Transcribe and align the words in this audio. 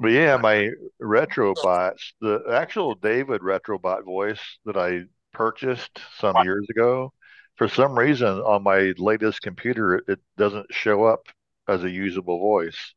But 0.00 0.12
yeah, 0.12 0.36
my 0.36 0.70
Retrobots, 1.02 2.12
the 2.20 2.44
actual 2.52 2.94
David 2.94 3.40
Retrobot 3.40 4.04
voice 4.04 4.40
that 4.64 4.76
I 4.76 5.04
purchased 5.32 6.00
some 6.18 6.36
years 6.44 6.66
ago, 6.70 7.12
for 7.56 7.68
some 7.68 7.98
reason 7.98 8.28
on 8.28 8.62
my 8.62 8.94
latest 8.96 9.42
computer, 9.42 9.96
it, 9.96 10.04
it 10.08 10.20
doesn't 10.36 10.72
show 10.72 11.04
up 11.04 11.26
as 11.66 11.82
a 11.82 11.90
usable 11.90 12.38
voice. 12.38 12.94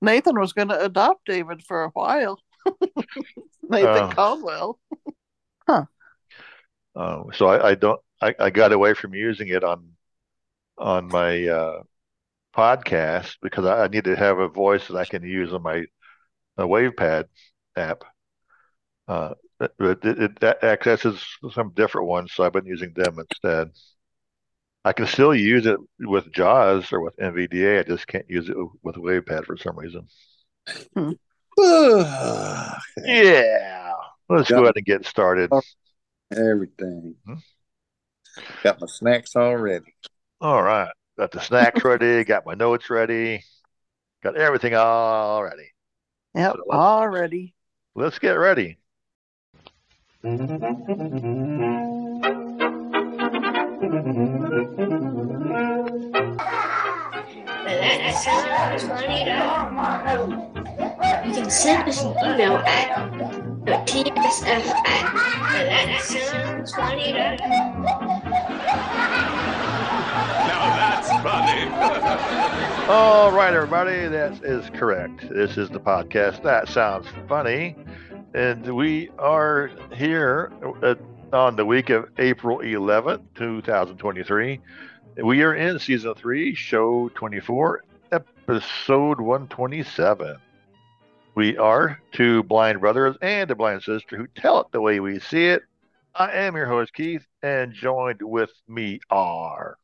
Nathan 0.00 0.38
was 0.38 0.52
going 0.52 0.68
to 0.68 0.84
adopt 0.84 1.24
David 1.24 1.62
for 1.64 1.84
a 1.84 1.88
while. 1.88 2.38
Nathan 3.62 3.86
Uh, 3.86 4.10
Caldwell. 4.10 4.78
Um, 6.94 7.26
so 7.32 7.46
I, 7.46 7.70
I 7.70 7.74
don't 7.74 8.00
I, 8.20 8.34
I 8.38 8.50
got 8.50 8.72
away 8.72 8.94
from 8.94 9.14
using 9.14 9.48
it 9.48 9.62
on 9.62 9.92
on 10.76 11.06
my 11.08 11.46
uh, 11.46 11.82
podcast 12.56 13.36
because 13.42 13.64
I, 13.64 13.84
I 13.84 13.88
need 13.88 14.04
to 14.04 14.16
have 14.16 14.38
a 14.38 14.48
voice 14.48 14.86
that 14.88 14.96
I 14.96 15.04
can 15.04 15.22
use 15.22 15.52
on 15.52 15.62
my 15.62 15.84
uh, 16.56 16.64
WavePad 16.64 17.24
app. 17.76 18.02
Uh, 19.06 19.34
but 19.58 19.72
but 19.78 20.04
it, 20.04 20.22
it 20.22 20.40
that 20.40 20.62
accesses 20.62 21.24
some 21.52 21.72
different 21.74 22.08
ones, 22.08 22.32
so 22.32 22.44
I've 22.44 22.52
been 22.52 22.66
using 22.66 22.92
them 22.94 23.18
instead. 23.18 23.70
I 24.84 24.92
can 24.92 25.06
still 25.06 25.34
use 25.34 25.66
it 25.66 25.78
with 26.00 26.32
JAWS 26.32 26.92
or 26.92 27.00
with 27.00 27.16
NVDA. 27.16 27.80
I 27.80 27.82
just 27.82 28.06
can't 28.06 28.28
use 28.28 28.48
it 28.48 28.56
with 28.82 28.96
WavePad 28.96 29.44
for 29.44 29.56
some 29.56 29.76
reason. 29.76 30.06
Yeah, 33.04 33.92
let's 34.28 34.48
go 34.48 34.62
ahead 34.62 34.76
and 34.76 34.86
get 34.86 35.04
started. 35.04 35.50
everything. 36.30 37.16
Hmm? 37.26 37.34
Got 38.62 38.80
my 38.80 38.86
snacks 38.86 39.34
all 39.34 39.56
ready. 39.56 39.94
All 40.40 40.62
right 40.62 40.92
got 41.18 41.32
the 41.32 41.40
snacks 41.40 41.84
ready, 41.84 42.22
got 42.22 42.46
my 42.46 42.54
notes 42.54 42.88
ready, 42.88 43.42
got 44.22 44.36
everything 44.36 44.74
all 44.74 45.42
ready. 45.42 45.72
Yep, 46.34 46.54
so 46.54 46.62
all 46.70 47.08
ready. 47.08 47.54
Let's 47.96 48.20
get 48.20 48.34
ready. 48.34 48.78
You 50.22 50.30
can 61.34 61.50
send 61.50 61.88
us 61.88 62.02
an 62.02 62.14
email 62.24 62.58
at 62.58 63.86
TSF 63.86 64.66
at 64.86 66.68
20. 66.74 67.67
All 72.88 73.32
right, 73.32 73.52
everybody, 73.52 74.06
that 74.06 74.40
is 74.44 74.70
correct. 74.70 75.28
This 75.28 75.58
is 75.58 75.68
the 75.68 75.80
podcast. 75.80 76.44
That 76.44 76.68
sounds 76.68 77.08
funny. 77.26 77.74
And 78.34 78.76
we 78.76 79.10
are 79.18 79.68
here 79.92 80.52
uh, 80.80 80.94
on 81.32 81.56
the 81.56 81.66
week 81.66 81.90
of 81.90 82.08
April 82.18 82.58
11th, 82.58 83.22
2023. 83.34 84.60
We 85.24 85.42
are 85.42 85.54
in 85.56 85.80
season 85.80 86.14
three, 86.14 86.54
show 86.54 87.08
24, 87.16 87.82
episode 88.12 89.20
127. 89.20 90.36
We 91.34 91.58
are 91.58 92.00
two 92.12 92.44
blind 92.44 92.80
brothers 92.80 93.16
and 93.20 93.50
a 93.50 93.56
blind 93.56 93.82
sister 93.82 94.16
who 94.16 94.28
tell 94.40 94.60
it 94.60 94.68
the 94.70 94.80
way 94.80 95.00
we 95.00 95.18
see 95.18 95.46
it. 95.46 95.62
I 96.14 96.30
am 96.30 96.54
your 96.54 96.66
host, 96.66 96.94
Keith, 96.94 97.26
and 97.42 97.72
joined 97.72 98.22
with 98.22 98.52
me 98.68 99.00
are, 99.10 99.78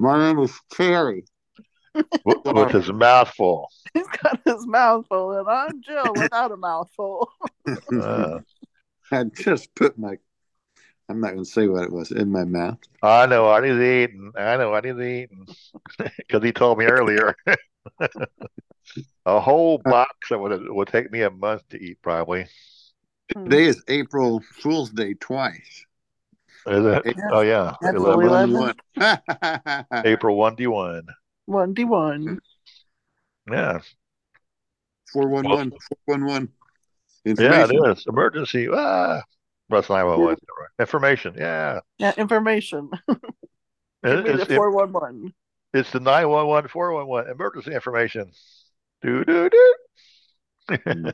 My 0.00 0.18
name 0.18 0.38
is 0.38 0.58
Terry. 0.72 1.24
with, 2.24 2.38
with 2.46 2.70
his 2.70 2.90
mouth 2.90 3.28
full. 3.36 3.68
He's 3.94 4.06
got 4.22 4.40
his 4.46 4.66
mouth 4.66 5.06
full, 5.08 5.38
and 5.38 5.46
I'm 5.46 5.82
Jill 5.82 6.14
without 6.14 6.52
a 6.52 6.56
mouthful. 6.56 7.30
Uh, 7.92 8.40
I 9.12 9.24
just 9.24 9.72
put 9.76 9.96
my, 9.96 10.16
I'm 11.08 11.20
not 11.20 11.34
going 11.34 11.44
to 11.44 11.50
say 11.50 11.68
what 11.68 11.84
it 11.84 11.92
was, 11.92 12.10
in 12.10 12.32
my 12.32 12.44
mouth. 12.44 12.78
I 13.00 13.26
know 13.26 13.44
what 13.44 13.62
he's 13.62 13.78
eating. 13.78 14.32
I 14.36 14.56
know 14.56 14.70
what 14.70 14.84
he's 14.84 14.94
eating 14.94 15.46
because 16.16 16.42
he 16.42 16.50
told 16.50 16.78
me 16.78 16.86
earlier. 16.86 17.36
a 19.26 19.40
whole 19.40 19.78
box 19.78 20.30
that 20.30 20.40
would 20.40 20.68
would 20.68 20.88
take 20.88 21.12
me 21.12 21.22
a 21.22 21.30
month 21.30 21.68
to 21.68 21.80
eat, 21.80 21.98
probably. 22.02 22.46
Today 23.28 23.66
is 23.66 23.84
April 23.86 24.40
Fool's 24.40 24.90
Day 24.90 25.14
twice. 25.14 25.84
Is 26.66 26.84
it? 26.86 27.02
Yeah. 27.16 27.28
Oh 27.32 27.40
yeah, 27.40 27.74
April 27.82 28.20
11. 28.20 28.74
11. 28.96 29.84
April 30.04 30.36
one 30.36 30.54
d 30.56 30.66
one. 30.66 31.06
One 31.46 31.72
D 31.74 31.84
one. 31.84 32.38
Yeah, 33.50 33.80
411, 35.12 35.72
411. 36.06 36.48
yeah, 37.24 37.30
Information. 37.30 37.76
it 37.86 37.98
is 37.98 38.04
emergency. 38.06 38.68
Ah, 38.72 39.22
that's 39.68 39.88
nine 39.90 40.06
one 40.06 40.20
one. 40.20 40.36
Information. 40.78 41.34
Yeah, 41.36 41.80
Yeah, 41.98 42.12
information. 42.16 42.90
Give 43.08 43.18
It- 44.04 44.24
the 44.24 44.42
it's, 44.42 44.54
four 44.54 44.70
one 44.70 44.92
one. 44.92 45.32
it's 45.74 45.90
the 45.92 46.00
911 46.00 46.68
411 46.68 47.32
emergency 47.32 47.74
information. 47.74 48.30
Do 49.02 49.24
do 49.24 49.50
do. 49.50 51.12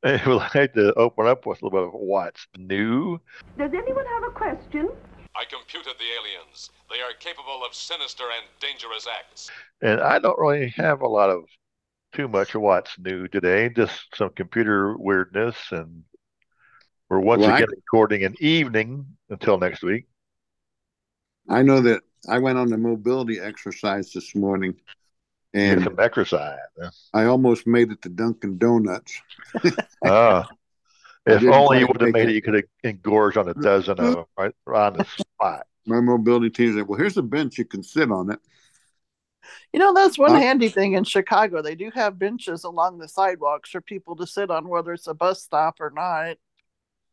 I 0.04 0.20
would 0.26 0.36
like 0.54 0.74
to 0.74 0.94
open 0.94 1.26
up 1.26 1.44
with 1.46 1.60
a 1.60 1.64
little 1.66 1.78
bit 1.80 1.88
of 1.88 2.00
what's 2.00 2.46
new. 2.56 3.18
Does 3.56 3.72
anyone 3.74 4.04
have 4.06 4.24
a 4.24 4.30
question? 4.30 4.90
I 5.34 5.44
computed 5.44 5.94
the 5.98 6.04
aliens. 6.20 6.70
They 6.90 7.00
are 7.00 7.12
capable 7.18 7.64
of 7.66 7.74
sinister 7.74 8.24
and 8.24 8.46
dangerous 8.60 9.06
acts. 9.12 9.50
And 9.82 10.00
I 10.00 10.18
don't 10.18 10.38
really 10.38 10.68
have 10.76 11.00
a 11.02 11.08
lot 11.08 11.30
of 11.30 11.44
too 12.12 12.28
much 12.28 12.54
of 12.54 12.62
what's 12.62 12.98
new 12.98 13.28
today, 13.28 13.68
just 13.68 14.14
some 14.14 14.30
computer 14.30 14.96
weirdness. 14.96 15.56
And 15.70 16.04
we're 17.08 17.20
once 17.20 17.42
Well, 17.42 17.50
I- 17.50 17.56
again 17.56 17.68
recording 17.70 18.24
an 18.24 18.34
evening 18.40 19.06
until 19.30 19.58
next 19.58 19.82
week. 19.82 20.06
I 21.48 21.62
know 21.62 21.80
that 21.80 22.02
I 22.28 22.38
went 22.38 22.58
on 22.58 22.72
a 22.72 22.76
mobility 22.76 23.40
exercise 23.40 24.12
this 24.12 24.34
morning 24.34 24.74
Get 25.58 25.72
and 25.78 25.84
some 25.84 25.96
exercise. 25.98 26.58
huh? 26.80 26.90
I 27.14 27.24
almost 27.24 27.66
made 27.66 27.90
it 27.90 28.02
to 28.02 28.08
Dunkin' 28.08 28.58
Donuts. 28.58 29.20
Ah. 30.04 30.48
If 31.26 31.42
only 31.44 31.80
you 31.80 31.86
would 31.86 32.00
have 32.00 32.12
made 32.12 32.28
it. 32.28 32.30
it, 32.30 32.34
you 32.36 32.42
could 32.42 32.54
have 32.54 32.64
engorged 32.84 33.36
on 33.36 33.48
a 33.48 33.54
dozen 33.54 34.00
of 34.00 34.14
them 34.14 34.24
right, 34.38 34.54
right 34.64 34.86
on 34.86 34.92
the 34.94 35.04
spot. 35.04 35.66
My 35.84 36.00
mobility 36.00 36.48
team 36.48 36.74
said, 36.74 36.88
Well, 36.88 36.98
here's 36.98 37.18
a 37.18 37.22
bench 37.22 37.58
you 37.58 37.66
can 37.66 37.82
sit 37.82 38.10
on 38.10 38.30
it. 38.30 38.38
You 39.72 39.78
know, 39.80 39.92
that's 39.92 40.18
one 40.18 40.32
Uh, 40.32 40.38
handy 40.38 40.68
thing 40.70 40.94
in 40.94 41.04
Chicago. 41.04 41.60
They 41.60 41.74
do 41.74 41.90
have 41.94 42.18
benches 42.18 42.64
along 42.64 42.98
the 42.98 43.08
sidewalks 43.08 43.70
for 43.70 43.80
people 43.82 44.16
to 44.16 44.26
sit 44.26 44.50
on, 44.50 44.68
whether 44.68 44.92
it's 44.94 45.06
a 45.06 45.14
bus 45.14 45.42
stop 45.42 45.76
or 45.80 45.90
not. 45.94 46.36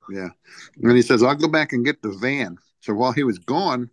Yeah. 0.09 0.29
And 0.81 0.91
he 0.95 1.01
says, 1.01 1.21
I'll 1.23 1.35
go 1.35 1.47
back 1.49 1.73
and 1.73 1.83
get 1.83 2.01
the 2.01 2.11
van. 2.11 2.57
So 2.81 2.93
while 2.93 3.11
he 3.11 3.23
was 3.23 3.39
gone, 3.39 3.89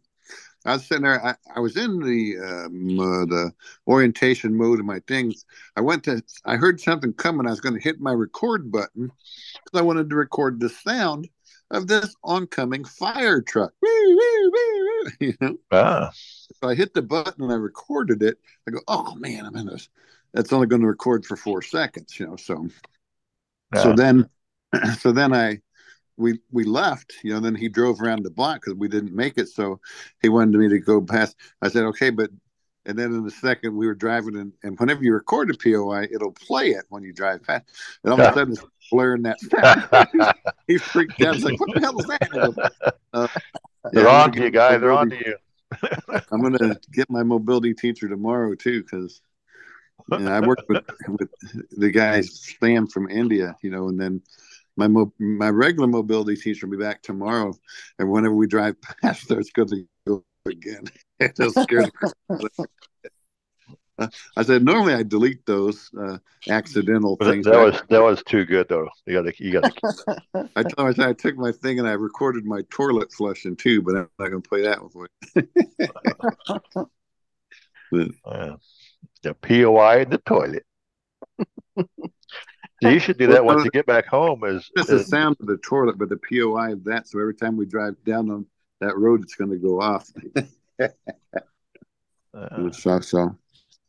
I 0.65 0.73
was 0.75 0.87
sitting 0.87 1.05
there. 1.05 1.25
I, 1.25 1.35
I 1.55 1.61
was 1.61 1.77
in 1.77 1.99
the 1.99 2.39
um, 2.39 3.01
uh, 3.01 3.25
the 3.27 3.53
orientation 3.87 4.57
mode 4.57 4.81
of 4.81 4.87
my 4.87 5.01
things. 5.09 5.45
I 5.77 5.81
went 5.81 6.05
to. 6.05 6.23
I 6.45 6.57
heard 6.57 6.81
something 6.81 7.13
coming. 7.15 7.47
I 7.47 7.51
was 7.51 7.61
going 7.61 7.75
to 7.75 7.81
hit 7.81 8.01
my 8.01 8.13
record 8.13 8.71
button 8.71 9.11
because 9.65 9.79
I 9.79 9.83
wanted 9.83 10.09
to 10.11 10.17
record 10.17 10.61
the 10.61 10.69
sound 10.69 11.29
of 11.71 11.87
this 11.89 12.15
oncoming 12.23 12.85
fire 12.85 13.41
truck. 13.41 13.73
You 15.19 15.35
know. 15.41 15.57
Ah, 15.73 16.11
So 16.13 16.69
I 16.69 16.77
hit 16.77 16.95
the 16.95 17.03
button 17.03 17.43
and 17.43 17.53
I 17.53 17.57
recorded 17.57 18.23
it. 18.23 18.39
I 18.69 18.71
go, 18.71 18.79
oh 18.87 19.17
man, 19.17 19.45
I'm 19.45 19.57
in 19.57 19.67
this. 19.67 19.89
That's 20.33 20.53
only 20.53 20.69
going 20.69 20.83
to 20.83 20.87
record 20.87 21.27
for 21.27 21.37
four 21.37 21.61
seconds. 21.61 22.19
You 22.21 22.29
know. 22.29 22.37
So 22.37 22.69
so 23.77 23.93
then 23.93 24.29
so 25.01 25.11
then 25.13 25.35
i 25.35 25.61
we 26.17 26.39
we 26.51 26.65
left 26.65 27.15
you 27.23 27.33
know 27.33 27.41
then 27.41 27.55
he 27.55 27.69
drove 27.69 28.01
around 28.01 28.23
the 28.23 28.31
block 28.31 28.61
because 28.61 28.75
we 28.75 28.89
didn't 28.89 29.15
make 29.15 29.39
it. 29.39 29.49
So 29.49 29.81
he 30.21 30.29
wanted 30.29 30.59
me 30.59 30.69
to 30.69 30.79
go 30.79 31.01
past. 31.01 31.37
I 31.61 31.69
said 31.69 31.85
okay 31.85 32.11
but 32.11 32.31
and 32.85 32.99
then 32.99 33.13
in 33.15 33.27
a 33.27 33.31
second 33.31 33.77
we 33.77 33.87
were 33.87 33.95
driving 33.95 34.37
and, 34.37 34.53
and 34.63 34.79
whenever 34.79 35.05
you 35.05 35.13
record 35.15 35.51
a 35.51 35.55
poi 35.55 36.07
it'll 36.13 36.33
play 36.33 36.71
it 36.71 36.85
when 36.89 37.03
you 37.03 37.13
drive 37.13 37.43
past 37.43 37.65
and 38.03 38.13
all 38.13 38.21
of 38.21 38.31
a 38.31 38.35
sudden 38.35 38.53
it's 38.55 38.65
blaring 38.91 39.23
that 39.23 39.39
sound. 39.41 40.35
He 40.69 40.79
freaked 40.79 41.21
out. 41.23 41.35
He's 41.35 41.45
like 41.45 41.59
what 41.59 41.75
the 41.75 41.81
hell 41.81 41.99
is 41.99 42.07
that? 42.07 42.29
I 42.33 42.37
go, 42.37 42.55
uh, 43.13 43.29
They're 43.93 44.05
yeah, 44.05 44.23
on 44.23 44.31
gonna 44.31 44.45
you, 44.45 44.51
guys. 44.51 44.81
They're 44.81 44.93
on 44.93 45.11
to 45.11 45.17
you. 45.17 45.37
i'm 46.31 46.43
gonna 46.43 46.77
get 46.93 47.09
my 47.09 47.23
mobility 47.23 47.73
teacher 47.73 48.07
tomorrow 48.07 48.55
too 48.55 48.83
because 48.83 49.23
yeah, 50.11 50.37
I 50.37 50.41
worked 50.47 50.69
with, 50.69 50.85
with 51.09 51.31
the 51.71 51.91
guy 51.91 52.21
Sam 52.23 52.87
from 52.87 53.09
India, 53.09 53.57
you 53.63 53.71
know, 53.71 53.89
and 53.89 54.01
then 54.01 54.23
my 54.77 54.89
mo- 54.89 55.13
my 55.19 55.49
regular 55.49 55.89
mobility 55.89 56.37
teacher 56.37 56.67
will 56.67 56.77
be 56.77 56.83
back 56.83 57.03
tomorrow, 57.03 57.55
and 57.99 58.11
whenever 58.11 58.35
we 58.35 58.47
drive 58.47 58.77
past 58.83 59.29
there, 59.29 59.41
it's 59.41 59.51
going 59.51 59.69
to 59.69 59.87
go 60.07 60.25
again. 60.47 60.85
it 61.21 61.37
just 61.37 61.61
scares 61.63 61.91
me. 62.39 62.49
I 64.37 64.43
said 64.43 64.65
normally 64.65 64.95
I 64.95 65.03
delete 65.03 65.45
those 65.47 65.91
uh, 65.99 66.19
accidental 66.49 67.17
But 67.17 67.27
things. 67.27 67.45
that 67.47 67.59
was 67.59 67.81
that 67.91 68.03
was 68.03 68.23
too 68.25 68.45
good 68.45 68.69
though. 68.69 68.89
You 69.07 69.23
got 69.23 69.31
to 69.31 69.45
you 69.45 69.53
got 69.53 69.65
to. 69.65 70.51
I 70.57 70.63
told 70.63 70.79
him 70.79 70.87
I, 70.87 70.93
said, 70.93 71.09
I 71.09 71.13
took 71.13 71.37
my 71.37 71.53
thing 71.53 71.79
and 71.79 71.89
I 71.89 71.93
recorded 71.93 72.45
my 72.45 72.63
toilet 72.71 73.13
flushing 73.13 73.57
too, 73.57 73.83
but 73.83 73.97
I'm 73.97 74.09
not 74.19 74.31
going 74.31 74.43
to 74.43 74.49
play 74.49 74.63
that 74.63 74.81
one 74.81 74.91
for 74.91 75.09
you. 75.37 75.49
Uh, 78.25 78.57
the 79.23 79.35
POI 79.35 80.01
in 80.01 80.09
the 80.09 80.17
toilet. 80.25 80.65
So 82.83 82.89
you 82.89 82.99
should 82.99 83.17
do 83.17 83.29
that 83.29 83.45
once 83.45 83.65
you 83.65 83.71
get 83.71 83.87
back 83.87 84.07
home. 84.07 84.43
Is, 84.45 84.69
Just 84.77 84.89
the 84.91 85.05
sound 85.05 85.37
of 85.39 85.47
the 85.47 85.57
toilet, 85.59 85.99
but 85.99 86.09
the 86.09 86.17
POI 86.17 86.73
of 86.73 86.85
that. 86.85 87.07
So 87.07 87.21
every 87.21 87.35
time 87.35 87.57
we 87.57 87.65
drive 87.65 87.95
down 88.05 88.29
on 88.29 88.47
that 88.81 88.97
road, 88.99 89.23
it's 89.23 89.37
going 89.37 89.51
to 89.51 89.57
go 89.57 89.81
off. 89.81 90.11
uh, 92.35 92.73
so, 92.73 93.01
so 93.01 93.37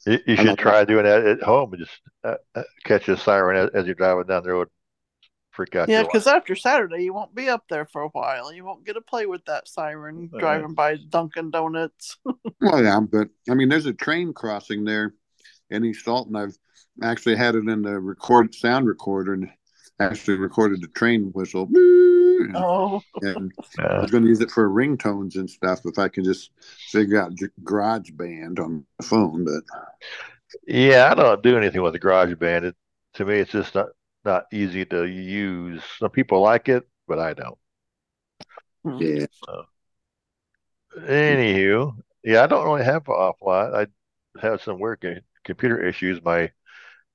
you, 0.05 0.19
you 0.27 0.33
I 0.33 0.35
should 0.35 0.45
know. 0.45 0.55
try 0.55 0.85
doing 0.85 1.05
that 1.05 1.25
at 1.25 1.41
home 1.41 1.73
and 1.73 1.83
just 1.83 1.99
uh, 2.23 2.35
uh, 2.53 2.63
catch 2.83 3.09
a 3.09 3.17
siren 3.17 3.57
as, 3.57 3.69
as 3.73 3.85
you're 3.87 3.95
driving 3.95 4.27
down 4.27 4.43
the 4.43 4.51
road. 4.51 4.67
Freak 5.49 5.75
out. 5.75 5.89
Yeah, 5.89 6.03
because 6.03 6.27
after 6.27 6.55
Saturday, 6.55 7.03
you 7.03 7.13
won't 7.13 7.33
be 7.35 7.47
up 7.49 7.63
there 7.69 7.85
for 7.85 8.03
a 8.03 8.09
while. 8.09 8.53
You 8.53 8.63
won't 8.63 8.85
get 8.85 8.93
to 8.93 9.01
play 9.01 9.25
with 9.25 9.45
that 9.45 9.67
siren 9.67 10.29
Uh. 10.33 10.39
driving 10.39 10.73
by 10.73 10.97
Dunkin' 10.97 11.51
Donuts. 11.51 12.17
well, 12.61 12.83
yeah, 12.83 12.99
but 12.99 13.29
I 13.49 13.55
mean, 13.55 13.69
there's 13.69 13.85
a 13.85 13.93
train 13.93 14.33
crossing 14.33 14.83
there 14.83 15.13
in 15.73 15.85
East 15.85 16.07
Alton. 16.07 16.35
I've 16.35 16.57
actually 17.01 17.35
had 17.35 17.55
it 17.55 17.67
in 17.67 17.81
the 17.81 17.99
record 17.99 18.53
sound 18.53 18.87
recorder 18.87 19.33
and 19.33 19.49
actually 19.99 20.37
recorded 20.37 20.81
the 20.81 20.87
train 20.87 21.31
whistle. 21.33 21.69
oh, 22.55 23.01
And 23.21 23.51
I 23.79 23.99
was 23.99 24.11
going 24.11 24.23
to 24.23 24.29
use 24.29 24.41
it 24.41 24.51
for 24.51 24.69
ringtones 24.69 25.35
and 25.35 25.49
stuff 25.49 25.81
if 25.85 25.97
I 25.97 26.07
can 26.07 26.23
just 26.23 26.51
figure 26.89 27.21
out 27.21 27.33
Garage 27.63 28.11
Band 28.11 28.59
on 28.59 28.85
the 28.99 29.05
phone. 29.05 29.45
But 29.45 29.63
yeah, 30.67 31.09
I 31.11 31.15
don't 31.15 31.43
do 31.43 31.57
anything 31.57 31.81
with 31.81 31.93
the 31.93 31.99
garage 31.99 32.35
band. 32.35 32.65
It, 32.65 32.75
to 33.15 33.25
me, 33.25 33.35
it's 33.39 33.51
just 33.51 33.75
not, 33.75 33.87
not 34.25 34.45
easy 34.51 34.85
to 34.85 35.05
use. 35.05 35.81
Some 35.99 36.11
people 36.11 36.41
like 36.41 36.69
it, 36.69 36.87
but 37.07 37.19
I 37.19 37.33
don't. 37.33 37.57
Hmm. 38.83 38.99
yeah, 38.99 39.25
Anywho, 40.97 41.95
yeah, 42.23 42.43
I 42.43 42.47
don't 42.47 42.65
really 42.65 42.83
have 42.83 43.07
an 43.07 43.13
awful 43.13 43.47
lot. 43.47 43.73
I 43.73 43.87
have 44.39 44.61
some 44.61 44.79
weird 44.79 45.01
co- 45.01 45.15
computer 45.43 45.83
issues. 45.83 46.23
My 46.23 46.51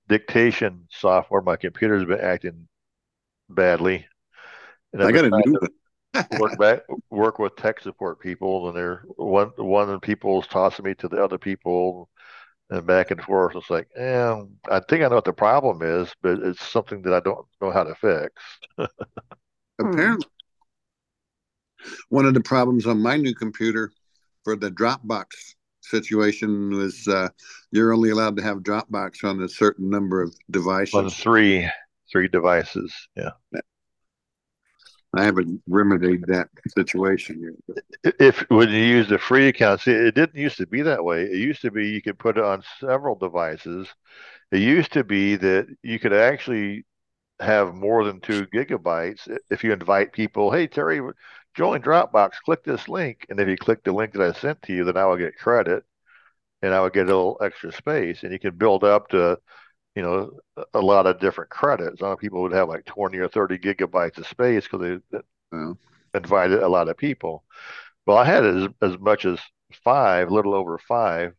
dictation 0.08 0.86
software, 0.90 1.42
my 1.42 1.56
computer's 1.56 2.04
been 2.04 2.20
acting 2.20 2.68
badly. 3.48 4.06
And 4.92 5.02
I 5.02 5.08
I've 5.08 5.14
got 5.14 5.24
a 5.26 5.30
new 5.30 5.42
to 5.42 5.70
one. 6.14 6.40
work 6.40 6.58
back, 6.58 6.80
work 7.10 7.38
with 7.38 7.56
tech 7.56 7.80
support 7.80 8.20
people, 8.20 8.68
and 8.68 8.76
they're 8.76 9.04
one 9.16 9.48
one 9.56 9.84
of 9.84 10.00
the 10.00 10.06
people 10.06 10.40
is 10.40 10.46
tossing 10.46 10.84
me 10.84 10.94
to 10.94 11.08
the 11.08 11.22
other 11.22 11.38
people, 11.38 12.08
and 12.70 12.86
back 12.86 13.10
and 13.10 13.22
forth. 13.22 13.56
It's 13.56 13.70
like, 13.70 13.88
eh, 13.96 14.34
I 14.70 14.80
think 14.80 15.04
I 15.04 15.08
know 15.08 15.16
what 15.16 15.24
the 15.24 15.32
problem 15.32 15.82
is, 15.82 16.12
but 16.22 16.38
it's 16.40 16.66
something 16.66 17.02
that 17.02 17.14
I 17.14 17.20
don't 17.20 17.46
know 17.60 17.70
how 17.70 17.84
to 17.84 17.94
fix. 17.94 18.32
Apparently, 19.80 20.26
one 22.08 22.26
of 22.26 22.34
the 22.34 22.40
problems 22.40 22.86
on 22.86 23.00
my 23.00 23.16
new 23.16 23.34
computer 23.34 23.92
for 24.44 24.56
the 24.56 24.70
Dropbox 24.70 25.26
situation 25.88 26.70
was 26.70 27.06
uh, 27.08 27.28
you're 27.70 27.92
only 27.92 28.10
allowed 28.10 28.36
to 28.36 28.42
have 28.42 28.58
Dropbox 28.58 29.24
on 29.24 29.42
a 29.42 29.48
certain 29.48 29.90
number 29.90 30.22
of 30.22 30.34
devices. 30.50 30.94
On 30.94 31.10
three 31.10 31.68
three 32.10 32.28
devices, 32.28 32.94
yeah. 33.16 33.30
I 35.14 35.24
haven't 35.24 35.62
remedied 35.66 36.24
that 36.26 36.48
situation 36.76 37.56
yet. 37.72 38.14
If 38.20 38.44
when 38.50 38.68
you 38.68 38.82
use 38.82 39.08
the 39.08 39.18
free 39.18 39.48
account, 39.48 39.80
see, 39.80 39.92
it 39.92 40.14
didn't 40.14 40.36
used 40.40 40.58
to 40.58 40.66
be 40.66 40.82
that 40.82 41.02
way. 41.02 41.22
It 41.22 41.36
used 41.36 41.62
to 41.62 41.70
be 41.70 41.88
you 41.88 42.02
could 42.02 42.18
put 42.18 42.36
it 42.36 42.44
on 42.44 42.62
several 42.78 43.14
devices. 43.14 43.88
It 44.52 44.58
used 44.58 44.92
to 44.92 45.04
be 45.04 45.36
that 45.36 45.66
you 45.82 45.98
could 45.98 46.12
actually 46.12 46.84
have 47.40 47.74
more 47.74 48.04
than 48.04 48.20
two 48.20 48.46
gigabytes 48.46 49.28
if 49.50 49.64
you 49.64 49.72
invite 49.72 50.12
people. 50.12 50.50
Hey, 50.50 50.66
Terry, 50.66 51.00
join 51.58 51.82
Dropbox. 51.82 52.30
Click 52.44 52.62
this 52.64 52.88
link, 52.88 53.26
and 53.28 53.38
if 53.40 53.48
you 53.48 53.56
click 53.56 53.82
the 53.84 53.92
link 53.92 54.12
that 54.12 54.22
I 54.22 54.32
sent 54.32 54.62
to 54.62 54.72
you, 54.72 54.84
then 54.84 54.96
I 54.96 55.04
will 55.04 55.16
get 55.16 55.36
credit, 55.36 55.82
and 56.62 56.72
I 56.72 56.80
will 56.80 56.88
get 56.88 57.04
a 57.04 57.06
little 57.06 57.36
extra 57.42 57.72
space, 57.72 58.22
and 58.22 58.32
you 58.32 58.38
can 58.38 58.56
build 58.56 58.84
up 58.84 59.08
to, 59.08 59.38
you 59.94 60.02
know, 60.02 60.38
a 60.72 60.80
lot 60.80 61.06
of 61.06 61.20
different 61.20 61.50
credits. 61.50 61.98
Some 61.98 62.16
people 62.16 62.42
would 62.42 62.52
have 62.52 62.68
like 62.68 62.84
twenty 62.84 63.18
or 63.18 63.28
thirty 63.28 63.58
gigabytes 63.58 64.18
of 64.18 64.26
space 64.26 64.68
because 64.68 65.00
they 65.10 65.58
invited 66.14 66.62
a 66.62 66.68
lot 66.68 66.88
of 66.88 66.96
people. 66.96 67.44
Well, 68.06 68.16
I 68.16 68.24
had 68.24 68.46
as 68.46 68.68
as 68.80 68.98
much 68.98 69.24
as 69.24 69.38
five, 69.84 70.30
a 70.30 70.34
little 70.34 70.54
over 70.54 70.78
five. 70.78 71.34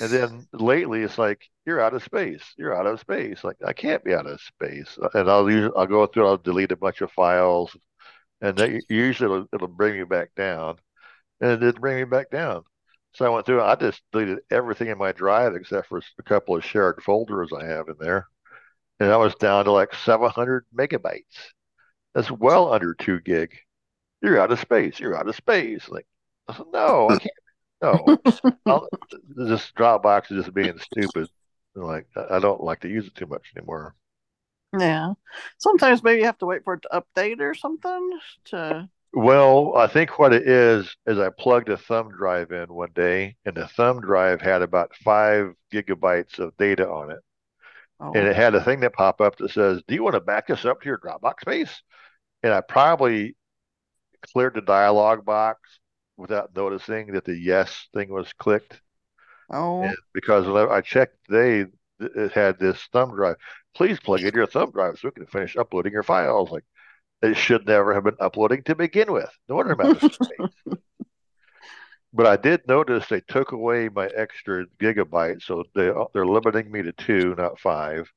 And 0.00 0.10
then 0.10 0.46
lately 0.54 1.02
it's 1.02 1.18
like, 1.18 1.42
you're 1.66 1.80
out 1.82 1.92
of 1.92 2.02
space. 2.02 2.42
You're 2.56 2.74
out 2.74 2.86
of 2.86 2.98
space. 3.00 3.44
Like 3.44 3.58
I 3.66 3.74
can't 3.74 4.02
be 4.02 4.14
out 4.14 4.26
of 4.26 4.40
space. 4.40 4.98
And 5.12 5.28
I'll 5.30 5.50
use, 5.50 5.70
I'll 5.76 5.86
go 5.86 6.06
through, 6.06 6.26
I'll 6.26 6.38
delete 6.38 6.72
a 6.72 6.76
bunch 6.76 7.02
of 7.02 7.12
files 7.12 7.76
and 8.42 8.56
that 8.58 8.82
usually 8.90 9.32
it'll, 9.32 9.46
it'll 9.54 9.68
bring 9.68 9.96
me 9.96 10.04
back 10.04 10.34
down. 10.36 10.76
And 11.40 11.52
it 11.52 11.60
didn't 11.60 11.80
bring 11.80 11.96
me 11.96 12.04
back 12.04 12.30
down. 12.30 12.64
So 13.14 13.24
I 13.24 13.30
went 13.30 13.46
through, 13.46 13.62
I 13.62 13.74
just 13.76 14.02
deleted 14.12 14.40
everything 14.50 14.88
in 14.88 14.98
my 14.98 15.12
drive 15.12 15.54
except 15.54 15.88
for 15.88 16.02
a 16.18 16.22
couple 16.22 16.56
of 16.56 16.64
shared 16.64 17.02
folders 17.02 17.50
I 17.52 17.64
have 17.64 17.88
in 17.88 17.96
there. 17.98 18.26
And 19.00 19.10
I 19.10 19.16
was 19.16 19.34
down 19.36 19.64
to 19.64 19.72
like 19.72 19.94
700 19.94 20.66
megabytes. 20.76 21.22
That's 22.14 22.30
well 22.30 22.72
under 22.72 22.94
two 22.94 23.20
gig 23.20 23.58
you're 24.22 24.40
out 24.40 24.52
of 24.52 24.60
space. 24.60 25.00
You're 25.00 25.16
out 25.16 25.28
of 25.28 25.36
space. 25.36 25.88
Like, 25.88 26.06
I 26.48 26.56
said, 26.56 26.66
no, 26.72 27.10
I 27.10 27.18
can't. 27.18 27.32
No, 27.82 28.18
I'll, 28.66 28.88
this 29.34 29.72
Dropbox 29.76 30.30
is 30.30 30.44
just 30.44 30.54
being 30.54 30.78
stupid. 30.78 31.28
Like, 31.74 32.06
I 32.30 32.38
don't 32.38 32.62
like 32.62 32.80
to 32.80 32.88
use 32.88 33.06
it 33.06 33.14
too 33.16 33.26
much 33.26 33.52
anymore. 33.56 33.94
Yeah. 34.78 35.12
Sometimes 35.58 36.02
maybe 36.02 36.20
you 36.20 36.26
have 36.26 36.38
to 36.38 36.46
wait 36.46 36.64
for 36.64 36.74
it 36.74 36.82
to 36.82 37.02
update 37.02 37.40
or 37.40 37.54
something 37.54 38.18
to. 38.46 38.88
Well, 39.14 39.76
I 39.76 39.88
think 39.88 40.18
what 40.18 40.32
it 40.32 40.48
is 40.48 40.96
is 41.06 41.18
I 41.18 41.28
plugged 41.30 41.68
a 41.68 41.76
thumb 41.76 42.10
drive 42.10 42.50
in 42.50 42.72
one 42.72 42.92
day, 42.94 43.36
and 43.44 43.54
the 43.54 43.68
thumb 43.68 44.00
drive 44.00 44.40
had 44.40 44.62
about 44.62 44.94
five 44.96 45.54
gigabytes 45.72 46.38
of 46.38 46.56
data 46.56 46.88
on 46.88 47.10
it, 47.10 47.20
Oh, 48.00 48.12
and 48.14 48.26
it 48.28 48.36
had 48.36 48.54
a 48.54 48.64
thing 48.64 48.80
that 48.80 48.94
pop 48.94 49.20
up 49.20 49.36
that 49.38 49.50
says, 49.52 49.82
"Do 49.88 49.94
you 49.94 50.02
want 50.04 50.14
to 50.14 50.20
back 50.20 50.48
this 50.48 50.64
up 50.66 50.80
to 50.82 50.88
your 50.88 50.98
Dropbox 50.98 51.40
space?" 51.42 51.82
And 52.42 52.54
I 52.54 52.60
probably 52.62 53.36
cleared 54.32 54.54
the 54.54 54.62
dialog 54.62 55.24
box 55.24 55.80
without 56.16 56.54
noticing 56.56 57.12
that 57.14 57.24
the 57.24 57.36
yes 57.36 57.88
thing 57.94 58.10
was 58.10 58.32
clicked. 58.34 58.80
oh, 59.50 59.82
And 59.82 59.96
because 60.14 60.46
I 60.48 60.80
checked 60.80 61.16
today, 61.28 61.70
it 62.00 62.32
had 62.32 62.58
this 62.58 62.82
thumb 62.92 63.14
drive. 63.14 63.36
Please 63.74 63.98
plug 64.00 64.22
in 64.22 64.34
your 64.34 64.46
thumb 64.46 64.70
drive 64.70 64.98
so 64.98 65.08
we 65.08 65.12
can 65.12 65.26
finish 65.26 65.56
uploading 65.56 65.92
your 65.92 66.02
files. 66.02 66.50
Like 66.50 66.64
it 67.22 67.36
should 67.36 67.66
never 67.66 67.94
have 67.94 68.04
been 68.04 68.16
uploading 68.20 68.62
to 68.64 68.74
begin 68.74 69.12
with. 69.12 69.30
No 69.48 69.56
wonder 69.56 69.72
I'm 69.72 69.80
out 69.80 70.02
of 70.02 70.12
space. 70.14 70.78
But 72.14 72.26
I 72.26 72.36
did 72.36 72.68
notice 72.68 73.08
they 73.08 73.22
took 73.22 73.52
away 73.52 73.88
my 73.88 74.06
extra 74.06 74.66
gigabytes, 74.78 75.44
so 75.44 75.64
they 75.74 75.90
they're 76.12 76.26
limiting 76.26 76.70
me 76.70 76.82
to 76.82 76.92
two, 76.92 77.34
not 77.36 77.58
five. 77.58 78.10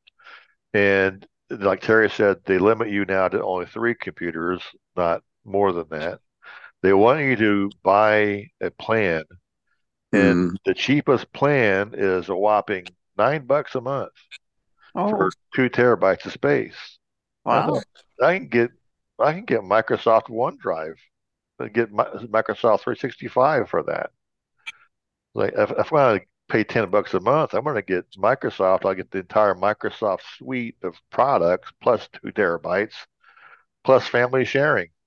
And 0.74 1.25
like 1.50 1.81
Terry 1.81 2.09
said, 2.09 2.38
they 2.45 2.57
limit 2.57 2.89
you 2.89 3.05
now 3.05 3.27
to 3.29 3.41
only 3.43 3.65
three 3.67 3.95
computers, 3.95 4.62
not 4.97 5.24
more 5.45 5.71
than 5.71 5.88
that. 5.91 6.19
They 6.81 6.93
want 6.93 7.21
you 7.21 7.35
to 7.38 7.71
buy 7.83 8.50
a 8.62 8.71
plan 8.71 9.24
and 10.12 10.51
mm, 10.51 10.55
the 10.65 10.74
cheapest 10.74 11.31
plan 11.33 11.93
is 11.93 12.29
a 12.29 12.35
whopping 12.35 12.85
nine 13.17 13.45
bucks 13.45 13.75
a 13.75 13.81
month 13.81 14.12
oh, 14.95 15.09
for 15.09 15.31
two 15.53 15.69
terabytes 15.69 16.25
of 16.25 16.33
space. 16.33 16.99
wow. 17.45 17.81
I 18.21 18.37
can 18.37 18.47
get 18.47 18.71
I 19.19 19.33
can 19.33 19.45
get 19.45 19.61
Microsoft 19.61 20.27
OneDrive, 20.29 20.95
I 21.59 21.67
get 21.69 21.91
Mi- 21.91 22.27
Microsoft 22.27 22.81
365 22.81 23.69
for 23.69 23.83
that. 23.83 24.11
Like 25.33 25.53
if, 25.55 25.71
if 25.71 25.93
I 25.93 25.95
want 25.95 26.21
to 26.21 26.27
pay 26.49 26.63
ten 26.63 26.89
bucks 26.89 27.13
a 27.13 27.19
month, 27.19 27.53
I'm 27.53 27.63
going 27.63 27.75
to 27.75 27.81
get 27.81 28.09
Microsoft. 28.17 28.85
I'll 28.85 28.93
get 28.93 29.11
the 29.11 29.19
entire 29.19 29.55
Microsoft 29.55 30.21
suite 30.37 30.77
of 30.83 30.95
products 31.11 31.71
plus 31.81 32.07
two 32.13 32.31
terabytes, 32.31 32.93
plus 33.83 34.07
family 34.07 34.45
sharing. 34.45 34.89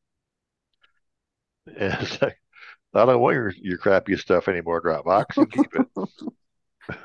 And 1.79 2.19
like, 2.23 2.41
I 2.95 3.05
don't 3.05 3.21
want 3.21 3.35
your, 3.35 3.53
your 3.61 3.77
crappy 3.77 4.17
stuff 4.17 4.49
anymore, 4.49 4.81
Dropbox. 4.81 5.37
You 5.37 5.47
keep 5.47 5.75
it. 5.75 5.87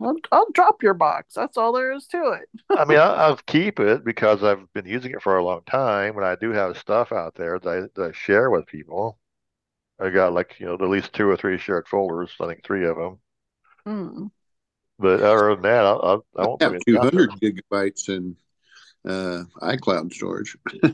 I'll, 0.00 0.16
I'll 0.30 0.50
drop 0.52 0.82
your 0.82 0.94
box. 0.94 1.34
That's 1.34 1.56
all 1.56 1.72
there 1.72 1.92
is 1.92 2.06
to 2.08 2.32
it. 2.32 2.48
I 2.78 2.84
mean, 2.84 2.98
I, 2.98 3.14
I'll 3.14 3.36
keep 3.36 3.80
it 3.80 4.04
because 4.04 4.42
I've 4.42 4.72
been 4.72 4.86
using 4.86 5.12
it 5.12 5.22
for 5.22 5.36
a 5.36 5.44
long 5.44 5.62
time, 5.66 6.16
and 6.16 6.24
I 6.24 6.36
do 6.36 6.52
have 6.52 6.78
stuff 6.78 7.12
out 7.12 7.34
there 7.34 7.58
that 7.58 7.68
I, 7.68 7.80
that 7.94 8.10
I 8.10 8.12
share 8.12 8.50
with 8.50 8.66
people. 8.66 9.18
I 10.00 10.10
got 10.10 10.32
like, 10.32 10.56
you 10.60 10.66
know, 10.66 10.74
at 10.74 10.80
least 10.82 11.12
two 11.12 11.28
or 11.28 11.36
three 11.36 11.58
shared 11.58 11.88
folders. 11.88 12.30
I 12.40 12.46
think 12.46 12.64
three 12.64 12.86
of 12.86 12.96
them. 12.96 13.18
Hmm. 13.84 14.26
But 14.98 15.22
other 15.22 15.54
than 15.54 15.62
that, 15.62 15.84
I'll, 15.84 16.00
I'll, 16.02 16.24
I 16.36 16.46
won't 16.46 16.62
I 16.62 16.66
have 16.66 16.74
it 16.74 16.96
out 16.96 17.12
there. 17.12 17.26
200 17.26 17.40
gigabytes 17.40 18.08
in 18.08 18.36
uh, 19.08 19.44
iCloud 19.62 20.12
storage. 20.12 20.56
Uh, 20.82 20.88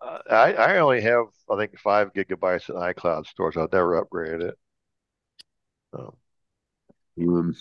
I, 0.30 0.52
I 0.54 0.78
only 0.78 1.00
have, 1.02 1.26
I 1.50 1.56
think, 1.56 1.78
five 1.78 2.12
gigabytes 2.12 2.68
in 2.68 2.76
iCloud 2.76 3.26
storage. 3.26 3.56
I've 3.56 3.72
never 3.72 4.02
upgraded 4.02 4.42
it. 4.42 4.58
So, 5.94 6.16
Um, 7.18 7.54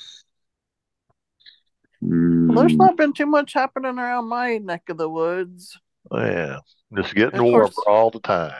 Well, 2.01 2.59
there's 2.59 2.73
mm, 2.73 2.77
not 2.77 2.95
been 2.95 3.13
too 3.13 3.25
much 3.25 3.53
happening 3.53 3.99
around 3.99 4.29
my 4.29 4.57
neck 4.57 4.89
of 4.89 4.97
the 4.97 5.09
woods. 5.09 5.77
Yeah, 6.11 6.59
just 6.95 7.13
getting 7.13 7.43
warmer 7.43 7.67
course. 7.67 7.85
all 7.85 8.09
the 8.09 8.21
time. 8.21 8.53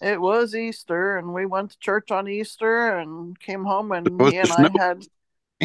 It 0.00 0.20
was 0.20 0.54
Easter, 0.54 1.16
and 1.16 1.34
we 1.34 1.44
went 1.44 1.72
to 1.72 1.78
church 1.78 2.10
on 2.10 2.28
Easter, 2.28 2.96
and 2.96 3.38
came 3.38 3.64
home, 3.64 3.92
and 3.92 4.20
he 4.30 4.36
and 4.36 4.52
I 4.52 4.70
had 4.76 5.02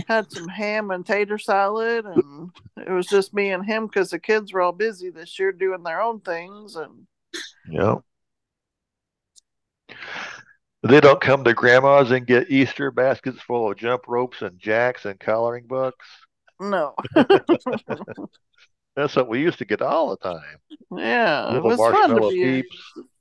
had 0.08 0.32
some 0.32 0.48
ham 0.48 0.90
and 0.92 1.06
tater 1.06 1.38
salad, 1.38 2.06
and 2.06 2.50
it 2.78 2.90
was 2.90 3.06
just 3.06 3.34
me 3.34 3.52
and 3.52 3.66
him 3.66 3.86
because 3.86 4.10
the 4.10 4.20
kids 4.20 4.52
were 4.52 4.62
all 4.62 4.72
busy 4.72 5.10
this 5.10 5.38
year 5.38 5.52
doing 5.52 5.84
their 5.84 6.02
own 6.02 6.20
things, 6.22 6.76
and 6.76 7.06
yeah. 7.70 7.96
They 10.84 11.02
don't 11.02 11.20
come 11.20 11.44
to 11.44 11.54
grandma's 11.54 12.12
and 12.12 12.26
get 12.26 12.50
Easter 12.50 12.90
baskets 12.92 13.42
full 13.42 13.72
of 13.72 13.78
jump 13.78 14.08
ropes 14.08 14.42
and 14.42 14.58
jacks 14.58 15.06
and 15.06 15.20
coloring 15.20 15.66
books. 15.68 16.06
no, 16.60 16.96
That's 18.96 19.16
what 19.16 19.30
we 19.30 19.42
used 19.42 19.60
to 19.60 19.66
get 19.66 19.82
all 19.82 20.10
the 20.10 20.18
time. 20.18 20.58
yeah, 20.92 21.56
it 21.56 21.64
was 21.64 21.78
fun 21.78 22.10
to 22.10 22.30
be 22.32 22.64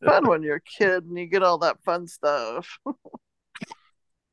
fun 0.05 0.27
when 0.29 0.43
you're 0.43 0.57
a 0.57 0.61
kid 0.61 1.05
and 1.05 1.17
you 1.19 1.27
get 1.27 1.43
all 1.43 1.59
that 1.59 1.83
fun 1.85 2.07
stuff. 2.07 2.79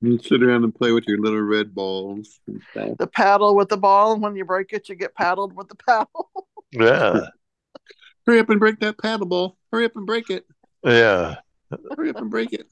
You 0.02 0.20
sit 0.20 0.44
around 0.44 0.64
and 0.66 0.76
play 0.76 0.92
with 0.92 1.06
your 1.08 1.18
little 1.20 1.42
red 1.42 1.74
balls. 1.74 2.40
The 2.76 3.08
paddle 3.12 3.56
with 3.56 3.70
the 3.70 3.78
ball, 3.78 4.14
and 4.14 4.22
when 4.22 4.36
you 4.36 4.46
break 4.46 4.72
it, 4.72 4.88
you 4.88 4.94
get 4.94 5.16
paddled 5.16 5.56
with 5.56 5.68
the 5.68 5.76
paddle. 5.88 6.30
Yeah, 6.72 7.28
Hurry 8.28 8.40
up 8.40 8.50
and 8.50 8.60
break 8.60 8.80
that 8.82 9.00
paddle 9.00 9.26
ball. 9.26 9.58
Hurry 9.72 9.86
up 9.86 9.96
and 9.96 10.06
break 10.06 10.30
it. 10.30 10.46
yeah. 10.84 11.36
Hurry 11.96 12.10
up 12.10 12.18
and 12.18 12.30
break 12.30 12.54
it. 12.54 12.68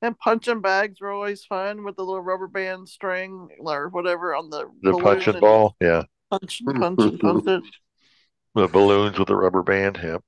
And 0.00 0.16
punching 0.18 0.60
bags 0.60 1.00
were 1.00 1.10
always 1.10 1.44
fun 1.44 1.84
with 1.84 1.96
the 1.96 2.04
little 2.04 2.22
rubber 2.22 2.46
band 2.46 2.88
string 2.88 3.48
or 3.58 3.88
whatever 3.88 4.34
on 4.34 4.50
the 4.50 4.66
The 4.82 4.92
punching 4.92 5.34
and 5.34 5.36
and 5.36 5.40
ball. 5.40 5.76
Yeah, 5.80 6.04
punch 6.30 6.62
and 6.64 6.80
punch 6.80 7.00
and 7.00 7.20
punch 7.20 7.46
it. 7.46 7.64
the 8.54 8.68
balloons 8.68 9.18
with 9.18 9.28
the 9.28 9.36
rubber 9.36 9.62
band. 9.62 9.98
Yeah. 10.02 10.18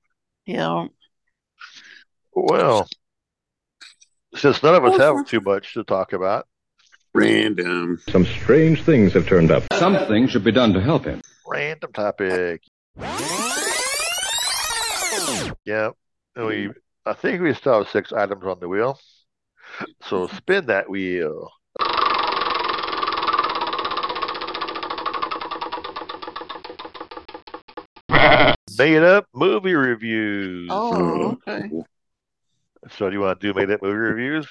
Yeah. 0.47 0.87
Well, 2.33 2.89
since 4.35 4.63
none 4.63 4.75
of 4.75 4.85
us 4.85 4.99
have 4.99 5.27
too 5.27 5.41
much 5.41 5.75
to 5.75 5.85
talk 5.85 6.13
about, 6.13 6.47
Random. 7.13 8.01
Some 8.09 8.25
strange 8.25 8.83
things 8.83 9.13
have 9.15 9.27
turned 9.27 9.51
up. 9.51 9.65
Something 9.75 10.29
should 10.29 10.45
be 10.45 10.53
done 10.53 10.73
to 10.75 10.81
help 10.81 11.05
him. 11.05 11.21
random 11.47 11.93
topic. 11.93 12.63
Yeah, 15.65 15.91
we. 16.37 16.71
I 17.07 17.13
think 17.15 17.43
we 17.43 17.55
still 17.55 17.79
have 17.79 17.89
six 17.91 18.13
items 18.13 18.45
on 18.45 18.61
the 18.61 18.69
wheel. 18.69 18.99
So 20.03 20.27
spin 20.29 20.67
that 20.67 20.89
wheel. 20.91 21.51
Made 28.79 29.03
up 29.03 29.27
movie 29.35 29.75
reviews. 29.75 30.69
Oh, 30.73 31.33
okay. 31.47 31.71
So 32.91 33.11
do 33.11 33.15
you 33.17 33.21
want 33.21 33.41
to 33.41 33.47
do 33.53 33.59
made 33.59 33.71
up 33.71 33.83
movie 33.83 33.95
reviews? 33.95 34.47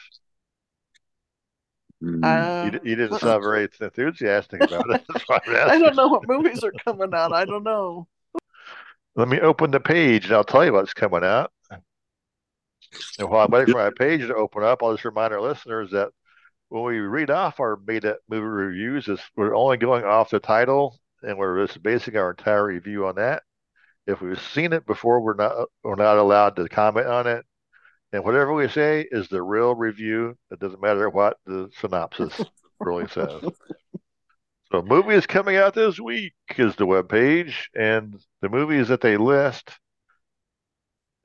Uh, 2.23 2.69
You, 2.71 2.79
you 2.83 2.95
didn't 2.95 3.11
what- 3.11 3.21
sound 3.21 3.43
very 3.43 3.67
enthusiastic 3.81 4.61
about 4.63 4.89
it. 4.91 5.03
That's 5.13 5.23
why 5.27 5.39
I'm 5.47 5.55
I 5.55 5.59
asking. 5.59 5.79
don't 5.81 5.95
know 5.95 6.07
what 6.07 6.27
movies 6.27 6.63
are 6.63 6.71
coming 6.85 7.13
out. 7.13 7.33
I 7.33 7.45
don't 7.45 7.63
know. 7.63 8.07
Let 9.15 9.27
me 9.27 9.39
open 9.39 9.71
the 9.71 9.79
page 9.79 10.25
and 10.25 10.33
I'll 10.33 10.43
tell 10.43 10.63
you 10.63 10.73
what's 10.73 10.93
coming 10.93 11.23
out. 11.23 11.51
And 13.17 13.29
while 13.29 13.45
I'm 13.45 13.51
waiting 13.51 13.73
for 13.73 13.83
my 13.83 13.91
page 13.97 14.21
to 14.21 14.35
open 14.35 14.63
up, 14.63 14.81
I'll 14.81 14.93
just 14.93 15.05
remind 15.05 15.33
our 15.33 15.41
listeners 15.41 15.91
that 15.91 16.09
when 16.69 16.83
we 16.83 16.99
read 16.99 17.29
off 17.29 17.59
our 17.59 17.79
made 17.85 18.03
movie 18.29 18.41
reviews, 18.41 19.07
is 19.07 19.19
we're 19.35 19.55
only 19.55 19.77
going 19.77 20.05
off 20.05 20.29
the 20.29 20.39
title 20.39 20.99
and 21.21 21.37
we're 21.37 21.65
just 21.65 21.81
basing 21.83 22.15
our 22.15 22.31
entire 22.31 22.65
review 22.65 23.07
on 23.07 23.15
that. 23.15 23.43
If 24.07 24.21
we've 24.21 24.41
seen 24.41 24.73
it 24.73 24.85
before, 24.85 25.21
we're 25.21 25.35
not 25.35 25.67
we're 25.83 25.95
not 25.95 26.17
allowed 26.17 26.55
to 26.55 26.67
comment 26.69 27.07
on 27.07 27.27
it. 27.27 27.45
And 28.11 28.23
whatever 28.23 28.53
we 28.53 28.67
say 28.67 29.07
is 29.09 29.27
the 29.27 29.41
real 29.41 29.75
review. 29.75 30.35
It 30.49 30.59
doesn't 30.59 30.81
matter 30.81 31.09
what 31.09 31.37
the 31.45 31.69
synopsis 31.79 32.41
really 32.79 33.07
says. 33.07 33.43
So 34.71 34.81
movies 34.83 35.25
coming 35.25 35.57
out 35.57 35.73
this 35.73 35.99
week 35.99 36.33
is 36.57 36.75
the 36.75 36.85
webpage, 36.85 37.53
and 37.75 38.15
the 38.41 38.49
movies 38.49 38.87
that 38.89 39.01
they 39.01 39.17
list 39.17 39.71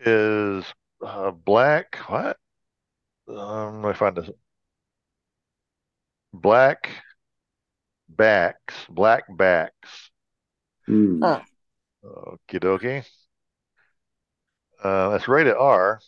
is 0.01 0.65
uh, 1.05 1.31
Black. 1.31 1.97
What? 2.07 2.37
Um, 3.29 3.83
let 3.83 3.91
me 3.91 3.95
find 3.95 4.17
this. 4.17 4.31
Black 6.33 6.89
backs. 8.09 8.75
Black 8.89 9.25
backs. 9.37 10.11
Mm. 10.89 11.21
Huh. 11.23 11.41
Okie 12.05 12.61
dokie. 12.61 13.07
Uh, 14.83 15.11
that's 15.11 15.29
rated 15.29 15.55
R. 15.55 16.01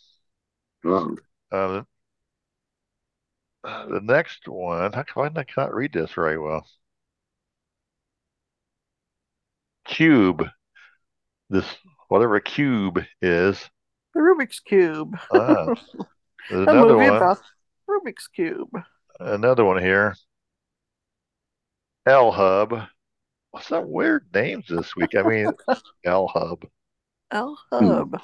Uh, 0.83 1.83
the 3.63 4.01
next 4.01 4.47
one, 4.47 4.93
how 4.93 5.03
come 5.03 5.31
I 5.35 5.43
cannot 5.43 5.73
read 5.73 5.93
this 5.93 6.11
very 6.13 6.37
well? 6.37 6.65
Cube. 9.85 10.43
This 11.49 11.65
whatever 12.07 12.39
cube 12.39 13.03
is. 13.21 13.69
The 14.17 14.23
Rubik's 14.23 14.59
Cube. 14.61 15.15
Ah, 15.31 15.65
there's 16.49 16.67
A 16.67 16.71
another 16.71 16.93
movie 16.93 17.07
one. 17.11 17.17
about 17.17 17.37
Rubik's 17.87 18.27
Cube. 18.27 18.71
Another 19.19 19.63
one 19.63 19.79
here. 19.79 20.15
L 22.07 22.31
Hub. 22.31 22.81
What's 23.51 23.69
that 23.69 23.87
weird 23.87 24.25
names 24.33 24.65
this 24.69 24.95
week? 24.95 25.13
I 25.15 25.21
mean, 25.21 25.51
L 26.03 26.27
Hub. 26.33 26.65
L 27.29 27.59
Hub. 27.71 28.19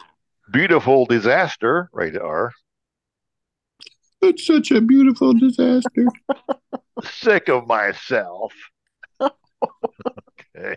Beautiful 0.51 1.05
disaster. 1.05 1.91
Rated 1.93 2.23
R. 2.23 2.51
It's 4.23 4.47
such 4.47 4.71
a 4.71 4.81
beautiful 4.81 5.33
disaster. 5.33 6.07
Sick 7.03 7.49
of 7.49 7.67
myself. 7.67 8.51
okay. 9.21 10.75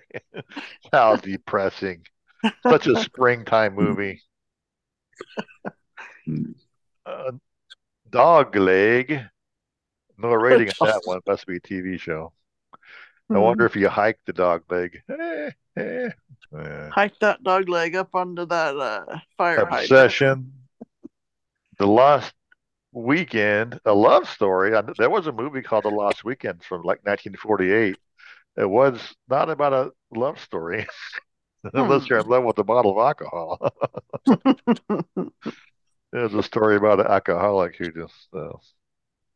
How 0.92 1.16
depressing. 1.16 2.04
Such 2.62 2.86
a 2.86 3.00
springtime 3.00 3.74
movie. 3.76 4.20
Uh, 7.06 7.30
dog 8.10 8.56
leg. 8.56 9.20
No 10.18 10.28
rating 10.34 10.70
on 10.80 10.88
that 10.88 11.02
one. 11.04 11.20
Must 11.26 11.46
be 11.46 11.56
a 11.56 11.60
TV 11.60 11.98
show. 11.98 12.32
I 13.32 13.38
wonder 13.38 13.64
if 13.66 13.76
you 13.76 13.88
hike 13.88 14.18
the 14.26 14.32
dog 14.32 14.62
leg. 14.70 15.02
Eh, 15.78 15.82
eh. 15.82 16.08
Eh. 16.56 16.88
Hike 16.90 17.18
that 17.20 17.42
dog 17.42 17.68
leg 17.68 17.94
up 17.96 18.14
under 18.14 18.46
that 18.46 18.76
uh, 18.76 19.04
fire. 19.36 19.58
Obsession. 19.58 20.52
The 21.78 21.86
Lost 21.86 22.32
Weekend, 22.92 23.78
a 23.84 23.92
love 23.92 24.26
story. 24.28 24.74
I- 24.74 24.82
There 24.96 25.10
was 25.10 25.26
a 25.26 25.32
movie 25.32 25.60
called 25.60 25.84
The 25.84 25.90
Lost 25.90 26.24
Weekend 26.24 26.64
from 26.64 26.78
like 26.78 27.04
1948. 27.04 27.96
It 28.56 28.64
was 28.70 29.14
not 29.28 29.50
about 29.50 29.72
a 29.74 29.90
love 30.16 30.40
story, 30.40 30.86
unless 31.74 32.08
you're 32.08 32.18
in 32.18 32.28
love 32.28 32.44
with 32.44 32.58
a 32.58 32.64
bottle 32.64 32.92
of 32.92 32.98
alcohol. 32.98 33.72
was 36.12 36.34
a 36.34 36.42
story 36.42 36.76
about 36.76 37.00
an 37.00 37.06
alcoholic 37.06 37.76
who 37.76 37.92
just, 37.92 38.28
uh, 38.34 38.48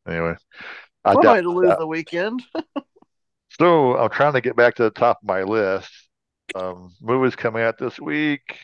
anyway. 0.08 0.34
I 1.04 1.14
One 1.14 1.26
way 1.26 1.42
to 1.42 1.50
lose 1.50 1.68
that. 1.68 1.78
the 1.78 1.86
weekend. 1.86 2.42
So 3.58 3.96
I'm 3.96 4.10
trying 4.10 4.34
to 4.34 4.40
get 4.40 4.54
back 4.54 4.76
to 4.76 4.84
the 4.84 4.90
top 4.90 5.18
of 5.20 5.28
my 5.28 5.42
list. 5.42 5.90
Um, 6.54 6.94
movies 7.00 7.34
coming 7.34 7.62
out 7.62 7.78
this 7.78 7.98
week. 7.98 8.56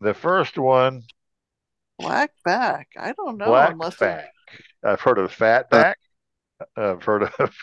The 0.00 0.12
first 0.12 0.58
one, 0.58 1.02
Black 1.98 2.30
back. 2.44 2.88
I 2.98 3.12
don't 3.12 3.38
know 3.38 3.46
Black 3.46 3.72
unless 3.72 3.96
Back. 3.96 4.30
I've 4.84 5.00
heard 5.00 5.18
of 5.18 5.32
Fat 5.32 5.70
Back. 5.70 5.98
I've 6.76 7.02
heard 7.02 7.24
of 7.24 7.60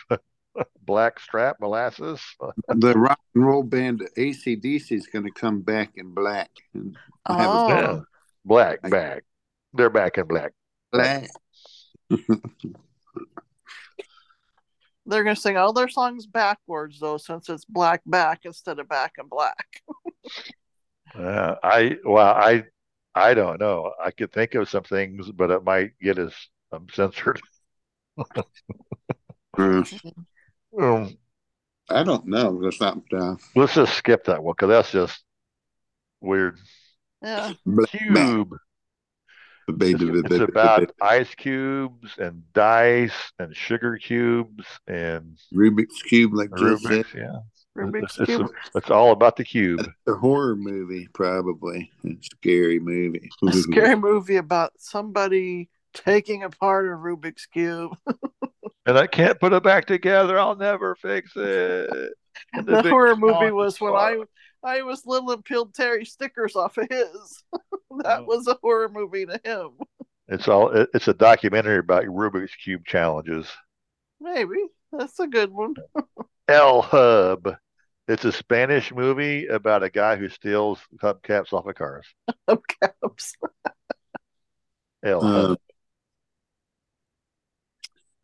Black 0.82 1.20
Strap 1.20 1.56
Molasses. 1.60 2.20
the 2.68 2.94
rock 2.94 3.20
and 3.34 3.46
roll 3.46 3.62
band 3.62 4.08
ACDC 4.16 4.92
is 4.92 5.06
going 5.06 5.24
to 5.24 5.30
come 5.30 5.60
back 5.60 5.92
in 5.96 6.14
black. 6.14 6.50
And 6.74 6.96
Oh, 7.26 7.34
have 7.34 7.50
a 7.50 7.68
Yeah. 7.68 8.00
Black 8.44 8.80
Back. 8.82 9.24
They're 9.74 9.90
back 9.90 10.16
in 10.16 10.26
black. 10.26 10.52
black. 10.90 11.28
they're 15.04 15.24
gonna 15.24 15.36
sing 15.36 15.56
all 15.58 15.72
their 15.74 15.88
songs 15.88 16.26
backwards 16.26 17.00
though, 17.00 17.18
since 17.18 17.48
it's 17.50 17.64
black 17.66 18.00
back 18.06 18.40
instead 18.44 18.78
of 18.78 18.88
back 18.88 19.12
and 19.18 19.28
black. 19.28 19.82
Uh, 21.14 21.54
I 21.62 21.96
well, 22.04 22.34
I 22.34 22.64
I 23.14 23.32
don't 23.32 23.58
know. 23.58 23.94
I 23.98 24.10
could 24.10 24.30
think 24.30 24.54
of 24.54 24.68
some 24.68 24.82
things, 24.84 25.30
but 25.30 25.50
it 25.50 25.64
might 25.64 25.98
get 26.00 26.18
us 26.18 26.34
um, 26.70 26.86
censored. 26.92 27.40
Uh, 28.18 29.82
Um, 30.78 31.16
I 31.90 32.02
don't 32.02 32.26
know. 32.26 32.60
That's 32.62 32.80
not 32.80 32.98
uh, 33.12 33.36
let's 33.56 33.74
just 33.74 33.94
skip 33.94 34.24
that 34.24 34.42
one 34.42 34.54
because 34.58 34.68
that's 34.68 34.92
just 34.92 35.22
weird. 36.20 36.58
Yeah. 37.22 37.52
black. 37.66 37.90
Cube. 37.90 38.54
It's, 39.70 40.32
it's 40.32 40.40
about 40.40 40.90
ice 41.02 41.34
cubes 41.34 42.16
and 42.16 42.42
dice 42.54 43.32
and 43.38 43.54
sugar 43.54 43.98
cubes 43.98 44.64
and 44.86 45.36
Rubik's 45.54 46.02
cube, 46.02 46.32
like 46.32 46.48
Jill 46.56 46.78
said. 46.78 47.04
Rubik's. 47.04 47.14
Yeah. 47.14 47.38
Rubik's 47.76 48.18
It's, 48.18 48.26
Cube. 48.26 48.50
it's 48.74 48.90
all 48.90 49.12
about 49.12 49.36
the 49.36 49.44
cube. 49.44 49.86
A 50.06 50.14
horror 50.14 50.56
movie, 50.56 51.06
probably. 51.12 51.92
A 52.04 52.16
scary 52.22 52.80
movie. 52.80 53.30
A 53.46 53.52
scary 53.52 53.94
movie 53.94 54.36
about 54.36 54.72
somebody 54.78 55.68
taking 55.94 56.42
apart 56.42 56.86
a 56.86 56.90
Rubik's 56.90 57.46
Cube. 57.46 57.96
And 58.88 58.98
I 58.98 59.06
can't 59.06 59.38
put 59.38 59.52
it 59.52 59.62
back 59.62 59.84
together. 59.86 60.38
I'll 60.38 60.56
never 60.56 60.94
fix 60.96 61.30
it. 61.36 62.12
And 62.54 62.66
The, 62.66 62.82
big 62.82 62.90
horror 62.90 63.16
movie 63.16 63.50
was 63.50 63.80
when 63.80 63.92
I 63.94 64.22
I 64.64 64.82
was 64.82 65.06
little 65.06 65.30
and 65.32 65.44
peeled 65.44 65.74
Terry 65.74 66.04
stickers 66.04 66.56
off 66.56 66.78
of 66.78 66.88
his. 66.90 67.44
that 68.02 68.20
Oh. 68.20 68.24
was 68.24 68.46
a 68.48 68.58
horror 68.62 68.88
movie 68.88 69.26
to 69.26 69.40
him. 69.44 69.72
It's 70.28 70.48
all. 70.48 70.70
it- 70.70 70.88
It's 70.94 71.06
a 71.08 71.14
documentary 71.14 71.78
about 71.78 72.04
Rubik's 72.04 72.54
cube 72.56 72.84
challenges. 72.86 73.46
Maybe 74.20 74.56
that's 74.90 75.20
a 75.20 75.26
good 75.28 75.52
one. 75.52 75.74
El 76.48 76.80
Hub. 76.82 77.56
It's 78.08 78.24
a 78.24 78.32
Spanish 78.32 78.90
movie 78.92 79.46
about 79.48 79.82
a 79.82 79.90
guy 79.90 80.16
who 80.16 80.30
steals 80.30 80.80
hubcaps 81.02 81.52
off 81.52 81.66
of 81.66 81.74
cars. 81.74 82.06
Hubcaps. 82.48 83.32
El 85.04 85.24
Uh, 85.24 85.48
Hub. 85.48 85.58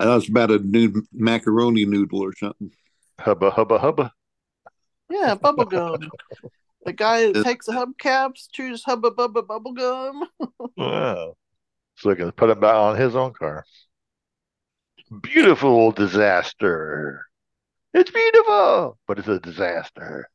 I 0.04 0.06
thought 0.06 0.12
it 0.12 0.16
was 0.16 0.28
about 0.28 0.50
a 0.50 0.58
new 0.58 1.02
macaroni 1.14 1.86
noodle 1.86 2.22
or 2.22 2.34
something. 2.36 2.70
Hubba 3.18 3.50
hubba 3.50 3.78
hubba. 3.78 4.12
Yeah, 5.08 5.34
bubblegum. 5.34 6.10
the 6.84 6.92
guy 6.92 7.32
that 7.32 7.42
takes 7.42 7.64
the 7.64 7.72
hubcaps, 7.72 8.48
chews 8.52 8.84
hubba 8.84 9.12
bubba 9.12 9.42
bubblegum. 9.42 10.26
Wow. 10.76 11.36
So 11.96 12.10
he 12.10 12.16
can 12.16 12.32
put 12.32 12.50
it 12.50 12.60
back 12.60 12.74
on 12.74 12.98
his 12.98 13.16
own 13.16 13.32
car. 13.32 13.64
Beautiful 15.22 15.92
disaster. 15.92 17.24
It's 17.94 18.10
beautiful, 18.10 18.98
but 19.08 19.18
it's 19.18 19.28
a 19.28 19.40
disaster. 19.40 20.28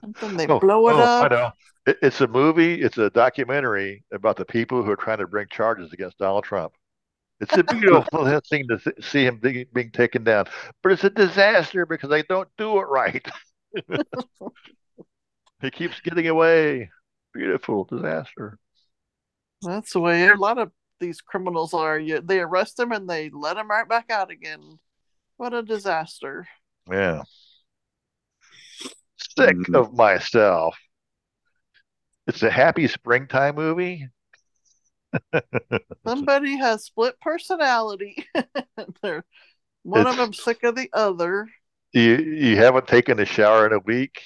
Something 0.00 0.36
they 0.36 0.46
Oh, 0.48 0.58
blow 0.58 0.88
it 0.88 0.94
oh, 0.94 1.22
I 1.22 1.28
know. 1.28 1.50
It, 1.86 1.98
it's 2.02 2.20
a 2.20 2.26
movie. 2.26 2.80
It's 2.82 2.98
a 2.98 3.10
documentary 3.10 4.02
about 4.12 4.36
the 4.36 4.44
people 4.44 4.82
who 4.82 4.90
are 4.90 4.96
trying 4.96 5.18
to 5.18 5.28
bring 5.28 5.46
charges 5.52 5.92
against 5.92 6.18
Donald 6.18 6.42
Trump. 6.42 6.72
It's 7.40 7.56
a 7.56 7.64
beautiful 7.64 8.40
thing 8.50 8.66
to 8.68 8.78
th- 8.78 9.04
see 9.04 9.26
him 9.26 9.38
being, 9.38 9.66
being 9.72 9.90
taken 9.90 10.24
down, 10.24 10.46
but 10.82 10.92
it's 10.92 11.04
a 11.04 11.10
disaster 11.10 11.84
because 11.84 12.08
they 12.08 12.22
don't 12.22 12.48
do 12.56 12.78
it 12.78 12.84
right. 12.84 13.26
he 15.60 15.70
keeps 15.70 16.00
getting 16.00 16.28
away. 16.28 16.90
Beautiful 17.34 17.84
disaster. 17.84 18.58
That's 19.62 19.92
the 19.92 20.00
way 20.00 20.26
a 20.28 20.34
lot 20.36 20.58
of 20.58 20.70
these 21.00 21.20
criminals 21.20 21.74
are. 21.74 21.98
You, 21.98 22.20
they 22.20 22.40
arrest 22.40 22.78
them 22.78 22.92
and 22.92 23.08
they 23.08 23.30
let 23.30 23.56
them 23.56 23.68
right 23.70 23.88
back 23.88 24.10
out 24.10 24.30
again. 24.30 24.78
What 25.36 25.52
a 25.52 25.62
disaster. 25.62 26.48
Yeah. 26.90 27.22
Sick 29.18 29.56
Mhm. 29.56 29.74
of 29.74 29.92
myself. 29.94 30.78
It's 32.26 32.42
a 32.42 32.50
happy 32.50 32.88
springtime 32.88 33.54
movie. 33.56 34.08
Somebody 36.06 36.56
has 36.56 36.84
split 36.84 37.20
personality. 37.20 38.26
They're 39.02 39.24
one 39.82 40.06
of 40.06 40.16
them 40.16 40.32
sick 40.32 40.62
of 40.64 40.76
the 40.76 40.90
other. 40.92 41.48
You 41.92 42.16
you 42.18 42.56
haven't 42.58 42.86
taken 42.88 43.18
a 43.20 43.24
shower 43.24 43.66
in 43.66 43.72
a 43.72 43.78
week, 43.78 44.22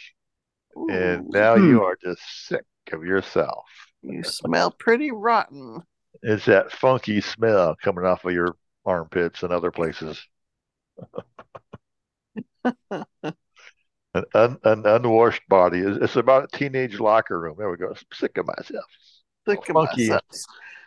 and 0.89 1.29
now 1.31 1.57
Hmm. 1.57 1.65
you 1.67 1.85
are 1.85 1.97
just 2.03 2.23
sick 2.47 2.65
of 2.93 3.05
yourself. 3.05 3.67
you 4.03 4.23
smell 4.25 4.71
pretty 4.71 5.11
rotten. 5.11 5.83
It's 6.23 6.47
that 6.47 6.73
funky 6.73 7.21
smell 7.21 7.77
coming 7.77 8.07
off 8.07 8.25
of 8.25 8.33
your 8.33 8.57
armpits 8.87 9.43
and 9.43 9.53
other 9.53 9.71
places. 9.71 10.27
An, 14.15 14.25
un, 14.35 14.59
an 14.65 14.87
unwashed 14.87 15.49
body. 15.49 15.81
It's 15.81 15.99
it's 16.03 16.17
about 16.17 16.45
a 16.53 16.57
teenage 16.57 16.99
locker 17.01 17.39
room. 17.41 17.57
There 17.59 17.71
we 17.71 17.77
go. 17.77 17.95
Sick 18.13 18.39
of 18.39 18.47
myself. 18.47 18.87
Sick 19.49 19.59
of 19.69 19.75
Funky. 19.75 20.09
myself. 20.09 20.23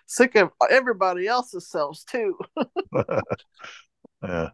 Sick 0.05 0.35
of 0.35 0.51
everybody 0.69 1.27
else's 1.27 1.67
selves 1.67 2.03
too. 2.03 2.37
yeah. 4.23 4.49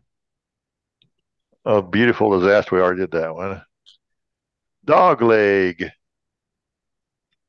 Oh, 1.66 1.82
beautiful 1.82 2.40
disaster. 2.40 2.76
We 2.76 2.82
already 2.82 3.02
did 3.02 3.12
that 3.12 3.36
one. 3.36 3.62
Dog 4.86 5.22
leg. 5.22 5.92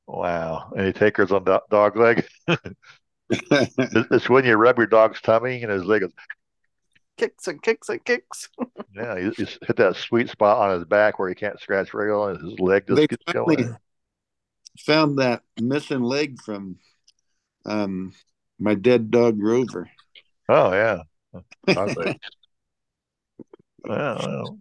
Wow. 0.07 0.73
Any 0.77 0.93
takers 0.93 1.31
on 1.33 1.45
do- 1.45 1.61
dog 1.71 1.97
leg? 1.97 2.27
It's 3.33 3.77
it's 4.11 4.29
when 4.29 4.45
you 4.45 4.57
rub 4.57 4.77
your 4.77 4.89
dog's 4.89 5.21
tummy 5.21 5.63
and 5.63 5.71
his 5.71 5.85
leg 5.85 6.01
goes, 6.01 6.11
Kicks 7.17 7.47
and 7.47 7.63
kicks 7.63 7.89
and 7.89 8.05
kicks. 8.05 8.49
yeah, 8.93 9.17
you 9.19 9.33
you 9.39 9.47
hit 9.69 9.77
that 9.77 9.95
sweet 9.95 10.29
spot 10.29 10.59
on 10.69 10.75
his 10.77 10.85
back 10.85 11.21
where 11.21 11.29
he 11.29 11.37
can't 11.37 11.61
scratch 11.61 11.93
very 11.93 12.11
well 12.11 12.27
and 12.31 12.41
his 12.51 12.59
leg 12.59 12.89
just 12.89 12.97
They 12.97 13.07
gets 13.07 13.23
finally 13.33 13.55
going. 13.55 13.77
Found 14.79 15.19
that 15.19 15.43
missing 15.61 16.03
leg 16.03 16.41
from 16.41 16.79
um, 17.67 18.13
my 18.59 18.75
dead 18.75 19.11
dog 19.11 19.43
Rover. 19.43 19.91
Oh, 20.49 20.73
yeah. 20.73 21.03
Dog 21.67 21.97
leg. 21.97 22.17
Well, 23.85 24.19
well, 24.19 24.59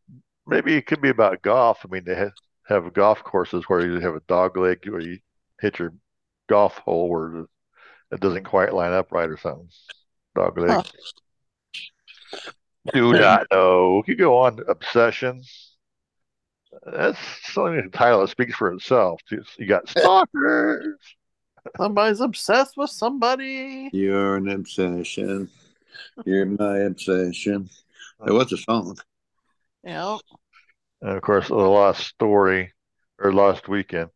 maybe 0.48 0.76
it 0.76 0.86
could 0.86 1.02
be 1.02 1.10
about 1.10 1.41
golf. 1.41 1.80
I 1.84 1.88
mean, 1.91 2.04
they 2.06 2.15
have, 2.15 2.32
have 2.67 2.93
golf 2.93 3.24
courses 3.24 3.65
where 3.67 3.86
you 3.86 4.00
have 4.00 4.15
a 4.15 4.22
dog 4.28 4.58
leg 4.58 4.88
where 4.88 5.02
you 5.02 5.19
hit 5.60 5.80
your 5.80 5.93
golf 6.48 6.78
hole 6.78 7.10
where 7.10 7.45
it 8.12 8.19
doesn't 8.19 8.45
quite 8.45 8.74
line 8.74 8.93
up 8.93 9.12
right 9.12 9.30
or 9.30 9.38
something. 9.38 9.69
Dog 10.36 10.58
leg. 10.58 10.72
Huh. 10.72 10.84
Do 12.93 13.13
not 13.13 13.48
know. 13.52 13.98
We 13.98 14.13
could 14.13 14.19
go 14.19 14.38
on 14.38 14.58
to 14.58 14.63
obsession. 14.63 15.41
That's 16.86 17.17
something 17.51 17.82
the 17.84 17.89
title 17.97 18.21
that 18.21 18.29
speaks 18.29 18.55
for 18.55 18.71
itself. 18.73 19.21
You 19.58 19.65
got 19.65 19.89
stalkers. 19.89 20.95
Somebody's 21.77 22.21
obsessed 22.21 22.77
with 22.77 22.89
somebody. 22.89 23.89
You're 23.91 24.36
an 24.38 24.49
obsession. 24.49 25.49
You're 26.25 26.45
my 26.45 26.77
obsession. 26.79 27.69
It 28.25 28.32
was 28.32 28.51
a 28.53 28.58
song. 28.58 28.97
Yeah. 29.84 30.17
And 31.01 31.12
of 31.17 31.21
course, 31.21 31.47
the 31.47 31.55
last 31.55 32.05
story 32.08 32.73
or 33.19 33.34
last 33.34 33.67
weekend. 33.67 34.10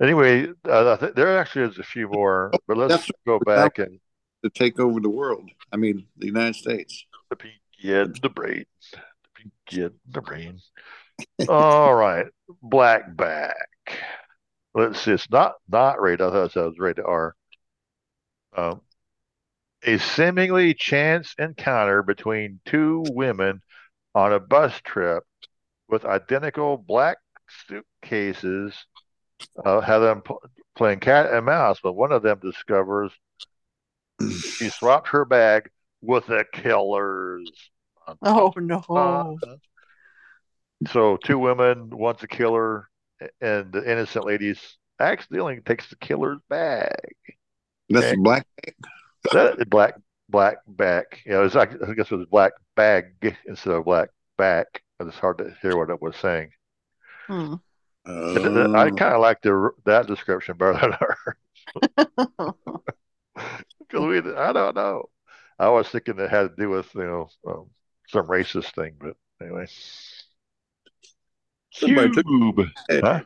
Anyway, 0.00 0.48
uh, 0.68 0.92
I 0.92 0.96
think 0.96 1.14
there 1.16 1.38
actually 1.38 1.66
is 1.70 1.78
a 1.78 1.82
few 1.82 2.08
more, 2.08 2.52
but 2.66 2.76
let's 2.76 2.90
That's- 2.92 3.10
go 3.26 3.38
back 3.40 3.78
and 3.78 4.00
To 4.44 4.50
take 4.50 4.78
over 4.78 5.00
the 5.00 5.10
world. 5.10 5.50
I 5.72 5.76
mean, 5.76 6.06
the 6.16 6.26
United 6.26 6.54
States. 6.54 7.04
the 7.30 7.36
pinky 7.36 7.58
in 7.82 8.14
the 8.22 8.28
brain, 8.30 8.64
in 9.72 9.92
the 10.08 10.20
brain. 10.20 10.58
All 11.48 11.94
right, 11.94 12.26
Blackback. 12.62 13.52
Let's 14.74 15.00
see. 15.00 15.12
It's 15.12 15.30
not 15.30 15.54
not 15.68 16.00
rated. 16.00 16.22
I 16.22 16.30
thought 16.30 16.56
it 16.56 16.60
was 16.60 16.78
rated 16.78 17.04
R. 17.04 17.34
Um, 18.56 18.80
a 19.82 19.98
seemingly 19.98 20.74
chance 20.74 21.34
encounter 21.38 22.02
between 22.02 22.60
two 22.64 23.04
women 23.10 23.62
on 24.14 24.32
a 24.32 24.40
bus 24.40 24.80
trip 24.82 25.24
with 25.88 26.04
identical 26.04 26.76
black 26.76 27.18
suitcases 27.66 28.74
uh, 29.64 29.80
have 29.80 30.02
them 30.02 30.22
pl- 30.22 30.42
playing 30.76 31.00
cat 31.00 31.32
and 31.32 31.46
mouse, 31.46 31.78
but 31.82 31.92
one 31.92 32.12
of 32.12 32.22
them 32.22 32.38
discovers 32.42 33.12
she 34.20 34.68
swapped 34.70 35.08
her 35.08 35.24
bag 35.24 35.70
with 36.00 36.26
the 36.26 36.44
killers. 36.52 37.50
Oh 38.22 38.52
no. 38.56 38.82
Uh, 38.88 39.56
so 40.86 41.16
two 41.16 41.38
women, 41.38 41.90
one's 41.90 42.22
a 42.22 42.28
killer, 42.28 42.88
and 43.40 43.72
the 43.72 43.82
innocent 43.90 44.24
lady's 44.24 44.78
accidentally 45.00 45.60
takes 45.60 45.88
the 45.90 45.96
killer's 45.96 46.38
bag. 46.48 47.14
That's 47.92 48.06
Okay. 48.06 48.12
a 48.12 48.16
black. 48.16 48.46
That 49.32 49.68
black 49.70 49.96
black 50.28 50.58
back. 50.68 51.22
You 51.26 51.32
know, 51.32 51.44
it's 51.44 51.54
like, 51.54 51.72
I 51.82 51.94
guess 51.94 52.10
it 52.10 52.16
was 52.16 52.26
black 52.26 52.52
bag 52.76 53.36
instead 53.46 53.74
of 53.74 53.84
black 53.84 54.10
back. 54.36 54.82
It's 55.00 55.18
hard 55.18 55.38
to 55.38 55.56
hear 55.62 55.76
what 55.76 55.90
it 55.90 56.02
was 56.02 56.16
saying. 56.16 56.52
Hmm. 57.28 57.54
Oh. 58.06 58.74
I 58.74 58.90
kind 58.90 59.14
of 59.14 59.20
like 59.20 59.42
the 59.42 59.70
that 59.84 60.06
description 60.06 60.56
better 60.56 60.74
than 60.80 60.94
ours 60.94 61.36
because 63.78 64.06
we 64.06 64.18
I 64.34 64.52
don't 64.52 64.74
know. 64.76 65.04
I 65.58 65.68
was 65.70 65.88
thinking 65.88 66.18
it 66.18 66.30
had 66.30 66.50
to 66.50 66.56
do 66.56 66.70
with 66.70 66.94
you 66.94 67.02
know 67.04 67.28
um, 67.46 67.70
some 68.08 68.26
racist 68.26 68.74
thing, 68.74 68.94
but 68.98 69.16
anyway. 69.40 69.66
Somebody 71.70 72.10
Cube. 72.10 72.68
Huh? 72.90 73.22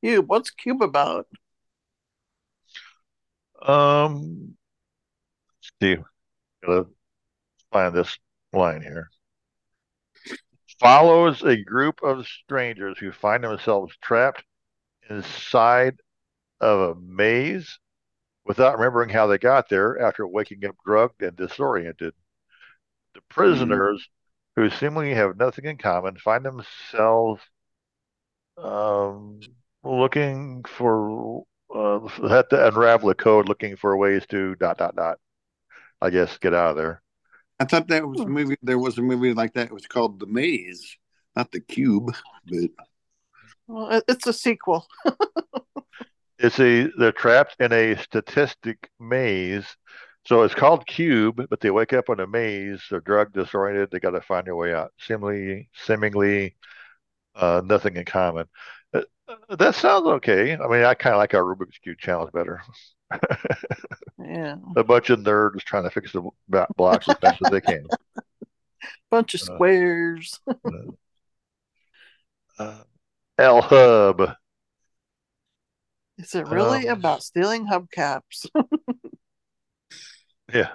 You, 0.00 0.22
what's 0.22 0.50
Cube 0.50 0.82
about? 0.82 1.26
Um, 3.60 4.56
let's 5.80 5.96
see, 5.96 6.02
gotta 6.64 6.86
find 7.70 7.94
this 7.94 8.18
line 8.52 8.82
here. 8.82 9.10
Follows 10.80 11.42
a 11.44 11.62
group 11.62 12.02
of 12.02 12.26
strangers 12.26 12.98
who 12.98 13.12
find 13.12 13.44
themselves 13.44 13.96
trapped 14.02 14.42
inside 15.08 16.00
of 16.60 16.80
a 16.80 17.00
maze 17.00 17.78
without 18.44 18.78
remembering 18.78 19.10
how 19.10 19.28
they 19.28 19.38
got 19.38 19.68
there 19.68 20.00
after 20.00 20.26
waking 20.26 20.64
up 20.64 20.74
drugged 20.84 21.22
and 21.22 21.36
disoriented. 21.36 22.14
The 23.14 23.22
prisoners, 23.22 24.06
who 24.56 24.68
seemingly 24.68 25.14
have 25.14 25.36
nothing 25.38 25.64
in 25.64 25.78
common, 25.78 26.18
find 26.18 26.44
themselves 26.44 27.42
um, 28.58 29.40
looking 29.84 30.64
for 30.64 31.44
uh, 31.74 32.06
had 32.28 32.50
to 32.50 32.68
unravel 32.68 33.08
the 33.08 33.14
code, 33.14 33.48
looking 33.48 33.76
for 33.76 33.96
ways 33.96 34.26
to 34.30 34.54
dot 34.56 34.78
dot 34.78 34.96
dot. 34.96 35.18
I 36.02 36.10
guess 36.10 36.38
get 36.38 36.54
out 36.54 36.72
of 36.72 36.76
there. 36.76 37.02
I 37.60 37.64
thought 37.64 37.88
that 37.88 38.06
was 38.08 38.24
a 38.26 38.26
Hmm. 38.26 38.32
movie. 38.32 38.56
There 38.62 38.78
was 38.78 38.98
a 38.98 39.02
movie 39.02 39.34
like 39.34 39.54
that. 39.54 39.68
It 39.68 39.72
was 39.74 39.86
called 39.86 40.18
The 40.20 40.26
Maze, 40.26 40.96
not 41.36 41.50
The 41.52 41.60
Cube, 41.60 42.12
but 42.46 42.70
Well, 43.66 44.02
it's 44.08 44.26
a 44.26 44.32
sequel. 44.32 44.86
It's 46.38 46.58
a 46.60 46.88
they're 46.98 47.12
trapped 47.12 47.56
in 47.58 47.72
a 47.72 47.96
statistic 47.96 48.90
maze. 49.00 49.76
So 50.24 50.42
it's 50.42 50.54
called 50.54 50.86
Cube, 50.86 51.46
but 51.50 51.60
they 51.60 51.70
wake 51.70 51.92
up 51.92 52.08
in 52.08 52.20
a 52.20 52.26
maze. 52.26 52.82
They're 52.88 53.00
drug 53.00 53.32
disoriented. 53.32 53.90
They 53.90 53.98
got 54.00 54.10
to 54.10 54.20
find 54.20 54.46
their 54.46 54.54
way 54.56 54.72
out. 54.72 54.92
Seemingly, 54.98 55.68
seemingly, 55.74 56.56
uh, 57.34 57.62
nothing 57.64 57.96
in 57.96 58.04
common. 58.04 58.46
Uh, 58.94 59.02
that 59.56 59.74
sounds 59.74 60.06
okay. 60.06 60.54
I 60.54 60.68
mean, 60.68 60.84
I 60.84 60.94
kind 60.94 61.14
of 61.14 61.18
like 61.18 61.34
our 61.34 61.42
Rubik's 61.42 61.78
Cube 61.78 61.98
challenge 61.98 62.32
better. 62.32 62.62
Yeah. 64.18 64.56
A 64.76 64.84
bunch 64.84 65.10
of 65.10 65.20
nerds 65.20 65.60
trying 65.60 65.84
to 65.84 65.90
fix 65.90 66.12
the 66.12 66.28
blocks 66.76 67.08
as 67.08 67.16
best 67.16 67.40
as 67.44 67.50
they 67.50 67.60
can. 67.60 67.86
Bunch 69.10 69.34
of 69.34 69.40
Uh, 69.42 69.44
squares. 69.44 70.40
Uh, 72.58 72.82
L 73.38 73.62
Hub. 73.62 74.36
Is 76.18 76.34
it 76.34 76.46
really 76.48 76.88
um, 76.88 76.98
about 76.98 77.22
stealing 77.22 77.66
hubcaps? 77.66 78.46
Yeah. 80.52 80.70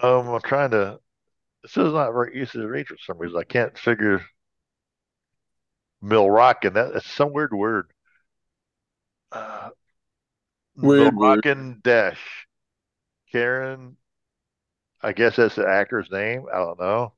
Um, 0.00 0.28
I'm 0.28 0.40
trying 0.42 0.70
to. 0.72 1.00
This 1.62 1.76
is 1.76 1.92
not 1.94 2.12
very 2.12 2.40
easy 2.42 2.58
to 2.60 2.68
read 2.68 2.88
for 2.88 2.96
some 2.98 3.18
reason. 3.18 3.38
I 3.38 3.44
can't 3.44 3.78
figure 3.78 4.22
Milrockin. 6.02 6.72
That 6.74 6.92
that's 6.92 7.06
some 7.08 7.32
weird 7.32 7.52
word. 7.52 7.92
Uh, 9.32 9.70
Weird 10.80 11.14
word. 11.14 11.44
Milrockin 11.44 11.82
Dash. 11.82 12.46
Karen. 13.32 13.96
I 15.02 15.12
guess 15.12 15.34
that's 15.34 15.56
the 15.56 15.66
actor's 15.66 16.08
name. 16.10 16.46
I 16.52 16.58
don't 16.58 16.78
know. 16.78 17.14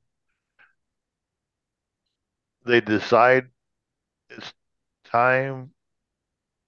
They 2.64 2.80
decide 2.80 3.50
it's 4.30 4.54
time 5.04 5.74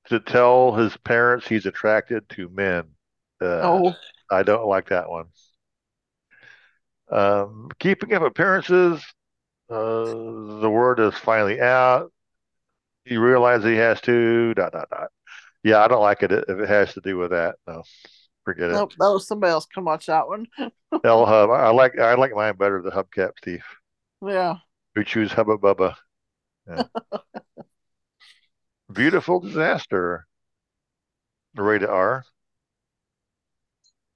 to 0.05 0.21
tell 0.21 0.77
his 0.77 0.97
parents 0.99 1.49
he's 1.49 1.67
attracted 1.67 2.29
to 2.29 2.49
men. 2.49 2.95
Uh, 3.43 3.61
oh, 3.63 3.95
I 4.31 4.43
don't 4.43 4.67
like 4.67 4.91
that 4.91 5.11
one. 5.11 5.27
Um, 7.11 7.69
keeping 7.79 8.15
up 8.15 8.23
appearances. 8.23 9.03
Uh, 9.69 10.05
the 10.61 10.71
word 10.71 11.01
is 11.01 11.15
finally 11.15 11.61
out. 11.61 12.13
He 13.05 13.17
realizes 13.17 13.67
he 13.67 13.77
has 13.77 14.01
to. 14.03 14.55
Dot 14.55 14.73
dot 14.73 14.89
dot. 14.91 15.11
Yeah, 15.65 15.85
I 15.85 15.89
don't 15.89 16.03
like 16.03 16.23
it 16.23 16.33
if 16.33 16.49
it 16.49 16.69
has 16.69 16.95
to 16.95 17.01
do 17.01 17.19
with 17.19 17.31
that. 17.31 17.57
No, 17.67 17.83
forget 18.45 18.71
it. 18.71 18.75
nope, 18.75 18.93
that 18.99 19.09
was 19.09 19.27
somebody 19.27 19.51
else 19.51 19.67
Come 19.75 19.85
watch 19.85 20.07
that 20.07 20.29
one. 20.29 20.47
L 21.05 21.27
Hub. 21.27 21.51
I 21.51 21.71
like 21.71 21.99
I 21.99 22.15
like 22.15 22.35
mine 22.35 22.57
better. 22.57 22.81
The 22.83 22.91
Hubcap 22.91 23.33
thief. 23.43 23.65
Yeah. 24.25 24.57
We 24.95 25.05
choose 25.05 25.33
Hubba 25.33 25.59
Bubba. 25.59 25.97
Yeah. 26.69 26.85
Beautiful 28.93 29.41
disaster. 29.41 30.27
Rated 31.57 31.89
R. 31.89 32.25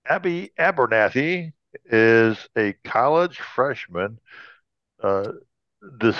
Abby 0.08 0.50
Abernathy 0.58 1.52
is 1.86 2.48
a 2.56 2.72
college 2.84 3.38
freshman, 3.38 4.18
uh, 5.02 5.32
this 6.00 6.16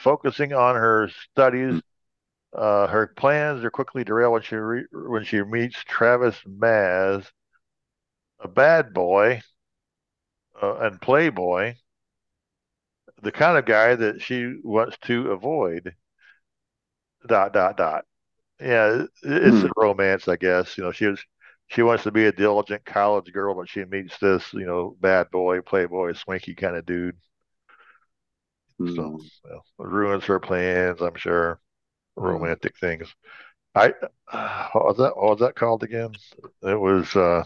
focusing 0.00 0.52
on 0.52 0.76
her 0.76 1.10
studies. 1.32 1.80
Uh, 2.54 2.86
her 2.88 3.08
plans 3.08 3.64
are 3.64 3.70
quickly 3.70 4.04
derailed 4.04 4.32
when 4.34 4.42
she 4.42 4.56
re- 4.56 4.86
when 4.92 5.24
she 5.24 5.42
meets 5.42 5.82
Travis 5.84 6.40
Maz, 6.46 7.26
a 8.40 8.48
bad 8.48 8.94
boy 8.94 9.42
uh, 10.62 10.76
and 10.80 11.00
playboy, 11.00 11.74
the 13.20 13.30
kind 13.30 13.58
of 13.58 13.66
guy 13.66 13.94
that 13.94 14.22
she 14.22 14.58
wants 14.64 14.96
to 15.02 15.30
avoid. 15.30 15.94
Dot 17.26 17.52
dot 17.52 17.76
dot. 17.76 18.04
Yeah, 18.60 19.04
it- 19.04 19.10
it's 19.22 19.64
a 19.64 19.70
romance, 19.76 20.28
I 20.28 20.36
guess. 20.36 20.78
You 20.78 20.84
know, 20.84 20.92
she 20.92 21.06
was 21.06 21.24
she 21.68 21.82
wants 21.82 22.04
to 22.04 22.10
be 22.12 22.26
a 22.26 22.32
diligent 22.32 22.84
college 22.84 23.32
girl, 23.32 23.54
but 23.54 23.68
she 23.68 23.84
meets 23.84 24.18
this, 24.18 24.52
you 24.52 24.66
know, 24.66 24.96
bad 25.00 25.30
boy, 25.30 25.60
playboy, 25.60 26.12
swanky 26.14 26.54
kind 26.54 26.76
of 26.76 26.86
dude. 26.86 27.16
So, 28.86 29.12
mm, 29.12 29.30
well, 29.44 29.64
ruins 29.78 30.24
her 30.26 30.40
plans, 30.40 31.00
I'm 31.00 31.16
sure. 31.16 31.60
Romantic 32.16 32.78
things. 32.78 33.14
I 33.74 33.94
uh, 34.32 34.68
what 34.72 34.84
was 34.86 34.96
that? 34.98 35.16
What 35.16 35.30
was 35.30 35.40
that 35.40 35.56
called 35.56 35.82
again? 35.84 36.18
It 36.62 36.80
was 36.80 37.14
uh, 37.16 37.44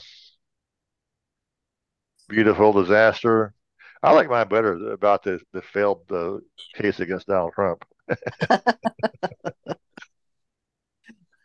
Beautiful 2.28 2.72
Disaster. 2.72 3.54
I 4.02 4.12
like 4.12 4.30
mine 4.30 4.48
better 4.48 4.92
about 4.92 5.22
the 5.22 5.40
the 5.52 5.60
failed 5.62 6.10
uh, 6.10 6.38
case 6.74 7.00
against 7.00 7.26
Donald 7.26 7.52
Trump. 7.54 7.84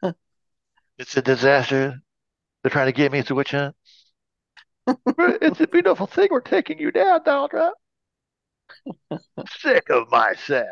It's 0.97 1.15
a 1.15 1.21
disaster. 1.21 2.01
They're 2.65 2.71
trying 2.71 2.87
to 2.87 2.93
get 2.93 3.11
me. 3.11 3.19
It's 3.19 3.29
a 3.29 3.35
witch 3.35 3.51
hunt. 3.51 3.75
It's 5.19 5.61
a 5.61 5.67
beautiful 5.67 6.07
thing. 6.07 6.29
We're 6.31 6.41
taking 6.41 6.79
you 6.79 6.91
down, 6.91 7.21
Donald 7.23 7.51
Trump. 7.51 7.77
Sick 9.59 9.87
of 9.91 10.09
myself. 10.09 10.65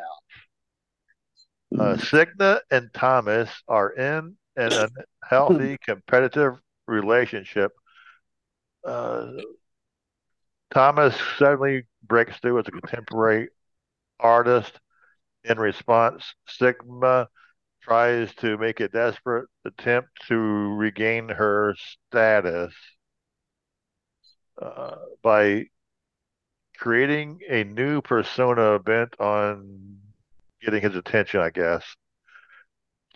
Uh, 1.78 1.96
Signa 1.98 2.62
and 2.72 2.92
Thomas 2.96 3.48
are 3.68 3.92
in 3.92 4.36
an 4.56 4.88
unhealthy 5.22 5.78
competitive 5.86 6.56
relationship. 6.88 7.72
Uh, 8.84 9.34
Thomas 10.74 11.16
suddenly 11.38 11.84
breaks 12.02 12.36
through 12.40 12.58
as 12.58 12.68
a 12.68 12.72
contemporary 12.72 13.50
artist. 14.20 14.80
In 15.44 15.60
response, 15.60 16.24
Sigma 16.48 17.28
tries 17.84 18.34
to 18.36 18.58
make 18.58 18.80
a 18.80 18.88
desperate 18.88 19.50
attempt 19.66 20.10
to 20.28 20.36
regain 20.36 21.30
her 21.30 21.76
status 22.10 22.74
uh, 24.62 24.96
by 25.22 25.66
creating 26.78 27.40
a 27.50 27.64
new 27.64 28.02
persona 28.02 28.80
bent 28.80 29.20
on 29.20 29.98
getting 30.62 30.82
his 30.82 30.96
attention, 30.96 31.40
I 31.42 31.50
guess. 31.50 31.84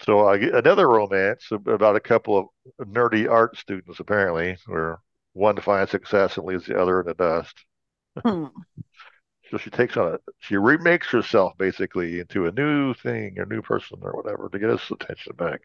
So 0.02 0.30
another 0.30 0.88
romance 0.88 1.50
about 1.52 1.96
a 1.96 2.00
couple 2.00 2.54
of 2.80 2.88
nerdy 2.88 3.30
art 3.30 3.58
students, 3.58 4.00
apparently, 4.00 4.58
where 4.68 5.00
one 5.34 5.60
finds 5.60 5.92
success 5.92 6.38
and 6.38 6.46
leaves 6.46 6.68
the 6.68 6.80
other 6.80 7.00
in 7.00 7.08
the 7.08 7.14
dust. 7.14 7.56
Hmm. 8.24 8.46
So 9.50 9.58
she 9.58 9.70
takes 9.70 9.98
on 9.98 10.14
it. 10.16 10.22
She 10.40 10.58
remakes 10.58 11.08
herself 11.08 11.58
basically 11.58 12.20
into 12.20 12.46
a 12.48 12.52
new 12.52 12.94
thing, 12.94 13.40
a 13.40 13.46
new 13.46 13.62
person, 13.62 14.00
or 14.02 14.12
whatever, 14.14 14.50
to 14.50 14.60
get 14.60 14.70
his 14.70 14.92
attention 14.92 15.36
back. 15.36 15.62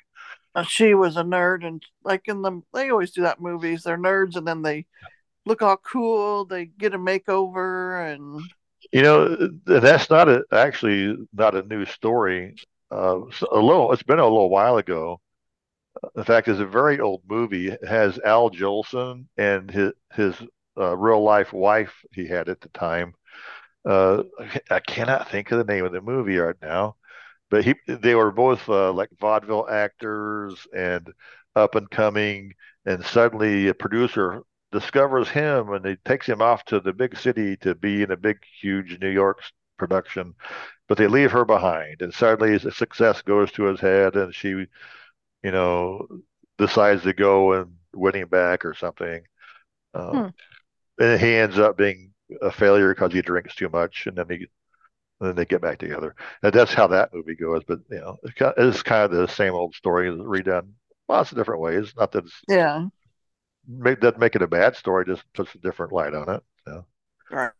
Uh, 0.55 0.63
She 0.63 0.95
was 0.95 1.17
a 1.17 1.23
nerd, 1.23 1.67
and 1.67 1.83
like 2.05 2.29
in 2.29 2.43
the, 2.43 2.63
they 2.75 2.91
always 2.91 3.13
do 3.13 3.23
that 3.23 3.41
movies. 3.41 3.83
They're 3.83 3.99
nerds, 3.99 4.37
and 4.37 4.47
then 4.47 4.63
they 4.63 4.87
look 5.47 5.63
all 5.63 5.79
cool. 5.79 6.47
They 6.47 6.67
get 6.67 6.95
a 6.95 6.99
makeover, 6.99 8.13
and 8.15 8.53
You 8.93 9.03
know, 9.03 9.49
that's 9.65 10.11
not 10.11 10.29
a 10.29 10.45
actually 10.53 11.17
not 11.33 11.55
a 11.55 11.63
new 11.63 11.85
story. 11.87 12.57
Uh, 12.91 13.21
a 13.51 13.57
little, 13.59 13.93
it's 13.93 14.03
been 14.03 14.19
a 14.19 14.25
little 14.25 14.51
while 14.51 14.77
ago. 14.77 15.21
In 16.17 16.25
fact, 16.25 16.49
it's 16.49 16.61
a 16.61 16.67
very 16.67 17.01
old 17.01 17.23
movie. 17.29 17.69
It 17.71 17.87
has 17.87 18.19
Al 18.21 18.51
Jolson 18.51 19.27
and 19.37 19.71
his 19.71 19.93
his 20.15 20.35
uh, 20.79 20.97
real 20.97 21.23
life 21.23 21.53
wife 21.53 21.95
he 22.13 22.27
had 22.27 22.49
at 22.49 22.61
the 22.61 22.69
time. 22.71 23.15
Uh, 23.85 24.23
I 24.71 24.81
cannot 24.81 25.31
think 25.31 25.51
of 25.51 25.59
the 25.59 25.73
name 25.73 25.85
of 25.85 25.93
the 25.93 26.01
movie 26.01 26.39
right 26.39 26.57
now, 26.63 26.97
but 27.51 27.65
he 27.65 27.75
they 27.87 28.15
were 28.15 28.33
both 28.33 28.69
uh, 28.69 28.93
like 28.93 29.11
vaudeville 29.21 29.69
actors 29.71 30.67
and 30.77 31.13
up 31.57 31.75
and 31.77 31.91
coming, 31.91 32.55
and 32.87 33.05
suddenly 33.05 33.69
a 33.69 33.75
producer 33.75 34.43
discovers 34.73 35.29
him 35.31 35.73
and 35.73 35.87
he 35.87 35.97
takes 36.05 36.27
him 36.29 36.43
off 36.43 36.65
to 36.67 36.81
the 36.81 36.93
big 36.93 37.17
city 37.17 37.57
to 37.59 37.75
be 37.77 38.03
in 38.03 38.11
a 38.13 38.17
big, 38.17 38.39
huge 38.61 39.01
New 39.01 39.11
York 39.11 39.41
production, 39.79 40.35
but 40.89 40.99
they 40.99 41.07
leave 41.09 41.33
her 41.33 41.45
behind, 41.47 42.03
and 42.03 42.15
suddenly 42.15 42.59
the 42.59 42.73
success 42.73 43.23
goes 43.23 43.53
to 43.53 43.65
his 43.65 43.81
head, 43.81 44.17
and 44.17 44.35
she, 44.35 44.49
you 44.49 45.51
know, 45.51 46.07
decides 46.59 47.03
to 47.03 47.13
go 47.13 47.53
and 47.55 47.77
win 47.95 48.15
him 48.15 48.29
back 48.29 48.65
or 48.65 48.75
something. 48.75 49.23
Um, 49.95 50.27
And 51.01 51.21
he 51.21 51.35
ends 51.37 51.59
up 51.59 51.77
being 51.79 52.12
a 52.41 52.51
failure 52.51 52.95
because 52.95 53.13
he 53.13 53.23
drinks 53.23 53.55
too 53.55 53.69
much, 53.69 54.07
and 54.07 54.17
then 54.17 54.27
he, 54.29 54.37
and 55.21 55.29
then 55.29 55.35
they 55.37 55.45
get 55.45 55.61
back 55.61 55.79
together. 55.79 56.15
And 56.43 56.53
that's 56.53 56.75
how 56.75 56.87
that 56.89 57.13
movie 57.13 57.37
goes. 57.37 57.63
But 57.67 57.81
you 57.91 58.01
know, 58.01 58.19
it's 58.25 58.83
kind 58.83 59.05
of 59.05 59.11
the 59.11 59.29
same 59.29 59.55
old 59.55 59.75
story 59.75 60.11
redone 60.11 60.69
lots 61.09 61.31
of 61.31 61.39
different 61.39 61.61
ways. 61.61 61.93
Not 61.97 62.13
that 62.13 62.25
it's 62.25 62.41
yeah, 62.49 62.87
make, 63.69 64.01
doesn't 64.01 64.19
make 64.19 64.35
it 64.35 64.43
a 64.43 64.47
bad 64.47 64.77
story, 64.77 65.05
just 65.07 65.25
puts 65.35 65.55
a 65.55 65.59
different 65.59 65.93
light 65.93 66.15
on 66.15 66.29
it. 66.29 66.43
You 66.67 66.73
know? 66.73 66.87
right. 67.31 67.53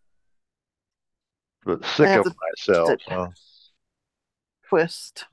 But 1.65 1.85
sick 1.85 2.09
of 2.09 2.27
myself. 2.27 3.01
huh? 3.07 3.29
twist. 4.69 5.27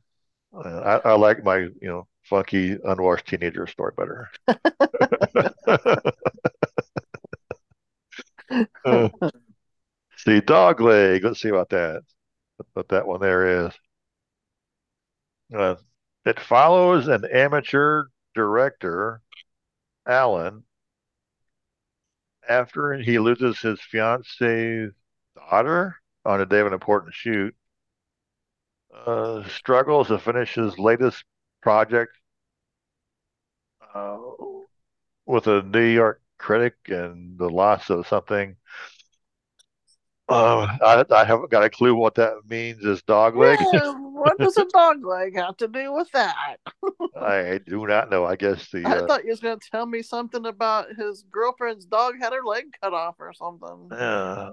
Uh, 0.53 0.99
I, 1.03 1.09
I 1.09 1.13
like 1.13 1.43
my, 1.43 1.57
you 1.57 1.71
know, 1.81 2.07
funky 2.23 2.77
unwashed 2.83 3.27
teenager 3.27 3.65
story 3.67 3.93
better. 3.97 4.29
See, 10.17 10.41
dog 10.41 10.81
leg. 10.81 11.23
Let's 11.23 11.41
see 11.41 11.49
about 11.49 11.69
that. 11.69 12.03
What 12.73 12.89
that 12.89 13.07
one 13.07 13.21
there 13.21 13.65
is. 13.67 13.73
Uh, 15.53 15.75
it 16.25 16.39
follows 16.39 17.07
an 17.07 17.25
amateur 17.25 18.05
director, 18.35 19.21
Alan, 20.05 20.63
after 22.47 22.93
he 22.97 23.19
loses 23.19 23.59
his 23.59 23.79
fiancee's 23.81 24.91
daughter 25.35 25.95
on 26.25 26.41
a 26.41 26.45
day 26.45 26.59
of 26.59 26.67
an 26.67 26.73
important 26.73 27.13
shoot. 27.13 27.55
Uh, 28.93 29.47
struggles 29.47 30.07
to 30.07 30.17
finish 30.19 30.55
his 30.55 30.77
latest 30.77 31.23
project 31.61 32.11
uh, 33.93 34.17
with 35.25 35.47
a 35.47 35.61
New 35.61 35.85
York 35.85 36.21
critic 36.39 36.75
and 36.87 37.37
the 37.37 37.49
loss 37.49 37.89
of 37.89 38.07
something. 38.07 38.55
Uh, 40.27 40.67
I, 40.83 41.03
I 41.11 41.25
haven't 41.25 41.49
got 41.49 41.63
a 41.63 41.69
clue 41.71 41.95
what 41.95 42.15
that 42.15 42.33
means 42.47 42.83
Is 42.85 43.01
dog 43.01 43.35
leg. 43.35 43.59
Yeah, 43.73 43.93
what 43.93 44.37
does 44.37 44.57
a 44.57 44.65
dog 44.65 45.03
leg 45.03 45.35
have 45.35 45.57
to 45.57 45.67
do 45.67 45.91
with 45.91 46.11
that? 46.11 46.57
I 47.19 47.59
do 47.65 47.87
not 47.87 48.11
know. 48.11 48.25
I 48.25 48.35
guess 48.35 48.69
the 48.71 48.85
I 48.85 48.97
uh, 48.97 49.07
thought 49.07 49.23
you 49.23 49.31
was 49.31 49.39
going 49.39 49.59
to 49.59 49.69
tell 49.71 49.87
me 49.87 50.03
something 50.03 50.45
about 50.45 50.95
his 50.95 51.23
girlfriend's 51.31 51.85
dog 51.85 52.15
had 52.19 52.33
her 52.33 52.43
leg 52.43 52.65
cut 52.81 52.93
off 52.93 53.15
or 53.19 53.33
something. 53.33 53.91
uh, 53.91 54.51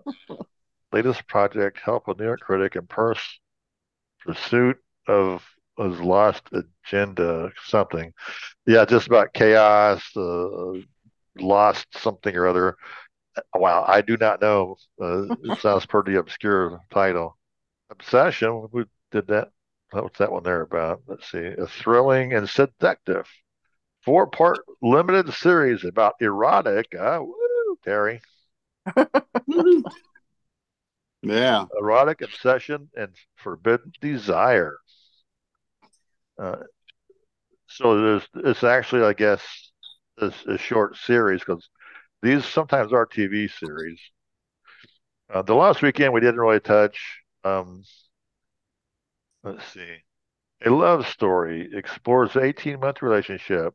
latest 0.92 1.26
project 1.28 1.78
help 1.84 2.08
a 2.08 2.14
New 2.14 2.24
York 2.24 2.40
critic 2.40 2.76
in 2.76 2.86
pers- 2.86 3.40
pursuit 4.20 4.78
of 5.06 5.44
his 5.78 6.00
lost 6.00 6.48
agenda 6.52 7.50
something. 7.64 8.12
Yeah, 8.66 8.86
just 8.86 9.06
about 9.06 9.34
chaos, 9.34 10.02
uh, 10.16 10.72
lost 11.40 11.86
something 11.98 12.34
or 12.36 12.46
other. 12.46 12.76
Wow, 13.54 13.84
I 13.88 14.02
do 14.02 14.16
not 14.16 14.40
know. 14.40 14.76
Uh, 15.00 15.24
it 15.44 15.58
sounds 15.60 15.86
pretty 15.86 16.16
obscure 16.16 16.80
title. 16.92 17.38
Obsession. 17.90 18.68
We 18.72 18.84
did 19.12 19.28
that. 19.28 19.50
What's 19.92 20.18
that 20.18 20.32
one 20.32 20.42
there 20.44 20.62
about? 20.62 21.02
Let's 21.06 21.30
see. 21.30 21.46
A 21.46 21.66
thrilling 21.66 22.34
and 22.34 22.48
seductive 22.48 23.28
four-part 24.04 24.60
limited 24.82 25.32
series 25.34 25.84
about 25.84 26.14
erotic. 26.20 26.94
Uh, 26.94 27.20
woo, 27.22 27.78
Terry. 27.84 28.22
Yeah. 31.22 31.66
erotic 31.78 32.22
obsession 32.22 32.90
and 32.96 33.14
forbidden 33.36 33.92
desire. 34.00 34.78
Uh, 36.38 36.56
so 37.68 38.00
there's 38.00 38.28
it's 38.46 38.64
actually, 38.64 39.02
I 39.02 39.12
guess, 39.12 39.42
a, 40.18 40.32
a 40.48 40.58
short 40.58 40.96
series 40.96 41.40
because 41.40 41.68
these 42.22 42.44
sometimes 42.44 42.92
are 42.92 43.06
TV 43.06 43.48
series. 43.48 44.00
Uh, 45.32 45.42
the 45.42 45.54
last 45.54 45.82
weekend 45.82 46.12
we 46.12 46.20
didn't 46.20 46.40
really 46.40 46.60
touch. 46.60 47.22
Um, 47.44 47.82
let's 49.42 49.64
see, 49.72 50.02
a 50.64 50.70
love 50.70 51.06
story 51.08 51.70
explores 51.74 52.36
18 52.36 52.80
month 52.80 53.02
relationship 53.02 53.74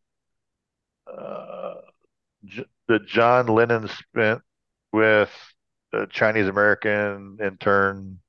uh, 1.08 1.76
J- 2.46 2.66
that 2.88 3.08
John 3.08 3.48
Lennon 3.48 3.88
spent 3.90 4.42
with 4.94 5.32
a 5.94 6.08
Chinese 6.08 6.48
American 6.48 7.40
intern. 7.42 8.20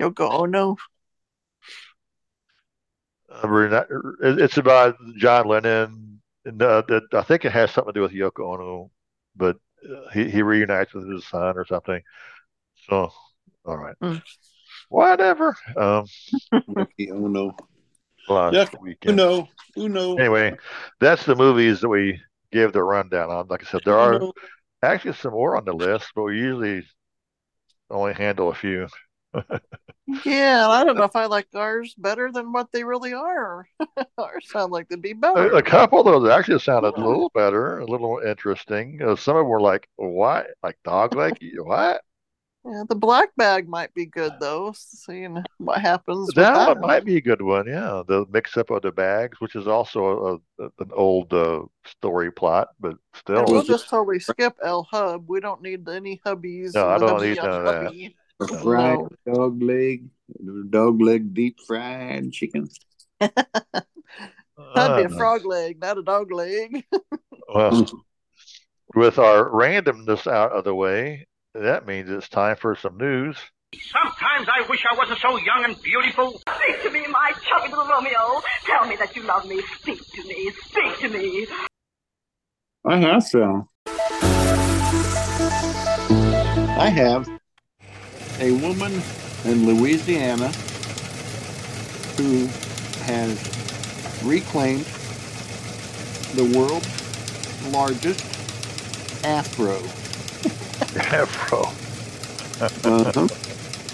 Yoko 0.00 0.24
Ono. 0.42 0.76
Uh, 3.28 3.84
it's 4.22 4.56
about 4.58 4.96
John 5.16 5.46
Lennon. 5.48 6.13
And, 6.44 6.60
uh, 6.62 6.82
that- 6.88 7.14
I 7.14 7.22
think 7.22 7.44
it 7.44 7.52
has 7.52 7.70
something 7.70 7.92
to 7.94 7.98
do 7.98 8.02
with 8.02 8.12
Yoko 8.12 8.54
Ono, 8.54 8.90
but 9.36 9.56
uh, 9.88 10.10
he, 10.12 10.30
he 10.30 10.42
reunites 10.42 10.94
with 10.94 11.08
his 11.10 11.26
son 11.26 11.56
or 11.56 11.64
something. 11.66 12.02
So, 12.88 13.10
all 13.64 13.76
right. 13.76 13.96
Hmm. 14.00 14.16
Whatever. 14.88 15.56
Um, 15.76 16.06
Ricky 16.68 17.10
Ono. 17.10 17.56
last 18.28 18.54
Yeah, 18.54 18.66
weekend. 18.80 19.20
Uno. 19.20 19.48
Uno. 19.76 20.16
Anyway, 20.16 20.56
that's 21.00 21.24
the 21.24 21.34
movies 21.34 21.80
that 21.80 21.88
we 21.88 22.20
give 22.52 22.72
the 22.72 22.82
rundown 22.82 23.30
on. 23.30 23.48
Like 23.48 23.62
I 23.62 23.66
said, 23.66 23.80
there 23.84 23.98
are 23.98 24.20
actually 24.82 25.14
some 25.14 25.32
more 25.32 25.56
on 25.56 25.64
the 25.64 25.72
list, 25.72 26.12
but 26.14 26.22
we 26.24 26.38
usually 26.38 26.86
only 27.90 28.14
handle 28.14 28.50
a 28.50 28.54
few. 28.54 28.88
Yeah, 30.24 30.68
I 30.68 30.84
don't 30.84 30.96
know 30.96 31.04
if 31.04 31.16
I 31.16 31.26
like 31.26 31.48
ours 31.54 31.94
better 31.96 32.30
than 32.30 32.52
what 32.52 32.70
they 32.72 32.84
really 32.84 33.14
are. 33.14 33.66
ours 34.18 34.48
sound 34.50 34.70
like 34.70 34.88
they'd 34.88 35.00
be 35.00 35.14
better. 35.14 35.52
A, 35.52 35.62
couple 35.62 36.00
of 36.00 36.04
those 36.04 36.30
actually 36.30 36.58
sounded 36.58 36.94
a 36.96 37.06
little 37.06 37.30
better, 37.34 37.78
a 37.78 37.86
little 37.86 38.08
more 38.08 38.24
interesting. 38.24 39.00
Uh, 39.02 39.16
some 39.16 39.36
of 39.36 39.40
them 39.40 39.48
were 39.48 39.62
like, 39.62 39.88
"What? 39.96 40.48
Like 40.62 40.76
dog 40.84 41.14
leg? 41.14 41.38
What?" 41.56 42.02
Yeah, 42.66 42.84
the 42.88 42.94
black 42.94 43.28
bag 43.36 43.68
might 43.68 43.92
be 43.92 44.06
good 44.06 44.32
though. 44.40 44.72
Seeing 44.76 45.42
what 45.58 45.80
happens. 45.80 46.28
That 46.34 46.54
that 46.54 46.80
might 46.80 47.04
be 47.04 47.16
a 47.16 47.20
good 47.20 47.42
one. 47.42 47.66
Yeah, 47.66 48.02
the 48.06 48.24
mix 48.30 48.56
up 48.56 48.70
of 48.70 48.82
the 48.82 48.92
bags, 48.92 49.38
which 49.40 49.54
is 49.54 49.66
also 49.66 50.40
a, 50.58 50.64
a, 50.64 50.70
an 50.78 50.90
old 50.92 51.32
uh, 51.34 51.62
story 51.84 52.32
plot, 52.32 52.68
but 52.80 52.90
And 52.92 52.98
still, 53.14 53.44
we'll 53.46 53.62
just 53.64 53.88
totally 53.90 54.18
skip 54.18 54.56
L 54.62 54.86
Hub. 54.90 55.24
We 55.28 55.40
don't 55.40 55.60
need 55.60 55.86
any 55.88 56.20
hubbies. 56.24 56.74
No, 56.74 56.88
I 56.88 56.98
don't 56.98 57.22
need 57.22 57.38
on 57.38 57.50
none 57.50 57.66
of 57.66 57.92
that. 57.92 58.12
Hubby. 58.40 58.54
A 58.54 58.62
fried 58.62 58.98
No. 58.98 59.34
dog 59.34 59.62
leg. 59.62 60.08
Dog 60.70 61.00
leg 61.00 61.34
deep 61.34 61.60
fried 61.66 62.32
chicken. 62.32 62.68
That'd 63.20 63.44
uh, 64.76 64.96
be 64.96 65.04
a 65.04 65.08
frog 65.08 65.44
leg, 65.44 65.80
not 65.80 65.98
a 65.98 66.02
dog 66.02 66.32
leg. 66.32 66.84
well, 67.54 67.86
with 68.94 69.18
our 69.18 69.48
randomness 69.50 70.26
out 70.26 70.52
of 70.52 70.64
the 70.64 70.74
way, 70.74 71.26
that 71.54 71.86
means 71.86 72.10
it's 72.10 72.28
time 72.28 72.56
for 72.56 72.74
some 72.76 72.96
news. 72.96 73.36
Sometimes 73.90 74.48
I 74.48 74.64
wish 74.68 74.84
I 74.90 74.96
wasn't 74.96 75.18
so 75.18 75.36
young 75.36 75.64
and 75.64 75.80
beautiful. 75.82 76.40
Speak 76.56 76.82
to 76.82 76.90
me, 76.90 77.04
my 77.08 77.32
chubby 77.48 77.70
little 77.70 77.86
Romeo. 77.86 78.40
Tell 78.64 78.86
me 78.86 78.96
that 78.96 79.16
you 79.16 79.22
love 79.22 79.46
me. 79.46 79.60
Speak 79.80 80.00
to 80.12 80.24
me. 80.24 80.50
Speak 80.66 80.98
to 81.00 81.08
me. 81.08 81.46
I 82.84 82.98
have 82.98 83.22
so. 83.24 83.68
I 86.76 86.90
have 86.90 87.28
a 88.40 88.52
woman 88.52 89.02
in 89.44 89.66
Louisiana 89.66 90.48
who 92.16 92.46
has 93.04 93.38
reclaimed 94.24 94.86
the 96.34 96.44
world's 96.58 96.88
largest 97.72 98.24
afro. 99.24 99.76
Afro. 100.96 101.62
Uh-huh. 102.84 103.28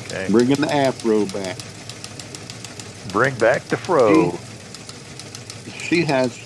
Okay. 0.07 0.29
Bringing 0.31 0.57
the 0.61 0.73
afro 0.73 1.27
back. 1.27 1.57
Bring 3.13 3.35
back 3.37 3.63
the 3.65 3.77
fro. 3.77 4.39
She 5.73 6.05
has 6.05 6.39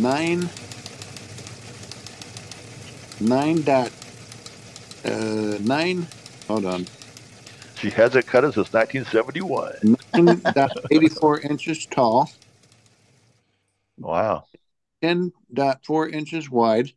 nine 0.00 0.48
nine 3.20 3.62
dot 3.62 3.90
uh 5.04 5.58
nine 5.62 6.06
hold 6.48 6.64
on 6.64 6.86
She 7.76 7.90
hasn't 7.90 8.26
cut 8.26 8.44
it 8.44 8.54
since 8.54 8.72
1971. 8.72 9.96
nine 10.14 10.40
dot 10.54 10.70
eighty 10.90 11.08
four 11.08 11.40
inches 11.40 11.86
tall, 11.86 12.30
Wow. 13.98 14.44
10.4 15.02 16.12
inches 16.12 16.48
wide, 16.48 16.92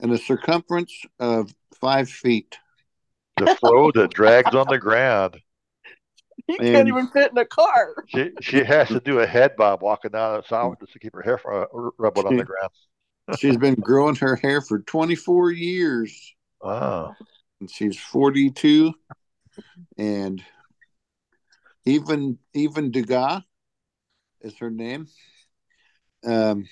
and 0.00 0.12
a 0.12 0.18
circumference 0.18 0.92
of 1.18 1.52
five 1.80 2.08
feet. 2.08 2.56
The 3.36 3.56
flow 3.56 3.90
that 3.92 4.14
drags 4.14 4.54
on 4.54 4.66
the 4.68 4.78
ground. 4.78 5.40
You 6.46 6.56
And- 6.60 6.68
can't 6.68 6.88
even 6.88 7.08
fit 7.08 7.32
in 7.32 7.38
a 7.38 7.44
car. 7.44 7.94
She 8.06 8.30
she 8.40 8.62
has 8.62 8.86
to 8.88 9.00
do 9.00 9.18
a 9.20 9.26
head 9.26 9.56
bob 9.56 9.82
walking 9.82 10.12
down 10.12 10.36
the 10.40 10.46
sidewalk 10.46 10.78
just 10.80 10.92
to 10.92 10.98
keep 11.00 11.14
her 11.14 11.22
hair 11.22 11.38
from 11.38 11.62
uh, 11.62 11.90
rubbing 11.98 12.26
on 12.26 12.36
the 12.36 12.44
ground. 12.44 12.70
She's 13.38 13.56
been 13.56 13.74
growing 13.74 14.16
her 14.16 14.36
hair 14.36 14.60
for 14.60 14.80
twenty 14.80 15.14
four 15.14 15.50
years. 15.50 16.34
Wow. 16.62 17.14
and 17.60 17.70
she's 17.70 17.98
42 17.98 18.94
and 19.98 20.42
even 21.84 22.38
Aevin 22.56 22.90
Dugas 22.90 23.44
is 24.40 24.56
her 24.58 24.70
name 24.70 25.06
um 26.26 26.66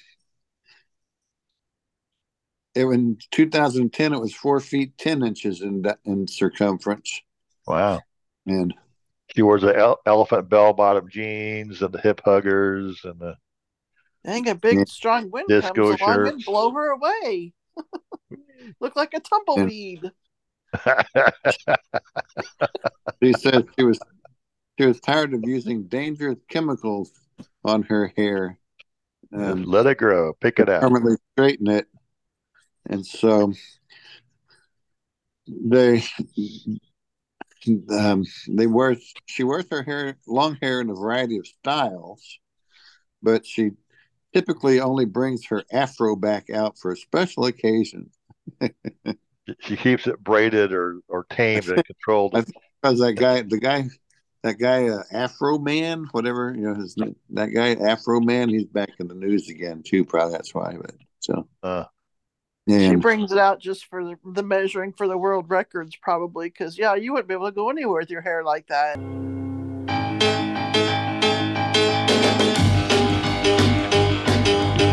it, 2.74 2.86
in 2.86 3.18
2010 3.32 4.14
it 4.14 4.18
was 4.18 4.34
four 4.34 4.60
feet 4.60 4.96
10 4.96 5.22
inches 5.22 5.60
in 5.60 5.84
in 6.06 6.26
circumference 6.26 7.20
Wow. 7.66 8.00
and 8.46 8.72
She 9.34 9.42
wears 9.42 9.60
the 9.62 9.76
ele- 9.76 10.00
elephant 10.06 10.48
bell 10.48 10.72
bottom 10.72 11.08
jeans 11.10 11.82
and 11.82 11.92
the 11.92 12.00
hip 12.00 12.22
huggers 12.24 13.00
and 13.04 13.18
the 13.20 13.36
Dang, 14.24 14.48
a 14.48 14.54
big 14.54 14.88
strong 14.88 15.30
wind 15.30 15.48
Disco 15.48 15.72
comes 15.72 16.00
along 16.00 16.28
and 16.28 16.44
blow 16.44 16.70
her 16.72 16.90
away. 16.90 17.52
Look 18.80 18.96
like 18.96 19.14
a 19.14 19.20
tumbleweed. 19.20 20.10
She 23.22 23.32
said 23.34 23.68
she 23.78 23.84
was 23.84 24.00
she 24.78 24.86
was 24.86 25.00
tired 25.00 25.32
of 25.32 25.42
using 25.44 25.84
dangerous 25.84 26.38
chemicals 26.48 27.12
on 27.64 27.82
her 27.84 28.12
hair. 28.16 28.58
Um, 29.32 29.62
Let 29.62 29.86
it 29.86 29.98
grow. 29.98 30.32
Pick 30.34 30.58
it 30.58 30.68
out. 30.68 30.80
permanently 30.80 31.16
straighten 31.34 31.68
it. 31.68 31.86
And 32.88 33.06
so 33.06 33.52
they 35.46 36.02
um, 37.90 38.24
they 38.48 38.66
wear 38.66 38.96
she 39.26 39.44
wears 39.44 39.66
her 39.70 39.82
hair 39.82 40.16
long 40.26 40.58
hair 40.60 40.80
in 40.80 40.90
a 40.90 40.94
variety 40.94 41.38
of 41.38 41.46
styles, 41.46 42.38
but 43.22 43.46
she 43.46 43.70
typically 44.32 44.80
only 44.80 45.04
brings 45.04 45.46
her 45.46 45.64
afro 45.72 46.16
back 46.16 46.50
out 46.50 46.78
for 46.78 46.92
a 46.92 46.96
special 46.96 47.46
occasion. 47.46 48.10
She 49.60 49.76
keeps 49.76 50.06
it 50.06 50.22
braided 50.22 50.72
or, 50.72 51.00
or 51.08 51.24
tamed 51.24 51.68
and 51.68 51.84
controlled. 51.84 52.34
Because 52.82 52.98
that 52.98 53.12
guy, 53.12 53.42
the 53.42 53.60
guy, 53.60 53.84
that 54.42 54.58
guy, 54.58 54.88
uh, 54.88 55.04
Afro 55.12 55.56
Man, 55.56 56.08
whatever 56.10 56.52
you 56.52 56.62
know, 56.62 56.74
his 56.74 56.96
that 57.30 57.54
guy, 57.54 57.74
Afro 57.74 58.18
Man, 58.18 58.48
he's 58.48 58.64
back 58.64 58.90
in 58.98 59.06
the 59.06 59.14
news 59.14 59.48
again 59.48 59.84
too. 59.84 60.04
Probably 60.04 60.32
that's 60.32 60.52
why. 60.52 60.74
But 60.80 60.94
so 61.20 61.46
Uh, 61.62 61.84
She 62.68 62.96
brings 62.96 63.30
it 63.30 63.38
out 63.38 63.60
just 63.60 63.86
for 63.86 64.04
the, 64.04 64.16
the 64.24 64.42
measuring 64.42 64.94
for 64.94 65.06
the 65.06 65.16
world 65.16 65.48
records, 65.48 65.94
probably, 65.94 66.48
because 66.48 66.76
yeah, 66.76 66.96
you 66.96 67.12
wouldn't 67.12 67.28
be 67.28 67.34
able 67.34 67.46
to 67.46 67.52
go 67.52 67.70
anywhere 67.70 68.00
with 68.00 68.10
your 68.10 68.22
hair 68.22 68.42
like 68.42 68.66
that. 68.66 68.98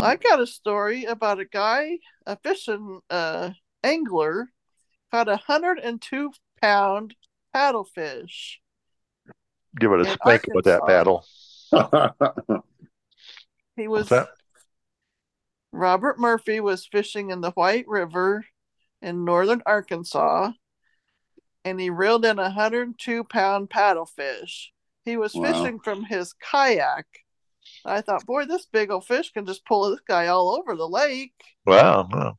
I 0.01 0.15
got 0.15 0.39
a 0.41 0.47
story 0.47 1.05
about 1.05 1.39
a 1.39 1.45
guy, 1.45 1.99
a 2.25 2.37
fishing 2.37 3.01
uh, 3.09 3.51
angler, 3.83 4.49
caught 5.11 5.27
a 5.27 5.37
hundred 5.37 5.79
and 5.79 6.01
two 6.01 6.31
pound 6.61 7.15
paddlefish. 7.55 8.57
give 9.79 9.91
it 9.91 10.01
a 10.01 10.09
In 10.11 10.13
spanking 10.15 10.53
with 10.55 10.65
that 10.65 10.85
paddle. 10.85 11.25
He 13.75 13.87
was? 13.87 14.11
Robert 15.71 16.19
Murphy 16.19 16.59
was 16.59 16.85
fishing 16.85 17.29
in 17.29 17.39
the 17.41 17.51
White 17.51 17.87
River 17.87 18.43
in 19.01 19.23
northern 19.23 19.61
Arkansas, 19.65 20.51
and 21.63 21.79
he 21.79 21.89
reeled 21.89 22.25
in 22.25 22.39
a 22.39 22.43
102 22.43 23.23
pound 23.23 23.69
paddlefish. 23.69 24.71
He 25.05 25.15
was 25.15 25.33
Wow. 25.33 25.43
fishing 25.53 25.79
from 25.79 26.03
his 26.03 26.33
kayak. 26.33 27.05
I 27.85 28.01
thought, 28.01 28.25
boy, 28.25 28.45
this 28.45 28.65
big 28.65 28.91
old 28.91 29.05
fish 29.05 29.31
can 29.31 29.45
just 29.45 29.65
pull 29.65 29.89
this 29.89 30.01
guy 30.07 30.27
all 30.27 30.55
over 30.55 30.75
the 30.75 30.87
lake. 30.87 31.33
Wow. 31.65 32.07
wow. 32.11 32.37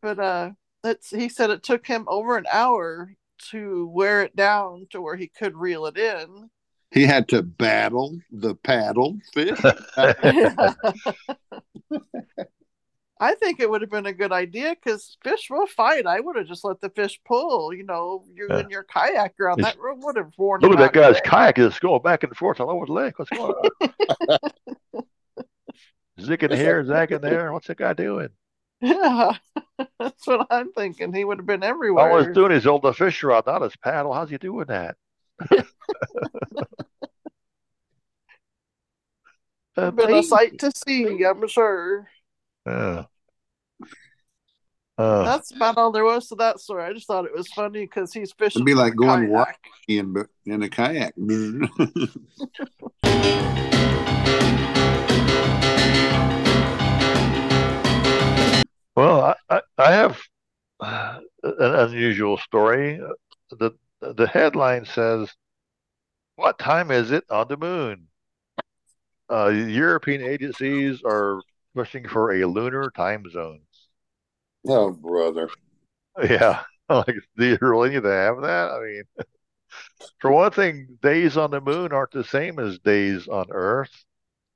But 0.00 0.18
uh, 0.18 0.50
that's 0.82 1.10
he 1.10 1.28
said 1.28 1.50
it 1.50 1.62
took 1.62 1.86
him 1.86 2.04
over 2.08 2.36
an 2.36 2.46
hour 2.50 3.14
to 3.50 3.86
wear 3.86 4.22
it 4.22 4.36
down 4.36 4.86
to 4.90 5.00
where 5.00 5.16
he 5.16 5.28
could 5.28 5.56
reel 5.56 5.86
it 5.86 5.96
in. 5.96 6.50
he 6.90 7.04
had 7.04 7.28
to 7.28 7.42
battle 7.42 8.18
the 8.30 8.54
paddle 8.56 9.18
fish. 9.32 9.60
I 13.22 13.34
think 13.36 13.60
it 13.60 13.70
would 13.70 13.80
have 13.82 13.90
been 13.90 14.06
a 14.06 14.12
good 14.12 14.32
idea 14.32 14.74
because 14.74 15.16
fish 15.22 15.48
will 15.48 15.66
fight. 15.68 16.06
I 16.06 16.18
would 16.18 16.34
have 16.36 16.46
just 16.48 16.64
let 16.64 16.80
the 16.80 16.90
fish 16.90 17.20
pull. 17.24 17.72
You 17.72 17.84
know, 17.84 18.24
you 18.34 18.48
Yeah. 18.50 18.58
and 18.58 18.70
your 18.70 18.82
kayak 18.82 19.34
around 19.40 19.62
that 19.62 19.78
room 19.78 20.00
would 20.02 20.16
have 20.16 20.32
worn. 20.36 20.60
Look 20.60 20.72
at 20.72 20.78
that 20.78 20.92
guy's 20.92 21.20
quick. 21.20 21.24
kayak 21.24 21.58
is 21.58 21.78
going 21.78 22.02
back 22.02 22.24
and 22.24 22.36
forth 22.36 22.58
all 22.60 22.70
over 22.70 22.86
the 22.86 22.92
lake. 22.92 23.18
What's 23.18 23.30
going 23.30 23.52
on? 23.52 25.04
Zicking 26.20 26.54
here, 26.54 26.82
zacking 26.84 27.20
there. 27.22 27.52
What's 27.52 27.68
that 27.68 27.78
guy 27.78 27.92
doing? 27.92 28.28
Yeah, 28.80 29.36
that's 30.00 30.26
what 30.26 30.48
I'm 30.50 30.72
thinking. 30.72 31.12
He 31.14 31.24
would 31.24 31.38
have 31.38 31.46
been 31.46 31.62
All 31.62 31.68
everywhere. 31.70 32.24
he's 32.24 32.34
doing 32.34 32.50
is 32.50 32.64
holding 32.64 32.90
the 32.90 32.94
fish 32.94 33.22
rod, 33.22 33.46
not 33.46 33.62
his 33.62 33.76
paddle. 33.76 34.12
How's 34.12 34.30
he 34.30 34.38
doing 34.38 34.66
that? 34.66 34.96
Uh, 39.74 39.90
been 39.90 40.12
a 40.12 40.22
sight 40.22 40.58
to 40.58 40.70
see, 40.86 41.24
I'm 41.24 41.48
sure. 41.48 42.06
Yeah. 42.66 43.04
Uh, 44.98 45.24
That's 45.24 45.50
about 45.52 45.78
all 45.78 45.90
there 45.90 46.04
was 46.04 46.28
to 46.28 46.34
that 46.36 46.60
story. 46.60 46.84
I 46.84 46.92
just 46.92 47.06
thought 47.06 47.24
it 47.24 47.34
was 47.34 47.48
funny 47.48 47.80
because 47.80 48.12
he's 48.12 48.32
fishing. 48.32 48.60
It'd 48.60 48.66
be 48.66 48.74
like 48.74 48.94
going 48.94 49.28
kayak. 49.28 49.58
in 49.88 50.14
in 50.44 50.62
a 50.62 50.68
kayak. 50.68 51.14
well, 58.94 59.22
I, 59.22 59.34
I, 59.48 59.60
I 59.78 59.92
have 59.92 60.20
uh, 60.80 61.20
an 61.42 61.74
unusual 61.74 62.36
story. 62.36 63.00
The 63.50 63.70
the 64.00 64.26
headline 64.26 64.84
says, 64.84 65.34
"What 66.36 66.58
time 66.58 66.90
is 66.90 67.12
it 67.12 67.24
on 67.30 67.48
the 67.48 67.56
moon?" 67.56 68.08
Uh, 69.30 69.48
European 69.48 70.20
agencies 70.20 71.00
are 71.02 71.40
pushing 71.74 72.06
for 72.06 72.32
a 72.34 72.44
lunar 72.46 72.90
time 72.90 73.24
zone. 73.30 73.60
Oh, 74.66 74.92
brother. 74.92 75.48
Yeah, 76.22 76.62
like, 76.88 77.14
do 77.36 77.46
you 77.46 77.58
really 77.60 77.90
need 77.90 78.02
to 78.02 78.08
have 78.10 78.40
that? 78.42 78.70
I 78.70 78.80
mean, 78.80 79.02
for 80.20 80.30
one 80.30 80.52
thing, 80.52 80.98
days 81.02 81.36
on 81.36 81.50
the 81.50 81.60
moon 81.60 81.92
aren't 81.92 82.12
the 82.12 82.24
same 82.24 82.58
as 82.58 82.78
days 82.78 83.28
on 83.28 83.46
Earth. 83.50 84.04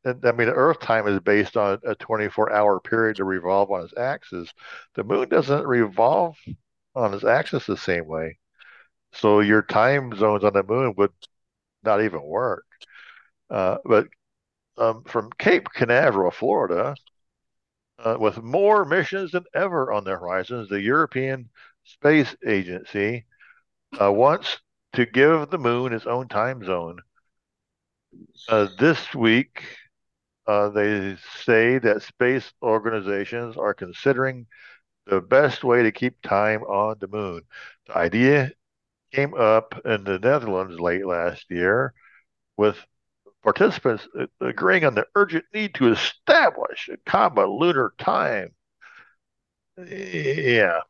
And 0.05 0.25
I 0.25 0.33
mean, 0.33 0.49
Earth 0.49 0.81
time 0.81 1.09
is 1.09 1.21
based 1.21 1.57
on 1.57 1.81
a 1.85 1.97
24-hour 1.97 2.81
period 2.81 3.17
to 3.17 3.25
revolve 3.25 3.71
on 3.71 3.85
its 3.85 3.97
axis. 3.97 4.53
The 4.95 5.05
moon 5.05 5.29
doesn't 5.29 5.67
revolve 5.67 6.37
on 6.95 7.13
its 7.15 7.25
axis 7.25 7.67
the 7.67 7.77
same 7.77 8.07
way. 8.07 8.39
So 9.13 9.41
your 9.41 9.63
time 9.63 10.15
zones 10.17 10.45
on 10.45 10.53
the 10.53 10.63
moon 10.63 10.95
would 10.97 11.13
not 11.83 12.03
even 12.03 12.23
work. 12.23 12.65
Uh, 13.51 13.79
but 13.85 14.09
um, 14.79 15.05
from 15.05 15.31
Cape 15.39 15.69
Canaveral, 15.75 16.31
Florida, 16.31 16.95
uh, 17.99 18.17
with 18.19 18.43
more 18.43 18.85
missions 18.85 19.33
than 19.33 19.45
ever 19.55 19.93
on 19.93 20.05
the 20.05 20.11
horizons, 20.11 20.69
the 20.69 20.81
European 20.81 21.49
Space 21.85 22.35
Agency 22.47 23.27
uh, 24.01 24.13
wants 24.13 24.59
to 24.95 25.07
give 25.07 25.51
the 25.51 25.59
moon 25.59 25.93
its 25.93 26.07
own 26.07 26.29
time 26.29 26.65
zone. 26.65 26.99
Uh, 28.49 28.69
this 28.79 29.15
week, 29.15 29.63
uh, 30.47 30.69
they 30.71 31.17
say 31.45 31.79
that 31.79 32.03
space 32.03 32.53
organizations 32.63 33.57
are 33.57 33.75
considering 33.75 34.47
the 35.07 35.21
best 35.21 35.65
way 35.65 35.83
to 35.83 35.93
keep 35.93 36.21
time 36.23 36.63
on 36.63 36.97
the 37.01 37.09
moon. 37.09 37.43
The 37.87 37.97
idea 37.97 38.53
came 39.13 39.35
up 39.35 39.81
in 39.85 40.05
the 40.05 40.19
Netherlands 40.19 40.81
late 40.81 41.07
last 41.07 41.47
year 41.51 41.95
with 42.57 42.77
participants 43.47 44.07
agreeing 44.43 44.85
on 44.85 44.95
the 44.95 45.07
urgent 45.17 45.47
need 45.55 45.75
to 45.77 45.91
establish 45.93 46.91
a 46.93 46.99
common 47.11 47.47
lunar 47.47 47.95
time. 47.99 48.55
Yeah. 49.79 50.81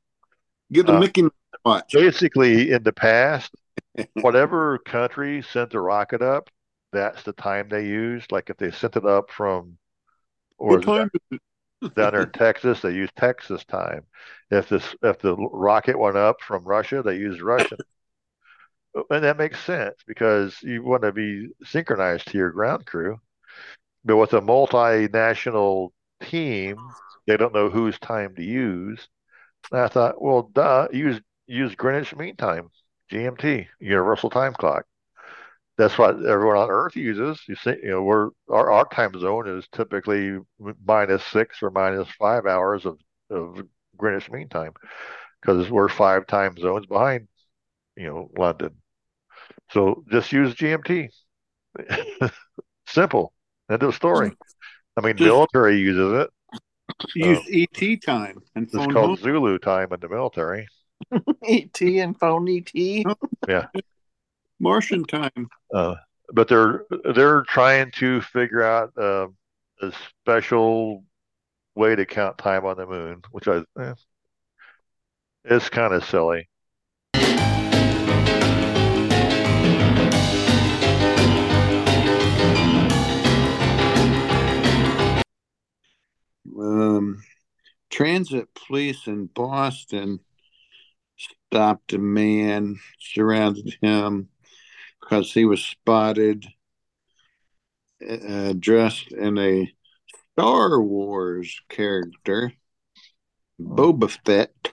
Get 0.72 0.86
the 0.86 0.92
Uh, 0.92 1.00
Mickey 1.00 1.24
watch. 1.64 1.92
Basically, 1.92 2.72
in 2.72 2.82
the 2.84 2.92
past, 2.92 3.54
whatever 4.20 4.78
country 4.78 5.42
sent 5.42 5.70
the 5.70 5.80
rocket 5.80 6.22
up, 6.22 6.50
that's 6.92 7.22
the 7.24 7.32
time 7.34 7.68
they 7.68 7.86
used. 7.86 8.32
Like 8.32 8.50
if 8.50 8.56
they 8.58 8.70
sent 8.72 8.96
it 8.96 9.06
up 9.06 9.30
from, 9.30 9.78
or 10.58 10.78
What 10.78 10.82
time 10.82 11.10
is 11.14 11.20
it? 11.32 11.42
down 11.96 12.12
there 12.12 12.22
in 12.24 12.30
Texas, 12.30 12.80
they 12.80 12.92
used 12.94 13.16
Texas 13.16 13.64
time. 13.64 14.06
If 14.50 14.68
this 14.68 14.94
if 15.02 15.18
the 15.20 15.36
rocket 15.36 15.98
went 15.98 16.16
up 16.16 16.40
from 16.42 16.64
Russia, 16.64 17.02
they 17.02 17.16
used 17.16 17.40
Russian. 17.40 17.78
And 19.10 19.24
that 19.24 19.36
makes 19.36 19.62
sense 19.64 19.96
because 20.06 20.60
you 20.62 20.82
want 20.82 21.02
to 21.02 21.12
be 21.12 21.50
synchronized 21.64 22.28
to 22.28 22.38
your 22.38 22.50
ground 22.50 22.86
crew. 22.86 23.20
But 24.04 24.16
with 24.18 24.34
a 24.34 24.40
multinational 24.40 25.90
team, 26.22 26.94
they 27.26 27.36
don't 27.36 27.54
know 27.54 27.70
whose 27.70 27.98
time 27.98 28.34
to 28.36 28.44
use. 28.44 29.08
And 29.72 29.80
I 29.82 29.88
thought, 29.88 30.22
well, 30.22 30.44
duh, 30.54 30.88
use 30.92 31.20
use 31.46 31.74
Greenwich 31.76 32.16
Mean 32.16 32.36
Time, 32.36 32.70
GMT, 33.10 33.68
Universal 33.80 34.30
Time 34.30 34.54
Clock. 34.54 34.86
That's 35.78 35.98
what 35.98 36.24
everyone 36.24 36.56
on 36.58 36.70
Earth 36.70 36.96
uses. 36.96 37.40
You 37.48 37.56
see, 37.56 37.76
you 37.82 37.90
know, 37.90 38.02
we're 38.02 38.30
our, 38.50 38.70
our 38.70 38.86
time 38.88 39.18
zone 39.18 39.48
is 39.48 39.68
typically 39.72 40.38
minus 40.86 41.24
six 41.26 41.62
or 41.62 41.70
minus 41.70 42.08
five 42.18 42.46
hours 42.46 42.86
of, 42.86 42.98
of 43.30 43.60
Greenwich 43.96 44.30
Mean 44.30 44.48
Time 44.48 44.72
because 45.40 45.70
we're 45.70 45.88
five 45.88 46.26
time 46.26 46.56
zones 46.58 46.86
behind, 46.86 47.28
you 47.96 48.06
know, 48.08 48.30
London. 48.38 48.76
So 49.72 50.04
just 50.10 50.32
use 50.32 50.54
GMT. 50.54 51.08
Simple. 52.86 53.32
End 53.70 53.82
of 53.82 53.94
story. 53.94 54.32
I 54.96 55.00
mean, 55.00 55.16
Just- 55.16 55.26
military 55.26 55.78
uses 55.78 56.12
it. 56.12 56.30
Use 57.14 57.40
ET 57.50 57.96
time 58.02 58.38
and 58.54 58.64
It's 58.64 58.74
called 58.74 58.94
home. 58.94 59.16
Zulu 59.16 59.58
time 59.58 59.92
in 59.92 60.00
the 60.00 60.08
military. 60.08 60.68
ET 61.42 61.80
and 61.82 62.18
phone 62.18 62.48
ET. 62.48 62.70
Yeah. 63.48 63.66
Martian 64.60 65.04
time. 65.04 65.48
Uh, 65.74 65.96
but 66.32 66.48
they're 66.48 66.84
they're 67.14 67.42
trying 67.42 67.90
to 67.96 68.22
figure 68.22 68.62
out 68.62 68.92
uh, 68.96 69.26
a 69.82 69.92
special 70.20 71.04
way 71.74 71.94
to 71.94 72.06
count 72.06 72.38
time 72.38 72.64
on 72.64 72.76
the 72.78 72.86
moon, 72.86 73.20
which 73.32 73.46
I 73.48 73.62
eh, 73.78 73.94
It's 75.44 75.68
kind 75.68 75.92
of 75.92 76.04
silly. 76.04 76.48
Um, 86.66 87.22
transit 87.90 88.48
police 88.54 89.06
in 89.06 89.26
Boston 89.26 90.18
stopped 91.16 91.92
a 91.92 91.98
man, 91.98 92.80
surrounded 92.98 93.76
him 93.80 94.28
because 95.00 95.32
he 95.32 95.44
was 95.44 95.64
spotted 95.64 96.44
uh, 98.06 98.52
dressed 98.58 99.12
in 99.12 99.38
a 99.38 99.72
Star 100.32 100.82
Wars 100.82 101.60
character, 101.68 102.52
Boba 103.60 104.10
Fett, 104.24 104.72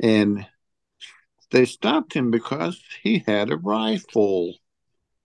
and 0.00 0.46
they 1.50 1.64
stopped 1.64 2.12
him 2.12 2.30
because 2.30 2.80
he 3.02 3.24
had 3.26 3.50
a 3.50 3.56
rifle, 3.56 4.54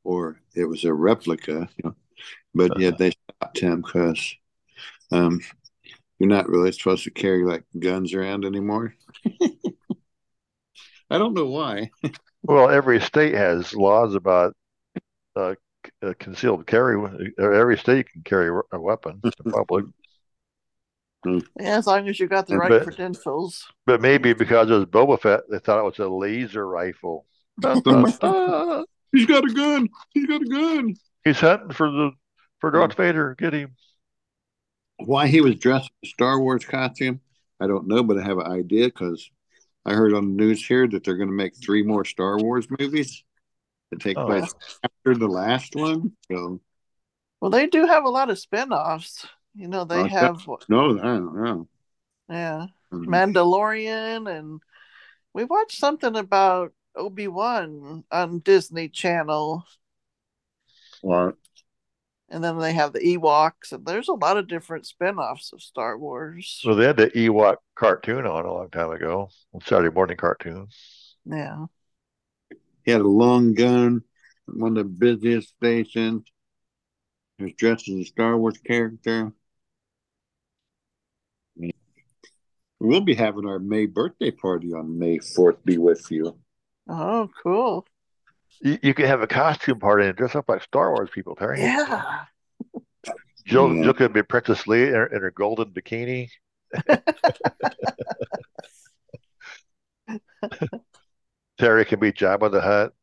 or 0.06 0.39
it 0.56 0.64
was 0.66 0.86
a 0.86 0.93
replica, 0.93 1.70
you 1.76 1.84
know, 1.84 1.95
but 2.56 2.80
yet 2.80 2.97
they 2.97 3.12
stopped 3.12 3.60
him 3.60 3.82
because 3.82 4.36
um, 5.12 5.39
you're 6.20 6.30
not 6.30 6.50
really 6.50 6.72
supposed 6.72 7.04
to 7.06 7.12
carry 7.12 7.44
like 7.46 7.64
guns 7.78 8.14
around 8.14 8.46
anymore. 8.46 8.94
I 11.10 11.18
don't 11.18 11.34
know 11.34 11.48
why. 11.48 11.90
Well, 12.44 12.70
every 12.70 13.02
state 13.02 13.34
has 13.34 13.74
laws 13.74 14.16
about 14.16 14.56
uh, 15.36 15.56
c- 15.86 15.92
uh, 16.04 16.14
concealed 16.20 16.68
carry. 16.68 17.02
Uh, 17.40 17.44
Every 17.52 17.78
state 17.78 18.10
can 18.12 18.22
carry 18.24 18.50
a 18.72 18.80
weapon 18.80 19.20
in 19.24 19.52
public, 19.52 19.86
Yeah, 21.26 21.40
as 21.60 21.88
long 21.88 22.08
as 22.08 22.20
you 22.20 22.28
got 22.28 22.48
the 22.48 22.58
right 22.58 22.70
But- 22.70 22.84
credentials. 22.84 23.66
but 23.86 24.02
maybe 24.02 24.34
because 24.34 24.70
it 24.70 24.74
was 24.74 24.86
Boba 24.86 25.20
Fett, 25.20 25.42
they 25.50 25.60
thought 25.60 25.80
it 25.80 25.84
was 25.84 26.00
a 26.00 26.08
laser 26.08 26.68
rifle. 26.68 27.26
Dun, 27.60 27.82
dun, 27.82 28.04
dun. 28.20 28.86
He's 29.12 29.26
got 29.26 29.44
a 29.50 29.54
gun. 29.54 29.90
He's 30.14 30.28
got 30.28 30.42
a 30.42 30.46
gun. 30.46 30.96
He's 31.26 31.40
hunting 31.40 31.72
for 31.72 31.90
the 31.92 32.12
for 32.62 32.72
Darth 32.72 32.94
Vader. 32.96 33.36
Get 33.38 33.54
him. 33.54 33.76
Why 35.06 35.28
he 35.28 35.41
was 35.41 35.56
dressed 35.56 35.89
in 36.02 36.08
a 36.08 36.12
Star 36.12 36.39
Wars 36.39 36.66
costume, 36.66 37.22
I 37.60 37.68
don't 37.68 37.88
know, 37.88 38.04
but 38.04 38.18
I 38.18 38.24
have 38.24 38.38
an 38.38 38.47
idea 38.47 38.86
because 38.86 39.30
I 39.86 39.93
heard 39.93 40.14
on 40.14 40.28
the 40.36 40.43
news 40.43 40.66
here 40.66 40.88
that 40.88 41.04
they're 41.04 41.18
going 41.18 41.30
to 41.30 41.36
make 41.36 41.56
three 41.56 41.84
more 41.84 42.06
Star 42.06 42.38
Wars 42.38 42.68
movies 42.80 43.24
that 43.91 44.00
take 44.00 44.18
Oh. 44.18 44.26
place 44.26 44.54
after 44.84 45.18
the 45.18 45.28
last 45.28 45.76
one. 45.76 46.12
So 46.32 46.62
Well, 47.39 47.52
they 47.52 47.68
do 47.68 47.86
have 47.86 48.04
a 48.04 48.10
lot 48.10 48.30
of 48.30 48.39
spin-offs. 48.39 49.26
You 49.56 49.68
know, 49.68 49.86
they 49.86 50.02
Oh, 50.02 50.08
have 50.08 50.47
no, 50.68 51.00
I 51.00 51.04
don't 51.04 51.36
know. 51.36 51.68
yeah, 52.30 52.68
Mhm. 52.91 53.08
Mandalorian 53.08 54.30
and 54.30 54.62
we 55.34 55.45
watched 55.45 55.78
something 55.78 56.16
about 56.16 56.74
Obi-Wan 56.95 58.04
on 58.12 58.39
Disney 58.39 58.89
Channel 58.89 59.66
Well, 61.02 61.34
and 62.30 62.44
then 62.44 62.60
they 62.60 62.74
have 62.74 62.94
the 62.94 63.00
Ewoks 63.00 63.72
and 63.72 63.86
there's 63.86 64.08
a 64.08 64.14
lot 64.14 64.38
of 64.38 64.48
different 64.48 64.86
spin-offs 64.86 65.52
of 65.54 65.62
Star 65.62 65.98
Wars. 65.98 66.60
So 66.62 66.76
they 66.76 66.86
had 66.86 66.98
the 66.98 67.10
Ewok 67.12 67.58
cartoon 67.76 68.26
on 68.26 68.46
a 68.46 68.54
long 68.54 68.70
time 68.70 68.92
ago, 68.92 69.30
Saturday 69.64 69.94
morning 69.94 70.18
cartoon. 70.18 70.68
Yeah. 71.26 71.66
he 72.84 72.92
had 72.92 73.02
a 73.02 73.08
long 73.08 73.54
gun, 73.54 74.02
one 74.46 74.78
of 74.78 74.84
the 74.84 74.84
busiest 74.84 75.50
stations. 75.50 76.24
He 77.38 77.46
was 77.46 77.54
dressed 77.54 77.90
as 77.90 77.96
a 77.96 78.04
Star 78.06 78.38
Wars 78.38 78.58
character. 78.58 79.32
We'll 82.82 83.02
be 83.02 83.16
having 83.16 83.46
our 83.46 83.60
May 83.60 83.88
birthday 83.88 84.32
party 84.32 84.74
on 84.74 84.98
May 84.98 85.18
4th. 85.18 85.58
Be 85.66 85.78
with 85.78 86.10
you. 86.10 86.38
Oh, 86.88 87.30
cool. 87.44 87.86
You, 88.62 88.78
you 88.82 88.93
can 88.93 89.05
have 89.05 89.22
a 89.22 89.28
costume 89.28 89.80
party 89.80 90.05
and 90.07 90.16
dress 90.18 90.36
up 90.36 90.49
like 90.49 90.64
Star 90.64 90.91
Wars 90.93 91.10
people, 91.14 91.36
Terry. 91.36 91.60
Yeah. 91.62 92.26
Jill, 93.45 93.74
Yeah. 93.76 93.84
Jill 93.84 93.93
could 93.93 94.14
be 94.14 94.22
Princess 94.24 94.64
Leia 94.64 94.88
in 94.88 94.93
her, 94.93 95.05
in 95.07 95.22
her 95.22 95.32
golden 95.32 95.72
bikini. 95.72 96.30
Terry 101.57 101.86
can 101.86 101.99
be 101.99 102.12
Jabba 102.12 102.51
the 102.51 102.62
Hutt. 102.62 102.93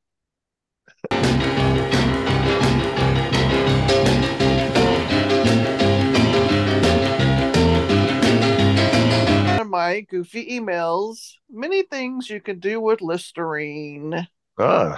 One 9.48 9.61
of 9.61 9.68
my 9.68 10.00
goofy 10.02 10.59
emails. 10.59 11.34
Many 11.50 11.82
things 11.82 12.28
you 12.28 12.40
can 12.40 12.59
do 12.59 12.80
with 12.80 13.00
Listerine. 13.00 14.26
Ah, 14.59 14.96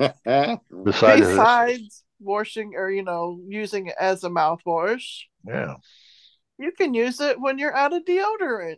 besides, 0.84 1.26
Besides 1.26 2.04
washing 2.20 2.72
or, 2.76 2.90
you 2.90 3.02
know, 3.02 3.40
using 3.46 3.88
it 3.88 3.94
as 3.98 4.24
a 4.24 4.28
mouthwash, 4.28 5.22
yeah. 5.46 5.74
you 6.58 6.72
can 6.72 6.94
use 6.94 7.20
it 7.20 7.40
when 7.40 7.58
you're 7.58 7.76
out 7.76 7.92
of 7.92 8.04
deodorant. 8.04 8.76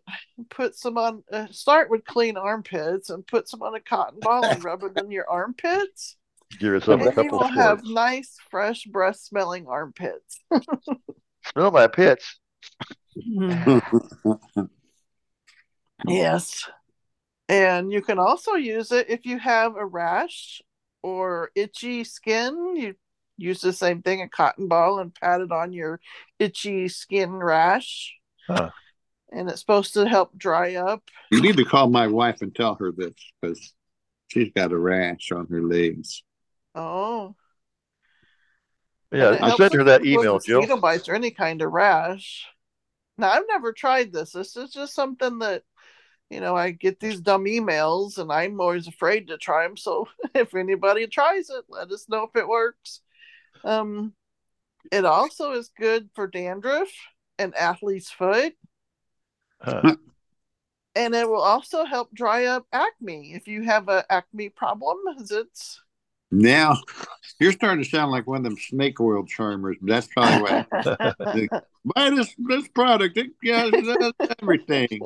Put 0.51 0.77
some 0.77 0.99
on, 0.99 1.23
uh, 1.33 1.47
start 1.51 1.91
with 1.91 2.05
clean 2.05 2.37
armpits 2.37 3.11
and 3.11 3.27
put 3.27 3.49
some 3.49 3.63
on 3.63 3.75
a 3.75 3.81
cotton 3.81 4.21
ball 4.21 4.45
and 4.45 4.65
rub 4.65 4.83
it 4.83 5.01
in 5.01 5.11
your 5.11 5.29
armpits. 5.29 6.17
Give 6.59 6.73
yourself 6.73 7.01
And 7.01 7.11
a 7.11 7.15
then 7.15 7.25
you 7.25 7.31
will 7.31 7.47
have 7.47 7.83
nice, 7.85 8.37
fresh, 8.51 8.85
breath 8.85 9.17
smelling 9.17 9.67
armpits. 9.67 10.41
Smell 11.53 11.71
my 11.71 11.87
pits. 11.87 12.39
Yes. 16.07 16.69
And 17.49 17.93
you 17.93 18.03
can 18.03 18.19
also 18.19 18.55
use 18.55 18.93
it 18.93 19.11
if 19.11 19.27
you 19.27 19.39
have 19.39 19.77
a 19.77 19.85
rash 19.85 20.63
or 21.03 21.51
itchy 21.55 22.05
skin. 22.05 22.77
You 22.77 22.95
use 23.37 23.61
the 23.61 23.73
same 23.73 24.03
thing, 24.03 24.23
a 24.23 24.29
cotton 24.29 24.69
ball, 24.69 24.99
and 24.99 25.15
pat 25.15 25.41
it 25.41 25.53
on 25.53 25.73
your 25.73 26.01
itchy 26.39 26.89
skin 26.89 27.33
rash. 27.33 28.15
Huh. 28.47 28.71
And 29.31 29.49
it's 29.49 29.61
supposed 29.61 29.95
to 29.95 30.07
help 30.07 30.37
dry 30.37 30.75
up. 30.75 31.03
you 31.31 31.41
need 31.41 31.57
to 31.57 31.65
call 31.65 31.89
my 31.89 32.07
wife 32.07 32.43
and 32.43 32.55
tell 32.55 32.75
her 32.77 32.93
this 32.93 33.15
because 33.41 33.73
she's 34.29 34.53
got 34.55 34.73
a 34.73 34.79
rash 34.79 35.33
on 35.33 35.47
her 35.51 35.63
legs. 35.63 36.23
Oh. 36.75 37.35
Yeah, 39.11 39.39
I 39.43 39.55
sent 39.57 39.73
her 39.75 39.81
with- 39.81 39.87
that 39.89 40.01
with 40.01 40.09
email, 40.11 40.35
mosquito 40.35 40.67
Jill. 40.67 40.81
bites 40.81 41.09
or 41.09 41.15
any 41.15 41.31
kind 41.31 41.61
of 41.63 41.71
rash. 41.73 42.47
Now 43.19 43.31
I've 43.31 43.47
never 43.49 43.73
tried 43.73 44.13
this. 44.13 44.33
This 44.33 44.57
is 44.57 44.71
just 44.71 44.95
something 44.95 45.39
that 45.41 45.63
you 46.33 46.41
know 46.41 46.57
I 46.57 46.71
get 46.71 46.99
these 46.99 47.21
dumb 47.21 47.45
emails, 47.45 48.19
and 48.19 48.33
I'm 48.33 48.61
always 48.61 48.89
afraid 48.89 49.29
to 49.29 49.37
try 49.39 49.65
them. 49.67 49.77
So 49.77 50.09
if 50.35 50.55
anybody 50.55 51.07
tries 51.07 51.51
it, 51.51 51.65
let 51.69 51.91
us 51.93 52.09
know 52.09 52.25
if 52.25 52.35
it 52.37 52.49
works. 52.49 53.01
Um, 53.65 54.15
it 54.91 55.05
also 55.05 55.53
is 55.53 55.71
good 55.79 56.09
for 56.15 56.27
dandruff 56.27 56.89
and 57.39 57.55
athlete's 57.55 58.11
foot, 58.11 58.55
Huh. 59.61 59.97
and 60.97 61.15
it 61.15 61.29
will 61.29 61.41
also 61.41 61.85
help 61.85 62.13
dry 62.15 62.47
up 62.47 62.67
acne 62.73 63.35
if 63.35 63.47
you 63.47 63.63
have 63.63 63.89
a 63.89 64.05
acne 64.11 64.49
problem. 64.49 64.97
Is 65.19 65.31
it's 65.31 65.81
Now 66.31 66.79
you're 67.39 67.53
starting 67.53 67.85
to 67.85 67.89
sound 67.89 68.11
like 68.11 68.27
one 68.27 68.39
of 68.39 68.45
them 68.45 68.57
snake 68.59 69.01
oil 69.01 69.25
charmers. 69.25 69.77
but 69.81 69.89
That's 69.91 70.09
probably 70.09 70.43
why. 70.43 71.49
Buy 71.95 72.11
this 72.11 72.35
this 72.39 72.69
product. 72.69 73.17
It 73.17 73.33
does 73.45 74.13
everything. 74.41 75.01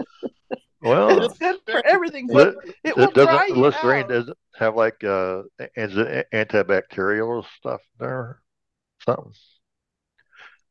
Well, 0.86 1.24
it's 1.24 1.38
good 1.38 1.60
for 1.66 1.84
everything, 1.86 2.28
but 2.28 2.56
it 2.84 2.96
will 2.96 3.08
it 3.08 3.14
dry 3.14 3.24
doesn't 3.24 3.56
you 3.56 3.62
Listerine 3.62 4.04
out. 4.04 4.08
doesn't 4.08 4.38
have 4.56 4.74
like 4.76 5.02
uh 5.04 5.42
anti- 5.76 6.24
antibacterial 6.32 7.44
stuff 7.58 7.80
there. 7.98 8.40
Something. 9.04 9.32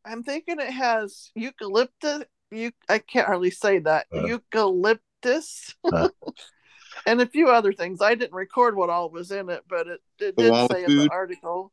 I'm 0.04 0.24
thinking 0.24 0.60
it 0.60 0.72
has 0.72 1.32
eucalyptus. 1.36 2.24
You, 2.52 2.72
I 2.88 3.00
can't 3.00 3.28
hardly 3.28 3.52
say 3.52 3.80
that. 3.80 4.08
Uh. 4.14 4.26
eucalyptus. 4.26 5.76
Uh. 5.84 6.10
and 7.06 7.22
a 7.22 7.28
few 7.28 7.50
other 7.50 7.74
things. 7.74 8.02
I 8.02 8.16
didn't 8.16 8.34
record 8.34 8.76
what 8.76 8.90
all 8.90 9.10
was 9.10 9.32
in 9.32 9.50
it, 9.50 9.64
but 9.68 9.88
it, 9.88 10.00
it 10.20 10.36
did 10.36 10.52
lot 10.52 10.72
of 10.72 10.78
say 10.78 10.84
in 10.84 10.98
the 10.98 11.10
article. 11.12 11.72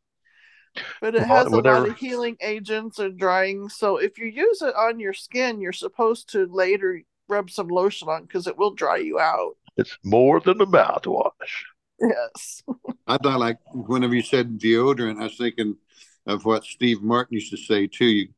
But 1.01 1.14
it 1.14 1.20
Well, 1.20 1.28
has 1.28 1.53
a 1.53 1.57
lot 1.61 1.88
of 1.88 1.99
healing 1.99 2.36
agents 2.40 2.99
and 2.99 3.18
drying. 3.18 3.68
So 3.68 3.99
if 3.99 4.18
you 4.18 4.26
use 4.26 4.62
it 4.62 4.74
on 4.74 4.99
your 5.01 5.12
skin, 5.12 5.61
you're 5.61 5.72
supposed 5.72 6.30
to 6.30 6.47
later 6.47 7.03
rub 7.29 7.51
some 7.51 7.68
lotion 7.68 8.09
on 8.09 8.23
because 8.23 8.47
it 8.47 8.59
will 8.59 8.75
dry 8.75 8.99
you 8.99 9.18
out. 9.18 9.57
It's 9.77 9.97
more 10.05 10.41
than 10.41 10.61
a 10.61 10.66
mouthwash. 10.66 11.31
Yes. 12.01 12.62
I 13.07 13.16
thought 13.18 13.41
like 13.41 13.59
whenever 13.73 14.14
you 14.14 14.23
said 14.23 14.59
deodorant, 14.59 15.20
I 15.20 15.25
was 15.25 15.37
thinking 15.37 15.77
of 16.27 16.45
what 16.45 16.64
Steve 16.64 17.03
Martin 17.03 17.35
used 17.35 17.51
to 17.51 17.57
say 17.57 17.87
too. 17.87 18.05
You, 18.07 18.29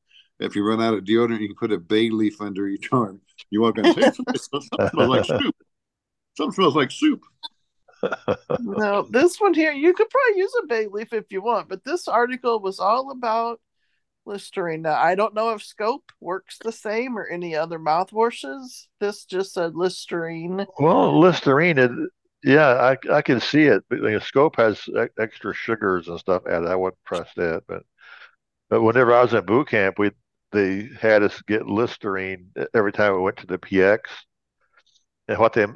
if 0.40 0.56
you 0.56 0.66
run 0.66 0.82
out 0.82 0.94
of 0.94 1.04
deodorant, 1.04 1.40
you 1.40 1.48
can 1.48 1.56
put 1.56 1.72
a 1.72 1.78
bay 1.78 2.10
leaf 2.10 2.40
under 2.40 2.66
each 2.66 2.88
arm. 2.92 3.20
You 3.50 3.62
walk 3.62 3.78
in, 3.78 3.84
hey, 3.84 4.10
something 4.10 4.36
something 4.36 4.88
smells 4.90 5.08
like 5.08 5.24
soup. 5.24 5.56
Something 6.36 6.52
smells 6.52 6.76
like 6.76 6.90
soup. 6.90 7.22
no, 8.60 9.06
this 9.10 9.40
one 9.40 9.54
here, 9.54 9.72
you 9.72 9.94
could 9.94 10.08
probably 10.10 10.40
use 10.40 10.52
a 10.62 10.66
bay 10.66 10.86
leaf 10.90 11.12
if 11.12 11.30
you 11.30 11.42
want, 11.42 11.68
but 11.68 11.84
this 11.84 12.08
article 12.08 12.60
was 12.60 12.80
all 12.80 13.10
about 13.10 13.60
Listerine. 14.26 14.82
Now, 14.82 14.94
I 14.94 15.14
don't 15.14 15.34
know 15.34 15.50
if 15.50 15.62
Scope 15.62 16.10
works 16.20 16.58
the 16.58 16.72
same 16.72 17.18
or 17.18 17.26
any 17.26 17.54
other 17.54 17.78
mouthwashes. 17.78 18.86
This 19.00 19.24
just 19.24 19.52
said 19.54 19.74
Listerine. 19.74 20.66
Well, 20.78 21.18
Listerine, 21.18 21.78
it, 21.78 21.90
yeah, 22.42 22.68
I 22.68 22.96
I 23.12 23.22
can 23.22 23.40
see 23.40 23.64
it. 23.64 23.82
But 23.88 24.22
Scope 24.22 24.56
has 24.56 24.86
extra 25.18 25.54
sugars 25.54 26.08
and 26.08 26.18
stuff 26.18 26.42
added. 26.46 26.68
I 26.68 26.76
wouldn't 26.76 27.02
press 27.04 27.28
that, 27.36 27.62
but 27.66 27.82
but 28.68 28.82
whenever 28.82 29.14
I 29.14 29.22
was 29.22 29.34
in 29.34 29.44
boot 29.44 29.68
camp, 29.68 29.98
we 29.98 30.10
they 30.52 30.88
had 31.00 31.22
us 31.22 31.42
get 31.42 31.66
Listerine 31.66 32.50
every 32.74 32.92
time 32.92 33.14
we 33.14 33.20
went 33.20 33.38
to 33.38 33.46
the 33.46 33.58
PX. 33.58 34.00
And 35.28 35.38
what 35.38 35.52
they 35.52 35.66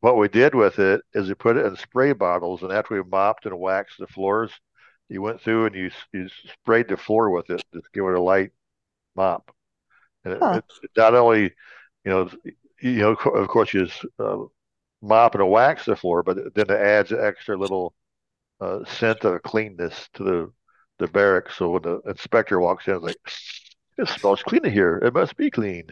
what 0.00 0.16
we 0.16 0.28
did 0.28 0.54
with 0.54 0.78
it 0.78 1.02
is 1.14 1.28
we 1.28 1.34
put 1.34 1.56
it 1.56 1.66
in 1.66 1.76
spray 1.76 2.12
bottles, 2.12 2.62
and 2.62 2.72
after 2.72 2.94
we 2.94 3.08
mopped 3.08 3.46
and 3.46 3.58
waxed 3.58 3.98
the 3.98 4.06
floors, 4.06 4.52
you 5.10 5.22
went 5.22 5.42
through 5.42 5.66
and 5.66 5.76
you 5.76 5.92
you 6.12 6.28
sprayed 6.62 6.88
the 6.88 6.98
floor 6.98 7.30
with 7.30 7.50
it, 7.50 7.64
just 7.74 7.92
give 7.94 8.04
it 8.06 8.14
a 8.14 8.22
light 8.22 8.52
mop. 9.16 9.50
And 10.24 10.34
it, 10.34 10.42
Huh. 10.42 10.60
it 10.82 10.90
not 10.96 11.14
only, 11.14 11.42
you 11.44 12.10
know, 12.10 12.30
you 12.80 12.98
know, 12.98 13.12
of 13.12 13.48
course, 13.48 13.74
you 13.74 13.86
just 13.86 14.04
uh, 14.18 14.38
mop 15.02 15.34
and 15.36 15.50
wax 15.50 15.86
the 15.86 15.96
floor, 15.96 16.22
but 16.22 16.54
then 16.54 16.66
it 16.70 16.80
adds 16.80 17.12
an 17.12 17.20
extra 17.24 17.56
little 17.58 17.94
uh, 18.60 18.84
scent 18.86 19.24
of 19.24 19.42
cleanness 19.42 20.08
to 20.14 20.24
the 20.24 20.52
the 21.00 21.08
barracks. 21.08 21.56
So 21.58 21.70
when 21.70 21.82
the 21.82 22.00
inspector 22.08 22.60
walks 22.60 22.88
in, 22.88 22.94
it's 22.96 23.04
like, 23.04 23.18
it 23.98 24.08
smells 24.08 24.42
clean 24.42 24.64
in 24.66 24.72
here. 24.72 24.98
It 24.98 25.14
must 25.14 25.36
be 25.36 25.50
clean. 25.50 25.88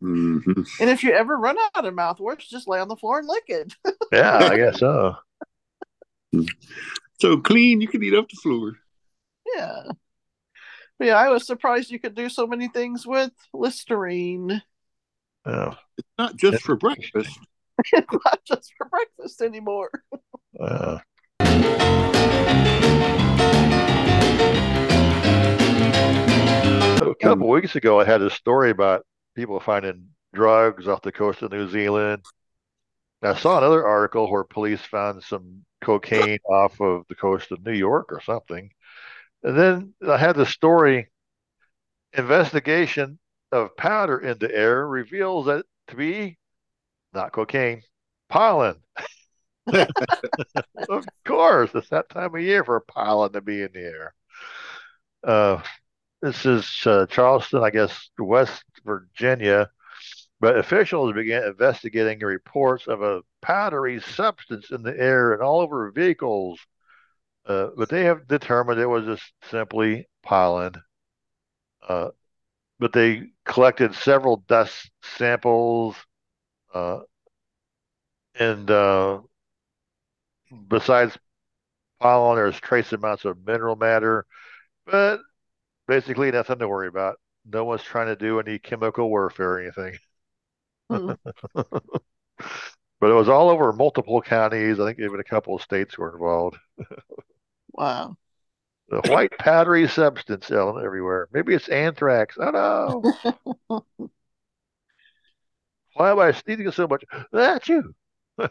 hmm 0.00 0.62
And 0.80 0.90
if 0.90 1.02
you 1.02 1.12
ever 1.12 1.36
run 1.36 1.56
out 1.74 1.84
of 1.84 1.94
mouthwash, 1.94 2.48
just 2.48 2.68
lay 2.68 2.78
on 2.80 2.88
the 2.88 2.96
floor 2.96 3.18
and 3.18 3.28
lick 3.28 3.44
it. 3.48 3.74
Yeah, 4.12 4.46
I 4.46 4.56
guess 4.56 4.78
so. 4.78 5.16
So 7.20 7.38
clean, 7.38 7.80
you 7.80 7.88
can 7.88 8.02
eat 8.02 8.14
off 8.14 8.28
the 8.28 8.36
floor. 8.36 8.74
yeah. 9.56 9.82
But 10.98 11.06
yeah, 11.08 11.16
I 11.16 11.28
was 11.30 11.46
surprised 11.46 11.90
you 11.90 11.98
could 12.00 12.14
do 12.14 12.28
so 12.28 12.46
many 12.46 12.68
things 12.68 13.06
with 13.06 13.32
Listerine. 13.52 14.62
Yeah. 15.46 15.74
Not 16.16 16.36
just 16.36 16.62
for 16.62 16.76
breakfast. 16.76 17.38
It's 17.92 18.12
not 18.12 18.40
just 18.44 18.72
for 18.76 18.88
breakfast 18.88 19.40
anymore. 19.40 19.90
Uh, 20.58 20.98
a 27.00 27.14
couple 27.20 27.48
weeks 27.48 27.76
ago, 27.76 28.00
I 28.00 28.04
had 28.04 28.20
a 28.20 28.30
story 28.30 28.70
about 28.70 29.06
people 29.36 29.60
finding 29.60 30.08
drugs 30.34 30.88
off 30.88 31.02
the 31.02 31.12
coast 31.12 31.42
of 31.42 31.52
New 31.52 31.68
Zealand. 31.68 32.24
I 33.22 33.36
saw 33.36 33.58
another 33.58 33.86
article 33.86 34.28
where 34.28 34.42
police 34.42 34.80
found 34.80 35.22
some 35.22 35.64
cocaine 35.80 36.38
off 36.48 36.80
of 36.80 37.04
the 37.08 37.14
coast 37.14 37.52
of 37.52 37.64
New 37.64 37.72
York 37.72 38.12
or 38.12 38.20
something. 38.20 38.70
And 39.42 39.58
then 39.58 39.94
I 40.06 40.16
had 40.16 40.36
the 40.36 40.46
story 40.46 41.08
investigation 42.12 43.18
of 43.52 43.76
powder 43.76 44.18
in 44.18 44.38
the 44.38 44.54
air 44.54 44.86
reveals 44.86 45.46
that 45.46 45.64
to 45.88 45.96
be 45.96 46.38
not 47.12 47.32
cocaine, 47.32 47.82
pollen. 48.28 48.76
of 50.88 51.04
course, 51.24 51.70
it's 51.74 51.88
that 51.90 52.08
time 52.08 52.34
of 52.34 52.40
year 52.40 52.64
for 52.64 52.80
pollen 52.80 53.32
to 53.32 53.40
be 53.40 53.62
in 53.62 53.70
the 53.72 53.80
air. 53.80 54.14
Uh, 55.24 55.62
this 56.22 56.44
is 56.46 56.82
uh, 56.86 57.06
Charleston, 57.06 57.62
I 57.62 57.70
guess, 57.70 58.10
West 58.18 58.64
Virginia. 58.84 59.70
But 60.40 60.56
officials 60.56 61.14
began 61.14 61.44
investigating 61.44 62.20
reports 62.20 62.86
of 62.86 63.02
a 63.02 63.22
powdery 63.42 64.00
substance 64.00 64.70
in 64.70 64.82
the 64.82 64.96
air 64.98 65.32
and 65.32 65.42
all 65.42 65.60
over 65.60 65.90
vehicles. 65.90 66.60
Uh, 67.46 67.68
but 67.76 67.88
they 67.88 68.04
have 68.04 68.28
determined 68.28 68.80
it 68.80 68.86
was 68.86 69.06
just 69.06 69.32
simply 69.50 70.08
pollen. 70.22 70.74
Uh, 71.88 72.10
but 72.78 72.92
they 72.92 73.24
collected 73.44 73.94
several 73.94 74.38
dust 74.48 74.90
samples. 75.02 75.96
Uh, 76.74 77.00
and 78.38 78.70
uh, 78.70 79.20
besides 80.68 81.18
pollen, 82.00 82.36
there's 82.36 82.60
trace 82.60 82.92
amounts 82.92 83.24
of 83.24 83.44
mineral 83.46 83.76
matter. 83.76 84.26
But 84.86 85.20
basically, 85.88 86.30
nothing 86.30 86.58
to 86.60 86.68
worry 86.68 86.88
about. 86.88 87.18
No 87.46 87.64
one's 87.64 87.82
trying 87.82 88.08
to 88.08 88.16
do 88.16 88.40
any 88.40 88.58
chemical 88.58 89.08
warfare 89.10 89.54
or 89.54 89.60
anything. 89.60 89.98
Hmm. 90.88 91.12
But 93.00 93.10
it 93.10 93.14
was 93.14 93.28
all 93.28 93.48
over 93.48 93.72
multiple 93.72 94.20
counties. 94.22 94.78
I 94.80 94.86
think 94.86 94.98
even 95.00 95.20
a 95.20 95.24
couple 95.24 95.54
of 95.56 95.62
states 95.62 95.96
were 95.98 96.12
involved. 96.12 96.58
Wow. 97.72 98.16
The 98.90 99.00
white 99.10 99.36
powdery 99.38 99.88
substance 99.88 100.50
out 100.50 100.84
everywhere. 100.84 101.28
Maybe 101.32 101.54
it's 101.54 101.68
anthrax. 101.68 102.36
I 102.38 102.50
don't 102.50 103.02
know. 103.70 103.82
Why 105.94 106.12
am 106.12 106.18
I 106.18 106.32
sneezing 106.32 106.70
so 106.70 106.86
much? 106.86 107.04
That's 107.32 107.68
you. 107.68 107.94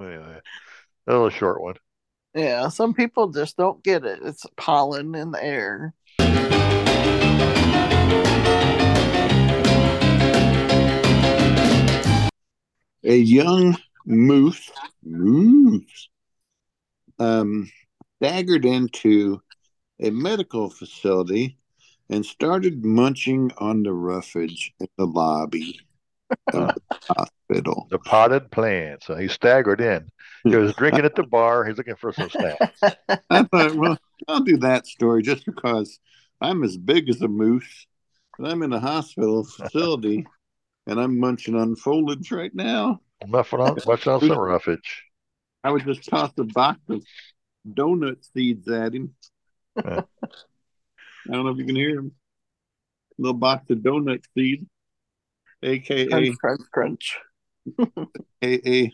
Anyway, 0.00 0.40
a 1.06 1.12
little 1.12 1.30
short 1.30 1.60
one. 1.62 1.76
Yeah, 2.34 2.68
some 2.68 2.94
people 2.94 3.28
just 3.30 3.56
don't 3.56 3.82
get 3.82 4.04
it. 4.04 4.20
It's 4.22 4.46
pollen 4.56 5.14
in 5.14 5.32
the 5.32 5.42
air. 5.42 5.94
A 13.04 13.16
young 13.16 13.76
moose, 14.06 14.70
moose, 15.02 16.08
um, 17.18 17.70
staggered 18.16 18.64
into 18.64 19.40
a 20.00 20.10
medical 20.10 20.70
facility 20.70 21.56
and 22.08 22.24
started 22.26 22.84
munching 22.84 23.52
on 23.58 23.82
the 23.82 23.92
roughage 23.92 24.72
in 24.80 24.88
the 24.98 25.06
lobby 25.06 25.80
of 26.52 26.74
the 26.74 26.82
hospital. 27.14 27.86
The 27.90 27.98
potted 27.98 28.50
plant. 28.50 29.04
So 29.04 29.16
he 29.16 29.28
staggered 29.28 29.80
in. 29.80 30.10
He 30.44 30.56
was 30.56 30.74
drinking 30.74 31.04
at 31.04 31.14
the 31.14 31.22
bar. 31.22 31.64
He's 31.64 31.76
looking 31.76 31.96
for 31.96 32.12
some 32.12 32.30
snacks. 32.30 32.80
I 33.30 33.42
thought, 33.44 33.74
well, 33.74 33.98
I'll 34.28 34.40
do 34.40 34.56
that 34.58 34.86
story 34.86 35.22
just 35.22 35.44
because 35.44 35.98
I'm 36.40 36.64
as 36.64 36.76
big 36.76 37.08
as 37.08 37.20
a 37.22 37.28
moose, 37.28 37.86
and 38.38 38.48
I'm 38.48 38.62
in 38.62 38.72
a 38.72 38.80
hospital 38.80 39.44
facility, 39.44 40.26
and 40.86 41.00
I'm 41.00 41.18
munching 41.18 41.54
on 41.54 41.76
foliage 41.76 42.30
right 42.32 42.54
now. 42.54 43.00
Muffin 43.26 43.60
on, 43.60 43.78
much 43.86 44.06
on 44.06 44.20
some 44.20 44.38
roughage. 44.38 45.04
I 45.62 45.70
would 45.70 45.84
just 45.84 46.08
toss 46.08 46.32
a 46.38 46.44
box 46.44 46.80
of 46.88 47.04
donut 47.68 48.24
seeds 48.32 48.66
at 48.68 48.94
him. 48.94 49.14
Yeah. 49.76 50.02
I 50.22 51.32
don't 51.32 51.44
know 51.44 51.50
if 51.50 51.58
you 51.58 51.66
can 51.66 51.76
hear 51.76 51.98
him. 51.98 52.12
Little 53.18 53.34
box 53.34 53.68
of 53.70 53.78
donut 53.78 54.24
seeds, 54.34 54.66
aka 55.62 56.06
Crunch, 56.06 56.38
crunch, 56.38 56.62
crunch. 56.72 57.18
aka 58.42 58.92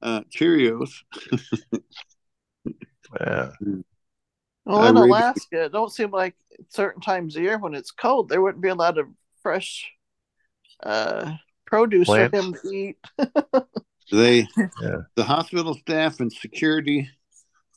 uh, 0.00 0.20
Cheerios. 0.34 0.90
Yeah. 3.20 3.50
Well, 4.64 4.86
in 4.86 4.96
Alaska, 4.96 5.64
it 5.64 5.72
don't 5.72 5.92
seem 5.92 6.10
like 6.10 6.36
certain 6.68 7.02
times 7.02 7.36
of 7.36 7.42
year 7.42 7.58
when 7.58 7.74
it's 7.74 7.90
cold, 7.90 8.28
there 8.28 8.40
wouldn't 8.40 8.62
be 8.62 8.68
a 8.68 8.74
lot 8.74 8.96
of 8.96 9.06
fresh 9.42 9.90
uh, 10.82 11.32
produce 11.66 12.08
for 12.08 12.28
Plants. 12.28 12.38
him 12.38 12.54
to 12.54 12.68
eat. 12.74 12.96
They, 14.10 14.46
Yeah. 14.82 15.02
the 15.14 15.24
hospital 15.24 15.72
staff 15.72 16.20
and 16.20 16.30
security 16.30 17.08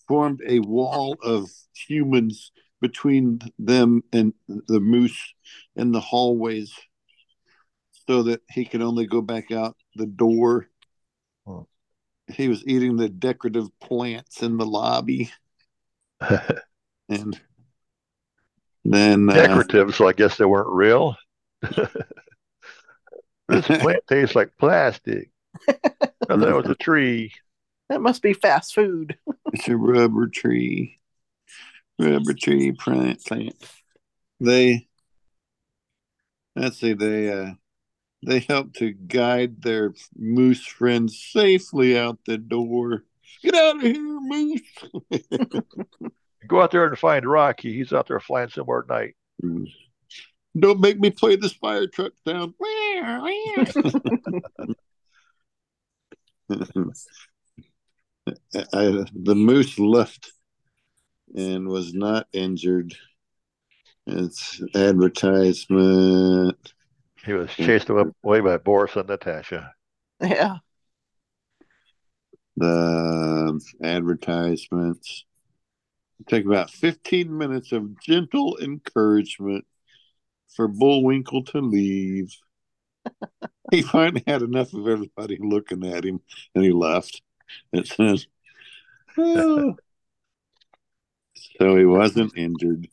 formed 0.06 0.42
a 0.46 0.60
wall 0.60 1.16
of 1.24 1.50
humans 1.74 2.52
between 2.82 3.40
them 3.58 4.04
and 4.12 4.34
the 4.48 4.82
moose 4.82 5.34
in 5.78 5.94
the 5.94 6.02
hallways 6.02 6.74
so 8.08 8.24
that 8.24 8.42
he 8.52 8.66
could 8.66 8.82
only 8.82 9.08
go 9.08 9.22
back 9.22 9.52
out 9.52 9.78
the 9.96 10.06
door. 10.06 10.68
He 12.28 12.50
was 12.50 12.64
eating 12.68 12.98
the 12.98 13.08
decorative 13.08 13.68
plants 13.80 14.42
in 14.44 14.58
the 14.58 14.66
lobby. 14.66 15.32
And 17.08 17.40
then 18.84 19.30
uh, 19.30 19.34
Decorative, 19.34 19.96
so 19.96 20.08
I 20.08 20.14
guess 20.14 20.38
they 20.38 20.46
weren't 20.46 20.70
real. 20.72 21.16
this 23.50 23.68
plant 23.68 24.04
tastes 24.08 24.36
like 24.36 24.58
plastic. 24.58 25.30
I 25.68 25.74
thought 26.28 26.48
it 26.48 26.56
was 26.56 26.70
a 26.70 26.76
tree. 26.76 27.34
That 27.90 28.02
must 28.02 28.22
be 28.22 28.34
fast 28.34 28.74
food. 28.74 29.18
It's 29.54 29.68
a 29.68 29.78
rubber 29.78 30.28
tree. 30.28 31.00
Rubber 32.00 32.34
tree 32.34 32.72
plant 32.72 33.24
plant. 33.24 33.56
They 34.40 34.88
let's 36.56 36.80
see, 36.80 36.94
they 36.94 37.32
uh 37.32 37.52
they 38.26 38.40
help 38.40 38.74
to 38.76 38.92
guide 38.92 39.62
their 39.62 39.94
moose 40.18 40.66
friends 40.66 41.20
safely 41.32 41.98
out 41.98 42.18
the 42.26 42.38
door. 42.38 43.04
Get 43.44 43.56
out 43.56 43.78
of 43.78 43.82
here, 43.84 44.20
moose. 44.22 44.62
Go 46.48 46.62
out 46.62 46.72
there 46.72 46.86
and 46.86 46.98
find 46.98 47.26
Rocky. 47.26 47.74
He's 47.74 47.94
out 47.94 48.08
there 48.08 48.20
flying 48.20 48.50
somewhere 48.50 48.80
at 48.80 48.90
night. 48.90 49.16
Don't 50.58 50.80
make 50.80 51.00
me 51.00 51.12
play 51.12 51.36
this 51.36 51.54
fire 51.54 51.88
truck 51.88 52.14
sound. 52.28 52.54
I, 58.74 59.06
the 59.14 59.36
moose 59.36 59.78
left 59.80 60.32
and 61.36 61.68
was 61.68 61.94
not 61.94 62.28
injured. 62.34 62.96
It's 64.08 64.62
advertisement. 64.76 66.74
He 67.26 67.34
was 67.34 67.50
chased 67.52 67.90
away 67.90 68.40
by 68.40 68.58
Boris 68.58 68.96
and 68.96 69.08
Natasha. 69.08 69.74
Yeah. 70.22 70.58
The 72.58 73.60
advertisements 73.84 75.26
take 76.28 76.46
about 76.46 76.72
15 76.72 77.36
minutes 77.38 77.72
of 77.72 78.00
gentle 78.00 78.58
encouragement 78.62 79.66
for 80.56 80.68
Bullwinkle 80.68 81.44
to 81.46 81.60
leave. 81.60 82.34
he 83.72 83.82
finally 83.82 84.24
had 84.28 84.42
enough 84.42 84.74
of 84.74 84.88
everybody 84.88 85.38
looking 85.40 85.86
at 85.86 86.06
him 86.06 86.22
and 86.54 86.64
he 86.64 86.72
left. 86.72 87.22
It 87.72 87.88
says, 87.88 88.28
"Oh." 89.18 89.76
so 91.60 91.76
he 91.76 91.86
wasn't 91.86 92.38
injured. 92.38 92.88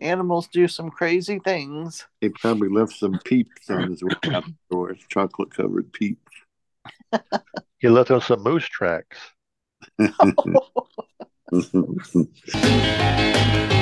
Animals 0.00 0.48
do 0.48 0.68
some 0.68 0.90
crazy 0.90 1.38
things. 1.38 2.06
He 2.20 2.28
probably 2.28 2.68
left 2.68 2.92
some 2.92 3.18
peeps 3.24 3.70
on 3.70 3.90
his 3.90 4.02
way 4.02 4.10
out 4.32 4.44
the 4.44 4.54
door, 4.70 4.94
chocolate 5.08 5.54
covered 5.54 5.92
peeps. 5.92 6.32
He 7.78 7.90
left 7.90 8.10
on 8.10 8.22
some 8.22 8.42
moose 8.42 8.66
tracks. 8.66 9.18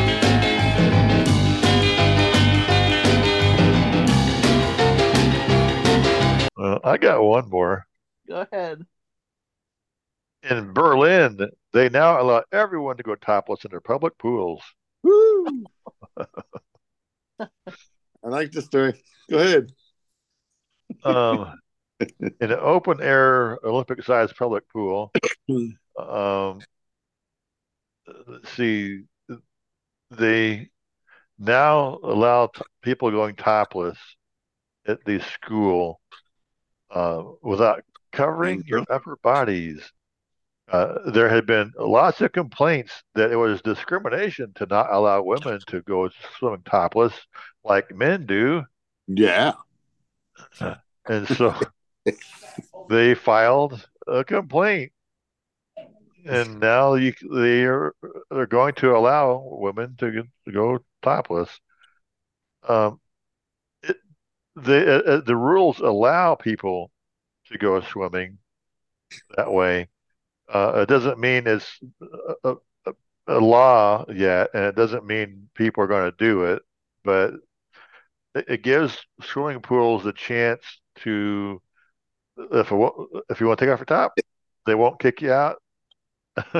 Uh, 6.62 6.78
I 6.84 6.96
got 6.96 7.20
one 7.20 7.50
more. 7.50 7.84
Go 8.28 8.46
ahead. 8.52 8.86
In 10.48 10.72
Berlin, 10.72 11.40
they 11.72 11.88
now 11.88 12.20
allow 12.20 12.44
everyone 12.52 12.96
to 12.98 13.02
go 13.02 13.16
topless 13.16 13.64
in 13.64 13.72
their 13.72 13.80
public 13.80 14.16
pools. 14.16 14.62
Woo! 15.02 15.64
I 17.40 17.46
like 18.22 18.52
the 18.52 18.62
story. 18.62 19.02
Go 19.28 19.38
ahead. 19.38 19.72
Um, 21.02 21.58
in 22.20 22.52
an 22.52 22.52
open 22.60 23.00
air 23.00 23.58
Olympic 23.64 24.04
sized 24.04 24.36
public 24.36 24.62
pool, 24.68 25.10
um, 25.98 26.60
let's 28.28 28.50
see, 28.50 29.02
they 30.12 30.70
now 31.40 31.98
allow 32.04 32.46
t- 32.46 32.62
people 32.82 33.10
going 33.10 33.34
topless 33.34 33.98
at 34.86 35.04
the 35.04 35.18
school 35.18 36.00
uh, 36.92 37.24
without 37.42 37.82
covering 38.12 38.62
your 38.66 38.84
upper 38.90 39.16
bodies. 39.16 39.92
Uh, 40.70 41.10
there 41.10 41.28
had 41.28 41.44
been 41.44 41.72
lots 41.78 42.20
of 42.20 42.32
complaints 42.32 43.02
that 43.14 43.30
it 43.30 43.36
was 43.36 43.60
discrimination 43.62 44.52
to 44.54 44.66
not 44.66 44.90
allow 44.90 45.22
women 45.22 45.58
to 45.66 45.82
go 45.82 46.08
swimming 46.38 46.62
topless 46.64 47.12
like 47.64 47.94
men 47.94 48.26
do. 48.26 48.62
Yeah. 49.06 49.52
And 51.08 51.26
so 51.26 51.58
they 52.88 53.14
filed 53.14 53.86
a 54.06 54.22
complaint. 54.22 54.92
And 56.24 56.60
now 56.60 56.94
you, 56.94 57.12
they 57.34 57.64
are 57.64 57.92
they're 58.30 58.46
going 58.46 58.74
to 58.74 58.96
allow 58.96 59.42
women 59.44 59.96
to, 59.98 60.12
to 60.12 60.52
go 60.52 60.78
topless. 61.02 61.50
Um, 62.68 63.00
the 64.56 64.96
uh, 64.96 65.10
uh, 65.12 65.20
the 65.20 65.36
rules 65.36 65.80
allow 65.80 66.34
people 66.34 66.90
to 67.46 67.58
go 67.58 67.80
swimming 67.80 68.38
that 69.36 69.52
way. 69.52 69.88
Uh, 70.52 70.80
it 70.82 70.88
doesn't 70.88 71.18
mean 71.18 71.46
it's 71.46 71.80
a, 72.44 72.56
a, 72.86 72.92
a 73.28 73.40
law 73.40 74.04
yet, 74.10 74.50
and 74.54 74.64
it 74.64 74.76
doesn't 74.76 75.06
mean 75.06 75.48
people 75.54 75.82
are 75.84 75.88
going 75.88 76.10
to 76.10 76.16
do 76.18 76.44
it, 76.44 76.62
but 77.04 77.34
it, 78.34 78.44
it 78.48 78.62
gives 78.62 79.04
swimming 79.22 79.60
pools 79.60 80.06
a 80.06 80.12
chance 80.12 80.62
to, 80.96 81.60
if 82.38 82.72
a, 82.72 82.90
if 83.30 83.40
you 83.40 83.46
want 83.46 83.58
to 83.58 83.64
take 83.66 83.72
off 83.72 83.80
your 83.80 83.86
top, 83.86 84.14
they 84.66 84.74
won't 84.74 85.00
kick 85.00 85.22
you 85.22 85.32
out. 85.32 85.62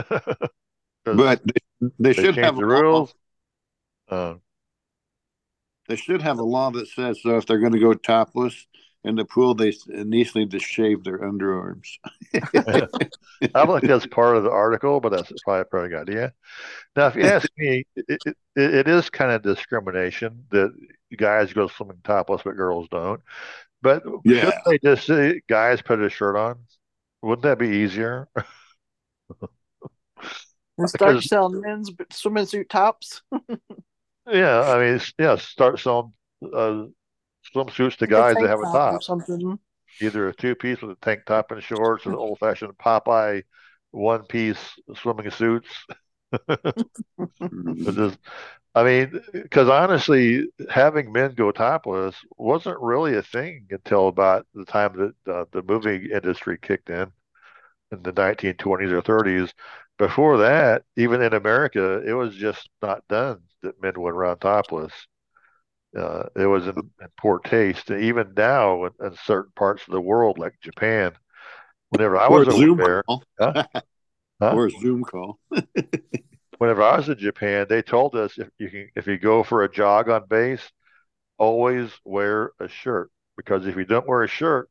But 1.05 1.17
they, 1.17 1.37
they 1.81 1.89
they 2.03 2.13
should 2.13 2.37
have 2.43 2.57
the 2.57 2.67
rules. 2.67 3.15
Uh, 4.09 4.37
They 5.93 5.97
should 5.97 6.23
have 6.23 6.39
a 6.39 6.43
law 6.43 6.71
that 6.71 6.89
says 6.89 7.21
so 7.23 7.37
if 7.37 7.45
they're 7.45 7.59
going 7.59 7.75
to 7.75 7.79
go 7.79 7.93
topless 7.93 8.67
in 9.05 9.15
the 9.15 9.27
pool, 9.27 9.55
they 9.55 9.69
s- 9.69 9.87
initially 9.93 10.47
to 10.47 10.59
shave 10.59 11.05
their 11.05 11.19
underarms. 11.19 11.87
I 12.33 12.87
don't 13.53 13.79
think 13.81 13.91
that's 13.91 14.07
part 14.07 14.39
of 14.39 14.45
the 14.45 14.51
article, 14.51 15.01
but 15.01 15.11
that's 15.11 15.31
probably 15.45 15.61
a 15.61 15.65
pretty 15.67 15.89
good 15.91 16.09
idea. 16.09 16.33
Now, 16.97 17.09
if 17.09 17.17
you 17.17 17.25
ask 17.25 17.47
me, 17.59 17.85
it, 17.95 18.23
it, 18.25 18.37
it 18.57 18.89
is 18.89 19.11
kind 19.11 19.33
of 19.33 19.43
discrimination 19.43 20.47
that 20.51 20.73
guys 21.19 21.53
go 21.53 21.69
swimming 21.69 22.01
topless, 22.05 22.41
but 22.43 22.57
girls 22.57 22.89
don't. 22.91 23.21
But 23.83 24.03
Yeah. 24.25 24.45
shouldn't 24.45 24.65
they 24.65 24.79
just 24.79 25.07
say 25.07 25.43
guys 25.47 25.83
put 25.83 26.01
a 26.01 26.09
shirt 26.09 26.37
on? 26.37 26.57
Wouldn't 27.21 27.43
that 27.43 27.59
be 27.59 27.69
easier? 27.69 28.29
And 28.39 28.47
start 30.89 31.17
Because- 31.17 31.29
selling 31.29 31.61
men's 31.61 31.91
b- 31.91 32.07
swimming 32.11 32.47
suit 32.47 32.71
tops. 32.71 33.21
Yeah, 34.27 34.61
I 34.63 34.79
mean, 34.79 35.01
yeah, 35.19 35.37
start 35.37 35.79
selling 35.81 36.13
uh, 36.43 36.85
swimsuits 37.55 37.97
to 37.99 38.07
guys 38.09 38.39
that 38.39 38.49
have 38.49 38.61
a 38.61 38.67
top 38.67 39.03
something. 39.03 39.59
either 40.01 40.29
a 40.29 40.35
two 40.35 40.55
piece 40.55 40.83
with 40.83 40.93
a 40.93 41.01
tank 41.05 41.25
top 41.27 41.51
and 41.51 41.63
shorts, 41.63 42.07
or 42.07 42.13
the 42.13 42.19
old 42.19 42.39
fashioned 42.39 42.77
Popeye 42.79 43.43
one 43.93 44.25
piece 44.27 44.59
swimming 44.97 45.31
suits. 45.31 45.69
Just, 47.95 48.19
I 48.75 48.85
mean, 48.85 49.21
because 49.33 49.69
honestly, 49.69 50.49
having 50.71 51.13
men 51.13 51.35
go 51.35 51.53
topless 51.53 52.17
wasn't 52.37 52.81
really 52.81 53.17
a 53.17 53.23
thing 53.23 53.67
until 53.71 54.09
about 54.09 54.47
the 54.55 54.65
time 54.65 54.97
that 55.25 55.33
uh, 55.33 55.45
the 55.53 55.63
movie 55.63 56.11
industry 56.13 56.59
kicked 56.61 56.91
in 56.91 57.13
in 57.93 58.03
the 58.03 58.13
1920s 58.13 58.93
or 58.93 59.03
30s. 59.03 59.53
Before 59.99 60.39
that, 60.39 60.83
even 60.97 61.23
in 61.23 61.35
America, 61.35 62.03
it 62.07 62.13
was 62.13 62.35
just 62.35 62.69
not 62.81 63.07
done 63.09 63.41
that 63.63 63.81
men 63.81 63.93
went 63.97 64.17
around 64.17 64.39
topless. 64.39 64.93
Uh, 65.97 66.25
it 66.35 66.47
was 66.47 66.67
in, 66.67 66.77
in 66.77 67.09
poor 67.19 67.39
taste. 67.39 67.91
And 67.91 68.03
even 68.03 68.33
now, 68.37 68.87
in, 68.87 68.93
in 69.01 69.17
certain 69.25 69.53
parts 69.55 69.83
of 69.87 69.93
the 69.93 70.01
world, 70.01 70.39
like 70.39 70.55
Japan, 70.63 71.13
whenever 71.91 72.17
I 72.17 72.29
was 72.29 72.49
Zoom 72.57 72.79
there, 72.79 73.03
call. 73.03 73.23
Huh? 73.39 73.65
Huh? 74.41 74.55
Or 74.57 74.67
a 74.67 74.71
Zoom 74.71 75.05
call. 75.05 75.39
whenever 76.59 76.83
I 76.83 76.97
was 76.97 77.09
in 77.09 77.19
Japan, 77.19 77.67
they 77.69 77.81
told 77.81 78.17
us 78.17 78.39
if 78.39 78.49
you 78.59 78.71
can, 78.71 78.89
if 78.97 79.07
you 79.07 79.19
go 79.19 79.45
for 79.45 79.63
a 79.63 79.71
jog 79.71 80.09
on 80.09 80.27
base, 80.27 80.63
always 81.39 81.91
wear 82.05 82.53
a 82.61 82.69
shirt 82.69 83.11
because 83.37 83.67
if 83.67 83.77
you 83.77 83.85
don't 83.85 84.07
wear 84.07 84.23
a 84.23 84.29
shirt, 84.29 84.69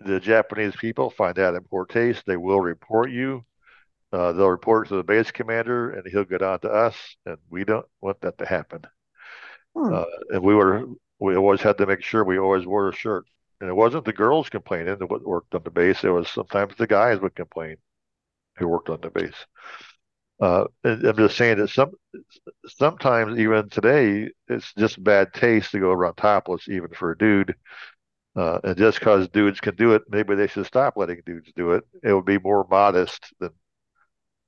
the 0.00 0.20
Japanese 0.20 0.74
people 0.74 1.10
find 1.10 1.36
that 1.36 1.54
in 1.54 1.62
poor 1.62 1.86
taste. 1.86 2.24
They 2.26 2.36
will 2.36 2.60
report 2.60 3.10
you. 3.10 3.44
Uh, 4.12 4.32
they'll 4.32 4.48
report 4.48 4.88
to 4.88 4.96
the 4.96 5.02
base 5.02 5.30
commander, 5.30 5.90
and 5.90 6.06
he'll 6.06 6.24
get 6.24 6.42
on 6.42 6.60
to 6.60 6.70
us. 6.70 6.96
And 7.24 7.36
we 7.50 7.64
don't 7.64 7.86
want 8.00 8.20
that 8.20 8.38
to 8.38 8.46
happen. 8.46 8.82
Hmm. 9.74 9.92
Uh, 9.92 10.04
and 10.30 10.42
we 10.42 10.54
were 10.54 10.86
we 11.18 11.36
always 11.36 11.60
had 11.60 11.78
to 11.78 11.86
make 11.86 12.02
sure 12.02 12.24
we 12.24 12.38
always 12.38 12.66
wore 12.66 12.88
a 12.88 12.94
shirt. 12.94 13.24
And 13.60 13.70
it 13.70 13.74
wasn't 13.74 14.04
the 14.04 14.12
girls 14.12 14.50
complaining 14.50 14.98
that 14.98 15.26
worked 15.26 15.54
on 15.54 15.62
the 15.64 15.70
base. 15.70 16.04
It 16.04 16.10
was 16.10 16.28
sometimes 16.28 16.74
the 16.76 16.86
guys 16.86 17.20
would 17.20 17.34
complain 17.34 17.76
who 18.58 18.68
worked 18.68 18.90
on 18.90 19.00
the 19.00 19.10
base. 19.10 19.46
Uh, 20.38 20.64
and 20.84 21.02
I'm 21.06 21.16
just 21.16 21.36
saying 21.36 21.58
that 21.58 21.70
some 21.70 21.92
sometimes 22.66 23.38
even 23.38 23.70
today 23.70 24.30
it's 24.48 24.72
just 24.74 25.02
bad 25.02 25.32
taste 25.32 25.70
to 25.70 25.80
go 25.80 25.90
around 25.90 26.16
topless 26.16 26.68
even 26.68 26.90
for 26.90 27.12
a 27.12 27.18
dude. 27.18 27.54
Uh, 28.34 28.58
and 28.62 28.76
just 28.76 28.98
because 28.98 29.28
dudes 29.28 29.60
can 29.60 29.74
do 29.76 29.94
it, 29.94 30.02
maybe 30.10 30.34
they 30.34 30.46
should 30.46 30.66
stop 30.66 30.98
letting 30.98 31.22
dudes 31.24 31.50
do 31.56 31.72
it. 31.72 31.84
It 32.02 32.12
would 32.12 32.26
be 32.26 32.38
more 32.38 32.66
modest 32.70 33.32
than 33.40 33.50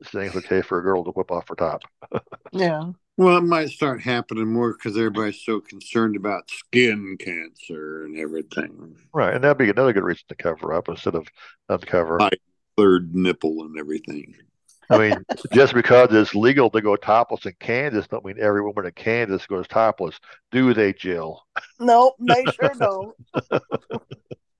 saying 0.04 0.28
it's 0.28 0.36
okay 0.36 0.62
for 0.62 0.78
a 0.78 0.82
girl 0.82 1.04
to 1.04 1.10
whip 1.10 1.30
off 1.30 1.48
her 1.48 1.54
top. 1.54 1.82
Yeah. 2.52 2.92
Well, 3.18 3.36
it 3.36 3.42
might 3.42 3.70
start 3.70 4.00
happening 4.00 4.52
more 4.52 4.72
because 4.72 4.96
everybody's 4.96 5.44
so 5.44 5.60
concerned 5.60 6.14
about 6.16 6.48
skin 6.48 7.16
cancer 7.18 8.04
and 8.04 8.16
everything. 8.16 8.96
Right, 9.12 9.34
and 9.34 9.42
that'd 9.42 9.58
be 9.58 9.68
another 9.68 9.92
good 9.92 10.04
reason 10.04 10.24
to 10.28 10.34
cover 10.36 10.72
up 10.72 10.88
instead 10.88 11.16
of 11.16 11.26
uncover. 11.68 12.16
My 12.18 12.30
Third 12.76 13.14
nipple 13.14 13.62
and 13.62 13.76
everything. 13.76 14.36
I 14.88 14.98
mean, 14.98 15.24
just 15.52 15.74
because 15.74 16.08
it's 16.12 16.34
legal 16.34 16.70
to 16.70 16.80
go 16.80 16.94
topless 16.94 17.44
in 17.44 17.54
Kansas, 17.58 18.06
don't 18.06 18.24
mean 18.24 18.38
every 18.38 18.62
woman 18.62 18.86
in 18.86 18.92
Kansas 18.92 19.46
goes 19.46 19.66
topless, 19.66 20.18
do 20.52 20.72
they, 20.72 20.92
Jill? 20.92 21.44
Nope, 21.80 22.14
they 22.20 22.44
sure 22.44 22.72
don't. 22.78 23.16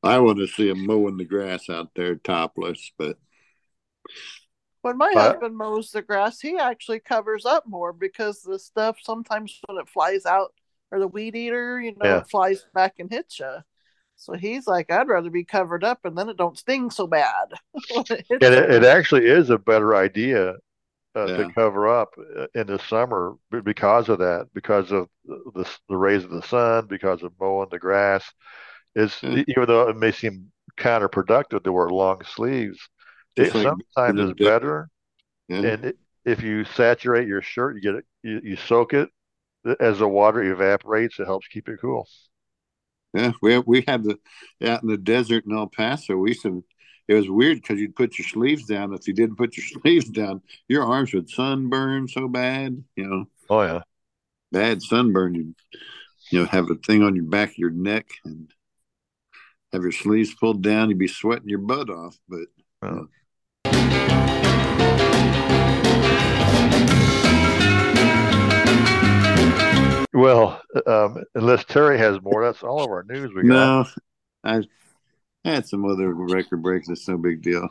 I 0.02 0.18
want 0.18 0.38
to 0.38 0.48
see 0.48 0.68
them 0.68 0.84
mowing 0.84 1.16
the 1.16 1.24
grass 1.24 1.70
out 1.70 1.90
there 1.94 2.16
topless, 2.16 2.90
but 2.98 3.18
When 4.82 4.96
my 4.96 5.10
But- 5.12 5.32
husband 5.32 5.56
mows 5.56 5.90
the 5.90 6.02
grass, 6.02 6.40
he 6.40 6.56
actually 6.56 7.00
covers 7.00 7.44
up 7.44 7.66
more 7.66 7.92
because 7.92 8.42
the 8.42 8.58
stuff 8.58 8.98
sometimes 9.02 9.60
when 9.66 9.78
it 9.78 9.88
flies 9.88 10.24
out 10.24 10.54
or 10.90 10.98
the 10.98 11.08
weed 11.08 11.34
eater, 11.36 11.80
you 11.80 11.92
know, 11.92 12.04
Yeah. 12.04 12.18
it 12.18 12.30
flies 12.30 12.64
back 12.74 12.94
and 12.98 13.10
hits 13.10 13.38
you. 13.40 13.56
So 14.16 14.32
he's 14.34 14.66
like, 14.66 14.90
I'd 14.90 15.08
rather 15.08 15.30
be 15.30 15.44
covered 15.44 15.84
up 15.84 16.04
and 16.04 16.16
then 16.16 16.28
it 16.28 16.36
don't 16.36 16.58
sting 16.58 16.90
so 16.90 17.06
bad. 17.06 17.52
it 17.74 18.26
And 18.30 18.42
it, 18.54 18.70
it 18.70 18.84
actually 18.84 19.26
is 19.26 19.50
a 19.50 19.58
better 19.58 19.94
idea 19.94 20.56
uh, 21.16 21.26
Yeah. 21.26 21.36
to 21.38 21.52
cover 21.52 21.88
up 21.88 22.14
uh, 22.36 22.46
in 22.54 22.66
the 22.68 22.78
summer 22.78 23.34
because 23.64 24.08
of 24.08 24.18
that, 24.18 24.48
because 24.54 24.92
of 24.92 25.08
the 25.24 25.64
the 25.88 25.96
rays 25.96 26.22
of 26.22 26.30
the 26.30 26.42
sun, 26.42 26.86
because 26.86 27.22
of 27.22 27.32
mowing 27.40 27.68
the 27.70 27.78
grass. 27.78 28.24
It's 28.94 29.20
Yeah. 29.22 29.42
even 29.48 29.66
though 29.66 29.88
it 29.88 29.96
may 29.96 30.12
seem 30.12 30.52
counterproductive 30.76 31.64
to 31.64 31.72
wear 31.72 31.88
long 31.88 32.22
sleeves, 32.24 32.88
it 33.38 33.54
like 33.54 33.64
sometimes 33.64 34.20
in 34.20 34.28
is 34.30 34.34
better. 34.34 34.88
Yeah. 35.48 35.56
And 35.56 35.84
it, 35.86 35.98
if 36.24 36.42
you 36.42 36.64
saturate 36.64 37.26
your 37.28 37.42
shirt, 37.42 37.76
you 37.76 37.80
get 37.82 37.94
it, 37.96 38.04
you, 38.22 38.40
you 38.42 38.56
soak 38.56 38.94
it 38.94 39.08
as 39.80 39.98
the 39.98 40.08
water 40.08 40.42
evaporates, 40.42 41.18
it 41.18 41.26
helps 41.26 41.48
keep 41.48 41.68
it 41.68 41.80
cool. 41.80 42.06
Yeah, 43.14 43.32
we 43.40 43.58
we 43.60 43.84
had 43.88 44.04
the 44.04 44.18
out 44.66 44.82
in 44.82 44.88
the 44.88 44.98
desert 44.98 45.46
in 45.46 45.56
El 45.56 45.66
Paso. 45.66 46.16
We 46.16 46.30
used 46.30 46.42
to. 46.42 46.64
It 47.08 47.14
was 47.14 47.30
weird 47.30 47.62
because 47.62 47.80
you'd 47.80 47.96
put 47.96 48.18
your 48.18 48.28
sleeves 48.28 48.66
down. 48.66 48.92
If 48.92 49.08
you 49.08 49.14
didn't 49.14 49.36
put 49.36 49.56
your 49.56 49.64
sleeves 49.82 50.10
down, 50.10 50.42
your 50.68 50.84
arms 50.84 51.14
would 51.14 51.30
sunburn 51.30 52.06
so 52.06 52.28
bad. 52.28 52.84
You 52.96 53.06
know, 53.06 53.24
Oh 53.48 53.62
yeah. 53.62 53.80
bad 54.52 54.82
sunburn. 54.82 55.34
You 55.34 55.54
you 56.30 56.40
know 56.40 56.44
have 56.46 56.70
a 56.70 56.74
thing 56.74 57.02
on 57.02 57.14
your 57.16 57.24
back 57.24 57.50
of 57.50 57.58
your 57.58 57.70
neck 57.70 58.06
and 58.26 58.52
have 59.72 59.82
your 59.82 59.92
sleeves 59.92 60.34
pulled 60.34 60.62
down. 60.62 60.90
You'd 60.90 60.98
be 60.98 61.08
sweating 61.08 61.48
your 61.48 61.60
butt 61.60 61.88
off. 61.90 62.18
But 62.28 62.48
Oh. 62.82 63.08
Well, 70.18 70.60
um, 70.84 71.22
unless 71.36 71.64
Terry 71.64 71.96
has 71.98 72.20
more, 72.20 72.44
that's 72.44 72.64
all 72.64 72.82
of 72.82 72.90
our 72.90 73.04
news 73.04 73.32
we 73.32 73.42
got. 73.42 73.48
no, 73.54 73.86
I 74.42 74.64
had 75.44 75.64
some 75.64 75.84
other 75.84 76.12
record 76.12 76.60
breaks. 76.60 76.88
It's 76.88 77.06
no 77.06 77.16
big 77.18 77.40
deal. 77.40 77.68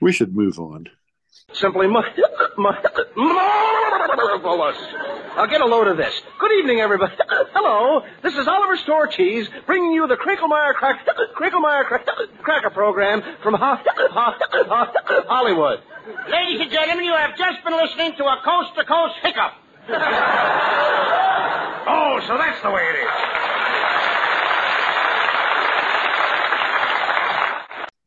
We 0.00 0.12
should 0.12 0.36
move 0.36 0.60
on. 0.60 0.88
Simply 1.52 1.86
mar- 1.86 2.04
mar- 2.58 2.82
marvelous. 3.16 4.76
Now 5.36 5.46
get 5.46 5.60
a 5.60 5.64
load 5.64 5.86
of 5.86 5.96
this. 5.96 6.12
Good 6.40 6.50
evening, 6.58 6.80
everybody. 6.80 7.14
Hello, 7.54 8.02
this 8.22 8.34
is 8.36 8.48
Oliver 8.48 8.76
Store 8.78 9.06
Cheese 9.06 9.48
bringing 9.64 9.92
you 9.92 10.08
the 10.08 10.16
Crinklemeyer 10.16 10.74
Crack 10.74 11.06
Crinklemeyer 11.36 11.84
Crack- 11.84 12.08
Cracker 12.42 12.70
Program 12.70 13.22
from 13.42 13.54
Ho- 13.54 13.76
Ho- 13.76 14.34
Ho- 14.36 15.22
Hollywood. 15.28 15.80
Ladies 16.28 16.60
and 16.62 16.70
gentlemen, 16.70 17.04
you 17.04 17.14
have 17.14 17.36
just 17.38 17.62
been 17.64 17.74
listening 17.76 18.16
to 18.16 18.24
a 18.24 18.40
coast 18.44 18.74
to 18.76 18.84
coast 18.84 19.14
hiccup. 19.22 19.52
Oh, 21.88 22.18
so 22.26 22.36
that's 22.36 22.60
the 22.62 22.70
way 22.70 22.82
it 22.82 22.96
is. 22.96 23.10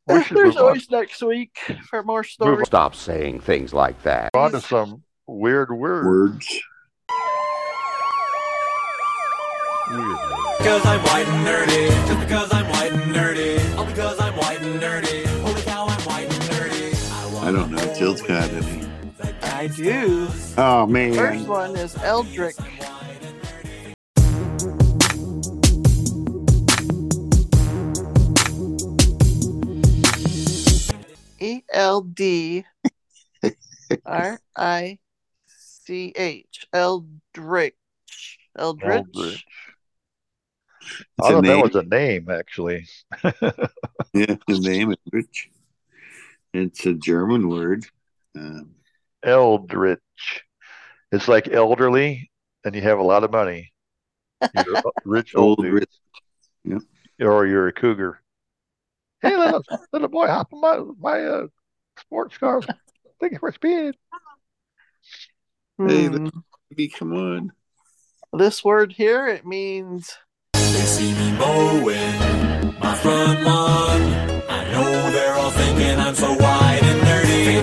We 0.10 0.16
There's 0.16 0.32
move 0.32 0.57
on. 0.57 0.64
always 0.64 0.89
next 0.89 1.22
week 1.22 1.55
for 1.89 2.01
more 2.01 2.24
stories. 2.24 2.66
Stop 2.68 2.95
saying 2.95 3.41
things 3.41 3.74
like 3.74 4.01
that. 4.03 4.32
on 4.34 4.51
to 4.53 4.60
some 4.62 5.03
weird 5.28 5.72
words. 5.72 6.07
Words. 6.07 6.60
Weird. 9.91 10.18
Because 10.57 10.86
I'm 10.86 11.01
white 11.03 11.28
and 11.28 11.47
nerdy. 11.47 12.07
Just 12.07 12.20
because 12.22 12.53
I'm 12.53 12.68
white 12.70 12.91
and 12.91 13.16
nerdy. 13.16 13.78
All 13.78 13.86
because 13.86 14.20
I'm 14.20 14.36
white 14.36 14.62
and 14.62 14.82
nerdy. 14.82 15.26
Holy 15.41 15.62
cow, 15.62 15.86
I'm 15.88 16.01
white 16.01 16.26
and 16.26 16.43
nerdy. 16.43 17.43
I 17.43 17.51
don't 17.51 17.72
know. 17.72 17.78
if 17.82 17.97
Jill's 17.97 18.22
got 18.22 18.49
any. 18.49 18.88
I 19.43 19.68
do. 19.68 20.28
Oh 20.57 20.86
man. 20.88 21.14
First 21.14 21.47
one 21.47 21.76
is 21.76 21.95
Eldrick. 21.95 22.55
E 31.50 31.64
L 31.72 32.02
D 32.02 32.64
R 34.06 34.39
I 34.56 35.00
C 35.47 36.14
H. 36.16 36.68
Eldritch. 36.72 37.74
Eldritch. 38.58 39.06
Eldritch. 39.16 39.45
It's 40.82 41.04
I 41.22 41.30
a 41.30 41.32
thought 41.32 41.41
that 41.43 41.47
name. 41.47 41.62
was 41.62 41.76
a 41.76 41.84
name, 41.84 42.30
actually. 42.30 42.88
Yeah, 44.12 44.36
the 44.47 44.60
name 44.60 44.91
is 44.91 44.97
rich. 45.12 45.52
It's 46.52 46.84
a 46.88 46.95
German 46.95 47.47
word. 47.47 47.86
Um, 48.36 48.72
Eldritch. 49.24 50.43
It's 51.12 51.28
like 51.28 51.47
elderly, 51.47 52.32
and 52.66 52.74
you 52.74 52.82
have 52.82 52.97
a 52.97 53.04
lot 53.04 53.24
of 53.24 53.32
money. 53.32 53.72
You're 54.56 54.82
rich 55.06 55.36
old 55.36 55.60
old 55.60 55.62
dude, 55.62 55.74
rich. 55.74 55.89
Yep. 56.64 56.82
or 57.22 57.45
you're 57.45 57.68
a 57.68 57.74
cougar. 57.74 58.20
Hey, 59.22 59.36
little, 59.38 59.64
little 59.92 60.08
boy, 60.08 60.28
hop 60.28 60.48
on 60.54 60.62
my 60.62 60.80
my 61.00 61.26
uh, 61.26 61.48
sports 62.00 62.38
car. 62.38 62.62
Thank 63.20 63.34
you 63.34 63.40
for 63.40 63.52
speed. 63.52 63.96
Hey, 65.78 66.08
Hmm. 66.08 66.28
Baby, 66.70 66.88
come 66.90 67.14
on. 67.14 67.52
This 68.34 68.64
word 68.64 68.94
here, 68.94 69.28
it 69.28 69.46
means 69.46 70.18
They 70.54 70.62
see 70.62 71.14
me 71.14 71.32
mowing 71.34 72.80
my 72.80 72.96
front 72.96 73.42
lawn. 73.44 74.02
I 74.50 74.72
know 74.72 75.12
they're 75.12 75.34
all 75.34 75.52
thinking 75.52 76.00
I'm 76.00 76.16
so 76.16 76.34
white 76.36 76.80
and 76.84 77.02
nerdy. 77.02 77.62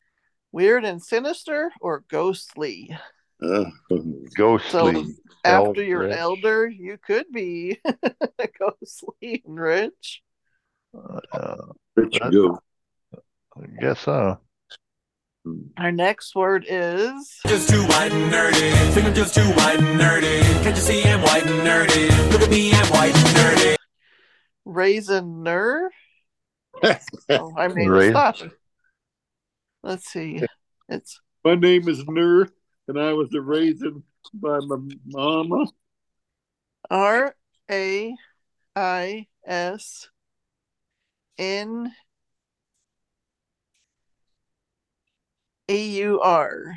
weird 0.53 0.85
and 0.85 1.03
sinister 1.03 1.71
or 1.81 2.05
ghostly. 2.11 2.97
Uh, 3.43 3.65
Ghostly. 4.37 4.71
So 4.71 5.05
after 5.45 5.83
you're 5.85 6.09
Eldritch. 6.11 6.19
elder, 6.19 6.67
you 6.69 6.99
could 6.99 7.27
be 7.33 7.79
ghostly 8.59 9.43
and 9.47 9.61
rich. 9.61 10.23
Uh, 11.33 11.57
rich 11.97 12.19
That- 12.21 12.33
go. 12.33 12.59
I 13.57 13.67
guess 13.81 14.01
so. 14.01 14.39
Our 15.79 15.93
next 15.93 16.35
word 16.35 16.67
is 16.69 17.39
Just 17.47 17.71
too 17.71 17.83
white 17.85 18.11
and 18.13 18.33
nerdy. 18.33 18.73
Think 18.93 19.07
I'm 19.07 19.15
just 19.15 19.35
too 19.35 19.43
white 19.53 19.79
and 19.79 19.99
nerdy. 20.01 20.41
Can't 20.65 20.75
you 20.77 20.83
see 20.83 21.05
I'm 21.05 21.21
white 21.23 21.47
and 21.47 21.61
nerdy? 21.67 22.33
Look 22.33 22.43
at 22.43 22.51
me, 22.51 22.73
I'm 22.73 22.87
white 22.93 23.15
and 23.15 23.37
nerdy. 23.37 23.77
raisinner. 24.67 25.89
oh, 27.31 27.53
I 27.57 27.69
made 27.69 27.89
Rais- 27.89 28.09
a 28.09 28.11
stop. 28.11 28.37
Let's 29.85 30.07
see. 30.09 30.43
It's 30.89 31.21
My 31.45 31.55
name 31.55 31.89
is 31.89 32.05
Nur, 32.07 32.49
and 32.89 33.01
I 33.01 33.13
was 33.13 33.29
raised 33.33 33.85
by 34.35 34.59
my 34.67 34.77
mama. 35.07 35.67
R 36.91 37.35
A 37.71 38.15
I 38.75 39.27
S 39.47 40.09
N 41.39 41.93
A 45.69 45.85
U 45.85 46.21
R. 46.21 46.75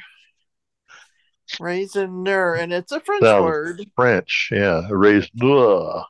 Raisinner, 1.60 2.62
and 2.62 2.72
it's 2.72 2.92
a 2.92 3.00
French 3.00 3.24
Sounds 3.24 3.44
word. 3.44 3.86
French, 3.96 4.50
yeah. 4.52 4.88
Raised. 4.90 5.32
Well, 5.42 6.08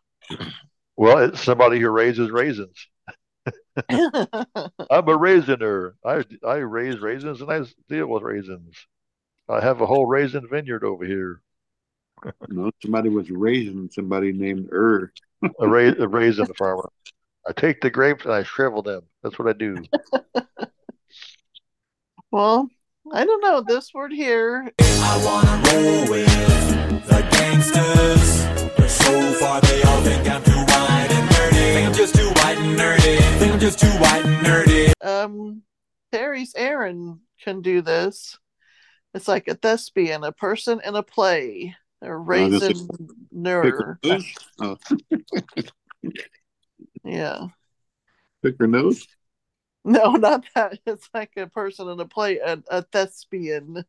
it's 0.97 1.41
somebody 1.41 1.79
who 1.79 1.89
raises 1.89 2.29
raisins. 2.29 2.87
I'm 3.89 5.07
a 5.07 5.17
raisiner. 5.17 5.93
I 6.05 6.25
I 6.45 6.55
raise 6.55 6.99
raisins 6.99 7.41
and 7.41 7.51
I 7.51 7.61
deal 7.87 8.07
with 8.07 8.23
raisins. 8.23 8.75
I 9.47 9.61
have 9.61 9.81
a 9.81 9.85
whole 9.85 10.05
raisin 10.05 10.47
vineyard 10.49 10.83
over 10.83 11.05
here. 11.05 11.41
No, 12.49 12.69
somebody 12.81 13.09
was 13.09 13.31
raising 13.31 13.89
somebody 13.91 14.33
named 14.33 14.69
Ur. 14.73 15.11
A, 15.59 15.67
ra- 15.67 15.93
a 15.97 16.07
raisin 16.07 16.47
farmer. 16.57 16.89
I 17.47 17.51
take 17.53 17.81
the 17.81 17.89
grapes 17.89 18.25
and 18.25 18.33
I 18.33 18.43
shrivel 18.43 18.81
them. 18.81 19.01
That's 19.23 19.39
what 19.39 19.47
I 19.47 19.53
do. 19.53 19.77
well, 22.31 22.69
I 23.11 23.25
don't 23.25 23.41
know 23.41 23.63
this 23.65 23.93
word 23.93 24.11
here. 24.13 24.71
I 24.79 25.21
wanna 25.25 25.51
roll 25.71 26.09
with 26.11 26.27
the 27.07 27.27
gangsters. 27.31 28.45
But 28.77 28.89
so 28.89 29.33
far 29.33 29.61
they 29.61 29.81
all 29.83 30.01
think 30.01 30.29
I'm 30.29 30.43
too 30.43 30.51
white 30.51 31.07
and 31.11 31.29
nerdy. 31.29 31.73
Think 31.73 31.87
I'm 31.87 31.93
just 31.93 32.15
too 32.15 32.27
white 32.29 32.57
and 32.57 32.77
nerdy. 32.77 33.19
Think 33.39 33.53
I'm 33.53 33.59
just 33.59 33.79
too 33.79 33.87
white 33.87 34.25
and 34.25 34.45
nerdy. 34.45 34.91
Um, 35.01 35.63
Terry's 36.11 36.53
Aaron 36.55 37.21
can 37.43 37.61
do 37.61 37.81
this. 37.81 38.37
It's 39.15 39.27
like 39.27 39.47
a 39.47 39.55
thespian, 39.55 40.23
a 40.23 40.31
person 40.31 40.81
in 40.85 40.95
a 40.95 41.01
play, 41.01 41.75
a 42.03 42.07
this 42.49 42.61
is- 42.63 42.87
raisinner. 43.33 43.63
Pick 43.63 43.73
her 43.73 43.99
nose. 44.03 44.25
Oh, 44.61 44.77
Yeah. 47.03 47.47
pick 48.43 48.55
her 48.59 48.67
nose. 48.67 49.07
No, 49.85 50.11
not 50.13 50.45
that. 50.55 50.79
It's 50.85 51.09
like 51.13 51.31
a 51.37 51.47
person 51.47 51.87
in 51.89 51.99
a 51.99 52.05
play, 52.05 52.37
a, 52.39 52.61
a 52.69 52.81
thespian. 52.81 53.85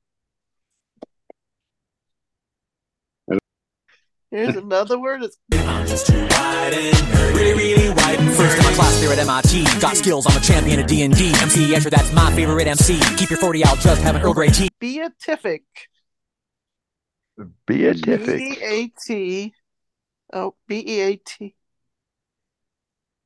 Here's 4.30 4.54
another 4.56 4.98
word. 4.98 5.22
It's 5.24 5.36
I'm 5.52 5.86
just 5.86 6.06
too 6.06 6.14
white 6.20 6.30
and 6.72 6.96
nerdy. 6.96 7.34
Really, 7.34 7.74
really 7.74 7.88
white 7.90 8.18
and 8.20 8.32
First 8.34 8.56
in 8.58 8.64
my 8.64 8.72
class 8.72 9.00
there 9.00 9.12
at 9.12 9.18
MIT. 9.18 9.64
Got 9.80 9.96
skills, 9.96 10.26
I'm 10.28 10.36
a 10.36 10.40
champion 10.40 10.80
at 10.80 10.88
D&D. 10.88 11.32
MC 11.40 11.72
Escher, 11.74 11.90
that's 11.90 12.12
my 12.12 12.30
favorite 12.32 12.66
MC. 12.68 12.98
Keep 13.16 13.30
your 13.30 13.38
40 13.38 13.64
out, 13.64 13.78
just 13.80 14.02
have 14.02 14.14
an 14.14 14.22
Earl 14.22 14.34
Grey 14.34 14.48
tea. 14.48 14.68
beatific. 14.78 15.64
Beatific. 17.66 18.38
B 18.38 18.52
E 18.52 18.58
A 18.62 18.88
T. 19.06 19.54
Oh, 20.32 20.54
B 20.68 20.84
E 20.86 21.00
A 21.00 21.16
T 21.16 21.56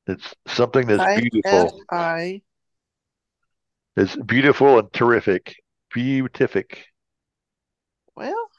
It's 0.07 0.33
something 0.47 0.87
that's 0.87 1.01
I 1.01 1.15
F 1.15 1.21
beautiful. 1.21 1.81
I. 1.91 2.41
It's 3.97 4.15
beautiful 4.15 4.79
and 4.79 4.91
terrific. 4.93 5.55
Beatific. 5.93 6.85
Well, 8.15 8.49